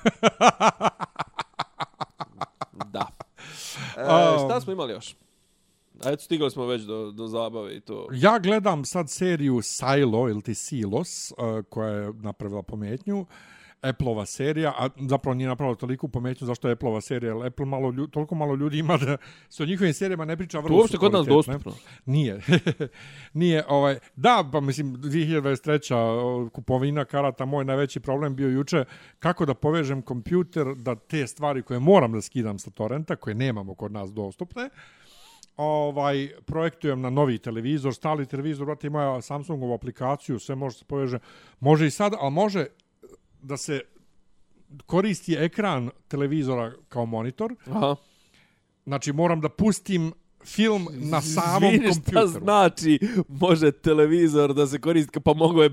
Da. 2.92 3.06
E, 3.96 4.38
šta 4.44 4.60
smo 4.60 4.72
imali 4.72 4.92
još? 4.92 5.16
A 6.04 6.10
eto, 6.10 6.22
stigli 6.22 6.50
smo 6.50 6.66
već 6.66 6.82
do, 6.82 7.10
do 7.10 7.26
zabave 7.26 7.76
i 7.76 7.80
to. 7.80 8.08
Ja 8.12 8.38
gledam 8.38 8.84
sad 8.84 9.10
seriju 9.10 9.62
Silo 9.62 10.28
ili 10.28 10.42
ti 10.42 10.54
Silos, 10.54 11.32
uh, 11.32 11.64
koja 11.68 11.88
je 11.88 12.12
napravila 12.12 12.62
pometnju. 12.62 13.26
Apple-ova 13.84 14.26
serija, 14.26 14.74
a 14.78 14.88
zapravo 15.08 15.34
nije 15.34 15.48
napravila 15.48 15.76
toliko 15.76 16.08
pometnju 16.08 16.46
zašto 16.46 16.68
je 16.68 16.72
Apple-ova 16.72 17.00
serija, 17.00 17.34
jer 17.34 17.46
Apple 17.46 17.66
malo 17.66 17.90
ljudi, 17.90 18.12
toliko 18.12 18.34
malo 18.34 18.54
ljudi 18.54 18.78
ima 18.78 18.96
da 18.96 19.16
se 19.48 19.62
o 19.62 19.66
njihovim 19.66 19.94
serijama 19.94 20.24
ne 20.24 20.36
priča 20.36 20.58
vrlo 20.58 20.76
To 20.76 20.80
uopšte 20.80 20.96
kod 20.96 21.12
nas 21.12 21.26
dostupno. 21.26 21.72
Nije. 22.06 22.40
Nije, 23.32 23.64
ovaj, 23.68 23.98
da, 24.16 24.48
pa 24.52 24.60
mislim, 24.60 24.96
2023. 24.96 25.94
o, 25.94 26.48
kupovina 26.52 27.04
karata, 27.04 27.44
moj 27.44 27.64
najveći 27.64 28.00
problem 28.00 28.36
bio 28.36 28.48
juče, 28.48 28.84
kako 29.18 29.46
da 29.46 29.54
povežem 29.54 30.02
kompjuter 30.02 30.74
da 30.74 30.94
te 30.94 31.26
stvari 31.26 31.62
koje 31.62 31.80
moram 31.80 32.12
da 32.12 32.20
skidam 32.20 32.58
sa 32.58 32.70
torrenta, 32.70 33.16
koje 33.16 33.34
nemamo 33.34 33.74
kod 33.74 33.92
nas 33.92 34.12
dostupne, 34.12 34.68
ovaj 35.56 36.28
projektujem 36.46 37.00
na 37.00 37.10
novi 37.10 37.38
televizor, 37.38 37.94
stali 37.94 38.26
televizor, 38.26 38.66
brate, 38.66 38.86
ima 38.86 39.22
Samsungovu 39.22 39.74
aplikaciju, 39.74 40.38
sve 40.38 40.54
može 40.54 40.78
se 40.78 40.84
poveže. 40.84 41.18
Može 41.60 41.86
i 41.86 41.90
sad, 41.90 42.12
ali 42.20 42.32
može 42.32 42.66
da 43.44 43.56
se 43.56 43.80
koristi 44.86 45.34
ekran 45.34 45.90
televizora 46.08 46.72
kao 46.88 47.06
monitor, 47.06 47.54
Aha. 47.66 47.96
znači 48.86 49.12
moram 49.12 49.40
da 49.40 49.48
pustim 49.48 50.12
film 50.44 50.88
na 50.92 51.20
samom 51.22 51.74
Izvini, 51.74 51.88
kompjuteru. 51.92 52.28
Šta 52.28 52.40
znači 52.40 52.98
može 53.28 53.72
televizor 53.72 54.54
da 54.54 54.66
se 54.66 54.80
koristi, 54.80 55.20
pa 55.20 55.34
mogo 55.34 55.62
je 55.62 55.70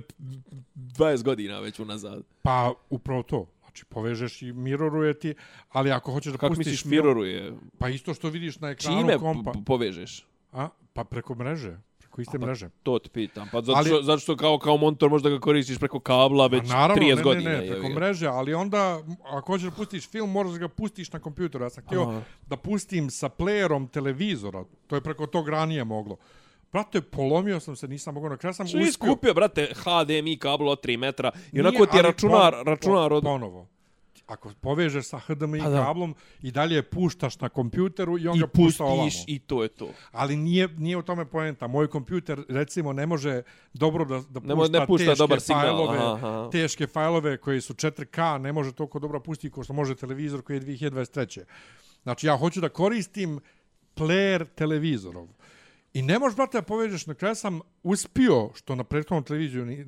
20 0.76 1.24
godina 1.24 1.60
već 1.60 1.80
unazad. 1.80 2.24
Pa 2.42 2.74
upravo 2.90 3.24
to. 3.24 3.48
Znači 3.60 3.86
povežeš 3.86 4.42
i 4.42 4.54
miroruje 4.54 5.20
ti, 5.20 5.34
ali 5.70 5.92
ako 5.92 6.12
hoćeš 6.12 6.32
da 6.32 6.38
Kako 6.38 6.50
pustiš 6.54 6.66
misliš 6.72 6.86
miroruje? 6.86 7.54
Pa 7.78 7.90
isto 7.90 8.14
što 8.14 8.30
vidiš 8.30 8.60
na 8.60 8.70
ekranu 8.70 9.00
Čime 9.00 9.18
kompa. 9.18 9.52
po- 9.52 9.62
povežeš? 9.66 10.28
A, 10.52 10.70
pa 10.94 11.04
preko 11.04 11.36
mreže, 11.36 11.78
preko 12.12 12.22
iste 12.22 12.40
pa 12.40 12.46
mreže. 12.46 12.70
To 12.84 13.00
ti 13.00 13.10
pitam. 13.10 13.48
Pa 13.52 13.62
zato, 13.62 13.72
Ali- 13.74 13.88
što, 13.88 14.02
zato 14.02 14.20
što 14.20 14.36
kao, 14.36 14.60
kao 14.60 14.78
monitor 14.78 15.10
možda 15.10 15.30
ga 15.30 15.40
koristiš 15.40 15.80
preko 15.80 16.00
kabla 16.00 16.48
već 16.48 16.64
A 16.64 16.68
naravno, 16.70 17.04
30 17.04 17.16
ne, 17.16 17.24
godina. 17.24 17.50
Ne, 17.50 17.58
ne, 17.58 17.58
jebi 17.58 17.70
preko 17.72 17.88
ga. 17.90 17.94
mreže, 17.96 18.28
ali 18.28 18.54
onda, 18.54 19.00
ako 19.28 19.48
hoćeš 19.48 19.66
da 19.66 19.72
pustiš 19.72 20.08
film, 20.08 20.32
moraš 20.32 20.52
da 20.52 20.58
ga 20.58 20.68
pustiš 20.70 21.12
na 21.12 21.20
kompjuteru. 21.20 21.64
Ja 21.64 21.70
sam 21.70 21.84
htio 21.84 22.02
Aha. 22.02 22.22
da 22.48 22.58
pustim 22.58 23.10
sa 23.10 23.30
playerom 23.30 23.90
televizora. 23.90 24.64
To 24.88 24.96
je 24.96 25.02
preko 25.02 25.28
tog 25.28 25.50
ranije 25.50 25.84
moglo. 25.84 26.18
Brate, 26.72 27.02
polomio 27.02 27.60
sam 27.60 27.76
se, 27.76 27.88
nisam 27.88 28.14
mogao 28.14 28.30
na 28.30 28.38
kraju 28.38 28.54
sam 28.54 28.68
Što 28.68 28.78
uspio. 28.80 29.10
kupio, 29.10 29.34
brate, 29.34 29.74
HDMI 29.76 30.38
kabel 30.38 30.70
od 30.70 30.82
3 30.82 30.98
metra 30.98 31.32
i 31.36 31.40
Nije, 31.54 31.68
onako 31.68 31.86
ti 31.86 31.98
je 31.98 32.02
računar, 32.04 32.54
pon- 32.54 32.64
računar 32.64 33.14
od... 33.14 33.24
pon- 33.24 33.32
Ponovo. 33.32 33.68
Ako 34.32 34.52
povežeš 34.62 35.06
sa 35.12 35.20
HDMI 35.20 35.60
Pa 35.60 35.70
da. 35.70 35.84
kablom 35.84 36.16
i 36.42 36.52
dalje 36.52 36.84
puštaš 36.84 37.40
na 37.40 37.50
kompjuteru 37.50 38.18
i 38.20 38.28
on 38.28 38.38
I 38.38 38.40
ga 38.40 38.48
pušta 38.48 38.84
ovamo. 38.84 39.04
pustiš 39.04 39.24
i 39.28 39.40
to 39.40 39.64
je 39.64 39.70
to. 39.70 39.90
Ali 40.12 40.36
nije, 40.36 40.68
nije 40.68 40.98
u 40.98 41.02
tome 41.02 41.26
poenta. 41.26 41.68
Moj 41.68 41.88
kompjuter, 41.88 42.44
recimo, 42.50 42.94
ne 42.94 43.06
može 43.06 43.42
dobro 43.74 44.06
da, 44.06 44.22
da 44.30 44.40
Ne 44.40 44.56
pušta, 44.56 44.80
ne 44.80 44.88
pušta 44.88 45.06
teške 45.06 45.18
dobar 45.18 45.42
signal, 45.42 45.62
fajlove, 45.62 45.98
aha, 45.98 46.16
aha. 46.16 46.50
teške 46.52 46.88
fajlove 46.88 47.38
koji 47.38 47.62
su 47.62 47.74
4K, 47.74 48.38
ne 48.42 48.54
može 48.54 48.72
toliko 48.72 49.00
dobro 49.00 49.20
pustiti 49.20 49.54
kao 49.54 49.64
što 49.64 49.74
može 49.74 49.96
televizor 49.96 50.42
koji 50.42 50.58
je 50.58 50.62
2023. 50.62 51.44
Znači, 52.04 52.28
ja 52.28 52.38
hoću 52.38 52.62
da 52.62 52.70
koristim 52.70 53.40
player 53.96 54.46
televizorov. 54.56 55.28
I 55.94 56.02
ne 56.02 56.20
možeš, 56.20 56.36
brate, 56.36 56.58
da 56.58 56.62
povežeš, 56.62 57.06
na 57.06 57.14
kraju 57.14 57.36
sam 57.36 57.60
uspio, 57.84 58.50
što 58.56 58.76
na 58.76 58.84
prethodnom 58.84 59.24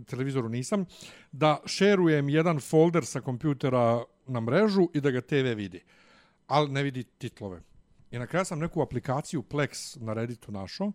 televizoru 0.05 0.49
nisam, 0.49 0.85
da 1.31 1.59
šerujem 1.65 2.29
jedan 2.29 2.59
folder 2.59 3.05
sa 3.05 3.21
kompjutera 3.21 4.03
na 4.27 4.39
mrežu 4.39 4.87
i 4.93 5.01
da 5.01 5.11
ga 5.11 5.21
TV 5.21 5.55
vidi. 5.55 5.83
Ali 6.47 6.71
ne 6.71 6.83
vidi 6.83 7.03
titlove. 7.03 7.61
I 8.11 8.19
na 8.19 8.27
kraju 8.27 8.45
sam 8.45 8.59
neku 8.59 8.81
aplikaciju 8.81 9.43
Plex 9.49 9.97
na 10.01 10.13
Redditu 10.13 10.51
našao, 10.51 10.91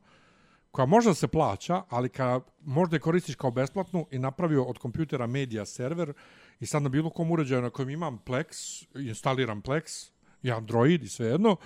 koja 0.71 0.87
možda 0.87 1.15
se 1.15 1.29
plaća, 1.29 1.83
ali 1.89 2.09
ka, 2.09 2.41
možda 2.61 2.97
je 2.97 3.01
koristiš 3.01 3.35
kao 3.35 3.51
besplatnu 3.51 4.07
i 4.11 4.19
napravio 4.19 4.65
od 4.65 4.79
kompjutera 4.79 5.27
media 5.27 5.65
server 5.65 6.13
i 6.61 6.67
sad 6.67 6.83
na 6.83 6.89
bilo 6.89 7.11
kom 7.11 7.31
uređaju 7.31 7.63
na 7.63 7.71
kojem 7.71 7.91
imam 7.91 8.19
Plex, 8.27 8.85
instaliram 8.95 9.63
Plex, 9.63 10.11
i 10.43 10.51
Android 10.53 11.03
i 11.03 11.09
sve 11.09 11.27
jedno, 11.27 11.57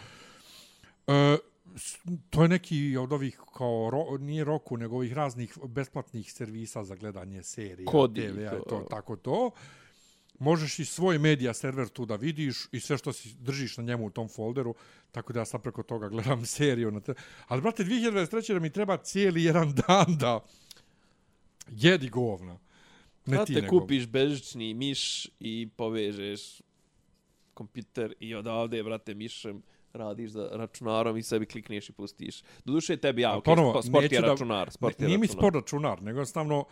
e, 1.06 1.36
to 2.30 2.42
je 2.42 2.48
neki 2.48 2.96
od 2.96 3.12
ovih 3.12 3.40
kao 3.54 3.90
ro, 3.92 4.18
nije 4.18 4.44
roku 4.44 4.76
nego 4.76 4.96
ovih 4.96 5.12
raznih 5.12 5.58
besplatnih 5.64 6.32
servisa 6.32 6.84
za 6.84 6.94
gledanje 6.94 7.42
serija 7.42 7.86
Kodi, 7.86 8.20
i 8.20 8.48
to. 8.50 8.64
to 8.68 8.86
tako 8.90 9.16
to 9.16 9.50
možeš 10.38 10.78
i 10.78 10.84
svoj 10.84 11.18
media 11.18 11.54
server 11.54 11.88
tu 11.88 12.06
da 12.06 12.16
vidiš 12.16 12.56
i 12.72 12.80
sve 12.80 12.98
što 12.98 13.12
si 13.12 13.34
držiš 13.34 13.76
na 13.76 13.84
njemu 13.84 14.06
u 14.06 14.10
tom 14.10 14.28
folderu, 14.28 14.74
tako 15.10 15.32
da 15.32 15.40
ja 15.40 15.44
sad 15.44 15.62
preko 15.62 15.82
toga 15.82 16.08
gledam 16.08 16.46
seriju. 16.56 16.90
Na 16.90 17.00
te... 17.00 17.14
Ali, 17.48 17.62
brate, 17.62 17.84
2023. 17.84 18.52
da 18.52 18.60
mi 18.60 18.70
treba 18.70 18.96
cijeli 18.96 19.44
jedan 19.44 19.72
dan 19.86 20.16
da 20.18 20.40
jedi 21.70 22.08
govna. 22.08 22.52
Ne 22.52 22.58
ti 23.24 23.52
Brate, 23.52 23.52
nego. 23.52 23.80
kupiš 23.80 24.06
bežični 24.06 24.74
miš 24.74 25.26
i 25.40 25.68
povežeš 25.76 26.60
kompjuter 27.54 28.14
i 28.20 28.34
odavde, 28.34 28.82
brate, 28.82 29.14
mišem 29.14 29.62
radiš 29.92 30.30
za 30.30 30.48
računarom 30.52 31.16
i 31.16 31.22
sebi 31.22 31.46
klikneš 31.46 31.88
i 31.88 31.92
pustiš. 31.92 32.42
Doduše 32.64 32.96
tebi 32.96 33.22
ja, 33.22 33.30
okay, 33.30 33.44
ponovo, 33.44 33.82
sport 33.82 34.12
je 34.12 34.20
računar. 34.20 34.70
Sport 34.70 35.00
je 35.00 35.06
Nije 35.06 35.18
mi 35.18 35.26
računar. 35.26 35.40
sport 35.40 35.54
računar, 35.54 36.02
nego 36.02 36.18
jednostavno 36.18 36.64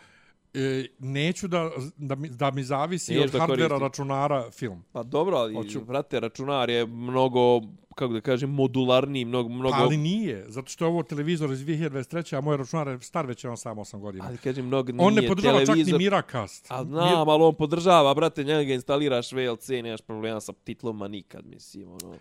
e, 0.53 0.85
neću 0.99 1.47
da, 1.47 1.71
da, 1.97 2.15
mi, 2.15 2.29
da 2.29 2.51
mi 2.51 2.63
zavisi 2.63 3.13
Niješ 3.13 3.33
od 3.33 3.39
hardvera 3.39 3.77
računara 3.77 4.51
film. 4.51 4.83
Pa 4.91 5.03
dobro, 5.03 5.37
ali, 5.37 5.53
Hoću. 5.53 5.81
brate, 5.81 6.19
računar 6.19 6.69
je 6.69 6.85
mnogo, 6.85 7.61
kako 7.95 8.13
da 8.13 8.21
kažem, 8.21 8.49
modularniji, 8.49 9.25
mnogo, 9.25 9.49
mnogo... 9.49 9.75
Pa, 9.77 9.83
ali 9.83 9.97
nije, 9.97 10.45
zato 10.47 10.69
što 10.69 10.85
je 10.85 10.89
ovo 10.89 11.03
televizor 11.03 11.51
iz 11.51 11.59
2023. 11.59 12.37
a 12.37 12.41
moj 12.41 12.57
računar 12.57 12.87
je 12.87 12.99
star 13.01 13.25
već 13.25 13.43
je 13.43 13.49
on 13.49 13.57
samo 13.57 13.81
8 13.81 13.99
godina. 13.99 14.25
ali 14.27 14.37
kažem, 14.37 14.65
mnogo 14.65 14.91
nije 14.91 15.07
on 15.07 15.13
ne 15.13 15.27
podržava 15.27 15.59
čak 15.59 15.65
televizor. 15.65 15.99
ni 15.99 16.05
Miracast. 16.05 16.65
A 16.69 16.83
znam, 16.83 17.29
ali 17.29 17.43
on 17.43 17.55
podržava, 17.55 18.13
brate, 18.13 18.43
njega 18.43 18.73
instaliraš 18.73 19.31
VLC, 19.31 19.69
nemaš 19.69 20.01
problema 20.01 20.41
sa 20.41 20.53
titloma 20.63 21.07
nikad, 21.07 21.45
mislim, 21.45 21.89
ono. 21.89 22.15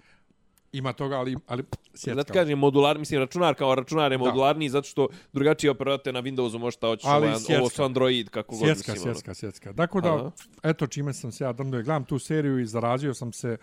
Ima 0.73 0.93
toga, 0.93 1.17
ali, 1.17 1.37
ali 1.47 1.65
sjecka. 1.95 2.15
Zato 2.15 2.33
kažem 2.33 2.59
modular, 2.59 2.99
mislim 2.99 3.21
računar 3.21 3.55
kao 3.55 3.75
računar 3.75 4.13
je 4.13 4.19
Da. 4.19 4.25
modularniji 4.25 4.69
zato 4.69 4.89
što 4.89 5.09
drugačiji 5.33 5.71
operator 5.71 6.15
na 6.15 6.23
Windowsu 6.23 6.59
može 6.59 6.77
šta 6.77 6.87
hoćeš, 6.87 7.05
Ali 7.07 7.29
ovo, 7.59 7.71
su 7.71 7.83
Android 7.83 8.29
kako 8.29 8.57
god 8.57 8.69
mislim. 8.69 8.93
ono. 8.93 9.03
svjetska, 9.03 9.35
svjetska. 9.35 9.73
Dakle, 9.73 10.01
da, 10.01 10.15
Aha. 10.15 10.31
eto 10.63 10.87
čime 10.87 11.13
sam 11.13 11.33
se 11.33 11.45
ja 11.45 11.53
drndo 11.53 11.79
i 11.79 11.83
gledam 11.83 12.05
tu 12.05 12.19
seriju 12.19 12.59
i 12.59 12.67
zarazio 12.67 13.15
sam 13.15 13.33
se. 13.33 13.57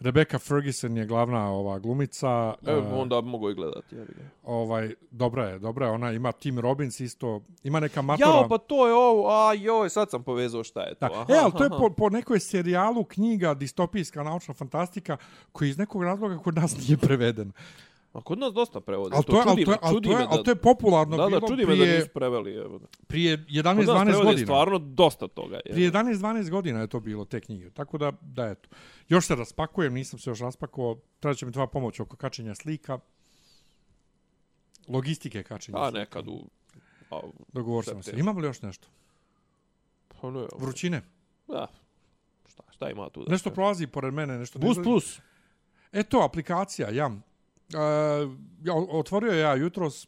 Rebecca 0.00 0.38
Ferguson 0.38 0.96
je 0.96 1.06
glavna 1.06 1.50
ova 1.50 1.78
glumica. 1.78 2.54
E, 2.66 2.74
onda 2.74 3.20
mogu 3.20 3.50
i 3.50 3.54
gledati. 3.54 3.96
Ja 3.96 4.04
ovaj, 4.44 4.94
dobra 5.10 5.48
je, 5.48 5.58
dobra 5.58 5.86
je. 5.86 5.92
Ona 5.92 6.12
ima 6.12 6.32
Tim 6.32 6.58
Robbins 6.58 7.00
isto. 7.00 7.40
Ima 7.64 7.80
neka 7.80 8.02
matora. 8.02 8.30
Jao, 8.30 8.48
pa 8.48 8.58
to 8.58 8.88
je 8.88 8.94
ovo, 8.94 9.30
a 9.30 9.54
joj, 9.54 9.90
sad 9.90 10.10
sam 10.10 10.22
povezao 10.22 10.64
šta 10.64 10.82
je 10.82 10.94
to. 10.94 11.08
Da. 11.08 11.14
Aha, 11.14 11.32
e, 11.32 11.38
ali 11.42 11.52
to 11.52 11.64
je 11.64 11.70
po, 11.70 11.90
po 11.90 12.10
nekoj 12.10 12.40
serijalu 12.40 13.04
knjiga 13.04 13.54
distopijska 13.54 14.22
naučna 14.22 14.54
fantastika 14.54 15.16
koji 15.52 15.68
iz 15.68 15.78
nekog 15.78 16.02
razloga 16.02 16.38
kod 16.38 16.54
nas 16.54 16.78
nije 16.78 16.96
preveden. 16.96 17.52
A 18.12 18.20
kod 18.22 18.38
nas 18.38 18.52
dosta 18.52 18.80
prevode. 18.80 19.16
Ali 19.16 19.24
to, 19.24 19.36
je, 19.36 19.42
ali 19.46 19.50
čudi 19.50 19.64
to, 19.64 19.72
je, 19.72 19.78
čudi 19.92 20.08
to, 20.08 20.12
je, 20.12 20.18
me 20.18 20.26
ali 20.30 20.44
to 20.44 20.50
je 20.50 20.56
popularno 20.56 21.16
Da, 21.16 21.22
da, 21.22 21.28
bilo 21.28 21.48
čudi 21.48 21.66
me 21.66 21.76
da 21.76 21.82
prije, 21.82 21.96
nisu 21.98 22.08
preveli. 22.14 22.54
Evo. 22.54 22.80
prije 23.06 23.36
Kod 23.36 23.46
11-12 23.46 23.76
nas 23.76 24.04
prevode 24.04 24.24
godina. 24.24 24.46
stvarno 24.46 24.78
dosta 24.78 25.28
toga. 25.28 25.60
Je. 25.64 25.72
Prije 25.72 25.92
11-12 25.92 26.50
godina 26.50 26.80
je 26.80 26.86
to 26.86 27.00
bilo, 27.00 27.24
te 27.24 27.40
knjige. 27.40 27.70
Tako 27.70 27.98
da, 27.98 28.12
da 28.20 28.46
eto. 28.46 28.68
Još 29.08 29.26
se 29.26 29.34
raspakujem, 29.34 29.94
nisam 29.94 30.18
se 30.18 30.30
još 30.30 30.40
raspakovao. 30.40 30.96
Treba 31.20 31.34
će 31.34 31.46
mi 31.46 31.52
tvoja 31.52 31.66
pomoć 31.66 32.00
oko 32.00 32.16
kačenja 32.16 32.54
slika. 32.54 32.98
Logistike 34.88 35.42
kačenja 35.42 35.78
A 35.78 35.90
slika. 35.90 35.98
nekad 35.98 36.28
u... 36.28 36.44
A, 37.10 37.20
Dogovor 37.52 37.84
sam 37.84 38.02
se. 38.02 38.12
Imamo 38.16 38.40
li 38.40 38.46
još 38.46 38.62
nešto? 38.62 38.88
pa 40.20 40.30
ne, 40.30 40.46
Vrućine. 40.58 41.02
da. 41.48 41.66
Šta, 42.46 42.62
šta 42.70 42.90
ima 42.90 43.08
tu? 43.08 43.24
Da 43.24 43.32
Nešto 43.32 43.50
prolazi 43.50 43.86
pored 43.86 44.14
mene. 44.14 44.38
Nešto 44.38 44.58
Bus 44.58 44.78
plus. 44.82 45.18
E 45.92 46.02
to, 46.02 46.18
aplikacija, 46.20 46.90
ja. 46.90 47.10
Ja 48.62 48.74
otvorio 48.74 49.32
ja 49.32 49.54
jutros 49.54 50.06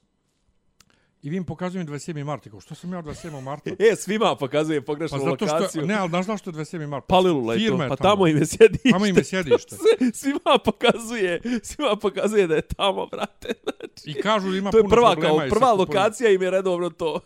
i 1.23 1.31
vi 1.31 1.37
im 1.37 1.45
pokazujem 1.45 1.87
27. 1.87 2.24
marta. 2.24 2.51
Kao, 2.51 2.61
što 2.61 2.74
sam 2.74 2.93
ja 2.93 3.03
27. 3.03 3.41
marta? 3.41 3.70
E, 3.93 3.97
svima 3.97 4.37
pokazuje 4.37 4.81
Pa 4.81 4.87
pogrešnu 4.87 5.19
zato 5.19 5.31
lokaciju. 5.31 5.69
što, 5.69 5.87
ne, 5.87 5.95
ali 5.95 6.09
znaš 6.09 6.27
zašto 6.27 6.51
je 6.51 6.55
27. 6.55 6.87
marta? 6.87 7.07
Palilula 7.07 7.55
je 7.55 7.59
Firma 7.61 7.77
to, 7.78 7.82
je 7.82 7.89
pa 7.89 7.97
tamo. 7.97 8.11
tamo 8.11 8.27
im 8.27 8.37
je 8.37 8.47
sjedište. 8.47 8.91
Tamo 8.91 9.07
im 9.07 9.16
je 9.16 9.24
sjedište. 9.24 9.77
Sve- 9.99 10.11
svima 10.15 10.59
pokazuje, 10.65 11.41
svima 11.62 11.97
pokazuje 11.97 12.47
da 12.47 12.55
je 12.55 12.62
tamo, 12.62 13.07
brate. 13.07 13.49
Znači, 13.62 14.19
I 14.19 14.23
kažu 14.23 14.51
da 14.51 14.57
ima 14.57 14.70
to 14.70 14.77
je 14.78 14.82
puno 14.82 14.95
prva, 14.97 15.12
problema 15.12 15.39
kao 15.39 15.49
prva 15.49 15.73
lokacija 15.73 16.31
im 16.31 16.43
je 16.43 16.51
redovno 16.51 16.91
to. 16.91 17.20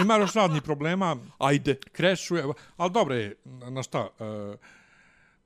Ima 0.00 0.16
još 0.16 0.32
radnih 0.34 0.62
problema, 0.62 1.16
Ajde. 1.38 1.76
krešuje, 1.92 2.44
ali 2.76 2.90
dobro 2.90 3.14
je, 3.14 3.34
na 3.44 3.82
šta, 3.82 4.08
uh, 4.18 4.58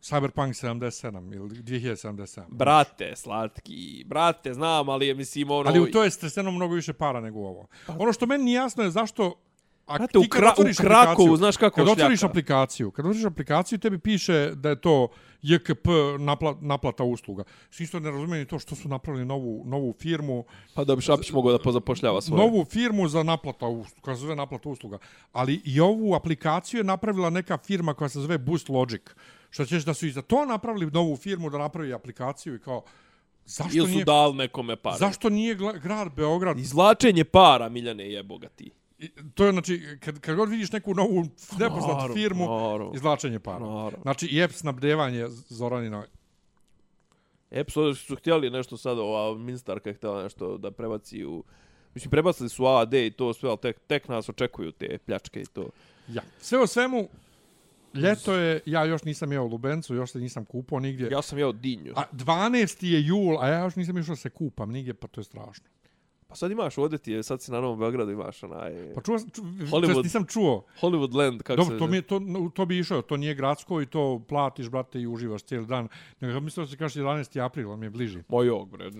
Cyberpunk 0.03 0.55
77 0.55 1.35
ili 1.35 1.49
2077. 1.49 2.43
Brate, 2.49 3.13
slatki, 3.17 4.05
brate, 4.07 4.55
znam, 4.55 4.89
ali 4.89 5.07
je, 5.07 5.15
mislim, 5.15 5.51
ono... 5.51 5.71
Ali 5.71 5.81
u 5.81 5.91
to 5.91 6.05
je 6.05 6.11
streseno 6.11 6.51
mnogo 6.51 6.75
više 6.75 6.93
para 6.93 7.21
nego 7.21 7.39
ovo. 7.39 7.67
Ono 7.89 8.13
što 8.13 8.27
meni 8.27 8.45
nije 8.45 8.57
jasno 8.57 8.85
je 8.85 8.91
zašto 8.91 9.35
A 9.91 9.95
Brate, 9.95 10.19
u, 10.19 10.23
ti 10.23 10.29
kad 10.29 10.41
kra, 10.41 10.49
u 10.49 10.53
otvoriš 10.53 10.77
Krakovu, 10.77 11.07
aplikaciju- 11.07 11.37
znaš 11.37 11.57
kako 11.57 11.75
Kad 11.77 11.89
otvoriš 11.89 12.19
šljaka. 12.19 12.31
aplikaciju, 12.31 12.91
kad 12.91 13.07
otvoriš 13.07 13.25
aplikaciju, 13.27 13.79
tebi 13.79 13.99
piše 13.99 14.51
da 14.55 14.69
je 14.69 14.81
to 14.81 15.09
JKP 15.43 15.87
napla, 16.19 16.57
naplata 16.61 17.05
usluga. 17.05 17.45
Svi 17.71 17.85
isto 17.85 18.01
ne 18.01 18.11
razumiju 18.11 18.39
ni 18.39 18.47
to 18.47 18.59
što 18.59 18.75
su 18.75 18.89
napravili 18.89 19.25
novu, 19.25 19.63
novu 19.67 19.95
firmu, 19.95 20.45
Pa 20.75 20.85
da 20.85 20.97
bi 20.97 21.03
Šapić 21.03 21.33
mogao 21.33 21.53
da 21.53 21.59
pozapošljava 21.61 22.21
svoje. 22.21 22.39
novu 22.41 22.65
firmu 22.65 23.09
za 23.09 23.23
naplata 23.23 23.67
usluga, 23.67 24.01
koja 24.01 24.17
se 24.17 24.21
zove 24.21 24.37
naplata 24.37 24.69
usluga. 24.69 24.99
Ali 25.33 25.61
i 25.65 25.81
ovu 25.81 26.15
aplikaciju 26.15 26.81
je 26.81 26.85
napravila 26.85 27.31
neka 27.31 27.59
firma 27.59 27.95
koja 27.95 28.09
se 28.09 28.21
zove 28.21 28.39
Boost 28.39 28.69
Logic. 28.69 29.03
Što 29.51 29.65
ćeš 29.67 29.85
da 29.85 29.95
su 29.95 30.07
i 30.07 30.13
za 30.13 30.23
to 30.23 30.45
napravili 30.45 30.87
novu 30.87 31.17
firmu 31.17 31.51
da 31.51 31.59
napravi 31.59 31.93
aplikaciju 31.93 32.55
i 32.55 32.61
kao 32.61 32.83
zašto 33.47 33.77
Ili 33.77 33.87
su 33.87 33.93
nije 33.93 34.05
dali 34.05 34.35
nekome 34.35 34.77
pare. 34.77 34.97
zašto 34.99 35.29
nije 35.31 35.55
grad 35.77 36.13
Beograd 36.13 36.59
Izvlačenje 36.59 37.25
para, 37.25 37.69
Miljane, 37.69 38.05
je 38.07 38.23
bogati. 38.23 38.71
I 39.01 39.11
to 39.35 39.47
je 39.47 39.53
znači 39.53 39.99
kad 40.01 40.21
kad 40.21 40.37
god 40.37 40.49
vidiš 40.49 40.73
neku 40.73 40.95
novu 40.95 41.27
nepoznatu 41.59 42.15
firmu 42.15 42.45
naravno. 42.45 42.93
izvlačenje 42.95 43.39
para. 43.39 43.59
Naravno. 43.59 43.99
Znači 44.03 44.27
i 44.27 44.43
app 44.43 44.53
snabdevanje 44.53 45.27
Zoranina. 45.29 46.05
Epso 47.51 47.95
su 47.95 48.17
htjeli 48.17 48.51
nešto 48.51 48.77
sad, 48.77 48.99
ova 48.99 49.39
ministarka 49.39 49.91
je 49.91 49.95
htjela 49.95 50.23
nešto 50.23 50.59
da 50.59 50.71
prebaci 50.71 51.25
u... 51.25 51.45
Mislim, 51.95 52.11
prebacili 52.11 52.49
su 52.49 52.67
AD 52.67 52.95
i 52.95 53.11
to 53.11 53.33
sve, 53.35 53.49
ali 53.49 53.59
tek, 53.59 53.79
tek 53.87 54.09
nas 54.09 54.29
očekuju 54.29 54.73
te 54.73 54.99
pljačke 54.99 55.41
i 55.41 55.47
to. 55.47 55.71
Ja. 56.09 56.23
Sve 56.41 56.59
o 56.59 56.67
svemu 56.67 57.09
ljeto 57.95 58.35
je, 58.35 58.61
ja 58.67 58.85
još 58.85 59.05
nisam 59.05 59.33
jeo 59.33 59.45
lubencu, 59.45 59.95
još 59.95 60.11
se 60.11 60.19
nisam 60.19 60.45
kupao 60.45 60.81
nigdje. 60.81 61.09
Ja 61.11 61.23
sam 61.23 61.39
jeo 61.39 61.53
dinju. 61.53 61.93
A 61.97 62.03
12. 62.13 62.85
je 62.85 63.07
jul, 63.07 63.39
a 63.41 63.49
ja 63.49 63.65
još 63.65 63.77
nisam 63.77 63.99
išao 63.99 64.17
se 64.17 64.31
kupam 64.31 64.71
nigdje, 64.71 64.95
pa 64.95 65.09
to 65.09 65.21
je 65.21 65.25
strašno. 65.25 65.65
Pa 66.31 66.37
sad 66.37 66.51
imaš 66.51 66.79
ovdje 66.79 66.99
ti 66.99 67.13
je, 67.13 67.23
sad 67.23 67.43
si 67.43 67.53
na 67.53 67.61
Novom 67.61 67.79
Beogradu 67.79 68.13
imaš 68.13 68.43
onaj... 68.43 68.93
Pa 68.95 69.01
čuo, 69.01 69.19
ču, 69.19 69.43
Hollywood. 69.43 70.03
nisam 70.03 70.27
čuo. 70.27 70.65
Hollywood 70.81 71.17
Land, 71.17 71.43
kako 71.43 71.57
Dobro, 71.57 71.75
se... 71.75 71.79
to, 71.79 71.87
mi 71.87 71.97
je, 71.97 72.03
to, 72.03 72.21
to 72.55 72.67
bi 72.67 72.79
išao, 72.79 73.03
to 73.03 73.17
nije 73.17 73.35
gradsko 73.35 73.83
i 73.83 73.87
to 73.87 74.23
platiš, 74.29 74.69
brate, 74.69 75.01
i 75.01 75.07
uživaš 75.07 75.43
cijeli 75.43 75.67
dan. 75.67 75.89
Nego 76.21 76.41
mislio 76.41 76.65
da 76.65 76.71
se 76.71 76.77
kaže 76.77 77.01
11. 77.01 77.45
april, 77.45 77.71
on 77.71 77.81
mi 77.81 77.87
je 77.87 77.91
bliži. 77.91 78.23
Mojog, 78.29 78.71
bre. 78.71 78.91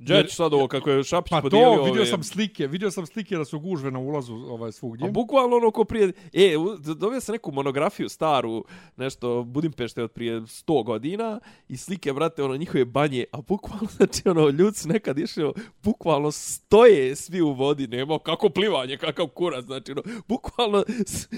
Džeć 0.00 0.34
sad 0.34 0.54
ovo, 0.54 0.68
kako 0.68 0.90
je 0.90 1.04
Šapić 1.04 1.30
Pa 1.30 1.40
podijelio 1.40 1.76
to, 1.76 1.84
vidio 1.84 2.00
ove- 2.02 2.10
sam 2.10 2.22
slike, 2.22 2.66
vidio 2.66 2.90
sam 2.90 3.06
slike 3.06 3.36
da 3.36 3.44
su 3.44 3.60
gužve 3.60 3.90
na 3.90 3.98
ulazu 3.98 4.34
ovaj, 4.34 4.72
svugdje. 4.72 5.08
A 5.08 5.10
bukvalno 5.10 5.56
ono 5.56 5.70
ko 5.70 5.84
prije... 5.84 6.12
E, 6.32 6.54
dobio 6.96 7.20
sam 7.20 7.32
neku 7.32 7.52
monografiju 7.52 8.08
staru, 8.08 8.64
nešto 8.96 9.42
Budimpešte 9.44 10.02
od 10.02 10.10
prije 10.10 10.40
100 10.40 10.84
godina 10.84 11.40
i 11.68 11.76
slike, 11.76 12.12
brate, 12.12 12.42
ono 12.42 12.56
njihove 12.56 12.84
banje, 12.84 13.24
a 13.32 13.40
bukvalno, 13.40 13.88
znači, 13.96 14.28
ono, 14.28 14.48
ljudi 14.48 14.78
nekad 14.84 15.18
išli, 15.18 15.52
bukvalno 15.82 16.32
stoje 16.72 17.16
svi 17.16 17.40
u 17.40 17.52
vodi, 17.52 17.86
nema 17.86 18.18
kako 18.18 18.48
plivanje, 18.48 18.96
kakav 18.96 19.26
kurac, 19.26 19.64
znači, 19.64 19.92
ono, 19.92 20.02
bukvalno 20.28 20.84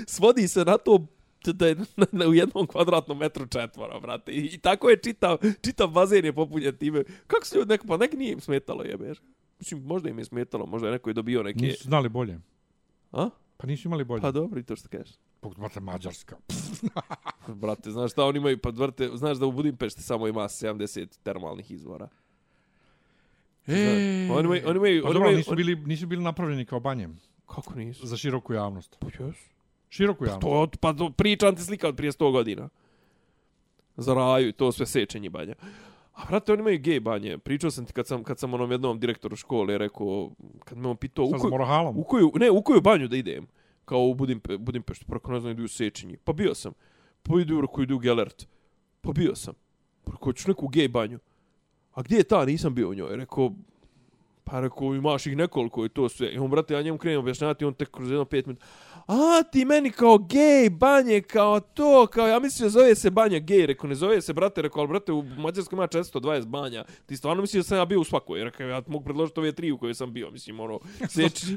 svodi 0.06 0.48
se 0.48 0.64
na 0.64 0.78
to 0.78 1.06
da 1.46 1.66
je 1.66 1.74
na, 1.96 2.06
na, 2.12 2.26
u 2.26 2.34
jednom 2.34 2.66
kvadratnom 2.66 3.18
metru 3.18 3.46
četvora, 3.46 4.00
brate. 4.00 4.32
I, 4.32 4.54
i 4.54 4.58
tako 4.58 4.90
je 4.90 4.96
čitav, 4.96 5.38
čitav 5.64 5.88
bazen 5.88 6.24
je 6.24 6.32
popunjen 6.32 6.76
time. 6.76 7.04
Kako 7.26 7.46
se 7.46 7.56
ljudi 7.56 7.68
neko, 7.68 7.86
pa 7.86 7.96
nek 7.96 8.12
nije 8.12 8.32
im 8.32 8.40
smetalo, 8.40 8.82
jebeš. 8.82 9.18
Mislim, 9.58 9.82
možda 9.82 10.08
im 10.08 10.18
je 10.18 10.24
smetalo, 10.24 10.66
možda 10.66 10.88
je 10.88 10.92
neko 10.92 11.10
je 11.10 11.14
dobio 11.14 11.42
neke... 11.42 11.66
Nisu 11.66 11.84
znali 11.84 12.08
bolje. 12.08 12.40
A? 13.12 13.30
Pa 13.56 13.66
nisu 13.66 13.88
imali 13.88 14.04
bolje. 14.04 14.20
Pa 14.20 14.30
dobro, 14.30 14.60
i 14.60 14.62
to 14.62 14.76
što 14.76 14.88
kažeš. 14.88 15.16
Pa, 15.40 15.48
brate, 15.48 15.80
Mađarska. 15.80 16.36
Brate, 17.62 17.90
znaš 17.90 18.12
šta 18.12 18.24
oni 18.24 18.38
imaju, 18.38 18.58
pa 18.58 18.70
brate, 18.70 19.10
znaš 19.14 19.38
da 19.38 19.46
u 19.46 19.52
Budimpešti 19.52 20.02
samo 20.02 20.28
ima 20.28 20.42
70 20.42 21.18
termalnih 21.22 21.70
izvora. 21.70 22.08
E, 23.66 23.72
Oni 24.30 24.44
imaju- 24.44 24.62
oni 24.66 24.76
imaju- 24.76 25.02
pa 25.02 25.08
oni 25.08 25.14
dobro, 25.14 25.30
nisu 25.30 25.54
bili, 25.54 25.76
nisu 25.76 26.06
bili 26.06 26.22
napravljeni 26.22 26.64
kao 26.64 26.80
banje. 26.80 27.08
Kako 27.46 27.74
nisu? 27.74 28.06
Za 28.06 28.16
široku 28.16 28.52
javnost. 28.54 28.96
Pa 28.98 29.06
jes. 29.06 29.36
Široku 29.88 30.24
javnost. 30.24 30.40
To, 30.42 30.78
pa 30.80 30.92
to 30.92 31.10
pričam 31.10 31.56
ti 31.56 31.62
slika 31.62 31.88
od 31.88 31.96
prije 31.96 32.12
100 32.12 32.30
godina. 32.32 32.68
Za 33.96 34.14
raju 34.14 34.48
i 34.48 34.52
to 34.52 34.72
sve 34.72 34.86
sečenje 34.86 35.30
banja. 35.30 35.54
A 36.14 36.22
brate, 36.28 36.52
oni 36.52 36.60
imaju 36.60 36.78
gej 36.78 37.00
banje. 37.00 37.38
Pričao 37.38 37.70
sam 37.70 37.84
ti 37.84 37.92
kad 37.92 38.06
sam, 38.06 38.24
kad 38.24 38.38
sam 38.38 38.54
onom 38.54 38.70
jednom 38.70 39.00
direktoru 39.00 39.36
škole 39.36 39.78
rekao, 39.78 40.30
kad 40.64 40.78
me 40.78 40.88
on 40.88 40.96
pitao, 40.96 41.24
u 41.24 41.28
koju, 41.40 41.50
u 41.90 42.04
koju, 42.04 42.32
ne, 42.34 42.50
u 42.50 42.62
koju 42.62 42.80
banju 42.80 43.08
da 43.08 43.16
idem? 43.16 43.46
Kao 43.84 44.00
u 44.00 44.14
Budimpe, 44.14 44.58
Budimpeštu, 44.58 45.06
preko 45.06 45.32
ne 45.32 45.40
znam, 45.40 45.52
idu 45.52 45.64
u 45.64 45.68
sečenji. 45.68 46.16
Pa 46.16 46.32
bio 46.32 46.54
sam. 46.54 46.72
Pa 47.22 47.40
idu 47.40 47.56
u 47.56 47.60
roku, 47.60 47.82
idu 47.82 47.94
u 47.94 47.98
Gelert. 47.98 48.46
Pa 49.00 49.12
bio 49.12 49.34
sam. 49.34 49.54
Preko 50.04 50.32
ću 50.32 50.48
neku 50.48 50.68
gej 50.68 50.88
banju. 50.88 51.18
A 51.94 52.02
gdje 52.02 52.16
je 52.16 52.24
ta? 52.24 52.44
Nisam 52.44 52.74
bio 52.74 52.88
u 52.88 52.94
njoj. 52.94 53.16
Rekao, 53.16 53.52
pa 54.44 54.60
rekao, 54.60 54.94
imaš 54.94 55.26
ih 55.26 55.36
nekoliko 55.36 55.84
i 55.84 55.88
to 55.88 56.08
sve. 56.08 56.32
I 56.32 56.38
on, 56.38 56.50
brate, 56.50 56.74
ja 56.74 56.82
njemu 56.82 56.98
krenem 56.98 57.20
objašnjavati, 57.20 57.64
on 57.64 57.74
tek 57.74 57.90
kroz 57.90 58.10
jedno 58.10 58.24
pet 58.24 58.46
minuta. 58.46 58.66
A, 59.06 59.42
ti 59.52 59.64
meni 59.64 59.90
kao 59.90 60.18
gej, 60.18 60.70
banje, 60.70 61.20
kao 61.20 61.60
to, 61.60 62.06
kao 62.06 62.28
ja 62.28 62.38
mislim 62.38 62.66
da 62.66 62.70
zove 62.70 62.94
se 62.94 63.10
banja 63.10 63.38
gej, 63.38 63.66
rekao, 63.66 63.88
ne 63.88 63.94
zove 63.94 64.20
se, 64.22 64.32
brate, 64.32 64.62
rekao, 64.62 64.80
ali 64.80 64.88
brate, 64.88 65.12
u 65.12 65.22
Mađarskoj 65.22 65.76
ima 65.76 65.88
420 65.88 66.46
banja, 66.46 66.84
ti 67.06 67.16
stvarno 67.16 67.40
misliš 67.40 67.64
da 67.64 67.68
sam 67.68 67.78
ja 67.78 67.84
bio 67.84 68.00
u 68.00 68.04
svakoj, 68.04 68.44
rekao, 68.44 68.66
ja 68.66 68.82
mogu 68.86 69.04
predložiti 69.04 69.40
ove 69.40 69.52
tri 69.52 69.72
u 69.72 69.78
kojoj 69.78 69.94
sam 69.94 70.12
bio, 70.12 70.30
mislim, 70.30 70.60
ono, 70.60 70.80
seči, 71.08 71.46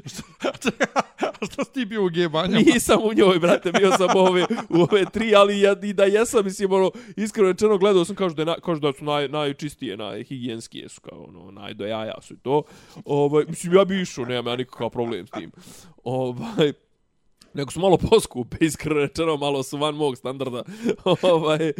A 1.40 1.46
šta 1.46 1.64
si 1.64 1.72
ti 1.72 1.84
bio 1.84 2.04
u 2.04 2.08
G 2.08 2.28
banjama? 2.28 2.60
nisam 2.66 2.98
u 3.04 3.14
njoj, 3.14 3.38
brate, 3.38 3.72
bio 3.72 3.90
sam 3.90 4.08
u 4.16 4.18
ove, 4.18 4.46
u 4.68 4.80
ove 4.80 5.04
tri, 5.12 5.34
ali 5.34 5.60
ja, 5.60 5.76
i 5.82 5.92
da 5.92 6.04
jesam, 6.04 6.44
mislim, 6.44 6.72
ono, 6.72 6.90
iskreno 7.16 7.48
rečeno, 7.48 7.78
gledao 7.78 8.04
sam, 8.04 8.16
kažu 8.16 8.34
da, 8.34 8.44
na, 8.44 8.54
kažu 8.54 8.80
da 8.80 8.92
su 8.92 9.04
naj, 9.04 9.28
najčistije, 9.28 9.96
najhigijenskije 9.96 10.88
su, 10.88 11.00
kao, 11.00 11.24
ono, 11.24 11.50
najdojaja 11.50 12.14
su 12.20 12.34
i 12.34 12.36
to, 12.36 12.62
ovaj, 13.04 13.44
mislim, 13.48 13.74
ja 13.74 13.84
bi 13.84 14.00
išao, 14.00 14.24
nemam 14.24 14.46
ja 14.46 14.56
nikakav 14.56 14.90
problem 14.90 15.26
s 15.26 15.30
tim, 15.30 15.52
ovaj, 16.04 16.72
nego 17.58 17.70
su 17.70 17.80
malo 17.80 17.96
poskupe, 18.10 18.56
iskreno 18.60 19.00
rečeno, 19.00 19.36
malo 19.36 19.62
su 19.62 19.78
van 19.78 19.94
mog 19.94 20.16
standarda, 20.16 20.62
ovaj, 21.22 21.72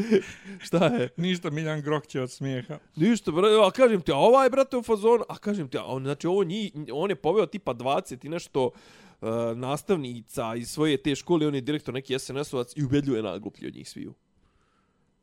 šta 0.58 0.86
je, 0.86 1.08
Ništa, 1.16 1.50
Miljan 1.50 1.82
Groh 1.82 2.06
će 2.06 2.20
od 2.20 2.30
smijeha. 2.30 2.78
Ništa, 2.96 3.30
brate, 3.30 3.54
a 3.66 3.70
kažem 3.70 4.00
ti, 4.00 4.12
a 4.12 4.16
ovaj 4.16 4.50
brate 4.50 4.76
u 4.76 4.82
fazonu, 4.82 5.24
a 5.28 5.38
kažem 5.38 5.68
ti, 5.68 5.78
a 5.78 5.84
on, 5.84 6.02
znači 6.02 6.26
ovo 6.26 6.44
nji, 6.44 6.72
on 6.92 7.10
je 7.10 7.16
poveo 7.16 7.46
tipa 7.46 7.74
20 7.74 8.26
i 8.26 8.28
nešto 8.28 8.64
uh, 8.64 9.28
nastavnica 9.56 10.54
iz 10.56 10.70
svoje 10.70 10.96
te 11.02 11.14
škole, 11.14 11.46
on 11.46 11.54
je 11.54 11.60
direktor 11.60 11.94
neki 11.94 12.14
SNS-ovac 12.14 12.72
i 12.76 12.84
ubedljivo 12.84 13.16
je 13.16 13.22
najgluplji 13.22 13.68
od 13.68 13.74
njih 13.74 13.88
sviju. 13.88 14.14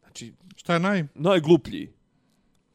Znači, 0.02 0.34
Šta 0.56 0.74
je 0.74 0.80
naj? 0.80 1.04
najgluplji. 1.16 1.94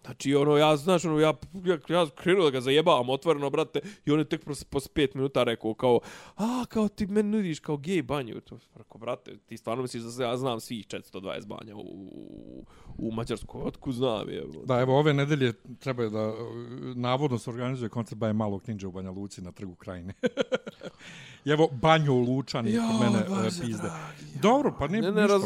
Znači, 0.05 0.35
ono, 0.35 0.56
ja, 0.56 0.77
znaš, 0.77 1.05
ono, 1.05 1.18
ja, 1.18 1.35
ja, 1.64 1.78
ja 1.89 2.06
krenuo 2.16 2.44
da 2.44 2.51
ga 2.51 2.60
zajebavam 2.60 3.09
otvoreno, 3.10 3.51
brate, 3.51 3.81
i 4.05 4.10
on 4.10 4.18
je 4.18 4.24
tek 4.24 4.44
posle, 4.44 4.66
posle 4.70 4.90
pet 4.94 5.14
minuta 5.14 5.43
rekao, 5.43 5.74
kao, 5.74 6.01
a, 6.36 6.64
kao 6.68 6.89
ti 6.89 7.06
meni 7.06 7.28
nudiš 7.28 7.60
kao 7.60 7.77
gej 7.77 8.02
banju. 8.02 8.40
To, 8.40 8.59
rekao, 8.74 8.98
brate, 8.98 9.39
ti 9.47 9.56
stvarno 9.56 9.82
misliš 9.82 10.02
da 10.02 10.10
se 10.10 10.22
ja 10.22 10.36
znam 10.36 10.60
svih 10.60 10.86
420 10.86 11.47
banja 11.47 11.77
u, 11.77 11.81
u, 11.81 12.64
u 12.98 13.12
Mađarskoj, 13.12 13.62
otku 13.62 13.93
znam, 13.93 14.28
je. 14.28 14.44
Da, 14.64 14.81
evo, 14.81 14.98
ove 14.98 15.12
nedelje 15.12 15.52
treba 15.78 16.09
da 16.09 16.32
navodno 16.94 17.39
se 17.39 17.51
organizuje 17.51 17.89
koncert 17.89 18.18
Baje 18.18 18.32
Malog 18.32 18.62
Ninja 18.68 18.89
u 18.89 18.93
Banja 18.93 19.10
Luci 19.10 19.43
na 19.43 19.52
trgu 19.52 19.74
Krajine. 19.74 20.14
Evo, 21.44 21.68
banjo 21.72 22.12
Lučani 22.12 22.72
kod 22.72 23.01
mene 23.01 23.24
uh, 23.28 23.44
pizde. 23.60 23.90
Dobro, 24.43 24.77
pa 24.78 24.89
ne, 24.89 25.01
Ne, 25.01 25.12
ne, 25.12 25.22
ništa. 25.22 25.36
raz, 25.36 25.43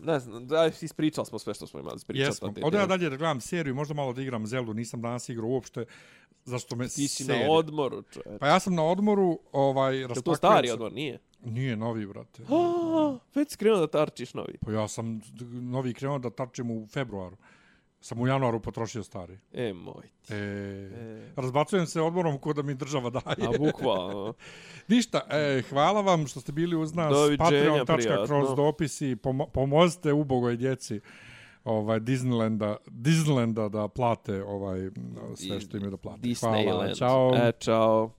ne 0.00 0.34
ne 0.38 0.46
da, 0.46 0.70
ispričali 0.82 1.26
smo 1.26 1.38
sve 1.38 1.54
što 1.54 1.66
smo 1.66 1.80
imali. 1.80 2.00
Jesmo. 2.08 2.48
Ode 2.48 2.60
ja 2.60 2.70
teme. 2.70 2.86
dalje 2.86 3.10
da 3.10 3.16
gledam 3.16 3.40
seriju, 3.40 3.74
možda 3.74 3.93
malo 3.94 4.12
da 4.12 4.22
igram 4.22 4.46
Zeldu, 4.46 4.74
nisam 4.74 5.02
danas 5.02 5.28
igrao 5.28 5.48
uopšte, 5.48 5.84
zašto 6.44 6.76
me 6.76 6.84
Ti 6.84 7.08
si 7.08 7.24
serija- 7.24 7.46
na 7.46 7.52
odmoru, 7.52 8.02
čovječ. 8.04 8.40
Pa 8.40 8.46
ja 8.48 8.60
sam 8.60 8.74
na 8.74 8.84
odmoru, 8.84 9.38
ovaj, 9.52 9.96
Je 9.96 10.02
to 10.02 10.08
raspakujem 10.08 10.36
stari 10.36 10.66
se- 10.68 10.72
odmor, 10.72 10.92
nije? 10.92 11.18
Nije 11.42 11.76
novi, 11.76 12.06
brate. 12.06 12.42
A, 12.44 13.18
već 13.34 13.50
si 13.50 13.58
krenuo 13.58 13.78
da 13.78 13.86
tarčiš 13.88 14.34
novi. 14.34 14.58
Pa 14.60 14.72
ja 14.72 14.88
sam 14.88 15.20
novi 15.52 15.94
krenuo 15.94 16.18
da 16.18 16.30
tarčim 16.30 16.70
u 16.72 16.86
februaru. 16.86 17.36
Sam 18.00 18.20
u 18.20 18.26
januaru 18.26 18.60
potrošio 18.60 19.02
stari. 19.02 19.38
E, 19.52 19.72
moj. 19.74 20.04
E, 20.28 20.34
E. 20.34 21.32
Razbacujem 21.36 21.86
se 21.86 22.00
odmorom 22.00 22.38
ko 22.38 22.52
da 22.52 22.62
mi 22.62 22.74
država 22.74 23.10
daje. 23.10 23.46
A 23.46 23.58
bukvalno. 23.58 24.34
Ništa, 24.88 25.20
e, 25.30 25.62
hvala 25.62 26.00
vam 26.00 26.26
što 26.26 26.40
ste 26.40 26.52
bili 26.52 26.76
uz 26.76 26.94
nas. 26.94 27.10
Doviđenja, 27.10 27.84
prijatno. 27.86 28.26
kroz 28.26 28.56
dopisi. 28.56 29.16
Pomo 29.16 29.46
pomozite 29.46 30.12
ubogoj 30.12 30.56
djeci 30.56 31.00
ovaj 31.64 32.00
Disneylanda, 32.00 32.76
Disneylanda 32.86 33.68
da 33.68 33.88
plate 33.88 34.44
ovaj 34.44 34.90
sve 35.34 35.60
što 35.60 35.76
im 35.76 35.84
je 35.84 35.90
da 35.90 35.96
plate. 35.96 36.20
Disneyland. 36.20 36.64
Hvala, 36.64 36.94
čao. 36.94 37.32
E, 37.34 37.52
čao. 37.58 38.10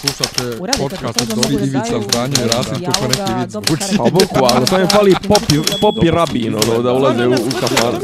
Slušate 0.00 0.58
podcast 0.78 1.20
od 1.20 1.28
Dobri 1.28 1.56
Divica 1.56 1.98
u 1.98 2.00
i 2.00 2.48
Rasim 2.48 2.84
kako 2.84 3.08
neki 3.08 3.32
vid 3.38 3.50
zvuči. 3.50 3.96
Pa 3.96 4.04
boku, 4.04 4.46
ali 4.54 4.66
sam 4.66 4.80
je 4.80 4.86
fali 4.86 5.14
popi, 5.28 5.54
popi 5.80 6.10
rabin, 6.10 6.54
ono, 6.54 6.82
da 6.82 6.92
ulaze 6.92 7.26
u, 7.26 7.32
u 7.32 7.50
kafar. 7.60 7.94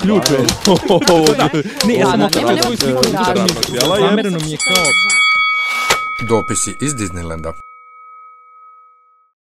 Ključ 0.00 0.30
je. 0.30 0.38
Ne, 1.86 1.94
ja 1.94 2.06
sam 2.06 2.18
nema 2.18 2.52
nema 2.52 2.76
sliku. 2.76 3.02
Zamereno 4.00 4.38
mi 4.38 4.50
je 4.50 4.54
e, 4.54 4.70
e, 4.70 4.74
kao... 4.74 4.84
Dopisi 6.28 6.76
iz 6.80 6.94
Disneylanda. 6.94 7.69